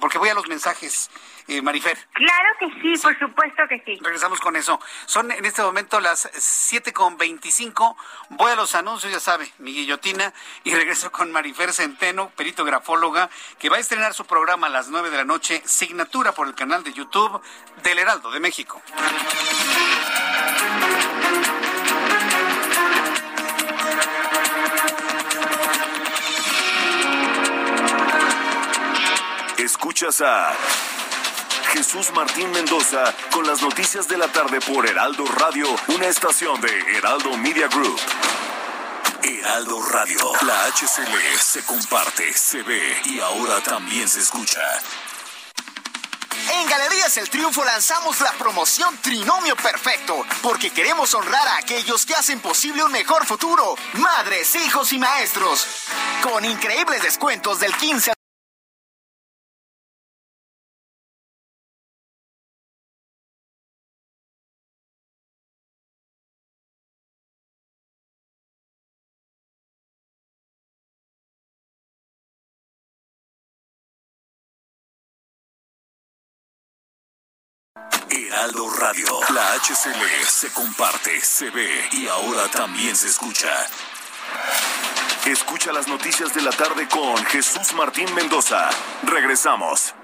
Porque 0.00 0.18
voy 0.18 0.28
a 0.28 0.34
los 0.34 0.48
mensajes, 0.48 1.10
eh, 1.48 1.62
Marifer. 1.62 1.98
Claro 2.12 2.48
que 2.58 2.66
sí, 2.80 2.94
por 3.02 3.18
supuesto 3.18 3.62
que 3.68 3.82
sí. 3.84 3.98
Regresamos 4.02 4.40
con 4.40 4.56
eso. 4.56 4.80
Son 5.06 5.30
en 5.30 5.44
este 5.44 5.62
momento 5.62 6.00
las 6.00 6.30
7.25. 6.32 7.96
Voy 8.30 8.52
a 8.52 8.56
los 8.56 8.74
anuncios, 8.74 9.12
ya 9.12 9.20
sabe, 9.20 9.50
mi 9.58 9.72
guillotina, 9.72 10.32
y 10.64 10.74
regreso 10.74 11.10
con 11.12 11.32
Marifer 11.32 11.72
Centeno, 11.72 12.30
perito 12.30 12.64
grafóloga, 12.64 13.30
que 13.58 13.68
va 13.68 13.76
a 13.76 13.80
estrenar 13.80 14.14
su 14.14 14.26
programa 14.26 14.66
a 14.66 14.70
las 14.70 14.88
9 14.88 15.10
de 15.10 15.16
la 15.16 15.24
noche, 15.24 15.62
signatura 15.64 16.32
por 16.32 16.46
el 16.46 16.54
canal 16.54 16.82
de 16.82 16.92
YouTube 16.92 17.40
del 17.82 17.98
Heraldo 17.98 18.30
de 18.30 18.40
México. 18.40 18.82
Escuchas 29.64 30.20
a 30.20 30.52
Jesús 31.72 32.10
Martín 32.12 32.50
Mendoza 32.50 33.14
con 33.32 33.46
las 33.46 33.62
noticias 33.62 34.06
de 34.08 34.18
la 34.18 34.28
tarde 34.28 34.60
por 34.60 34.86
Heraldo 34.86 35.24
Radio, 35.24 35.66
una 35.88 36.06
estación 36.06 36.60
de 36.60 36.98
Heraldo 36.98 37.34
Media 37.38 37.66
Group. 37.68 37.98
Heraldo 39.22 39.80
Radio, 39.88 40.18
la 40.42 40.66
HCL 40.66 41.38
se 41.40 41.64
comparte, 41.64 42.30
se 42.34 42.62
ve 42.62 43.00
y 43.06 43.20
ahora 43.20 43.62
también 43.62 44.06
se 44.06 44.20
escucha. 44.20 44.60
En 46.52 46.68
Galerías 46.68 47.16
El 47.16 47.30
Triunfo 47.30 47.64
lanzamos 47.64 48.20
la 48.20 48.32
promoción 48.32 48.98
Trinomio 48.98 49.56
Perfecto, 49.56 50.26
porque 50.42 50.70
queremos 50.72 51.14
honrar 51.14 51.48
a 51.48 51.56
aquellos 51.56 52.04
que 52.04 52.14
hacen 52.14 52.40
posible 52.40 52.84
un 52.84 52.92
mejor 52.92 53.24
futuro, 53.24 53.76
madres, 53.94 54.54
hijos 54.56 54.92
y 54.92 54.98
maestros, 54.98 55.66
con 56.22 56.44
increíbles 56.44 57.02
descuentos 57.02 57.60
del 57.60 57.74
15 57.74 58.12
Heraldo 78.34 78.68
Radio. 78.68 79.20
La 79.32 79.54
HCL 79.54 80.26
se 80.26 80.52
comparte, 80.52 81.20
se 81.20 81.50
ve 81.50 81.88
y 81.92 82.08
ahora 82.08 82.48
también 82.48 82.96
se 82.96 83.06
escucha. 83.06 83.48
Escucha 85.24 85.72
las 85.72 85.86
noticias 85.86 86.34
de 86.34 86.42
la 86.42 86.50
tarde 86.50 86.88
con 86.88 87.16
Jesús 87.26 87.72
Martín 87.74 88.12
Mendoza. 88.12 88.70
Regresamos. 89.04 89.94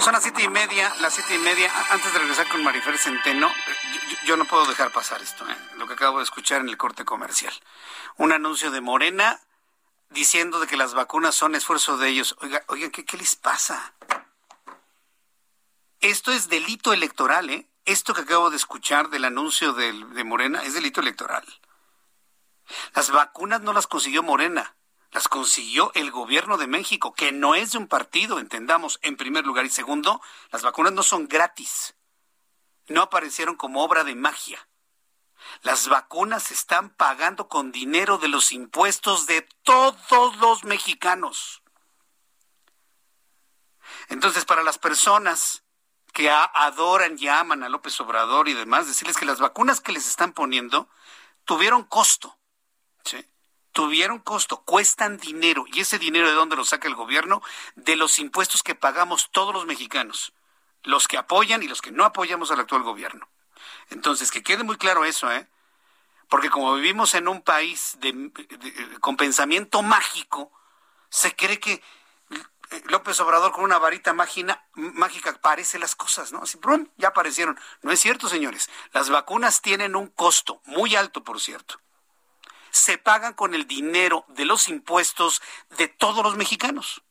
Son 0.00 0.12
las 0.12 0.22
siete 0.22 0.42
y 0.42 0.48
media, 0.48 0.92
las 1.00 1.14
siete 1.14 1.36
y 1.36 1.38
media. 1.38 1.72
Antes 1.88 2.12
de 2.12 2.18
regresar 2.18 2.46
con 2.48 2.62
Marifer 2.62 2.98
Centeno, 2.98 3.50
yo, 4.26 4.36
no 4.36 4.44
puedo 4.44 4.66
dejar 4.66 4.92
pasar 4.92 5.22
esto, 5.22 5.48
¿eh? 5.48 5.56
lo 5.78 5.86
que 5.86 5.94
acabo 5.94 6.18
de 6.18 6.24
escuchar 6.24 6.60
en 6.60 6.68
el 6.68 6.76
corte 6.76 7.06
comercial. 7.06 7.54
Un 8.18 8.32
anuncio 8.32 8.70
de 8.70 8.82
Morena 8.82 9.40
diciendo 10.10 10.60
de 10.60 10.66
que 10.66 10.76
las 10.76 10.92
vacunas 10.92 11.34
son 11.34 11.54
esfuerzo 11.54 11.96
de 11.96 12.10
ellos. 12.10 12.36
Oiga, 12.42 12.64
oigan, 12.66 12.90
¿qué, 12.90 13.06
qué 13.06 13.16
les 13.16 13.34
pasa? 13.34 13.94
Esto 16.00 16.32
es 16.32 16.48
delito 16.48 16.92
electoral, 16.92 17.50
¿eh? 17.50 17.68
Esto 17.84 18.14
que 18.14 18.22
acabo 18.22 18.50
de 18.50 18.56
escuchar 18.56 19.10
del 19.10 19.24
anuncio 19.24 19.72
de, 19.74 19.92
de 19.92 20.24
Morena 20.24 20.62
es 20.62 20.74
delito 20.74 21.00
electoral. 21.00 21.44
Las 22.94 23.10
vacunas 23.10 23.60
no 23.60 23.72
las 23.72 23.86
consiguió 23.86 24.22
Morena, 24.22 24.76
las 25.12 25.28
consiguió 25.28 25.90
el 25.94 26.10
gobierno 26.10 26.56
de 26.56 26.66
México, 26.66 27.12
que 27.12 27.32
no 27.32 27.54
es 27.54 27.72
de 27.72 27.78
un 27.78 27.88
partido, 27.88 28.38
entendamos, 28.38 28.98
en 29.02 29.16
primer 29.16 29.44
lugar. 29.44 29.66
Y 29.66 29.70
segundo, 29.70 30.22
las 30.50 30.62
vacunas 30.62 30.92
no 30.92 31.02
son 31.02 31.28
gratis. 31.28 31.94
No 32.86 33.02
aparecieron 33.02 33.56
como 33.56 33.82
obra 33.82 34.04
de 34.04 34.14
magia. 34.14 34.68
Las 35.62 35.88
vacunas 35.88 36.44
se 36.44 36.54
están 36.54 36.90
pagando 36.90 37.48
con 37.48 37.72
dinero 37.72 38.18
de 38.18 38.28
los 38.28 38.52
impuestos 38.52 39.26
de 39.26 39.42
todos 39.64 40.36
los 40.36 40.64
mexicanos. 40.64 41.62
Entonces, 44.08 44.44
para 44.44 44.62
las 44.62 44.78
personas 44.78 45.64
que 46.12 46.30
adoran 46.30 47.16
y 47.18 47.28
aman 47.28 47.62
a 47.62 47.68
López 47.68 48.00
Obrador 48.00 48.48
y 48.48 48.54
demás, 48.54 48.86
decirles 48.86 49.16
que 49.16 49.24
las 49.24 49.40
vacunas 49.40 49.80
que 49.80 49.92
les 49.92 50.08
están 50.08 50.32
poniendo 50.32 50.88
tuvieron 51.44 51.84
costo. 51.84 52.36
¿sí? 53.04 53.24
Tuvieron 53.72 54.18
costo, 54.18 54.62
cuestan 54.64 55.18
dinero. 55.18 55.64
¿Y 55.72 55.80
ese 55.80 55.98
dinero 55.98 56.28
de 56.28 56.34
dónde 56.34 56.56
lo 56.56 56.64
saca 56.64 56.88
el 56.88 56.94
gobierno? 56.94 57.42
De 57.76 57.96
los 57.96 58.18
impuestos 58.18 58.62
que 58.62 58.74
pagamos 58.74 59.30
todos 59.30 59.54
los 59.54 59.66
mexicanos, 59.66 60.32
los 60.82 61.08
que 61.08 61.18
apoyan 61.18 61.62
y 61.62 61.68
los 61.68 61.80
que 61.82 61.92
no 61.92 62.04
apoyamos 62.04 62.50
al 62.50 62.60
actual 62.60 62.82
gobierno. 62.82 63.28
Entonces, 63.90 64.30
que 64.30 64.42
quede 64.42 64.64
muy 64.64 64.76
claro 64.76 65.04
eso, 65.04 65.30
¿eh? 65.30 65.48
Porque 66.28 66.50
como 66.50 66.74
vivimos 66.74 67.14
en 67.14 67.26
un 67.26 67.42
país 67.42 67.98
con 69.00 69.16
pensamiento 69.16 69.82
mágico, 69.82 70.52
se 71.08 71.34
cree 71.34 71.58
que 71.58 71.82
López 72.84 73.20
Obrador 73.20 73.52
con 73.52 73.64
una 73.64 73.78
varita 73.78 74.12
mágica, 74.12 74.62
parece 75.40 75.78
las 75.78 75.96
cosas, 75.96 76.32
¿no? 76.32 76.42
Así, 76.42 76.58
ya 76.96 77.08
aparecieron. 77.08 77.58
No 77.82 77.90
es 77.90 78.00
cierto, 78.00 78.28
señores. 78.28 78.70
Las 78.92 79.10
vacunas 79.10 79.60
tienen 79.60 79.96
un 79.96 80.08
costo, 80.08 80.60
muy 80.64 80.94
alto, 80.96 81.24
por 81.24 81.40
cierto. 81.40 81.80
se 82.70 82.98
pagan 82.98 83.34
con 83.34 83.54
el 83.54 83.66
dinero 83.66 84.24
de 84.28 84.44
los 84.44 84.68
impuestos 84.68 85.42
de 85.76 85.88
todos 85.88 86.22
los 86.24 86.36
mexicanos. 86.36 87.02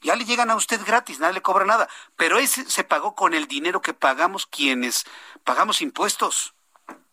Ya 0.00 0.16
le 0.16 0.24
llegan 0.24 0.50
a 0.50 0.56
usted 0.56 0.84
gratis, 0.84 1.20
nadie 1.20 1.34
le 1.34 1.42
cobra 1.42 1.64
nada, 1.64 1.88
pero 2.16 2.38
ese 2.38 2.68
se 2.68 2.84
pagó 2.84 3.14
con 3.14 3.34
el 3.34 3.46
dinero 3.46 3.80
que 3.80 3.94
pagamos 3.94 4.46
quienes 4.46 5.04
pagamos 5.44 5.80
impuestos. 5.80 6.54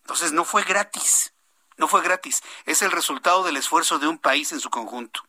Entonces 0.02 0.32
no 0.32 0.44
fue 0.44 0.64
gratis, 0.64 1.34
no 1.78 1.88
fue 1.88 2.02
gratis, 2.02 2.42
es 2.66 2.82
el 2.82 2.92
resultado 2.92 3.44
del 3.44 3.58
esfuerzo 3.58 4.00
de 4.00 4.08
un 4.08 4.18
país 4.18 4.52
en 4.52 4.60
su 4.60 4.72
conjunto, 4.72 5.22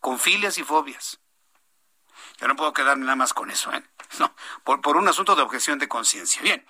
con 0.00 0.18
filias 0.18 0.58
y 0.58 0.64
fobias. 0.64 1.19
Yo 2.40 2.48
no 2.48 2.56
puedo 2.56 2.72
quedarme 2.72 3.04
nada 3.04 3.16
más 3.16 3.34
con 3.34 3.50
eso, 3.50 3.72
¿eh? 3.72 3.82
No, 4.18 4.34
por, 4.64 4.80
por 4.80 4.96
un 4.96 5.06
asunto 5.06 5.36
de 5.36 5.42
objeción 5.42 5.78
de 5.78 5.86
conciencia. 5.86 6.42
Bien, 6.42 6.64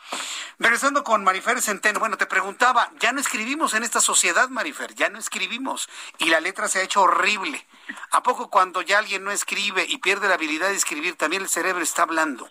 regresando 0.59 1.03
con 1.03 1.25
Marifer 1.25 1.61
Centeno. 1.63 1.99
Bueno, 1.99 2.19
te 2.19 2.27
preguntaba, 2.27 2.91
ya 2.99 3.13
no 3.13 3.21
escribimos 3.21 3.73
en 3.73 3.83
esta 3.83 4.01
sociedad, 4.01 4.51
Marifer, 4.51 4.95
ya 4.95 5.09
no 5.09 5.19
escribimos. 5.19 5.89
Y 6.19 6.29
la 6.29 6.41
letra 6.41 6.69
se 6.69 6.81
ha 6.81 6.83
hecho 6.83 7.03
horrible. 7.03 7.67
¿A 8.11 8.23
poco 8.23 8.51
cuando 8.51 8.83
ya 8.83 8.99
alguien 8.99 9.25
no 9.25 9.31
escribe 9.31 9.87
y 9.89 9.99
pierde 9.99 10.29
la 10.29 10.35
habilidad 10.35 10.69
de 10.69 10.75
escribir, 10.75 11.17
también 11.17 11.43
el 11.43 11.49
cerebro 11.49 11.83
está 11.83 12.03
hablando? 12.03 12.49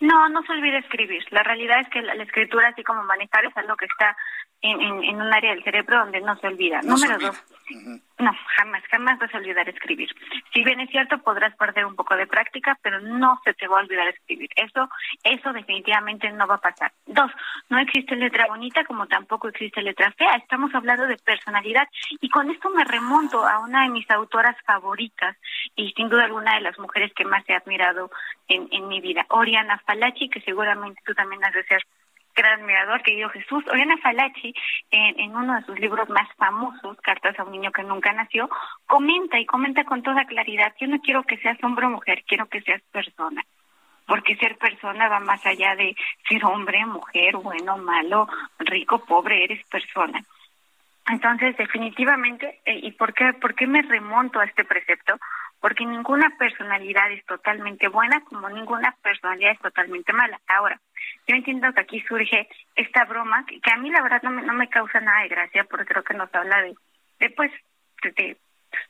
No, 0.00 0.28
no 0.28 0.42
se 0.44 0.52
olvide 0.52 0.78
escribir. 0.78 1.24
La 1.30 1.42
realidad 1.42 1.80
es 1.80 1.88
que 1.90 2.00
la, 2.00 2.14
escritura, 2.22 2.68
así 2.68 2.82
como 2.82 3.02
manejar, 3.02 3.44
es 3.44 3.56
algo 3.56 3.76
que 3.76 3.86
está 3.86 4.16
en, 4.62 4.80
en, 4.80 5.16
un 5.16 5.34
área 5.34 5.50
del 5.50 5.64
cerebro 5.64 5.98
donde 5.98 6.20
no 6.20 6.38
se 6.38 6.46
olvida. 6.46 6.80
Número 6.82 7.18
dos. 7.18 7.36
No, 8.18 8.32
jamás, 8.56 8.82
jamás 8.90 9.18
vas 9.18 9.34
a 9.34 9.38
olvidar 9.38 9.68
escribir. 9.68 10.10
Si 10.52 10.62
bien 10.62 10.80
es 10.80 10.90
cierto, 10.90 11.18
podrás 11.18 11.54
perder 11.56 11.86
un 11.86 11.96
poco 11.96 12.16
de 12.16 12.26
práctica, 12.26 12.78
pero 12.82 13.00
no 13.00 13.40
se 13.44 13.54
te 13.54 13.66
va 13.66 13.78
a 13.78 13.82
olvidar 13.82 14.08
escribir. 14.08 14.50
Eso, 14.56 14.88
eso 15.24 15.52
definitivamente 15.52 16.30
no 16.32 16.46
va 16.46 16.56
a 16.56 16.60
pasar. 16.60 16.92
Dos, 17.06 17.30
no 17.68 17.78
existe 17.78 18.16
letra 18.16 18.46
bonita 18.48 18.84
como 18.84 19.06
tampoco 19.06 19.48
existe 19.48 19.82
letra 19.82 20.12
fea. 20.12 20.34
Estamos 20.34 20.74
hablando 20.74 21.06
de 21.06 21.16
personalidad 21.16 21.88
y 22.20 22.28
con 22.28 22.50
esto 22.50 22.70
me 22.70 22.84
remonto 22.84 23.46
a 23.46 23.60
una 23.60 23.84
de 23.84 23.90
mis 23.90 24.10
autoras 24.10 24.56
favoritas 24.66 25.36
y 25.76 25.92
sin 25.92 26.08
duda 26.08 26.24
alguna 26.24 26.56
de 26.56 26.62
las 26.62 26.78
mujeres 26.78 27.12
que 27.14 27.24
más 27.24 27.48
he 27.48 27.54
admirado 27.54 28.10
en, 28.48 28.68
en 28.72 28.88
mi 28.88 29.00
vida, 29.00 29.24
Oriana 29.28 29.78
Falachi, 29.86 30.28
que 30.28 30.40
seguramente 30.40 31.00
tú 31.04 31.14
también 31.14 31.44
has 31.44 31.54
de 31.54 31.64
ser 31.64 31.82
gran 32.34 32.60
admirador, 32.60 33.02
querido 33.02 33.28
Jesús. 33.30 33.64
Oriana 33.68 33.96
Falachi, 33.98 34.54
en, 34.90 35.20
en, 35.20 35.36
uno 35.36 35.54
de 35.56 35.66
sus 35.66 35.78
libros 35.78 36.08
más 36.08 36.28
famosos, 36.36 36.96
Cartas 37.02 37.38
a 37.38 37.44
un 37.44 37.52
niño 37.52 37.72
que 37.72 37.82
nunca 37.82 38.12
nació, 38.12 38.48
comenta 38.86 39.38
y 39.38 39.46
comenta 39.46 39.84
con 39.84 40.02
toda 40.02 40.24
claridad, 40.24 40.74
yo 40.80 40.86
no 40.88 41.00
quiero 41.00 41.22
que 41.24 41.38
seas 41.38 41.62
hombre 41.62 41.86
o 41.86 41.90
mujer, 41.90 42.24
quiero 42.26 42.46
que 42.46 42.60
seas 42.62 42.82
persona. 42.92 43.42
Porque 44.06 44.36
ser 44.36 44.58
persona 44.58 45.08
va 45.08 45.20
más 45.20 45.44
allá 45.46 45.76
de 45.76 45.94
ser 46.28 46.44
hombre, 46.44 46.84
mujer, 46.84 47.36
bueno, 47.36 47.76
malo, 47.78 48.28
rico, 48.58 49.04
pobre, 49.04 49.44
eres 49.44 49.64
persona. 49.68 50.20
Entonces, 51.10 51.56
definitivamente, 51.56 52.60
eh, 52.64 52.78
¿y 52.82 52.92
por 52.92 53.14
qué, 53.14 53.32
por 53.32 53.54
qué 53.54 53.66
me 53.66 53.82
remonto 53.82 54.38
a 54.38 54.44
este 54.44 54.64
precepto? 54.64 55.18
Porque 55.60 55.84
ninguna 55.84 56.30
personalidad 56.38 57.10
es 57.10 57.24
totalmente 57.26 57.88
buena 57.88 58.20
como 58.22 58.48
ninguna 58.48 58.94
personalidad 59.02 59.52
es 59.52 59.58
totalmente 59.58 60.12
mala. 60.12 60.40
Ahora, 60.46 60.80
yo 61.30 61.36
entiendo 61.36 61.72
que 61.72 61.80
aquí 61.80 62.00
surge 62.00 62.48
esta 62.74 63.04
broma 63.04 63.46
que, 63.46 63.60
a 63.70 63.76
mí 63.76 63.88
la 63.88 64.02
verdad 64.02 64.20
no 64.22 64.30
me, 64.30 64.42
no 64.42 64.52
me 64.52 64.68
causa 64.68 65.00
nada 65.00 65.22
de 65.22 65.28
gracia 65.28 65.64
porque 65.64 65.86
creo 65.86 66.02
que 66.02 66.14
nos 66.14 66.34
habla 66.34 66.60
de, 66.62 66.74
de 67.20 67.30
pues, 67.30 67.52
de, 68.02 68.36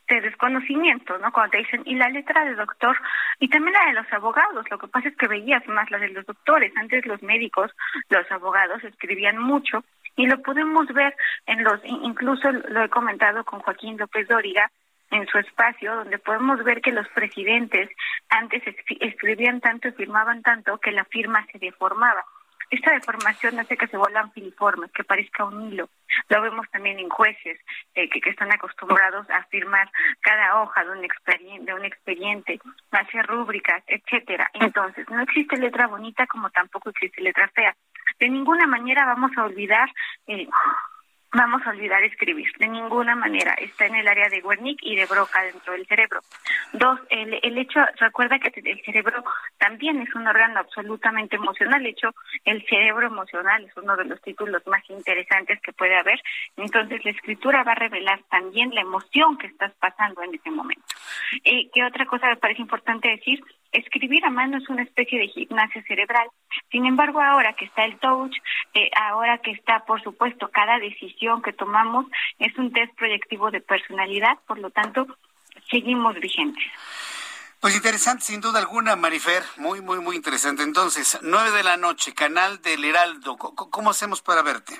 de 0.08 0.20
desconocimiento, 0.22 1.18
¿no? 1.18 1.32
Cuando 1.32 1.50
te 1.50 1.58
dicen, 1.58 1.82
y 1.84 1.96
la 1.96 2.08
letra 2.08 2.46
de 2.46 2.54
doctor, 2.54 2.96
y 3.40 3.48
también 3.48 3.74
la 3.74 3.90
de 3.90 3.92
los 3.92 4.10
abogados, 4.10 4.64
lo 4.70 4.78
que 4.78 4.88
pasa 4.88 5.08
es 5.08 5.16
que 5.18 5.28
veías 5.28 5.66
más 5.68 5.90
la 5.90 5.98
de 5.98 6.08
los 6.08 6.24
doctores, 6.24 6.72
antes 6.76 7.04
los 7.04 7.22
médicos, 7.22 7.72
los 8.08 8.30
abogados 8.32 8.82
escribían 8.84 9.36
mucho, 9.36 9.84
y 10.16 10.26
lo 10.26 10.40
podemos 10.40 10.86
ver 10.88 11.14
en 11.46 11.62
los, 11.62 11.78
incluso 11.84 12.50
lo 12.52 12.84
he 12.84 12.88
comentado 12.88 13.44
con 13.44 13.60
Joaquín 13.60 13.98
López 13.98 14.26
Dóriga, 14.28 14.70
en 15.10 15.26
su 15.26 15.38
espacio, 15.38 15.94
donde 15.96 16.18
podemos 16.18 16.62
ver 16.64 16.80
que 16.80 16.92
los 16.92 17.08
presidentes 17.08 17.90
antes 18.28 18.62
escribían 19.00 19.60
tanto 19.60 19.88
y 19.88 19.92
firmaban 19.92 20.42
tanto 20.42 20.78
que 20.78 20.92
la 20.92 21.04
firma 21.04 21.46
se 21.52 21.58
deformaba. 21.58 22.24
Esta 22.70 22.92
deformación 22.92 23.58
hace 23.58 23.76
que 23.76 23.88
se 23.88 23.96
vuelvan 23.96 24.30
filiformes, 24.30 24.92
que 24.92 25.02
parezca 25.02 25.44
un 25.44 25.72
hilo. 25.72 25.88
Lo 26.28 26.40
vemos 26.40 26.70
también 26.70 27.00
en 27.00 27.08
jueces 27.08 27.58
eh, 27.94 28.08
que, 28.08 28.30
están 28.30 28.52
acostumbrados 28.52 29.28
a 29.28 29.42
firmar 29.46 29.90
cada 30.20 30.62
hoja 30.62 30.84
de 30.84 30.90
un, 30.92 31.04
expediente, 31.04 31.64
de 31.64 31.74
un 31.74 31.84
expediente, 31.84 32.60
hacer 32.92 33.26
rúbricas, 33.26 33.82
etcétera. 33.88 34.48
Entonces, 34.54 35.04
no 35.10 35.20
existe 35.22 35.56
letra 35.56 35.88
bonita 35.88 36.28
como 36.28 36.48
tampoco 36.50 36.90
existe 36.90 37.20
letra 37.20 37.48
fea. 37.48 37.74
De 38.20 38.28
ninguna 38.28 38.68
manera 38.68 39.04
vamos 39.04 39.32
a 39.36 39.44
olvidar 39.44 39.90
eh, 40.28 40.46
vamos 41.32 41.62
a 41.66 41.70
olvidar 41.70 42.02
escribir. 42.02 42.48
De 42.58 42.68
ninguna 42.68 43.14
manera. 43.14 43.54
Está 43.54 43.86
en 43.86 43.96
el 43.96 44.08
área 44.08 44.28
de 44.28 44.42
Wernicke 44.42 44.86
y 44.86 44.96
de 44.96 45.06
Broca 45.06 45.42
dentro 45.42 45.72
del 45.72 45.86
cerebro. 45.86 46.20
Dos, 46.72 47.00
el, 47.10 47.58
hecho, 47.58 47.80
recuerda 47.98 48.38
que 48.38 48.52
el 48.60 48.82
cerebro 48.84 49.24
también 49.58 50.00
es 50.02 50.14
un 50.14 50.26
órgano 50.26 50.60
absolutamente 50.60 51.36
emocional. 51.36 51.82
De 51.82 51.90
hecho, 51.90 52.14
el 52.44 52.64
cerebro 52.66 53.06
emocional 53.06 53.64
es 53.64 53.76
uno 53.76 53.96
de 53.96 54.04
los 54.04 54.20
títulos 54.22 54.66
más 54.66 54.88
interesantes 54.90 55.60
que 55.60 55.72
puede 55.72 55.96
haber. 55.96 56.20
Entonces, 56.56 57.04
la 57.04 57.10
escritura 57.10 57.62
va 57.64 57.72
a 57.72 57.76
revelar 57.76 58.20
también 58.30 58.74
la 58.74 58.82
emoción 58.82 59.38
que 59.38 59.46
estás 59.46 59.72
pasando 59.74 60.22
en 60.22 60.34
ese 60.34 60.50
momento. 60.50 60.84
Eh, 61.44 61.70
¿Qué 61.72 61.84
otra 61.84 62.06
cosa 62.06 62.28
me 62.28 62.36
parece 62.36 62.62
importante 62.62 63.08
decir? 63.08 63.42
Escribir 63.72 64.24
a 64.24 64.30
mano 64.30 64.58
es 64.58 64.68
una 64.68 64.82
especie 64.82 65.18
de 65.18 65.28
gimnasia 65.28 65.82
cerebral. 65.84 66.28
Sin 66.70 66.86
embargo, 66.86 67.20
ahora 67.20 67.52
que 67.54 67.64
está 67.64 67.84
el 67.84 67.98
touch, 67.98 68.36
eh, 68.74 68.90
ahora 68.96 69.38
que 69.38 69.52
está, 69.52 69.84
por 69.84 70.02
supuesto, 70.02 70.50
cada 70.50 70.78
decisión 70.78 71.42
que 71.42 71.52
tomamos 71.52 72.06
es 72.38 72.56
un 72.58 72.72
test 72.72 72.94
proyectivo 72.96 73.50
de 73.50 73.60
personalidad, 73.60 74.38
por 74.46 74.58
lo 74.58 74.70
tanto, 74.70 75.06
seguimos 75.70 76.14
vigentes. 76.20 76.64
Pues 77.60 77.76
interesante, 77.76 78.24
sin 78.24 78.40
duda 78.40 78.58
alguna, 78.58 78.96
Marifer, 78.96 79.42
muy, 79.58 79.82
muy, 79.82 79.98
muy 80.00 80.16
interesante. 80.16 80.62
Entonces, 80.62 81.18
nueve 81.22 81.50
de 81.50 81.62
la 81.62 81.76
noche, 81.76 82.14
canal 82.14 82.62
del 82.62 82.82
Heraldo, 82.84 83.36
¿cómo 83.36 83.90
hacemos 83.90 84.22
para 84.22 84.42
verte? 84.42 84.74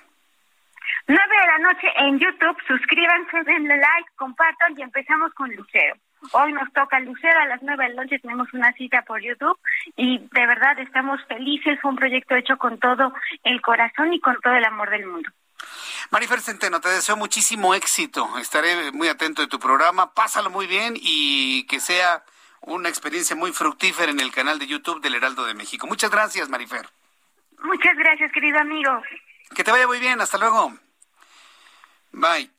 Nueve 1.07 1.37
de 1.41 1.47
la 1.47 1.59
noche 1.59 1.89
en 1.97 2.19
YouTube, 2.19 2.57
suscríbanse, 2.67 3.45
denle 3.45 3.77
like, 3.77 4.11
compartan 4.17 4.79
y 4.79 4.83
empezamos 4.83 5.33
con 5.35 5.55
Lucero. 5.55 5.97
Hoy 6.33 6.53
nos 6.53 6.73
toca 6.73 7.01
Lucero 7.01 7.41
a 7.41 7.47
las 7.47 7.63
nueve 7.63 7.85
de 7.85 7.95
la 7.95 8.03
noche, 8.03 8.19
tenemos 8.19 8.53
una 8.53 8.73
cita 8.75 9.03
por 9.03 9.23
YouTube 9.23 9.59
y 9.97 10.19
de 10.19 10.47
verdad 10.47 10.79
estamos 10.79 11.21
felices, 11.27 11.79
fue 11.81 11.91
un 11.91 11.97
proyecto 11.97 12.37
hecho 12.37 12.59
con 12.59 12.79
todo 12.79 13.13
el 13.43 13.61
corazón 13.63 14.13
y 14.13 14.21
con 14.21 14.37
todo 14.41 14.55
el 14.55 14.65
amor 14.65 14.91
del 14.91 15.07
mundo. 15.07 15.31
Marifer 16.11 16.41
Centeno, 16.41 16.81
te 16.81 16.89
deseo 16.89 17.17
muchísimo 17.17 17.75
éxito. 17.75 18.39
Estaré 18.39 18.93
muy 18.93 19.09
atento 19.09 19.43
de 19.43 19.49
tu 19.49 19.59
programa. 19.59 20.13
Pásalo 20.13 20.51
muy 20.51 20.67
bien 20.67 20.95
y 20.97 21.67
que 21.67 21.81
sea 21.81 22.25
una 22.63 22.89
experiencia 22.89 23.37
muy 23.37 23.53
fructífera 23.53 24.11
en 24.11 24.21
el 24.21 24.33
canal 24.33 24.59
de 24.59 24.67
YouTube 24.67 25.01
del 25.01 25.15
Heraldo 25.15 25.45
de 25.45 25.55
México. 25.55 25.87
Muchas 25.87 26.11
gracias, 26.11 26.49
Marifer. 26.49 26.89
Muchas 27.63 27.97
gracias, 27.97 28.33
querido 28.33 28.59
amigo. 28.59 29.03
Que 29.55 29.65
te 29.65 29.71
vaya 29.71 29.87
muy 29.87 30.01
bien. 30.01 30.21
Hasta 30.21 30.39
luego. 30.39 30.75
Bye. 32.13 32.51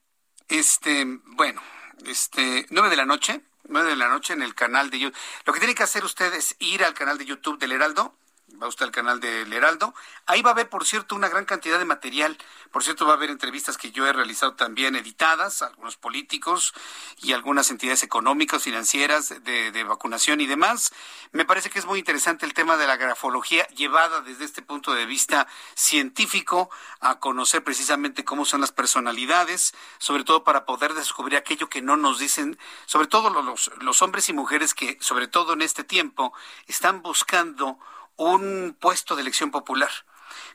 Este, 0.48 1.04
bueno, 1.06 1.62
este, 2.06 2.66
nueve 2.70 2.90
de 2.90 2.98
la 2.98 3.06
noche. 3.06 3.42
9 3.72 3.90
de 3.90 3.96
la 3.96 4.10
noche 4.10 4.34
en 4.34 4.42
el 4.42 4.54
canal 4.54 4.90
de 4.90 5.00
YouTube. 5.00 5.20
Lo 5.46 5.54
que 5.54 5.60
tiene 5.60 5.76
que 5.76 5.84
hacer 5.84 6.04
usted 6.04 6.34
es 6.34 6.56
ir 6.60 6.84
al 6.84 6.94
canal 6.94 7.18
de 7.18 7.26
YouTube 7.26 7.58
del 7.58 7.72
Heraldo, 7.72 8.16
va 8.62 8.68
usted 8.68 8.86
al 8.86 8.92
canal 8.92 9.20
del 9.20 9.52
Heraldo. 9.52 9.94
Ahí 10.26 10.42
va 10.42 10.52
a 10.52 10.54
haber, 10.54 10.70
por 10.70 10.86
cierto, 10.86 11.16
una 11.16 11.30
gran 11.30 11.46
cantidad 11.46 11.80
de 11.80 11.86
material. 11.86 12.38
Por 12.72 12.84
cierto, 12.84 13.06
va 13.06 13.14
a 13.14 13.16
haber 13.16 13.30
entrevistas 13.30 13.78
que 13.78 13.92
yo 13.92 14.06
he 14.08 14.14
realizado 14.14 14.54
también 14.54 14.96
editadas, 14.96 15.62
algunos 15.62 15.98
políticos 15.98 16.74
y 17.18 17.34
algunas 17.34 17.72
entidades 17.72 18.04
económicas, 18.04 18.64
financieras, 18.64 19.30
de, 19.44 19.84
vacunación 19.84 20.42
y 20.42 20.46
demás. 20.46 20.94
Me 21.32 21.44
parece 21.44 21.70
que 21.70 21.80
es 21.80 21.86
muy 21.86 22.00
interesante 22.00 22.46
el 22.46 22.54
tema 22.54 22.78
de 22.78 22.88
la 22.88 22.98
grafología 22.98 23.68
llevada 23.70 24.22
desde 24.22 24.46
este 24.46 24.62
punto 24.62 24.94
de 24.94 25.06
vista 25.06 25.48
científico 25.76 26.70
a 27.00 27.20
conocer 27.20 27.64
precisamente 27.64 28.24
cómo 28.24 28.46
son 28.46 28.62
las 28.62 28.72
personalidades, 28.72 29.74
sobre 29.98 30.24
todo 30.24 30.44
para 30.44 30.66
poder 30.66 30.94
descubrir 30.94 31.38
aquello 31.38 31.68
que 31.68 31.82
no 31.82 31.98
nos 31.98 32.20
dicen, 32.20 32.60
sobre 32.86 33.08
todo 33.08 33.32
los 33.32 34.02
hombres 34.02 34.30
y 34.30 34.34
mujeres 34.34 34.74
que, 34.74 34.98
sobre 35.02 35.28
todo 35.28 35.54
en 35.54 35.62
este 35.62 35.84
tiempo, 35.84 36.34
están 36.68 37.02
buscando 37.02 37.80
un 38.22 38.76
puesto 38.80 39.16
de 39.16 39.22
elección 39.22 39.52
popular. 39.52 39.92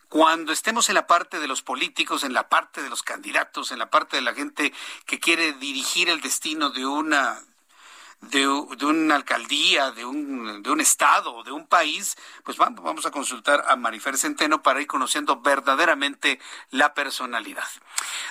Cuando 0.09 0.53
estemos 0.53 0.89
en 0.89 0.95
la 0.95 1.07
parte 1.07 1.41
de 1.41 1.49
los 1.49 1.63
políticos, 1.63 2.23
en 2.23 2.33
la 2.33 2.49
parte 2.49 2.83
de 2.83 2.89
los 2.89 3.03
candidatos, 3.03 3.73
en 3.73 3.79
la 3.79 3.91
parte 3.91 4.17
de 4.17 4.23
la 4.23 4.35
gente 4.35 4.73
que 5.05 5.19
quiere 5.19 5.53
dirigir 5.53 6.09
el 6.09 6.21
destino 6.21 6.71
de 6.71 6.87
una 6.87 7.43
de, 8.21 8.47
una 8.49 9.15
alcaldía, 9.15 9.91
de 9.91 10.05
un, 10.05 10.63
de 10.63 10.71
un 10.71 10.81
estado, 10.81 11.43
de 11.43 11.53
un 11.53 11.67
país, 11.67 12.17
pues 12.45 12.57
vamos, 12.57 13.05
a 13.05 13.11
consultar 13.11 13.65
a 13.69 13.77
Marifer 13.77 14.17
Centeno 14.17 14.63
para 14.63 14.81
ir 14.81 14.87
conociendo 14.87 15.41
verdaderamente 15.41 16.41
la 16.71 16.95
personalidad. 16.95 17.67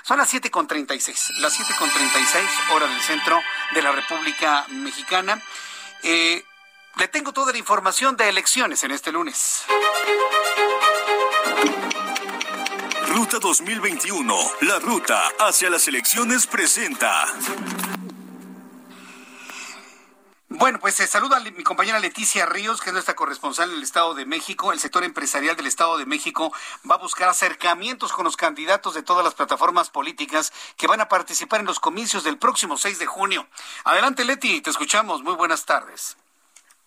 Son 0.03 0.18
las 0.18 0.34
7.36, 0.34 1.38
las 1.40 1.60
7.36 1.60 2.74
hora 2.74 2.88
del 2.88 3.02
centro 3.02 3.40
de 3.74 3.82
la 3.82 3.91
República 3.91 4.66
Mexicana. 4.70 5.41
Eh, 6.03 6.44
le 6.97 7.07
tengo 7.07 7.34
toda 7.34 7.51
la 7.51 7.57
información 7.57 8.15
de 8.15 8.30
elecciones 8.30 8.84
en 8.84 8.91
este 8.91 9.11
lunes. 9.11 9.63
Ruta 13.07 13.39
2021, 13.39 14.35
la 14.61 14.80
ruta 14.80 15.22
hacia 15.39 15.69
las 15.69 15.88
elecciones 15.88 16.47
presenta. 16.47 17.26
Bueno, 20.47 20.80
pues 20.80 20.95
se 20.95 21.05
saluda 21.05 21.38
a 21.38 21.39
mi 21.41 21.63
compañera 21.63 21.99
Leticia 21.99 22.45
Ríos, 22.45 22.80
que 22.80 22.89
es 22.89 22.93
nuestra 22.93 23.13
corresponsal 23.13 23.72
en 23.72 23.77
el 23.77 23.84
Estado 23.84 24.13
de 24.13 24.26
México. 24.26 24.72
El 24.72 24.80
sector 24.80 25.03
empresarial 25.03 25.57
del 25.57 25.65
Estado 25.65 25.97
de 25.97 26.05
México 26.05 26.53
va 26.89 26.95
a 26.95 26.99
buscar 26.99 27.27
acercamientos 27.27 28.13
con 28.13 28.23
los 28.23 28.38
candidatos 28.38 28.93
de 28.93 29.03
todas 29.03 29.26
las 29.26 29.34
plataformas 29.34 29.89
políticas 29.89 30.53
que 30.77 30.88
van 30.88 31.01
a 31.01 31.09
participar 31.09 31.59
en 31.59 31.65
los 31.65 31.81
comicios 31.81 32.23
del 32.23 32.38
próximo 32.38 32.77
6 32.77 32.99
de 32.99 33.05
junio. 33.05 33.47
Adelante, 33.84 34.23
Leti, 34.23 34.61
te 34.61 34.69
escuchamos. 34.69 35.23
Muy 35.23 35.35
buenas 35.35 35.65
tardes. 35.65 36.15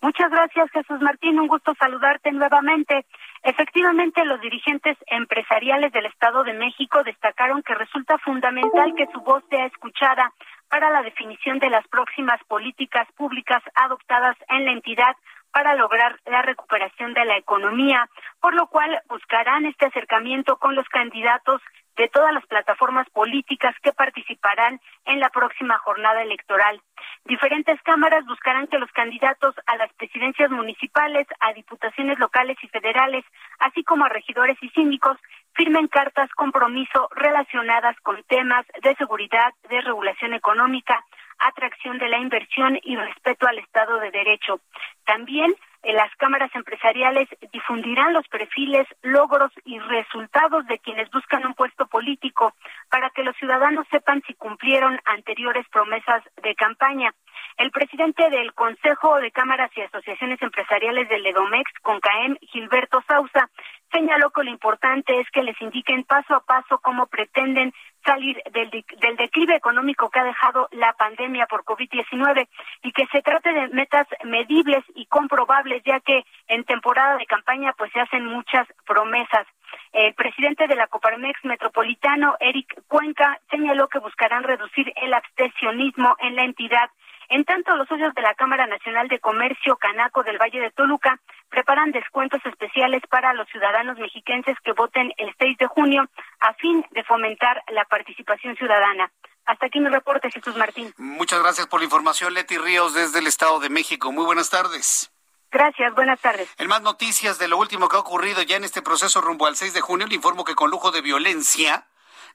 Muchas 0.01 0.31
gracias, 0.31 0.71
Jesús 0.71 1.01
Martín. 1.01 1.39
Un 1.39 1.47
gusto 1.47 1.73
saludarte 1.77 2.31
nuevamente. 2.31 3.05
Efectivamente, 3.43 4.23
los 4.23 4.39
dirigentes 4.39 4.97
empresariales 5.07 5.91
del 5.91 6.05
Estado 6.05 6.43
de 6.43 6.53
México 6.53 7.03
destacaron 7.03 7.61
que 7.63 7.75
resulta 7.75 8.17
fundamental 8.19 8.93
que 8.95 9.07
su 9.11 9.19
voz 9.19 9.43
sea 9.49 9.65
escuchada 9.65 10.31
para 10.69 10.89
la 10.89 11.01
definición 11.01 11.59
de 11.59 11.69
las 11.69 11.85
próximas 11.89 12.41
políticas 12.47 13.07
públicas 13.17 13.61
adoptadas 13.75 14.37
en 14.47 14.65
la 14.65 14.71
entidad 14.71 15.15
para 15.51 15.75
lograr 15.75 16.17
la 16.25 16.43
recuperación 16.43 17.13
de 17.13 17.25
la 17.25 17.37
economía, 17.37 18.07
por 18.39 18.53
lo 18.53 18.67
cual 18.67 19.01
buscarán 19.09 19.65
este 19.65 19.87
acercamiento 19.87 20.57
con 20.57 20.75
los 20.75 20.87
candidatos 20.89 21.61
de 21.99 22.07
todas 22.07 22.33
las 22.33 22.45
plataformas 22.47 23.09
políticas 23.09 23.75
que 23.83 23.91
participarán 23.91 24.79
en 25.03 25.19
la 25.19 25.29
próxima 25.29 25.77
jornada 25.79 26.21
electoral. 26.21 26.81
Diferentes 27.25 27.77
cámaras 27.81 28.25
buscarán 28.25 28.67
que 28.67 28.79
los 28.79 28.89
candidatos 28.91 29.53
a 29.65 29.75
las 29.75 29.91
presidencias 29.95 30.49
municipales, 30.49 31.27
a 31.41 31.51
diputaciones 31.51 32.17
locales 32.17 32.57
y 32.63 32.69
federales, 32.69 33.25
así 33.59 33.83
como 33.83 34.05
a 34.05 34.09
regidores 34.09 34.57
y 34.61 34.69
síndicos, 34.69 35.17
firmen 35.51 35.89
cartas 35.89 36.29
compromiso 36.35 37.09
relacionadas 37.11 37.99
con 37.99 38.23
temas 38.23 38.65
de 38.81 38.95
seguridad, 38.95 39.53
de 39.69 39.81
regulación 39.81 40.33
económica, 40.33 41.03
atracción 41.37 41.97
de 41.97 42.07
la 42.07 42.19
inversión 42.19 42.79
y 42.81 42.95
respeto 42.95 43.45
al 43.45 43.59
Estado 43.59 43.99
de 43.99 44.11
Derecho. 44.11 44.61
También 45.05 45.53
las 45.83 46.13
cámaras 46.17 46.53
empresariales 46.55 47.27
difundirán 47.53 48.13
los 48.13 48.27
perfiles, 48.27 48.87
logros 49.01 49.51
y 49.65 49.79
resultados 49.79 50.65
de 50.67 50.79
quienes 50.79 51.09
buscan 51.11 51.45
un 51.45 51.53
puesto 51.53 51.87
político 51.87 52.53
para 52.89 53.09
que 53.11 53.23
los 53.23 53.35
ciudadanos 53.37 53.87
sepan 53.89 54.21
si 54.27 54.33
cumplieron 54.33 54.99
anteriores 55.05 55.65
promesas 55.69 56.23
de 56.43 56.55
campaña. 56.55 57.13
El 57.57 57.71
presidente 57.71 58.29
del 58.29 58.53
Consejo 58.53 59.19
de 59.19 59.31
Cámaras 59.31 59.71
y 59.75 59.81
Asociaciones 59.81 60.41
Empresariales 60.41 61.07
del 61.09 61.23
Ledomex, 61.23 61.71
CONCAEM, 61.81 62.37
Gilberto 62.41 63.01
Sausa, 63.07 63.49
señaló 63.91 64.29
que 64.31 64.43
lo 64.43 64.51
importante 64.51 65.19
es 65.19 65.29
que 65.31 65.43
les 65.43 65.59
indiquen 65.61 66.03
paso 66.03 66.35
a 66.35 66.39
paso 66.41 66.79
cómo 66.79 67.07
pretenden 67.07 67.73
salir 68.05 68.41
del, 68.51 68.69
del 68.69 69.15
declive 69.17 69.55
económico 69.55 70.09
que 70.09 70.19
ha 70.19 70.23
dejado 70.23 70.67
la 70.71 70.93
pandemia 70.93 71.45
por 71.47 71.63
COVID-19 71.63 72.47
y 72.83 72.91
que 72.91 73.05
se 73.07 73.21
trate 73.21 73.51
de 73.51 73.67
metas 73.69 74.07
medibles 74.23 74.83
y 74.95 75.05
comprobables, 75.07 75.83
ya 75.83 75.99
que 75.99 76.25
en 76.47 76.63
temporada 76.63 77.17
de 77.17 77.25
campaña 77.25 77.73
pues 77.77 77.91
se 77.91 77.99
hacen 77.99 78.25
muchas 78.25 78.67
promesas. 78.85 79.45
El 79.91 80.13
presidente 80.13 80.67
de 80.67 80.75
la 80.75 80.87
Coparmex 80.87 81.43
Metropolitano, 81.43 82.35
Eric 82.39 82.81
Cuenca, 82.87 83.39
señaló 83.51 83.87
que 83.87 83.99
buscarán 83.99 84.43
reducir 84.43 84.91
el 84.95 85.13
abstencionismo 85.13 86.15
en 86.19 86.35
la 86.35 86.43
entidad 86.43 86.89
en 87.29 87.45
tanto, 87.45 87.75
los 87.75 87.87
socios 87.87 88.13
de 88.15 88.23
la 88.23 88.33
Cámara 88.33 88.65
Nacional 88.65 89.07
de 89.07 89.19
Comercio 89.19 89.77
Canaco 89.77 90.23
del 90.23 90.39
Valle 90.39 90.59
de 90.59 90.71
Toluca 90.71 91.19
preparan 91.49 91.91
descuentos 91.91 92.39
especiales 92.45 93.01
para 93.09 93.33
los 93.33 93.47
ciudadanos 93.49 93.97
mexiquenses 93.97 94.55
que 94.63 94.73
voten 94.73 95.13
el 95.17 95.33
6 95.37 95.57
de 95.57 95.67
junio 95.67 96.09
a 96.39 96.53
fin 96.53 96.85
de 96.91 97.03
fomentar 97.03 97.63
la 97.69 97.85
participación 97.85 98.55
ciudadana. 98.55 99.11
Hasta 99.45 99.65
aquí 99.65 99.79
mi 99.79 99.89
reporte, 99.89 100.29
Jesús 100.29 100.55
Martín. 100.55 100.93
Muchas 100.97 101.41
gracias 101.41 101.67
por 101.67 101.79
la 101.79 101.85
información, 101.85 102.33
Leti 102.33 102.57
Ríos, 102.57 102.93
desde 102.93 103.19
el 103.19 103.27
Estado 103.27 103.59
de 103.59 103.69
México. 103.69 104.11
Muy 104.11 104.25
buenas 104.25 104.49
tardes. 104.49 105.11
Gracias, 105.51 105.93
buenas 105.95 106.19
tardes. 106.21 106.47
En 106.59 106.67
más 106.67 106.83
noticias 106.83 107.39
de 107.39 107.47
lo 107.47 107.57
último 107.57 107.89
que 107.89 107.97
ha 107.97 107.99
ocurrido 107.99 108.43
ya 108.43 108.57
en 108.57 108.63
este 108.63 108.83
proceso 108.83 109.21
rumbo 109.21 109.47
al 109.47 109.55
6 109.55 109.73
de 109.73 109.81
junio, 109.81 110.05
le 110.05 110.13
informo 110.13 110.45
que 110.45 110.53
con 110.53 110.69
lujo 110.69 110.91
de 110.91 111.01
violencia, 111.01 111.87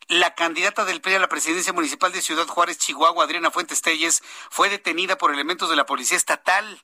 la 0.08 0.34
candidata 0.34 0.84
del 0.84 1.00
PRI 1.00 1.14
a 1.14 1.18
la 1.20 1.28
presidencia 1.28 1.72
municipal 1.72 2.10
de 2.10 2.20
Ciudad 2.20 2.48
Juárez, 2.48 2.78
Chihuahua, 2.78 3.24
Adriana 3.24 3.52
Fuentes 3.52 3.82
Telles, 3.82 4.20
fue 4.50 4.68
detenida 4.68 5.16
por 5.16 5.32
elementos 5.32 5.70
de 5.70 5.76
la 5.76 5.86
policía 5.86 6.16
estatal. 6.16 6.82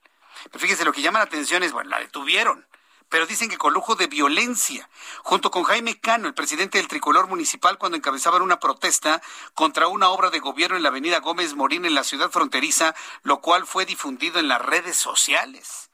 Fíjese, 0.57 0.85
lo 0.85 0.93
que 0.93 1.03
llama 1.03 1.19
la 1.19 1.27
atención 1.27 1.63
es, 1.63 1.73
bueno, 1.73 1.91
la 1.91 2.01
detuvieron, 2.01 2.67
pero 3.09 3.27
dicen 3.27 3.49
que 3.49 3.59
con 3.59 3.75
lujo 3.75 3.97
de 3.97 4.07
violencia, 4.07 4.89
junto 5.23 5.51
con 5.51 5.65
Jaime 5.65 6.01
Cano, 6.01 6.29
el 6.29 6.35
presidente 6.35 6.79
del 6.79 6.89
tricolor 6.89 7.27
municipal, 7.27 7.77
cuando 7.77 7.97
encabezaban 7.97 8.41
una 8.41 8.61
protesta 8.61 9.21
contra 9.55 9.89
una 9.89 10.11
obra 10.11 10.31
de 10.31 10.39
gobierno 10.39 10.77
en 10.77 10.85
la 10.85 10.91
avenida 10.91 11.19
Gómez 11.19 11.55
Morín 11.55 11.85
en 11.85 11.95
la 11.95 12.05
ciudad 12.05 12.31
fronteriza, 12.31 12.95
lo 13.23 13.41
cual 13.41 13.67
fue 13.67 13.85
difundido 13.85 14.39
en 14.39 14.49
las 14.49 14.63
redes 14.63 14.97
sociales. 14.97 15.91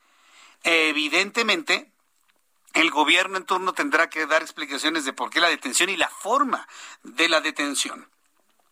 Evidentemente, 0.62 1.90
el 2.74 2.90
gobierno 2.90 3.38
en 3.38 3.46
turno 3.46 3.72
tendrá 3.72 4.10
que 4.10 4.26
dar 4.26 4.42
explicaciones 4.42 5.06
de 5.06 5.14
por 5.14 5.30
qué 5.30 5.40
la 5.40 5.48
detención 5.48 5.88
y 5.88 5.96
la 5.96 6.10
forma 6.10 6.68
de 7.02 7.30
la 7.30 7.40
detención. 7.40 8.10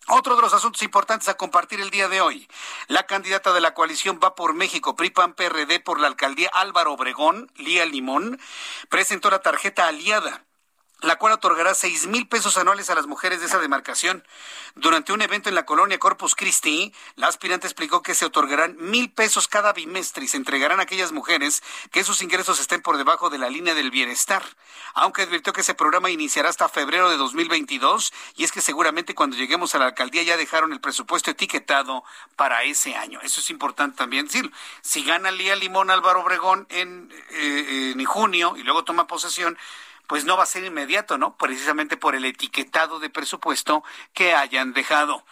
Otro 0.09 0.37
de 0.37 0.43
los 0.43 0.53
asuntos 0.53 0.83
importantes 0.83 1.29
a 1.29 1.35
compartir 1.35 1.81
el 1.81 1.91
día 1.91 2.09
de 2.09 2.21
hoy. 2.21 2.47
La 2.89 3.07
candidata 3.07 3.55
de 3.55 3.63
la 3.63 3.73
coalición 3.73 4.21
Va 4.23 4.35
por 4.35 4.53
México, 4.53 4.97
PRIPAN 4.97 5.35
PRD 5.35 5.81
por 5.81 5.99
la 5.99 6.09
alcaldía 6.09 6.51
Álvaro 6.53 6.93
Obregón, 6.93 7.51
Lía 7.57 7.87
Limón, 7.87 8.39
presentó 8.91 9.31
la 9.31 9.41
tarjeta 9.41 9.87
aliada 9.89 10.45
la 11.01 11.17
cual 11.17 11.33
otorgará 11.35 11.75
seis 11.75 12.07
mil 12.07 12.27
pesos 12.29 12.57
anuales 12.57 12.91
a 12.91 12.95
las 12.95 13.07
mujeres 13.07 13.41
de 13.41 13.47
esa 13.47 13.59
demarcación. 13.59 14.25
Durante 14.75 15.13
un 15.13 15.23
evento 15.23 15.49
en 15.49 15.55
la 15.55 15.67
colonia 15.67 15.99
Corpus 15.99 16.35
Christi, 16.35 16.93
la 17.17 17.29
aspirante 17.29 17.67
explicó 17.67 18.03
que 18.03 18.15
se 18.15 18.25
otorgarán 18.25 18.77
mil 18.79 19.11
pesos 19.11 19.47
cada 19.49 19.73
bimestre 19.73 20.25
y 20.25 20.29
se 20.29 20.37
entregarán 20.37 20.81
a 20.81 20.85
aquellas 20.85 21.13
mujeres 21.13 21.63
que 21.91 22.05
sus 22.05 22.23
ingresos 22.23 22.61
estén 22.61 22.83
por 22.83 22.97
debajo 22.97 23.31
de 23.31 23.39
la 23.39 23.51
línea 23.51 23.75
del 23.75 23.91
bienestar. 23.91 24.43
Aunque 24.95 25.23
advirtió 25.23 25.53
que 25.53 25.61
ese 25.61 25.75
programa 25.75 26.11
iniciará 26.11 26.49
hasta 26.49 26.69
febrero 26.69 27.11
de 27.11 27.17
2022 27.17 28.13
y 28.37 28.45
es 28.45 28.53
que 28.53 28.61
seguramente 28.61 29.15
cuando 29.15 29.37
lleguemos 29.37 29.75
a 29.75 29.79
la 29.79 29.87
alcaldía 29.87 30.23
ya 30.23 30.37
dejaron 30.37 30.73
el 30.73 30.81
presupuesto 30.81 31.31
etiquetado 31.31 32.05
para 32.37 32.63
ese 32.65 32.97
año. 32.97 33.21
Eso 33.23 33.41
es 33.41 33.51
importante 33.51 33.99
también 33.99 34.27
decirlo. 34.27 34.51
Si 34.81 35.05
gana 35.05 35.31
Lía 35.31 35.57
Limón 35.57 35.91
Álvaro 35.91 36.21
Obregón 36.21 36.67
en, 36.71 37.13
eh, 37.31 37.93
en 37.95 38.05
junio 38.05 38.55
y 38.57 38.63
luego 38.63 38.85
toma 38.85 39.07
posesión, 39.07 39.59
pues 40.07 40.25
no 40.25 40.37
va 40.37 40.43
a 40.43 40.47
ser 40.47 40.65
inmediato, 40.65 41.19
¿no? 41.19 41.37
Precisamente 41.37 41.97
por 41.97 42.15
el 42.15 42.25
etiquetado 42.25 42.99
de 42.99 43.11
presupuesto 43.11 43.83
que 44.13 44.35
hayan 44.35 44.73
dejado. 44.73 45.25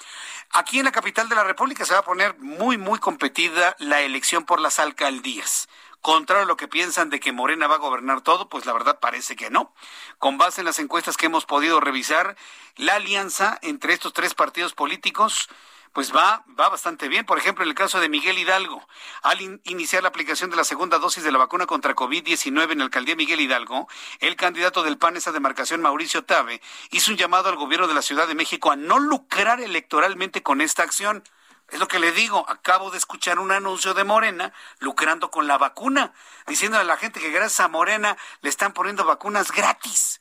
Aquí 0.51 0.78
en 0.78 0.85
la 0.85 0.93
capital 0.93 1.28
de 1.28 1.35
la 1.35 1.44
República 1.44 1.85
se 1.85 1.94
va 1.94 2.01
a 2.01 2.05
poner 2.05 2.39
muy, 2.39 2.78
muy 2.78 2.99
competida 2.99 3.77
la 3.78 4.01
elección 4.01 4.44
por 4.44 4.61
las 4.61 4.78
alcaldías. 4.78 5.69
Contrario 6.03 6.43
a 6.43 6.47
lo 6.47 6.57
que 6.57 6.66
piensan 6.66 7.11
de 7.11 7.20
que 7.20 7.31
Morena 7.31 7.69
va 7.69 7.77
a 7.77 7.78
gobernar 7.78 8.23
todo, 8.23 8.49
pues 8.49 8.66
la 8.66 8.73
verdad 8.73 8.99
parece 8.99 9.36
que 9.36 9.51
no. 9.51 9.73
Con 10.19 10.36
base 10.36 10.61
en 10.61 10.65
las 10.65 10.81
encuestas 10.81 11.16
que 11.16 11.27
hemos 11.27 11.47
podido 11.47 11.78
revisar, 11.78 12.36
la 12.77 12.97
alianza 12.97 13.59
entre 13.62 13.93
estos 13.93 14.12
tres 14.12 14.35
partidos 14.35 14.74
políticos 14.74 15.49
pues 15.93 16.14
va, 16.14 16.44
va 16.59 16.69
bastante 16.70 17.09
bien. 17.09 17.27
Por 17.27 17.39
ejemplo, 17.39 17.64
en 17.64 17.69
el 17.69 17.74
caso 17.74 18.01
de 18.01 18.09
Miguel 18.09 18.39
Hidalgo, 18.39 18.86
al 19.23 19.40
iniciar 19.64 20.02
la 20.02 20.09
aplicación 20.09 20.51
de 20.51 20.56
la 20.56 20.64
segunda 20.64 20.98
dosis 20.98 21.23
de 21.23 21.32
la 21.32 21.39
vacuna 21.39 21.66
contra 21.66 21.94
COVID-19 21.94 22.73
en 22.73 22.78
la 22.78 22.85
alcaldía 22.85 23.14
Miguel 23.14 23.40
Hidalgo, 23.40 23.89
el 24.20 24.36
candidato 24.36 24.82
del 24.82 24.98
PAN, 24.98 25.16
esa 25.16 25.32
demarcación, 25.32 25.82
Mauricio 25.82 26.24
Tabe, 26.24 26.62
hizo 26.90 27.10
un 27.10 27.19
llamado 27.19 27.51
al 27.51 27.56
gobierno 27.56 27.89
de 27.89 27.94
la 27.94 28.02
Ciudad 28.02 28.27
de 28.27 28.35
México 28.35 28.70
a 28.70 28.77
no 28.77 28.98
lucrar 28.98 29.60
electoralmente 29.60 30.43
con 30.43 30.62
esta 30.62 30.82
acción. 30.82 31.24
Es 31.69 31.78
lo 31.78 31.89
que 31.89 31.98
le 31.98 32.12
digo, 32.12 32.48
acabo 32.48 32.90
de 32.90 32.98
escuchar 32.98 33.39
un 33.39 33.52
anuncio 33.52 33.94
de 33.94 34.05
Morena 34.05 34.52
lucrando 34.78 35.31
con 35.31 35.47
la 35.47 35.59
vacuna, 35.59 36.12
diciendo 36.47 36.78
a 36.78 36.85
la 36.85 36.97
gente 36.97 37.20
que 37.20 37.31
gracias 37.31 37.60
a 37.60 37.69
Morena 37.69 38.16
le 38.40 38.48
están 38.48 38.73
poniendo 38.73 39.05
vacunas 39.05 39.52
gratis. 39.52 40.20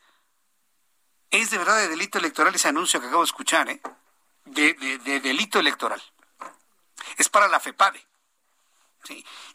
Es 1.30 1.50
de 1.50 1.58
verdad 1.58 1.78
de 1.78 1.88
delito 1.88 2.20
electoral 2.20 2.54
ese 2.54 2.68
anuncio 2.68 3.00
que 3.00 3.08
acabo 3.08 3.22
de 3.22 3.28
escuchar, 3.28 3.70
¿eh? 3.70 3.82
De, 4.46 4.74
delito 5.22 5.60
electoral. 5.60 6.02
Es 7.18 7.30
para 7.30 7.48
la 7.48 7.60
FEPADE. 7.60 8.06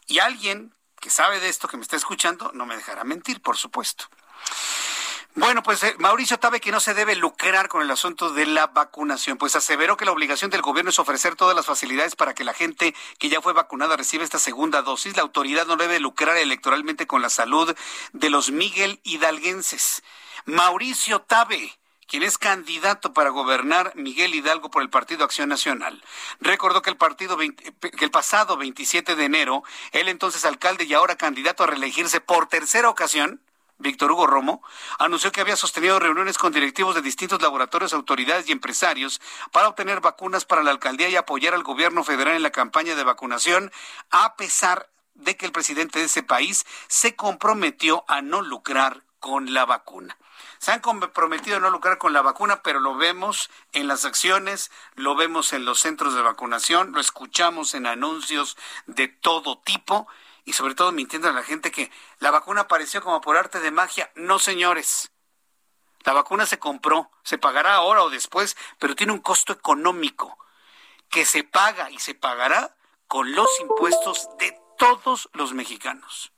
Y 0.07 0.19
alguien 0.19 0.73
que 0.99 1.09
sabe 1.09 1.39
de 1.39 1.49
esto, 1.49 1.67
que 1.67 1.77
me 1.77 1.83
está 1.83 1.95
escuchando, 1.95 2.51
no 2.53 2.65
me 2.65 2.75
dejará 2.75 3.03
mentir, 3.03 3.41
por 3.41 3.57
supuesto. 3.57 4.05
Bueno, 5.35 5.61
pues 5.61 5.83
eh, 5.83 5.95
Mauricio 5.99 6.39
Tabe 6.39 6.59
que 6.59 6.71
no 6.71 6.79
se 6.79 6.95
debe 6.95 7.15
lucrar 7.15 7.67
con 7.67 7.83
el 7.83 7.91
asunto 7.91 8.33
de 8.33 8.47
la 8.47 8.65
vacunación, 8.65 9.37
pues 9.37 9.55
aseveró 9.55 9.95
que 9.95 10.03
la 10.03 10.11
obligación 10.11 10.49
del 10.49 10.63
gobierno 10.63 10.89
es 10.89 10.97
ofrecer 10.97 11.35
todas 11.35 11.55
las 11.55 11.67
facilidades 11.67 12.15
para 12.15 12.33
que 12.33 12.43
la 12.43 12.55
gente 12.55 12.95
que 13.19 13.29
ya 13.29 13.39
fue 13.39 13.53
vacunada 13.53 13.95
reciba 13.95 14.23
esta 14.23 14.39
segunda 14.39 14.81
dosis. 14.81 15.15
La 15.15 15.21
autoridad 15.21 15.67
no 15.67 15.75
debe 15.75 15.99
lucrar 15.99 16.37
electoralmente 16.37 17.05
con 17.05 17.21
la 17.21 17.29
salud 17.29 17.75
de 18.13 18.29
los 18.31 18.49
Miguel 18.49 18.99
Hidalguenses. 19.03 20.01
Mauricio 20.45 21.21
Tabe 21.21 21.77
quien 22.07 22.23
es 22.23 22.37
candidato 22.37 23.13
para 23.13 23.29
gobernar 23.29 23.91
Miguel 23.95 24.33
Hidalgo 24.33 24.71
por 24.71 24.81
el 24.81 24.89
Partido 24.89 25.23
Acción 25.23 25.49
Nacional, 25.49 26.01
recordó 26.39 26.81
que 26.81 26.89
el 26.89 26.97
partido 26.97 27.37
que 27.37 28.05
el 28.05 28.11
pasado 28.11 28.57
27 28.57 29.15
de 29.15 29.25
enero, 29.25 29.63
el 29.91 30.07
entonces 30.07 30.45
alcalde 30.45 30.85
y 30.85 30.93
ahora 30.93 31.15
candidato 31.17 31.63
a 31.63 31.67
reelegirse 31.67 32.21
por 32.21 32.47
tercera 32.47 32.89
ocasión, 32.89 33.41
Víctor 33.79 34.11
Hugo 34.11 34.25
Romo, 34.25 34.63
anunció 34.97 35.31
que 35.31 35.41
había 35.41 35.55
sostenido 35.55 35.99
reuniones 35.99 36.37
con 36.37 36.51
directivos 36.51 36.95
de 36.95 37.01
distintos 37.01 37.41
laboratorios, 37.41 37.93
autoridades 37.93 38.49
y 38.49 38.51
empresarios 38.51 39.21
para 39.51 39.67
obtener 39.67 40.01
vacunas 40.01 40.45
para 40.45 40.63
la 40.63 40.71
alcaldía 40.71 41.09
y 41.09 41.15
apoyar 41.15 41.53
al 41.53 41.63
gobierno 41.63 42.03
federal 42.03 42.35
en 42.35 42.43
la 42.43 42.51
campaña 42.51 42.95
de 42.95 43.03
vacunación, 43.03 43.71
a 44.09 44.35
pesar 44.35 44.89
de 45.13 45.35
que 45.35 45.45
el 45.45 45.51
presidente 45.51 45.99
de 45.99 46.05
ese 46.05 46.23
país 46.23 46.65
se 46.87 47.15
comprometió 47.15 48.03
a 48.07 48.21
no 48.21 48.41
lucrar 48.41 49.03
con 49.19 49.53
la 49.53 49.65
vacuna. 49.65 50.17
Se 50.59 50.71
han 50.71 50.81
comprometido 50.81 51.57
a 51.57 51.59
no 51.59 51.69
lucrar 51.69 51.97
con 51.97 52.13
la 52.13 52.21
vacuna, 52.21 52.61
pero 52.63 52.79
lo 52.79 52.95
vemos 52.95 53.49
en 53.73 53.87
las 53.87 54.05
acciones, 54.05 54.71
lo 54.95 55.15
vemos 55.15 55.53
en 55.53 55.65
los 55.65 55.79
centros 55.79 56.13
de 56.13 56.21
vacunación, 56.21 56.91
lo 56.91 56.99
escuchamos 56.99 57.73
en 57.73 57.85
anuncios 57.85 58.57
de 58.85 59.07
todo 59.07 59.59
tipo 59.59 60.07
y 60.45 60.53
sobre 60.53 60.75
todo 60.75 60.91
mintiendo 60.91 61.27
a 61.27 61.33
la 61.33 61.43
gente 61.43 61.71
que 61.71 61.91
la 62.19 62.31
vacuna 62.31 62.61
apareció 62.61 63.01
como 63.01 63.21
por 63.21 63.37
arte 63.37 63.59
de 63.59 63.71
magia. 63.71 64.11
No, 64.15 64.39
señores. 64.39 65.11
La 66.05 66.13
vacuna 66.13 66.45
se 66.45 66.57
compró, 66.57 67.11
se 67.23 67.37
pagará 67.37 67.75
ahora 67.75 68.03
o 68.03 68.09
después, 68.09 68.55
pero 68.79 68.95
tiene 68.95 69.11
un 69.11 69.19
costo 69.19 69.51
económico 69.51 70.37
que 71.09 71.25
se 71.25 71.43
paga 71.43 71.89
y 71.91 71.99
se 71.99 72.15
pagará 72.15 72.77
con 73.07 73.33
los 73.35 73.47
impuestos 73.59 74.29
de 74.39 74.57
todos 74.77 75.29
los 75.33 75.53
mexicanos. 75.53 76.31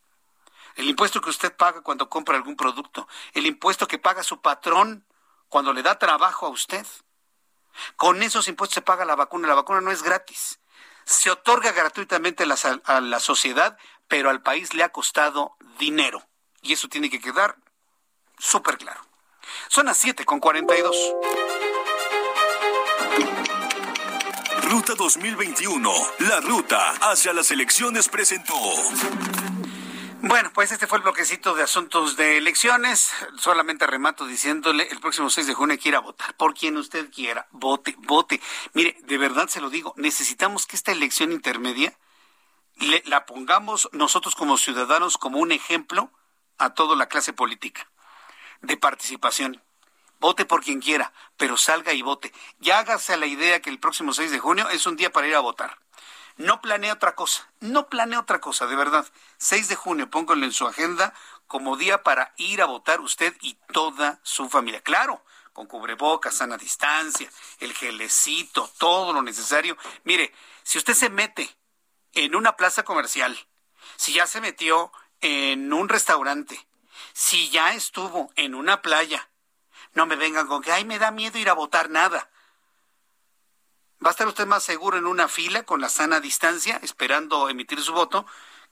El 0.80 0.89
impuesto 0.89 1.22
que 1.22 1.30
usted 1.30 1.56
paga 1.56 1.81
cuando 1.81 2.10
compra 2.10 2.35
algún 2.35 2.56
producto, 2.56 3.07
el 3.34 3.45
impuesto 3.45 3.88
que 3.88 3.99
paga 3.99 4.23
su 4.23 4.41
patrón 4.41 5.06
cuando 5.47 5.73
le 5.73 5.84
da 5.84 5.99
trabajo 5.99 6.45
a 6.45 6.49
usted. 6.49 6.85
Con 7.95 8.23
esos 8.23 8.47
impuestos 8.47 8.76
se 8.76 8.81
paga 8.81 9.06
la 9.06 9.15
vacuna. 9.15 9.47
La 9.47 9.56
vacuna 9.56 9.81
no 9.81 9.91
es 9.91 10.01
gratis. 10.01 10.60
Se 11.06 11.30
otorga 11.30 11.72
gratuitamente 11.72 12.43
a 12.43 13.01
la 13.01 13.19
sociedad 13.19 13.77
pero 14.10 14.30
al 14.30 14.41
país 14.41 14.73
le 14.73 14.84
ha 14.84 14.89
costado 14.89 15.56
dinero. 15.77 16.27
Y 16.61 16.73
eso 16.73 16.89
tiene 16.89 17.10
que 17.10 17.22
quedar 17.22 17.56
súper 18.38 18.77
claro. 18.77 18.99
Son 19.69 19.85
las 19.85 19.97
7 19.97 20.26
con 20.26 20.41
42. 20.41 20.95
Ruta 24.64 24.93
2021, 24.95 25.91
la 26.19 26.41
ruta 26.41 26.91
hacia 27.01 27.34
las 27.34 27.49
elecciones 27.51 28.10
presentó. 28.10 28.56
Bueno, 30.22 30.52
pues 30.54 30.70
este 30.74 30.86
fue 30.86 30.98
el 30.98 31.04
bloquecito 31.04 31.54
de 31.54 31.64
asuntos 31.64 32.18
de 32.18 32.36
elecciones. 32.36 33.10
Solamente 33.38 33.88
remato 33.88 34.26
diciéndole, 34.26 34.86
el 34.91 35.00
próximo 35.00 35.30
6 35.30 35.48
de 35.48 35.54
junio 35.54 35.80
quiera 35.82 36.00
votar. 36.00 36.36
Por 36.36 36.54
quien 36.54 36.76
usted 36.76 37.10
quiera, 37.10 37.48
vote, 37.52 37.96
vote. 38.00 38.41
Mire, 38.74 38.98
de 39.04 39.18
verdad 39.18 39.48
se 39.48 39.62
lo 39.62 39.70
digo, 39.70 39.94
necesitamos 39.96 40.66
que 40.66 40.76
esta 40.76 40.91
elección 40.91 41.32
intermedia 41.32 41.98
la 43.06 43.26
pongamos 43.26 43.88
nosotros 43.94 44.36
como 44.36 44.58
ciudadanos 44.58 45.18
como 45.18 45.40
un 45.40 45.54
ejemplo 45.54 46.12
a 46.58 46.74
toda 46.74 46.98
la 46.98 47.08
clase 47.08 47.32
política 47.32 47.90
de 48.62 48.76
participación. 48.76 49.64
Vote 50.20 50.44
por 50.44 50.62
quien 50.62 50.82
quiera, 50.82 51.14
pero 51.38 51.56
salga 51.56 51.94
y 51.94 52.02
vote. 52.02 52.34
Y 52.60 52.72
hágase 52.72 53.14
a 53.14 53.18
la 53.18 53.26
idea 53.26 53.62
que 53.62 53.70
el 53.70 53.80
próximo 53.80 54.12
6 54.12 54.32
de 54.32 54.40
junio 54.40 54.68
es 54.68 54.86
un 54.86 54.98
día 54.98 55.14
para 55.14 55.28
ir 55.28 55.36
a 55.36 55.40
votar. 55.40 55.80
No 56.38 56.61
planee 56.61 56.91
otra 56.91 57.15
cosa, 57.15 57.51
no 57.60 57.88
planee 57.89 58.18
otra 58.18 58.39
cosa, 58.39 58.68
de 58.68 58.76
verdad. 58.76 59.06
6 59.38 59.69
de 59.69 59.76
junio, 59.76 60.10
póngalo 60.10 60.45
en 60.45 60.53
su 60.53 60.68
agenda 60.68 61.14
como 61.47 61.77
día 61.77 62.03
para 62.03 62.34
ir 62.38 62.61
a 62.61 62.65
votar 62.65 63.01
usted 63.01 63.35
y 63.41 63.57
toda 63.73 64.19
su 64.23 64.49
familia. 64.49 64.81
Claro, 64.81 65.23
con 65.53 65.68
cubrebocas, 65.68 66.35
sana 66.35 66.57
distancia, 66.57 67.30
el 67.60 67.73
gelecito, 67.73 68.72
todo 68.77 69.14
lo 69.14 69.22
necesario. 69.22 69.77
Mire, 70.03 70.34
si 70.64 70.77
usted 70.77 70.93
se 70.93 71.10
mete 71.10 71.49
en 72.14 72.35
una 72.35 72.56
plaza 72.56 72.84
comercial, 72.84 73.38
si 73.95 74.14
ya 74.14 74.27
se 74.27 74.41
metió 74.41 74.91
en 75.22 75.73
un 75.73 75.89
restaurante, 75.89 76.68
si 77.14 77.49
ya 77.49 77.73
estuvo 77.73 78.31
en 78.35 78.56
una 78.56 78.81
playa, 78.81 79.30
no 79.93 80.06
me 80.06 80.15
vengan 80.15 80.47
con 80.47 80.61
que, 80.61 80.72
ay, 80.72 80.85
me 80.85 80.99
da 80.99 81.11
miedo 81.11 81.38
ir 81.39 81.49
a 81.49 81.53
votar 81.53 81.89
nada. 81.89 82.30
Va 84.04 84.10
a 84.10 84.12
estar 84.12 84.28
usted 84.28 84.48
más 84.48 84.64
seguro 84.64 84.98
en 84.98 85.06
una 85.06 85.28
fila 85.28 85.64
con 85.64 85.82
la 85.82 85.90
sana 85.90 86.22
distancia, 86.22 86.80
esperando 86.82 87.50
emitir 87.50 87.82
su 87.82 87.92
voto, 87.92 88.26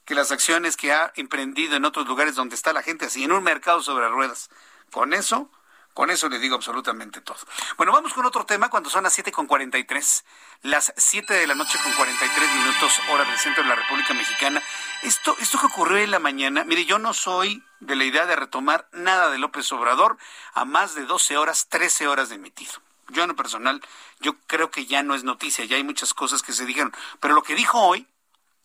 que 0.06 0.16
las 0.16 0.32
acciones 0.32 0.78
que 0.78 0.94
ha 0.94 1.12
emprendido 1.16 1.76
en 1.76 1.84
otros 1.84 2.08
lugares 2.08 2.36
donde 2.36 2.56
está 2.56 2.72
la 2.72 2.82
gente 2.82 3.08
así, 3.08 3.26
en 3.26 3.34
un 3.34 3.44
mercado 3.44 3.82
sobre 3.82 4.08
ruedas. 4.08 4.50
Con 4.90 5.14
eso, 5.14 5.52
con 5.94 6.12
eso 6.12 6.30
le 6.30 6.40
digo 6.40 6.56
absolutamente 6.56 7.20
todo. 7.20 7.40
Bueno, 7.76 7.92
vamos 7.92 8.14
con 8.14 8.26
otro 8.26 8.46
tema 8.46 8.70
cuando 8.70 8.90
son 8.90 9.04
las 9.04 9.14
siete 9.14 9.34
con 9.34 9.50
tres, 9.86 10.24
las 10.62 10.94
7 10.96 11.34
de 11.34 11.46
la 11.46 11.56
noche 11.56 11.78
con 11.84 11.92
43 11.92 12.56
minutos, 12.56 12.92
hora 13.12 13.26
del 13.26 13.38
centro 13.38 13.64
de 13.64 13.70
la 13.70 13.76
República 13.76 14.14
Mexicana. 14.14 14.64
Esto, 15.04 15.36
esto 15.40 15.60
que 15.60 15.66
ocurrió 15.66 15.98
en 15.98 16.12
la 16.12 16.20
mañana, 16.20 16.64
mire, 16.64 16.86
yo 16.86 17.00
no 17.00 17.14
soy 17.14 17.66
de 17.82 17.98
la 17.98 18.06
idea 18.06 18.26
de 18.26 18.38
retomar 18.38 18.88
nada 18.94 19.30
de 19.30 19.40
López 19.40 19.70
Obrador 19.74 20.18
a 20.54 20.64
más 20.64 20.96
de 20.96 21.04
12 21.04 21.36
horas, 21.36 21.68
13 21.68 22.08
horas 22.08 22.30
de 22.30 22.36
emitido. 22.36 22.87
Yo 23.10 23.24
en 23.24 23.30
lo 23.30 23.36
personal, 23.36 23.82
yo 24.20 24.38
creo 24.48 24.70
que 24.70 24.86
ya 24.86 25.02
no 25.04 25.16
es 25.16 25.24
noticia, 25.24 25.66
ya 25.66 25.78
hay 25.78 25.84
muchas 25.84 26.14
cosas 26.14 26.42
que 26.42 26.54
se 26.54 26.66
dijeron, 26.66 26.94
pero 27.20 27.34
lo 27.34 27.44
que 27.44 27.56
dijo 27.56 27.80
hoy 27.80 28.08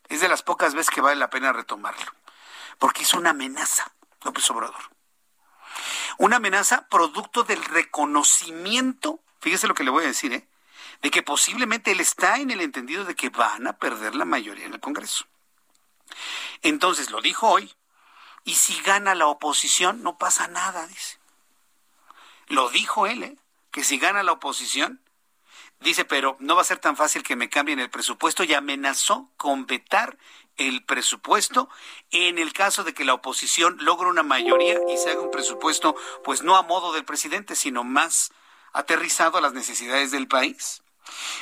es 0.08 0.20
de 0.20 0.28
las 0.28 0.42
pocas 0.42 0.74
veces 0.74 0.90
que 0.90 1.00
vale 1.00 1.16
la 1.16 1.30
pena 1.30 1.52
retomarlo, 1.52 2.12
porque 2.78 3.02
es 3.02 3.14
una 3.14 3.30
amenaza, 3.30 3.92
López 4.24 4.50
Obrador. 4.50 4.90
Una 6.18 6.36
amenaza 6.36 6.88
producto 6.88 7.44
del 7.44 7.64
reconocimiento, 7.64 9.20
fíjese 9.40 9.68
lo 9.68 9.74
que 9.74 9.84
le 9.84 9.90
voy 9.90 10.04
a 10.04 10.08
decir, 10.08 10.32
¿eh? 10.32 10.48
de 11.02 11.10
que 11.10 11.22
posiblemente 11.22 11.92
él 11.92 12.00
está 12.00 12.36
en 12.36 12.50
el 12.50 12.60
entendido 12.60 13.04
de 13.04 13.14
que 13.14 13.28
van 13.30 13.66
a 13.66 13.78
perder 13.78 14.14
la 14.14 14.24
mayoría 14.24 14.66
en 14.66 14.74
el 14.74 14.80
Congreso. 14.80 15.26
Entonces 16.62 17.10
lo 17.10 17.20
dijo 17.20 17.48
hoy, 17.48 17.74
y 18.44 18.54
si 18.54 18.80
gana 18.82 19.14
la 19.14 19.26
oposición, 19.26 20.02
no 20.02 20.18
pasa 20.18 20.48
nada, 20.48 20.86
dice. 20.86 21.18
Lo 22.48 22.68
dijo 22.70 23.06
él, 23.06 23.22
¿eh? 23.22 23.38
Que 23.72 23.82
si 23.82 23.98
gana 23.98 24.22
la 24.22 24.32
oposición, 24.32 25.02
dice, 25.80 26.04
pero 26.04 26.36
no 26.38 26.54
va 26.54 26.62
a 26.62 26.64
ser 26.64 26.78
tan 26.78 26.96
fácil 26.96 27.22
que 27.22 27.34
me 27.34 27.48
cambien 27.48 27.80
el 27.80 27.90
presupuesto 27.90 28.44
y 28.44 28.54
amenazó 28.54 29.32
con 29.36 29.66
vetar 29.66 30.18
el 30.56 30.84
presupuesto 30.84 31.68
en 32.10 32.38
el 32.38 32.52
caso 32.52 32.84
de 32.84 32.94
que 32.94 33.04
la 33.04 33.14
oposición 33.14 33.78
logre 33.80 34.08
una 34.08 34.22
mayoría 34.22 34.78
y 34.88 34.96
se 34.98 35.10
haga 35.10 35.22
un 35.22 35.30
presupuesto, 35.30 35.96
pues 36.22 36.42
no 36.42 36.56
a 36.56 36.62
modo 36.62 36.92
del 36.92 37.04
presidente, 37.04 37.56
sino 37.56 37.82
más 37.82 38.32
aterrizado 38.72 39.38
a 39.38 39.40
las 39.40 39.54
necesidades 39.54 40.10
del 40.10 40.28
país. 40.28 40.81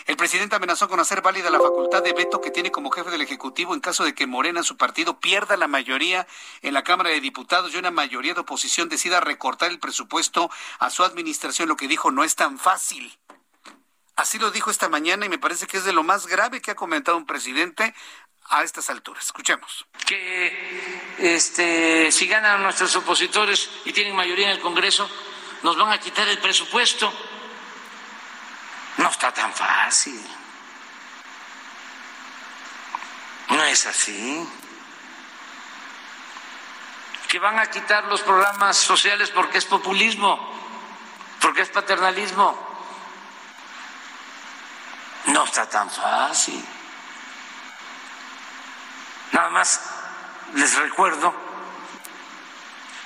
El 0.06 0.16
presidente 0.16 0.56
amenazó 0.56 0.88
con 0.88 1.00
hacer 1.00 1.22
válida 1.22 1.50
la 1.50 1.60
facultad 1.60 2.02
de 2.02 2.12
veto 2.12 2.40
que 2.40 2.50
tiene 2.50 2.70
como 2.70 2.90
jefe 2.90 3.10
del 3.10 3.20
Ejecutivo 3.20 3.74
en 3.74 3.80
caso 3.80 4.04
de 4.04 4.14
que 4.14 4.26
Morena, 4.26 4.62
su 4.62 4.76
partido, 4.76 5.20
pierda 5.20 5.56
la 5.56 5.68
mayoría 5.68 6.26
en 6.62 6.74
la 6.74 6.82
Cámara 6.82 7.10
de 7.10 7.20
Diputados 7.20 7.72
y 7.72 7.76
una 7.76 7.90
mayoría 7.90 8.34
de 8.34 8.40
oposición 8.40 8.88
decida 8.88 9.20
recortar 9.20 9.70
el 9.70 9.78
presupuesto 9.78 10.50
a 10.78 10.90
su 10.90 11.04
administración. 11.04 11.68
Lo 11.68 11.76
que 11.76 11.88
dijo 11.88 12.10
no 12.10 12.24
es 12.24 12.34
tan 12.34 12.58
fácil. 12.58 13.18
Así 14.16 14.38
lo 14.38 14.50
dijo 14.50 14.70
esta 14.70 14.88
mañana 14.88 15.24
y 15.24 15.28
me 15.28 15.38
parece 15.38 15.66
que 15.66 15.78
es 15.78 15.84
de 15.84 15.92
lo 15.92 16.02
más 16.02 16.26
grave 16.26 16.60
que 16.60 16.70
ha 16.70 16.74
comentado 16.74 17.16
un 17.16 17.26
presidente 17.26 17.94
a 18.50 18.62
estas 18.64 18.90
alturas. 18.90 19.24
Escuchemos. 19.24 19.86
Que 20.06 21.00
este, 21.18 22.12
si 22.12 22.26
ganan 22.26 22.62
nuestros 22.62 22.94
opositores 22.96 23.70
y 23.84 23.92
tienen 23.92 24.14
mayoría 24.14 24.50
en 24.50 24.56
el 24.56 24.60
Congreso, 24.60 25.08
nos 25.62 25.76
van 25.76 25.92
a 25.92 26.00
quitar 26.00 26.28
el 26.28 26.38
presupuesto. 26.38 27.12
No 28.96 29.08
está 29.08 29.32
tan 29.32 29.52
fácil. 29.52 30.20
No 33.48 33.64
es 33.64 33.86
así. 33.86 34.48
Que 37.28 37.38
van 37.38 37.58
a 37.58 37.66
quitar 37.66 38.04
los 38.04 38.22
programas 38.22 38.76
sociales 38.76 39.30
porque 39.30 39.58
es 39.58 39.64
populismo, 39.64 40.54
porque 41.40 41.62
es 41.62 41.68
paternalismo. 41.68 42.68
No 45.26 45.44
está 45.44 45.68
tan 45.68 45.88
fácil. 45.90 46.64
Nada 49.32 49.50
más 49.50 49.80
les 50.54 50.76
recuerdo 50.76 51.32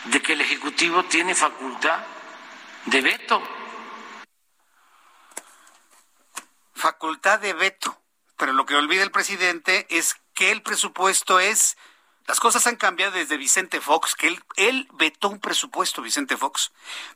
de 0.05 0.23
que 0.23 0.33
el 0.33 0.41
Ejecutivo 0.41 1.05
tiene 1.05 1.35
facultad 1.35 2.01
de 2.87 3.01
veto. 3.01 3.43
Facultad 6.85 7.41
de 7.41 7.55
veto. 7.55 7.99
Pero 8.37 8.53
lo 8.53 8.67
que 8.67 8.75
olvida 8.75 9.03
el 9.03 9.11
presidente 9.11 9.87
es 9.89 10.17
que 10.35 10.51
el 10.51 10.61
presupuesto 10.61 11.41
es 11.41 11.79
las 12.27 12.41
cosas 12.41 12.67
han 12.67 12.77
cambiado 12.77 13.13
desde 13.13 13.39
Vicente 13.39 13.81
Fox, 13.81 14.15
que 14.15 14.29
él, 14.29 14.45
él, 14.57 14.87
vetó 14.93 15.31
un 15.31 15.41
presupuesto, 15.41 16.03
Vicente 16.03 16.37
Fox, 16.37 16.73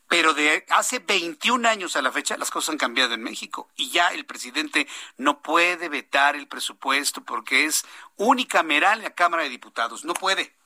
pero 0.08 0.32
de 0.32 0.64
hace 0.70 1.00
21 1.00 1.68
años 1.68 1.96
a 1.96 2.02
la 2.02 2.10
fecha 2.10 2.38
las 2.38 2.50
cosas 2.50 2.70
han 2.70 2.78
cambiado 2.78 3.12
en 3.12 3.22
México 3.22 3.68
y 3.76 3.90
ya 3.90 4.08
el 4.08 4.24
presidente 4.24 4.88
no 5.18 5.42
puede 5.42 5.90
vetar 5.90 6.34
el 6.34 6.48
presupuesto 6.48 7.22
porque 7.22 7.66
es 7.66 7.84
unicameral 8.16 9.02
la 9.02 9.10
Cámara 9.10 9.42
de 9.42 9.50
Diputados, 9.50 10.02
no 10.02 10.14
puede. 10.14 10.56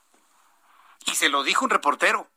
Y 1.07 1.15
se 1.15 1.27
lo 1.27 1.43
dijo 1.43 1.65
un 1.65 1.71
reportero. 1.71 2.29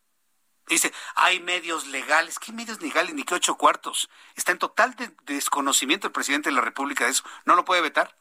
Dice, 0.69 0.93
hay 1.15 1.41
medios 1.41 1.87
legales. 1.87 2.39
¿Qué 2.39 2.53
medios 2.53 2.81
legales? 2.81 3.15
Ni 3.15 3.23
qué 3.23 3.35
ocho 3.35 3.57
cuartos. 3.57 4.09
Está 4.35 4.53
en 4.53 4.59
total 4.59 4.97
desconocimiento 5.25 6.09
el 6.09 6.13
presidente 6.13 6.51
de 6.51 6.57
la 6.57 6.61
República 6.61 7.05
de 7.05 7.13
eso. 7.13 7.25
No 7.45 7.55
lo 7.55 7.65
puede 7.65 7.83
vetar. 7.83 8.17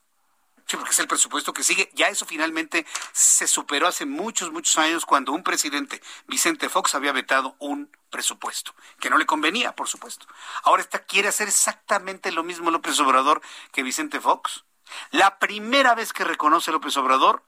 Sí, 0.68 0.78
porque 0.78 0.92
es 0.92 1.00
el 1.00 1.08
presupuesto 1.08 1.54
que 1.54 1.64
sigue. 1.64 1.92
Ya 1.94 2.08
eso 2.08 2.26
finalmente 2.26 2.86
se 3.12 3.48
superó 3.48 3.88
hace 3.88 4.06
muchos, 4.06 4.52
muchos 4.52 4.78
años 4.78 5.06
cuando 5.06 5.32
un 5.32 5.44
presidente, 5.44 6.02
Vicente 6.28 6.70
Fox, 6.70 6.96
había 6.96 7.12
vetado 7.12 7.56
un 7.60 7.96
presupuesto, 8.10 8.74
que 9.00 9.12
no 9.12 9.18
le 9.18 9.28
convenía, 9.28 9.76
por 9.76 9.88
supuesto. 9.88 10.26
Ahora 10.64 10.82
está, 10.82 11.04
quiere 11.04 11.28
hacer 11.28 11.48
exactamente 11.48 12.32
lo 12.32 12.44
mismo 12.44 12.72
López 12.72 13.00
Obrador 13.00 13.42
que 13.72 13.84
Vicente 13.84 14.20
Fox. 14.20 14.66
La 15.12 15.38
primera 15.38 15.94
vez 15.94 16.14
que 16.14 16.24
reconoce 16.24 16.72
López 16.72 16.98
Obrador 16.98 17.44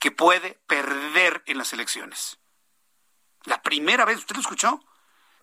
que 0.00 0.10
puede 0.10 0.58
perder 0.66 1.42
en 1.46 1.58
las 1.58 1.72
elecciones. 1.72 2.38
La 3.44 3.62
primera 3.62 4.04
vez, 4.04 4.18
¿usted 4.18 4.34
lo 4.34 4.40
escuchó? 4.40 4.82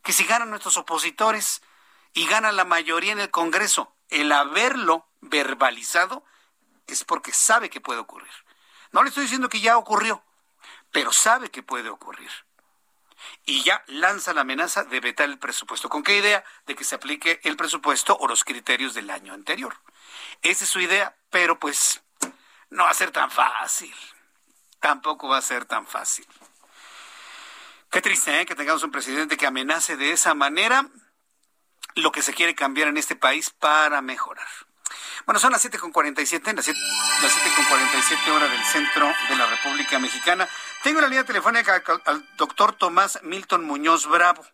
Que 0.04 0.14
si 0.14 0.26
ganan 0.26 0.50
nuestros 0.50 0.78
opositores 0.78 1.62
y 2.14 2.26
ganan 2.28 2.56
la 2.56 2.66
mayoría 2.66 3.12
en 3.12 3.20
el 3.20 3.30
Congreso, 3.30 3.96
el 4.10 4.32
haberlo 4.32 5.08
verbalizado 5.22 6.26
es 6.88 7.04
porque 7.04 7.32
sabe 7.32 7.70
que 7.70 7.82
puede 7.82 8.00
ocurrir. 8.00 8.32
No 8.92 9.04
le 9.04 9.10
estoy 9.10 9.24
diciendo 9.24 9.50
que 9.50 9.62
ya 9.62 9.78
ocurrió, 9.78 10.24
pero 10.92 11.14
sabe 11.14 11.50
que 11.50 11.64
puede 11.64 11.90
ocurrir. 11.90 12.30
Y 13.46 13.64
ya 13.64 13.84
lanza 13.88 14.34
la 14.34 14.42
amenaza 14.42 14.84
de 14.84 15.00
vetar 15.00 15.30
el 15.30 15.38
presupuesto. 15.38 15.90
¿Con 15.90 16.04
qué 16.04 16.18
idea? 16.18 16.44
De 16.66 16.76
que 16.76 16.84
se 16.84 16.96
aplique 16.96 17.40
el 17.44 17.56
presupuesto 17.56 18.18
o 18.18 18.28
los 18.28 18.44
criterios 18.44 18.94
del 18.94 19.10
año 19.10 19.34
anterior. 19.34 19.78
Esa 20.42 20.64
es 20.64 20.70
su 20.70 20.80
idea, 20.80 21.16
pero 21.30 21.60
pues 21.60 22.02
no 22.70 22.84
va 22.84 22.90
a 22.90 22.96
ser 22.96 23.12
tan 23.12 23.30
fácil. 23.30 23.94
Tampoco 24.80 25.30
va 25.30 25.38
a 25.38 25.42
ser 25.42 25.66
tan 25.66 25.86
fácil. 25.86 26.26
Qué 27.92 28.02
triste 28.02 28.40
¿eh? 28.40 28.46
que 28.46 28.56
tengamos 28.56 28.84
un 28.84 28.92
presidente 28.92 29.36
que 29.36 29.46
amenace 29.46 29.98
de 29.98 30.14
esa 30.14 30.34
manera 30.34 30.88
lo 31.96 32.14
que 32.14 32.22
se 32.22 32.34
quiere 32.34 32.56
cambiar 32.56 32.88
en 32.88 32.96
este 32.96 33.18
país 33.18 33.50
para 33.50 34.02
mejorar. 34.02 34.48
Bueno, 35.26 35.42
son 35.42 35.52
las 35.52 35.66
7.47, 35.66 36.56
las 36.56 36.70
7.47 36.70 38.32
horas 38.32 38.50
del 38.50 38.64
centro 38.64 39.14
de 39.28 39.36
la 39.36 39.46
República 39.46 40.00
Mexicana. 40.00 40.48
Tengo 40.84 41.02
la 41.02 41.10
línea 41.10 41.26
telefónica 41.26 41.84
al 42.06 42.26
doctor 42.38 42.72
Tomás 42.78 43.20
Milton 43.24 43.66
Muñoz 43.66 44.08
Bravo. 44.08 44.46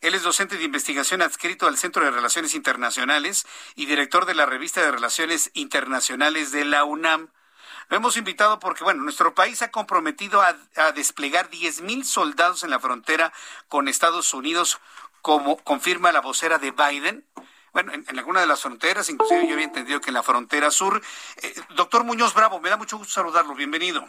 Él 0.00 0.16
es 0.16 0.24
docente 0.24 0.56
de 0.56 0.64
investigación 0.64 1.22
adscrito 1.22 1.68
al 1.68 1.78
Centro 1.78 2.04
de 2.04 2.10
Relaciones 2.10 2.52
Internacionales 2.54 3.46
y 3.76 3.86
director 3.86 4.26
de 4.26 4.34
la 4.34 4.44
Revista 4.44 4.80
de 4.80 4.90
Relaciones 4.90 5.52
Internacionales 5.54 6.50
de 6.50 6.64
la 6.64 6.82
UNAM. 6.82 7.30
Lo 7.88 7.96
hemos 7.96 8.16
invitado 8.16 8.58
porque, 8.58 8.84
bueno, 8.84 9.02
nuestro 9.02 9.34
país 9.34 9.62
ha 9.62 9.70
comprometido 9.70 10.42
a, 10.42 10.56
a 10.76 10.92
desplegar 10.92 11.50
10.000 11.50 12.04
soldados 12.04 12.62
en 12.62 12.70
la 12.70 12.78
frontera 12.78 13.32
con 13.68 13.88
Estados 13.88 14.34
Unidos, 14.34 14.80
como 15.20 15.56
confirma 15.58 16.12
la 16.12 16.20
vocera 16.20 16.58
de 16.58 16.70
Biden 16.72 17.24
bueno, 17.72 17.92
en, 17.92 18.18
alguna 18.18 18.40
de 18.40 18.46
las 18.46 18.60
fronteras, 18.60 19.08
inclusive 19.08 19.46
yo 19.46 19.54
había 19.54 19.64
entendido 19.64 20.00
que 20.00 20.10
en 20.10 20.14
la 20.14 20.22
frontera 20.22 20.70
sur. 20.70 21.00
Eh, 21.42 21.54
doctor 21.70 22.04
Muñoz 22.04 22.34
Bravo, 22.34 22.60
me 22.60 22.68
da 22.68 22.76
mucho 22.76 22.98
gusto 22.98 23.14
saludarlo, 23.14 23.54
bienvenido. 23.54 24.06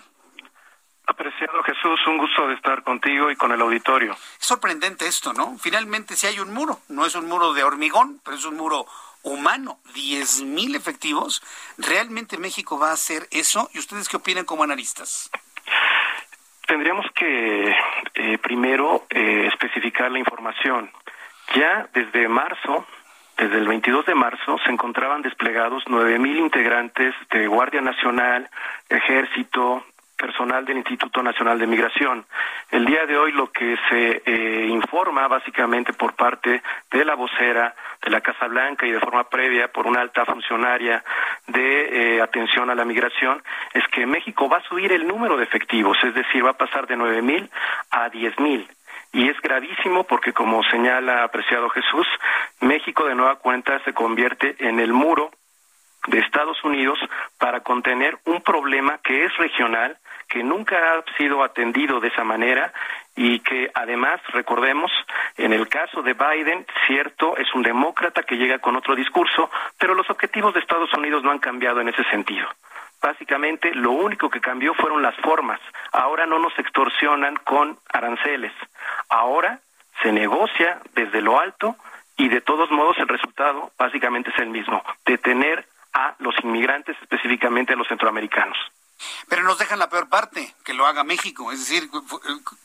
Apreciado 1.06 1.64
Jesús, 1.64 2.00
un 2.08 2.18
gusto 2.18 2.48
de 2.48 2.56
estar 2.56 2.84
contigo 2.84 3.32
y 3.32 3.36
con 3.36 3.52
el 3.52 3.62
auditorio. 3.62 4.14
Es 4.14 4.46
sorprendente 4.46 5.08
esto, 5.08 5.34
¿no? 5.34 5.58
Finalmente 5.58 6.16
si 6.16 6.28
hay 6.28 6.40
un 6.40 6.54
muro, 6.54 6.80
no 6.90 7.06
es 7.06 7.16
un 7.16 7.28
muro 7.28 7.54
de 7.54 7.64
hormigón, 7.64 8.20
pero 8.24 8.36
es 8.36 8.46
un 8.46 8.58
muro 8.58 8.86
humano, 9.24 9.80
diez 9.94 10.42
mil 10.42 10.76
efectivos. 10.76 11.42
¿Realmente 11.78 12.38
México 12.38 12.78
va 12.78 12.92
a 12.92 12.94
hacer 12.94 13.28
eso? 13.32 13.70
¿Y 13.74 13.80
ustedes 13.80 14.08
qué 14.08 14.18
opinan 14.18 14.46
como 14.46 14.64
analistas? 14.64 15.32
Tendríamos 16.68 17.06
que 17.16 17.76
eh, 18.16 18.38
primero 18.38 19.06
eh, 19.10 19.48
especificar 19.48 20.12
la 20.12 20.20
información. 20.20 20.92
Ya 21.56 21.90
desde 21.94 22.28
marzo 22.28 22.86
desde 23.38 23.58
el 23.58 23.68
22 23.68 24.06
de 24.06 24.16
marzo 24.16 24.58
se 24.64 24.72
encontraban 24.72 25.24
desplegados 25.24 25.84
9.000 25.86 26.38
integrantes 26.38 27.16
de 27.32 27.48
Guardia 27.48 27.82
Nacional, 27.82 28.48
Ejército, 28.90 29.84
personal 30.18 30.66
del 30.66 30.78
Instituto 30.78 31.22
Nacional 31.22 31.60
de 31.60 31.68
Migración. 31.68 32.26
El 32.72 32.86
día 32.86 33.06
de 33.06 33.18
hoy 33.18 33.32
lo 33.32 33.52
que 33.52 33.76
se 33.90 34.22
eh, 34.26 34.68
informa 34.68 35.28
básicamente 35.28 35.94
por 35.94 36.14
parte 36.14 36.62
de 36.92 37.06
la 37.06 37.16
vocera 37.16 37.76
de 38.02 38.12
la 38.12 38.22
Casa 38.22 38.48
Blanca 38.48 38.86
y 38.86 38.92
de 38.92 39.00
forma 39.00 39.24
previa 39.26 39.68
por 39.68 39.88
una 39.88 40.02
alta 40.02 40.26
funcionaria 40.26 41.04
de 41.48 42.16
eh, 42.16 42.22
atención 42.22 42.70
a 42.70 42.76
la 42.76 42.86
migración 42.86 43.44
es 43.74 43.84
que 43.90 44.06
México 44.06 44.48
va 44.50 44.58
a 44.58 44.68
subir 44.70 44.92
el 44.92 45.08
número 45.08 45.38
de 45.38 45.44
efectivos, 45.44 45.98
es 46.04 46.14
decir, 46.14 46.46
va 46.46 46.52
a 46.52 46.58
pasar 46.58 46.88
de 46.88 46.98
9.000 46.98 47.50
a 47.92 48.10
10.000 48.10 48.68
y 49.14 49.30
es 49.30 49.40
gravísimo 49.42 50.06
porque, 50.06 50.34
como 50.34 50.64
señala 50.64 51.24
apreciado 51.24 51.70
Jesús, 51.70 52.08
México 52.62 53.06
de 53.06 53.14
nueva 53.14 53.36
cuenta 53.36 53.80
se 53.86 53.94
convierte 53.94 54.56
en 54.60 54.80
el 54.80 54.92
muro 54.92 55.30
de 56.08 56.20
Estados 56.20 56.62
Unidos 56.64 57.00
para 57.38 57.62
contener 57.62 58.18
un 58.26 58.42
problema 58.42 59.00
que 59.04 59.26
es 59.26 59.38
regional, 59.38 59.98
que 60.34 60.44
nunca 60.44 60.76
ha 60.96 61.04
sido 61.16 61.44
atendido 61.44 62.00
de 62.00 62.08
esa 62.08 62.24
manera 62.24 62.74
y 63.16 63.40
que 63.42 63.70
además, 63.76 64.20
recordemos, 64.30 64.92
en 65.38 65.54
el 65.54 65.68
caso 65.68 66.02
de 66.02 66.16
Biden, 66.16 66.66
cierto, 66.88 67.38
es 67.38 67.54
un 67.54 67.62
demócrata 67.62 68.24
que 68.24 68.36
llega 68.36 68.58
con 68.58 68.76
otro 68.76 68.96
discurso, 68.96 69.52
pero 69.78 69.94
los 69.94 70.10
objetivos 70.10 70.56
de 70.56 70.62
Estados 70.62 70.92
Unidos 70.96 71.24
no 71.24 71.30
han 71.30 71.38
cambiado 71.38 71.82
en 71.82 71.90
ese 71.90 72.04
sentido. 72.06 72.48
Básicamente, 73.00 73.76
lo 73.76 73.92
único 73.92 74.32
que 74.32 74.42
cambió 74.42 74.74
fueron 74.74 75.04
las 75.04 75.16
formas. 75.18 75.60
Ahora 75.92 76.26
no 76.26 76.40
nos 76.40 76.58
extorsionan 76.58 77.36
con 77.36 77.78
aranceles. 77.94 78.54
Ahora 79.10 79.60
se 80.02 80.12
negocia 80.12 80.80
desde 80.96 81.22
lo 81.22 81.40
alto 81.40 81.76
y 82.18 82.28
de 82.30 82.42
todos 82.42 82.72
modos 82.72 82.98
el 82.98 83.08
resultado 83.08 83.72
básicamente 83.78 84.32
es 84.32 84.40
el 84.40 84.50
mismo, 84.50 84.84
detener 85.06 85.68
a 85.94 86.16
los 86.18 86.34
inmigrantes, 86.44 86.98
específicamente 87.04 87.74
a 87.74 87.76
los 87.76 87.88
centroamericanos. 87.88 88.58
Pero 89.34 89.46
nos 89.46 89.58
dejan 89.58 89.80
la 89.80 89.90
peor 89.90 90.10
parte, 90.10 90.54
que 90.64 90.76
lo 90.76 90.86
haga 90.86 91.04
México. 91.04 91.52
Es 91.52 91.58
decir, 91.58 91.90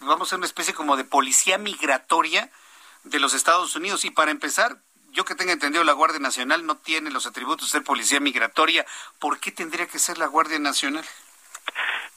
vamos 0.00 0.28
a 0.28 0.30
ser 0.32 0.36
una 0.36 0.44
especie 0.44 0.74
como 0.74 0.98
de 0.98 1.04
policía 1.04 1.56
migratoria 1.56 2.50
de 3.04 3.18
los 3.18 3.32
Estados 3.32 3.74
Unidos. 3.74 4.04
Y 4.04 4.10
para 4.10 4.30
empezar, 4.30 4.76
yo 5.12 5.24
que 5.24 5.34
tenga 5.34 5.54
entendido, 5.54 5.82
la 5.82 5.94
Guardia 5.94 6.18
Nacional 6.18 6.66
no 6.66 6.76
tiene 6.76 7.10
los 7.10 7.26
atributos 7.26 7.68
de 7.68 7.78
ser 7.78 7.84
policía 7.84 8.20
migratoria. 8.20 8.84
¿Por 9.18 9.40
qué 9.40 9.50
tendría 9.50 9.86
que 9.86 9.98
ser 9.98 10.18
la 10.18 10.26
Guardia 10.26 10.58
Nacional? 10.58 11.06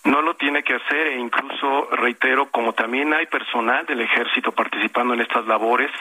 No 0.03 0.21
lo 0.21 0.35
tiene 0.35 0.65
que 0.65 0.75
hacer 0.75 1.07
e 1.07 1.19
incluso, 1.19 1.87
reitero, 1.91 2.51
como 2.51 2.73
también 2.73 3.13
hay 3.13 3.27
personal 3.27 3.85
del 3.85 4.01
ejército 4.01 4.51
participando 4.51 5.13
en 5.13 5.21
estas 5.21 5.45
labores, 5.45 5.91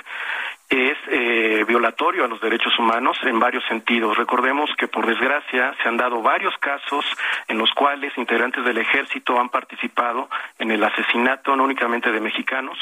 es 0.70 0.96
eh, 1.08 1.64
violatorio 1.66 2.24
a 2.24 2.28
los 2.28 2.40
derechos 2.40 2.78
humanos 2.78 3.18
en 3.24 3.40
varios 3.40 3.64
sentidos. 3.66 4.16
Recordemos 4.16 4.70
que, 4.78 4.86
por 4.86 5.04
desgracia, 5.04 5.74
se 5.82 5.88
han 5.88 5.96
dado 5.96 6.22
varios 6.22 6.56
casos 6.58 7.04
en 7.48 7.58
los 7.58 7.70
cuales 7.72 8.16
integrantes 8.16 8.64
del 8.64 8.78
ejército 8.78 9.38
han 9.38 9.48
participado 9.48 10.28
en 10.58 10.70
el 10.70 10.82
asesinato 10.84 11.56
no 11.56 11.64
únicamente 11.64 12.12
de 12.12 12.20
mexicanos, 12.20 12.78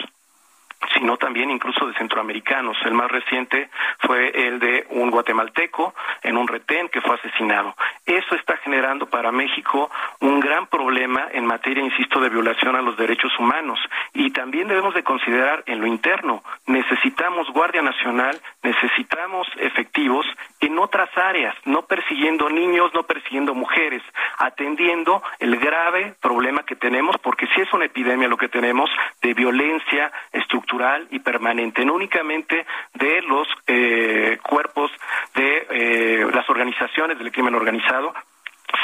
sino 0.94 1.16
también 1.16 1.50
incluso 1.50 1.86
de 1.86 1.94
centroamericanos. 1.94 2.76
El 2.84 2.94
más 2.94 3.10
reciente 3.10 3.68
fue 4.00 4.28
el 4.46 4.58
de 4.58 4.86
un 4.90 5.10
guatemalteco 5.10 5.94
en 6.22 6.36
un 6.36 6.46
retén 6.46 6.88
que 6.88 7.00
fue 7.00 7.16
asesinado. 7.16 7.74
Eso 8.06 8.34
está 8.34 8.56
generando 8.58 9.06
para 9.06 9.32
México 9.32 9.90
un 10.20 10.40
gran 10.40 10.66
problema 10.66 11.28
en 11.32 11.46
materia, 11.46 11.82
insisto, 11.82 12.20
de 12.20 12.28
violación 12.28 12.76
a 12.76 12.82
los 12.82 12.96
derechos 12.96 13.32
humanos. 13.38 13.78
Y 14.14 14.30
también 14.30 14.68
debemos 14.68 14.94
de 14.94 15.02
considerar 15.02 15.62
en 15.66 15.80
lo 15.80 15.86
interno, 15.86 16.42
necesitamos 16.66 17.48
Guardia 17.50 17.82
Nacional, 17.82 18.40
necesitamos 18.62 19.46
efectivos 19.58 20.26
en 20.60 20.78
otras 20.78 21.10
áreas, 21.16 21.54
no 21.64 21.82
persiguiendo 21.82 22.48
niños, 22.48 22.92
no 22.94 23.02
persiguiendo 23.02 23.54
mujeres, 23.54 24.02
atendiendo 24.38 25.22
el 25.38 25.56
grave 25.56 26.14
problema 26.20 26.62
que 26.62 26.76
tenemos, 26.76 27.16
porque 27.18 27.46
si 27.54 27.60
es 27.60 27.72
una 27.72 27.86
epidemia 27.86 28.28
lo 28.28 28.36
que 28.36 28.48
tenemos 28.48 28.90
de 29.22 29.34
violencia 29.34 30.12
estructural 30.32 30.67
y 31.10 31.18
permanente, 31.20 31.84
no 31.84 31.94
únicamente 31.94 32.66
de 32.94 33.22
los 33.22 33.46
eh, 33.66 34.38
cuerpos 34.42 34.90
de 35.34 35.66
eh, 35.70 36.26
las 36.32 36.48
organizaciones 36.50 37.18
del 37.18 37.32
crimen 37.32 37.54
organizado, 37.54 38.12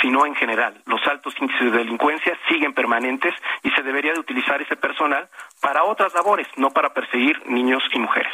sino 0.01 0.25
en 0.25 0.35
general. 0.35 0.81
Los 0.87 1.07
altos 1.07 1.35
índices 1.39 1.73
de 1.73 1.79
delincuencia 1.79 2.39
siguen 2.49 2.73
permanentes 2.73 3.35
y 3.63 3.71
se 3.71 3.83
debería 3.83 4.13
de 4.13 4.21
utilizar 4.21 4.61
ese 4.63 4.77
personal 4.77 5.29
para 5.61 5.85
otras 5.85 6.15
labores, 6.15 6.49
no 6.57 6.71
para 6.71 6.95
perseguir 6.95 7.47
niños 7.47 7.83
y 7.93 7.99
mujeres. 7.99 8.33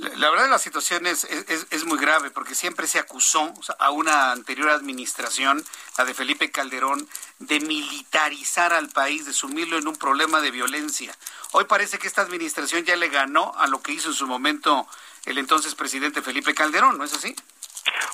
La 0.00 0.30
verdad 0.30 0.48
la 0.48 0.58
situación 0.58 1.06
es, 1.06 1.24
es, 1.24 1.84
muy 1.84 1.98
grave 1.98 2.30
porque 2.30 2.54
siempre 2.54 2.86
se 2.86 2.98
acusó 2.98 3.52
a 3.78 3.90
una 3.90 4.32
anterior 4.32 4.70
administración, 4.70 5.62
la 5.98 6.06
de 6.06 6.14
Felipe 6.14 6.50
Calderón, 6.50 7.06
de 7.38 7.60
militarizar 7.60 8.72
al 8.72 8.88
país, 8.88 9.26
de 9.26 9.34
sumirlo 9.34 9.76
en 9.76 9.88
un 9.88 9.96
problema 9.96 10.40
de 10.40 10.50
violencia. 10.50 11.14
Hoy 11.52 11.64
parece 11.64 11.98
que 11.98 12.06
esta 12.06 12.22
administración 12.22 12.84
ya 12.84 12.96
le 12.96 13.08
ganó 13.08 13.52
a 13.58 13.66
lo 13.66 13.82
que 13.82 13.92
hizo 13.92 14.08
en 14.08 14.14
su 14.14 14.26
momento 14.26 14.88
el 15.26 15.36
entonces 15.36 15.74
presidente 15.74 16.22
Felipe 16.22 16.54
Calderón, 16.54 16.96
¿no 16.96 17.04
es 17.04 17.12
así? 17.12 17.36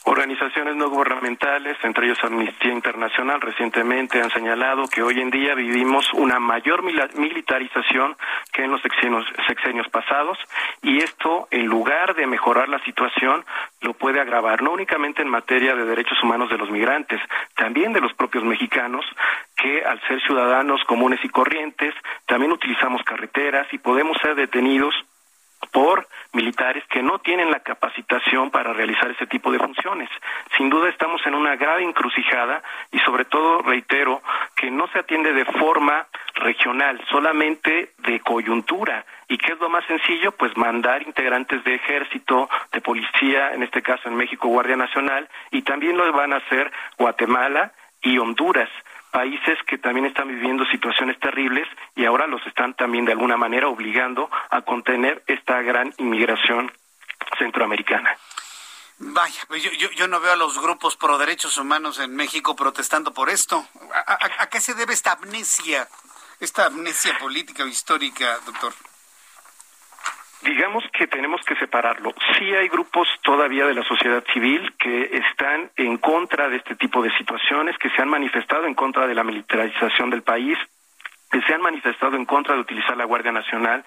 Organizaciones 0.05 0.77
no 0.77 0.89
gubernamentales, 0.89 1.77
entre 1.83 2.07
ellos 2.07 2.23
Amnistía 2.23 2.73
Internacional, 2.73 3.41
recientemente 3.41 4.23
han 4.23 4.31
señalado 4.31 4.87
que 4.87 5.03
hoy 5.03 5.21
en 5.21 5.31
día 5.31 5.55
vivimos 5.55 6.13
una 6.15 6.39
mayor 6.39 6.85
militarización 6.85 8.17
que 8.53 8.63
en 8.63 8.71
los 8.71 8.81
sexenios, 8.83 9.89
pasados 9.89 10.39
y 10.83 10.99
esto, 10.99 11.49
en 11.51 11.67
lugar 11.67 12.15
de 12.15 12.27
mejorar 12.29 12.69
la 12.69 12.79
situación, 12.85 13.45
lo 13.81 13.95
puede 13.95 14.21
agravar, 14.21 14.63
no 14.63 14.71
únicamente 14.71 15.23
en 15.23 15.29
materia 15.29 15.75
de 15.75 15.85
derechos 15.85 16.23
humanos 16.23 16.51
de 16.51 16.59
los 16.59 16.71
migrantes, 16.71 17.21
también 17.57 17.93
de 17.93 18.01
los 18.01 18.15
propios 18.15 18.45
mexicanos, 18.45 19.05
que 19.57 19.85
al 19.85 20.01
ser 20.07 20.21
ciudadanos 20.23 20.85
comunes 20.85 21.19
y 21.25 21.29
corrientes, 21.29 21.95
también 22.27 22.53
utilizamos 22.53 23.03
carreteras 23.03 23.67
y 23.73 23.79
podemos 23.79 24.17
ser 24.23 24.37
detenidos 24.37 24.95
por 25.73 26.07
militares 26.33 26.85
que 26.89 27.03
no 27.03 27.19
tienen 27.19 27.51
la 27.51 27.61
capacitación 27.61 28.51
para 28.51 28.73
realizar 28.73 29.11
ese 29.11 29.27
tipo 29.27 29.51
de 29.51 29.59
funciones. 29.59 30.09
Sin 30.57 30.69
duda 30.69 30.89
estamos 30.89 31.25
en 31.27 31.35
una 31.35 31.57
grave 31.57 31.83
encrucijada 31.83 32.63
y 32.93 32.99
sobre 33.01 33.25
todo 33.25 33.63
reitero 33.63 34.23
que 34.55 34.71
no 34.71 34.87
se 34.89 34.99
atiende 34.99 35.33
de 35.33 35.45
forma 35.45 36.07
regional, 36.35 37.03
solamente 37.11 37.93
de 37.99 38.21
coyuntura. 38.21 39.05
¿Y 39.29 39.39
qué 39.39 39.53
es 39.53 39.59
lo 39.59 39.69
más 39.69 39.85
sencillo? 39.87 40.33
Pues 40.33 40.57
mandar 40.57 41.03
integrantes 41.03 41.65
de 41.65 41.75
ejército, 41.75 42.49
de 42.73 42.81
policía, 42.81 43.53
en 43.55 43.63
este 43.63 43.83
caso 43.83 44.09
en 44.09 44.17
México 44.17 44.49
Guardia 44.49 44.77
Nacional, 44.77 45.29
y 45.51 45.63
también 45.63 45.97
lo 45.97 46.11
van 46.13 46.33
a 46.33 46.37
hacer 46.37 46.71
Guatemala 46.99 47.73
y 48.03 48.19
Honduras 48.19 48.69
países 49.17 49.57
que 49.67 49.79
también 49.79 50.05
están 50.05 50.29
viviendo 50.29 50.67
situaciones 50.67 51.19
terribles 51.19 51.67
y 51.95 52.05
ahora 52.05 52.27
los 52.27 52.47
están 52.47 52.75
también 52.75 53.07
de 53.07 53.13
alguna 53.13 53.39
manera 53.39 53.67
obligando 53.67 54.29
a 54.51 54.61
contener 54.61 55.25
esta 55.27 55.63
gran 55.63 55.95
inmigración 55.97 56.71
centroamericana. 57.39 58.15
Vaya, 58.99 59.41
pues 59.49 59.63
yo, 59.63 59.71
yo, 59.73 60.07
no 60.07 60.21
veo 60.21 60.33
a 60.33 60.37
los 60.37 60.61
grupos 60.61 60.99
pro 60.99 61.17
derechos 61.17 61.57
humanos 61.57 61.99
en 61.99 62.15
México 62.15 62.55
protestando 62.55 63.15
por 63.15 63.31
esto. 63.31 63.67
a 64.07 64.49
qué 64.51 64.61
se 64.61 64.75
debe 64.75 64.93
esta 64.93 65.13
amnesia, 65.13 65.89
esta 66.39 66.67
amnesia 66.67 67.17
política 67.19 67.65
o 67.65 67.67
histórica, 67.69 68.39
doctor? 68.45 68.75
Digamos 70.47 70.85
que 70.93 71.07
tenemos 71.07 71.41
que 71.43 71.57
separarlo. 71.57 72.15
Sí 72.39 72.55
hay 72.55 72.69
grupos 72.69 73.09
todavía 73.23 73.67
de 73.67 73.75
la 73.75 73.83
sociedad 73.83 74.25
civil 74.33 74.75
que 74.79 75.11
están 75.13 75.71
en 75.77 75.99
contra 75.99 76.49
de 76.49 76.57
este 76.57 76.77
tipo 76.77 77.03
de 77.03 77.11
situaciones, 77.19 77.77
que 77.79 77.91
se 77.91 78.01
han 78.01 78.09
manifestado 78.09 78.67
en 78.67 78.75
contra 78.75 79.07
de 79.07 79.15
la 79.15 79.25
militarización 79.25 80.11
del 80.11 80.23
país, 80.23 80.57
que 81.31 81.43
se 81.43 81.53
han 81.53 81.61
manifestado 81.61 82.17
en 82.17 82.25
contra 82.25 82.55
de 82.55 82.61
utilizar 82.61 82.97
la 82.97 83.05
Guardia 83.05 83.33
Nacional 83.33 83.85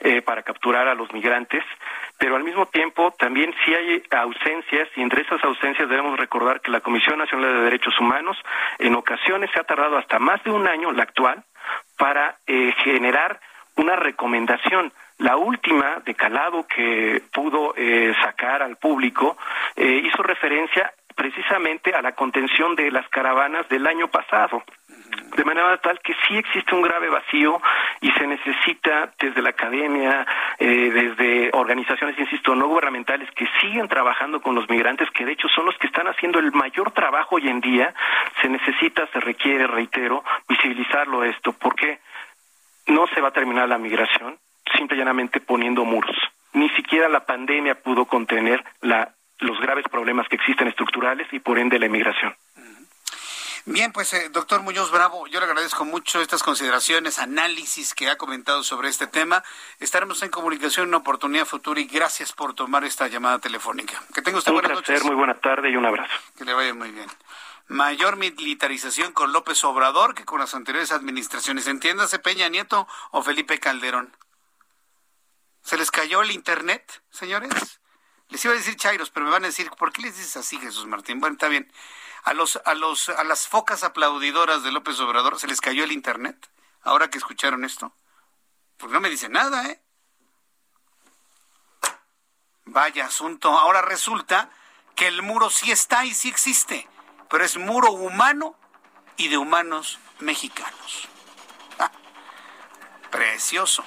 eh, 0.00 0.20
para 0.20 0.42
capturar 0.42 0.88
a 0.88 0.94
los 0.94 1.12
migrantes, 1.12 1.62
pero 2.18 2.34
al 2.34 2.42
mismo 2.42 2.66
tiempo 2.66 3.14
también 3.16 3.54
sí 3.64 3.72
hay 3.72 4.02
ausencias 4.10 4.88
y 4.96 5.02
entre 5.02 5.22
esas 5.22 5.42
ausencias 5.44 5.88
debemos 5.88 6.18
recordar 6.18 6.60
que 6.60 6.72
la 6.72 6.80
Comisión 6.80 7.18
Nacional 7.18 7.54
de 7.54 7.62
Derechos 7.62 7.98
Humanos 8.00 8.36
en 8.78 8.96
ocasiones 8.96 9.50
se 9.54 9.60
ha 9.60 9.64
tardado 9.64 9.96
hasta 9.96 10.18
más 10.18 10.42
de 10.42 10.50
un 10.50 10.66
año, 10.66 10.90
la 10.90 11.04
actual, 11.04 11.44
para 11.96 12.38
eh, 12.48 12.74
generar 12.82 13.38
una 13.76 13.94
recomendación 13.94 14.92
la 15.18 15.36
última 15.36 16.00
de 16.04 16.14
calado 16.14 16.66
que 16.66 17.22
pudo 17.32 17.74
eh, 17.76 18.12
sacar 18.20 18.62
al 18.62 18.76
público 18.76 19.36
eh, 19.76 20.02
hizo 20.04 20.22
referencia 20.22 20.92
precisamente 21.14 21.94
a 21.94 22.02
la 22.02 22.12
contención 22.12 22.74
de 22.74 22.90
las 22.90 23.08
caravanas 23.08 23.68
del 23.68 23.86
año 23.86 24.08
pasado. 24.08 24.62
De 25.36 25.44
manera 25.44 25.76
tal 25.78 26.00
que 26.00 26.14
sí 26.26 26.36
existe 26.36 26.74
un 26.74 26.82
grave 26.82 27.08
vacío 27.08 27.60
y 28.00 28.10
se 28.12 28.26
necesita 28.26 29.12
desde 29.18 29.42
la 29.42 29.50
academia, 29.50 30.26
eh, 30.58 30.90
desde 30.90 31.50
organizaciones, 31.52 32.18
insisto, 32.18 32.54
no 32.54 32.66
gubernamentales 32.68 33.30
que 33.32 33.46
siguen 33.60 33.88
trabajando 33.88 34.40
con 34.40 34.54
los 34.54 34.68
migrantes, 34.68 35.10
que 35.10 35.24
de 35.24 35.32
hecho 35.32 35.48
son 35.48 35.66
los 35.66 35.76
que 35.78 35.86
están 35.86 36.06
haciendo 36.06 36.38
el 36.38 36.52
mayor 36.52 36.92
trabajo 36.92 37.36
hoy 37.36 37.48
en 37.48 37.60
día, 37.60 37.94
se 38.40 38.48
necesita, 38.48 39.06
se 39.12 39.20
requiere, 39.20 39.66
reitero, 39.66 40.24
visibilizarlo 40.48 41.24
esto, 41.24 41.52
porque 41.52 42.00
no 42.86 43.06
se 43.08 43.20
va 43.20 43.28
a 43.28 43.32
terminar 43.32 43.68
la 43.68 43.78
migración, 43.78 44.38
simple 44.76 44.96
y 44.96 45.00
llanamente 45.00 45.40
poniendo 45.40 45.84
muros. 45.84 46.16
Ni 46.52 46.68
siquiera 46.70 47.08
la 47.08 47.24
pandemia 47.24 47.80
pudo 47.82 48.04
contener 48.04 48.64
la, 48.80 49.14
los 49.38 49.58
graves 49.60 49.84
problemas 49.90 50.28
que 50.28 50.36
existen 50.36 50.68
estructurales 50.68 51.26
y 51.32 51.38
por 51.38 51.58
ende 51.58 51.78
la 51.78 51.86
inmigración. 51.86 52.34
Bien, 53.64 53.92
pues 53.92 54.12
eh, 54.12 54.28
doctor 54.28 54.60
Muñoz 54.62 54.90
Bravo, 54.90 55.28
yo 55.28 55.38
le 55.38 55.46
agradezco 55.46 55.84
mucho 55.84 56.20
estas 56.20 56.42
consideraciones, 56.42 57.20
análisis 57.20 57.94
que 57.94 58.10
ha 58.10 58.16
comentado 58.16 58.64
sobre 58.64 58.88
este 58.88 59.06
tema. 59.06 59.44
Estaremos 59.78 60.20
en 60.24 60.30
comunicación 60.30 60.84
en 60.84 60.88
una 60.88 60.96
oportunidad 60.98 61.46
futura 61.46 61.80
y 61.80 61.84
gracias 61.84 62.32
por 62.32 62.54
tomar 62.54 62.82
esta 62.82 63.06
llamada 63.06 63.38
telefónica. 63.38 64.02
Que 64.12 64.20
tenga 64.20 64.38
usted 64.38 64.50
un 64.50 64.60
buenas 64.60 64.82
placer, 64.82 65.04
muy 65.04 65.14
buena 65.14 65.34
tarde 65.34 65.70
y 65.70 65.76
un 65.76 65.86
abrazo. 65.86 66.12
Que 66.36 66.44
le 66.44 66.54
vaya 66.54 66.74
muy 66.74 66.90
bien. 66.90 67.06
Mayor 67.68 68.16
militarización 68.16 69.12
con 69.12 69.32
López 69.32 69.62
Obrador 69.62 70.16
que 70.16 70.24
con 70.24 70.40
las 70.40 70.56
anteriores 70.56 70.90
administraciones. 70.90 71.68
Entiéndase 71.68 72.18
Peña 72.18 72.48
Nieto 72.48 72.88
o 73.12 73.22
Felipe 73.22 73.60
Calderón. 73.60 74.12
¿Se 75.62 75.76
les 75.76 75.90
cayó 75.90 76.22
el 76.22 76.30
internet, 76.30 77.02
señores? 77.10 77.80
Les 78.28 78.44
iba 78.44 78.54
a 78.54 78.56
decir 78.56 78.76
Chairos, 78.76 79.10
pero 79.10 79.26
me 79.26 79.32
van 79.32 79.44
a 79.44 79.48
decir, 79.48 79.70
¿por 79.70 79.92
qué 79.92 80.02
les 80.02 80.16
dices 80.16 80.36
así, 80.36 80.58
Jesús 80.58 80.86
Martín? 80.86 81.20
Bueno, 81.20 81.34
está 81.34 81.48
bien. 81.48 81.72
A 82.24 82.34
los, 82.34 82.60
a 82.64 82.74
los, 82.74 83.08
a 83.08 83.24
las 83.24 83.46
focas 83.46 83.84
aplaudidoras 83.84 84.62
de 84.62 84.72
López 84.72 84.98
Obrador 85.00 85.38
se 85.38 85.48
les 85.48 85.60
cayó 85.60 85.84
el 85.84 85.92
internet, 85.92 86.50
ahora 86.82 87.10
que 87.10 87.18
escucharon 87.18 87.64
esto. 87.64 87.94
Pues 88.76 88.90
no 88.92 89.00
me 89.00 89.10
dicen 89.10 89.32
nada, 89.32 89.66
¿eh? 89.66 89.82
Vaya 92.64 93.06
asunto. 93.06 93.58
Ahora 93.58 93.82
resulta 93.82 94.50
que 94.96 95.08
el 95.08 95.22
muro 95.22 95.50
sí 95.50 95.70
está 95.70 96.04
y 96.04 96.14
sí 96.14 96.28
existe, 96.28 96.88
pero 97.28 97.44
es 97.44 97.56
muro 97.56 97.92
humano 97.92 98.56
y 99.16 99.28
de 99.28 99.36
humanos 99.36 99.98
mexicanos. 100.20 101.08
Precioso. 103.12 103.84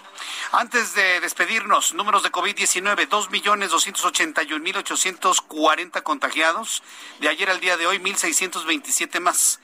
Antes 0.52 0.94
de 0.94 1.20
despedirnos, 1.20 1.96
números 1.96 2.22
de 2.22 2.32
COVID-19, 2.32 3.10
2.281.840 3.10 6.04
contagiados. 6.04 6.84
De 7.20 7.28
ayer 7.28 7.50
al 7.50 7.60
día 7.60 7.76
de 7.76 7.88
hoy, 7.88 7.98
1.627 7.98 9.20
más. 9.20 9.60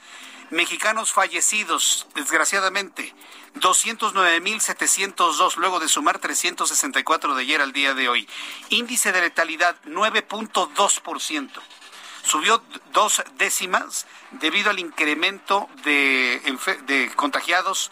Mexicanos 0.50 1.14
fallecidos, 1.14 2.08
desgraciadamente, 2.16 3.14
209.702, 3.58 5.58
luego 5.58 5.80
de 5.80 5.88
sumar 5.88 6.18
364 6.18 7.36
de 7.36 7.44
ayer 7.44 7.62
al 7.62 7.72
día 7.72 7.94
de 7.94 8.10
hoy. 8.10 8.28
Índice 8.70 9.12
de 9.12 9.22
letalidad, 9.22 9.76
9.2%. 9.86 11.52
Subió 12.24 12.64
dos 12.94 13.22
décimas 13.38 14.08
debido 14.32 14.72
al 14.72 14.80
incremento 14.80 15.70
de, 15.84 16.42
de 16.86 17.12
contagiados 17.16 17.92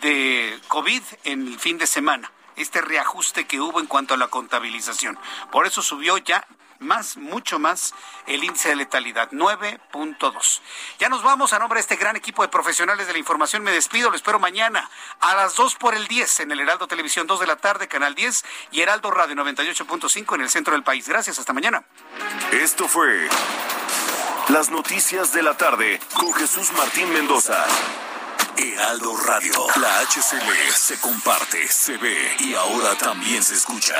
de 0.00 0.58
COVID 0.68 1.02
en 1.24 1.46
el 1.46 1.58
fin 1.58 1.78
de 1.78 1.86
semana, 1.86 2.30
este 2.56 2.80
reajuste 2.80 3.46
que 3.46 3.60
hubo 3.60 3.80
en 3.80 3.86
cuanto 3.86 4.14
a 4.14 4.16
la 4.16 4.28
contabilización. 4.28 5.18
Por 5.50 5.66
eso 5.66 5.82
subió 5.82 6.18
ya 6.18 6.46
más, 6.78 7.16
mucho 7.16 7.58
más 7.58 7.94
el 8.26 8.44
índice 8.44 8.68
de 8.68 8.76
letalidad, 8.76 9.30
9.2. 9.30 10.60
Ya 10.98 11.08
nos 11.08 11.22
vamos 11.22 11.52
a 11.52 11.58
nombre 11.58 11.78
de 11.78 11.80
este 11.80 11.96
gran 11.96 12.16
equipo 12.16 12.42
de 12.42 12.48
profesionales 12.48 13.06
de 13.06 13.12
la 13.12 13.18
información. 13.18 13.62
Me 13.62 13.72
despido, 13.72 14.10
lo 14.10 14.16
espero 14.16 14.38
mañana 14.38 14.88
a 15.20 15.34
las 15.34 15.56
2 15.56 15.76
por 15.76 15.94
el 15.94 16.06
10 16.06 16.40
en 16.40 16.52
el 16.52 16.60
Heraldo 16.60 16.86
Televisión, 16.86 17.26
2 17.26 17.40
de 17.40 17.46
la 17.46 17.56
tarde, 17.56 17.88
Canal 17.88 18.14
10 18.14 18.44
y 18.72 18.80
Heraldo 18.80 19.10
Radio 19.10 19.34
98.5 19.36 20.34
en 20.34 20.40
el 20.42 20.50
centro 20.50 20.74
del 20.74 20.84
país. 20.84 21.08
Gracias, 21.08 21.38
hasta 21.38 21.52
mañana. 21.52 21.84
Esto 22.52 22.88
fue 22.88 23.28
Las 24.48 24.70
Noticias 24.70 25.32
de 25.32 25.42
la 25.42 25.56
Tarde 25.56 26.00
con 26.14 26.32
Jesús 26.34 26.72
Martín 26.72 27.12
Mendoza. 27.12 27.64
Heraldo 28.56 29.16
Radio. 29.26 29.52
La 29.80 30.04
HCL 30.06 30.72
se 30.72 30.96
comparte, 31.00 31.66
se 31.68 31.96
ve 31.96 32.16
y 32.40 32.54
ahora 32.54 32.94
también 32.98 33.42
se 33.42 33.54
escucha. 33.54 33.94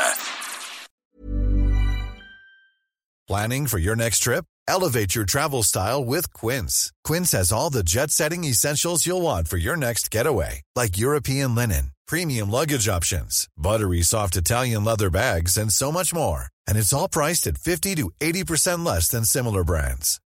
Planning 3.26 3.66
for 3.66 3.78
your 3.78 3.96
next 3.96 4.18
trip? 4.18 4.44
Elevate 4.68 5.14
your 5.14 5.24
travel 5.24 5.62
style 5.62 6.04
with 6.04 6.32
Quince. 6.34 6.92
Quince 7.04 7.32
has 7.32 7.52
all 7.52 7.70
the 7.70 7.82
jet 7.82 8.10
setting 8.10 8.44
essentials 8.44 9.06
you'll 9.06 9.22
want 9.22 9.48
for 9.48 9.56
your 9.56 9.76
next 9.76 10.10
getaway, 10.10 10.60
like 10.76 10.98
European 10.98 11.54
linen, 11.54 11.92
premium 12.06 12.50
luggage 12.50 12.86
options, 12.88 13.48
buttery 13.56 14.02
soft 14.02 14.36
Italian 14.36 14.84
leather 14.84 15.10
bags, 15.10 15.56
and 15.56 15.72
so 15.72 15.90
much 15.90 16.12
more. 16.12 16.48
And 16.68 16.76
it's 16.76 16.92
all 16.92 17.08
priced 17.08 17.46
at 17.46 17.56
50 17.56 17.94
to 17.94 18.10
80% 18.20 18.84
less 18.84 19.08
than 19.08 19.24
similar 19.24 19.64
brands. 19.64 20.20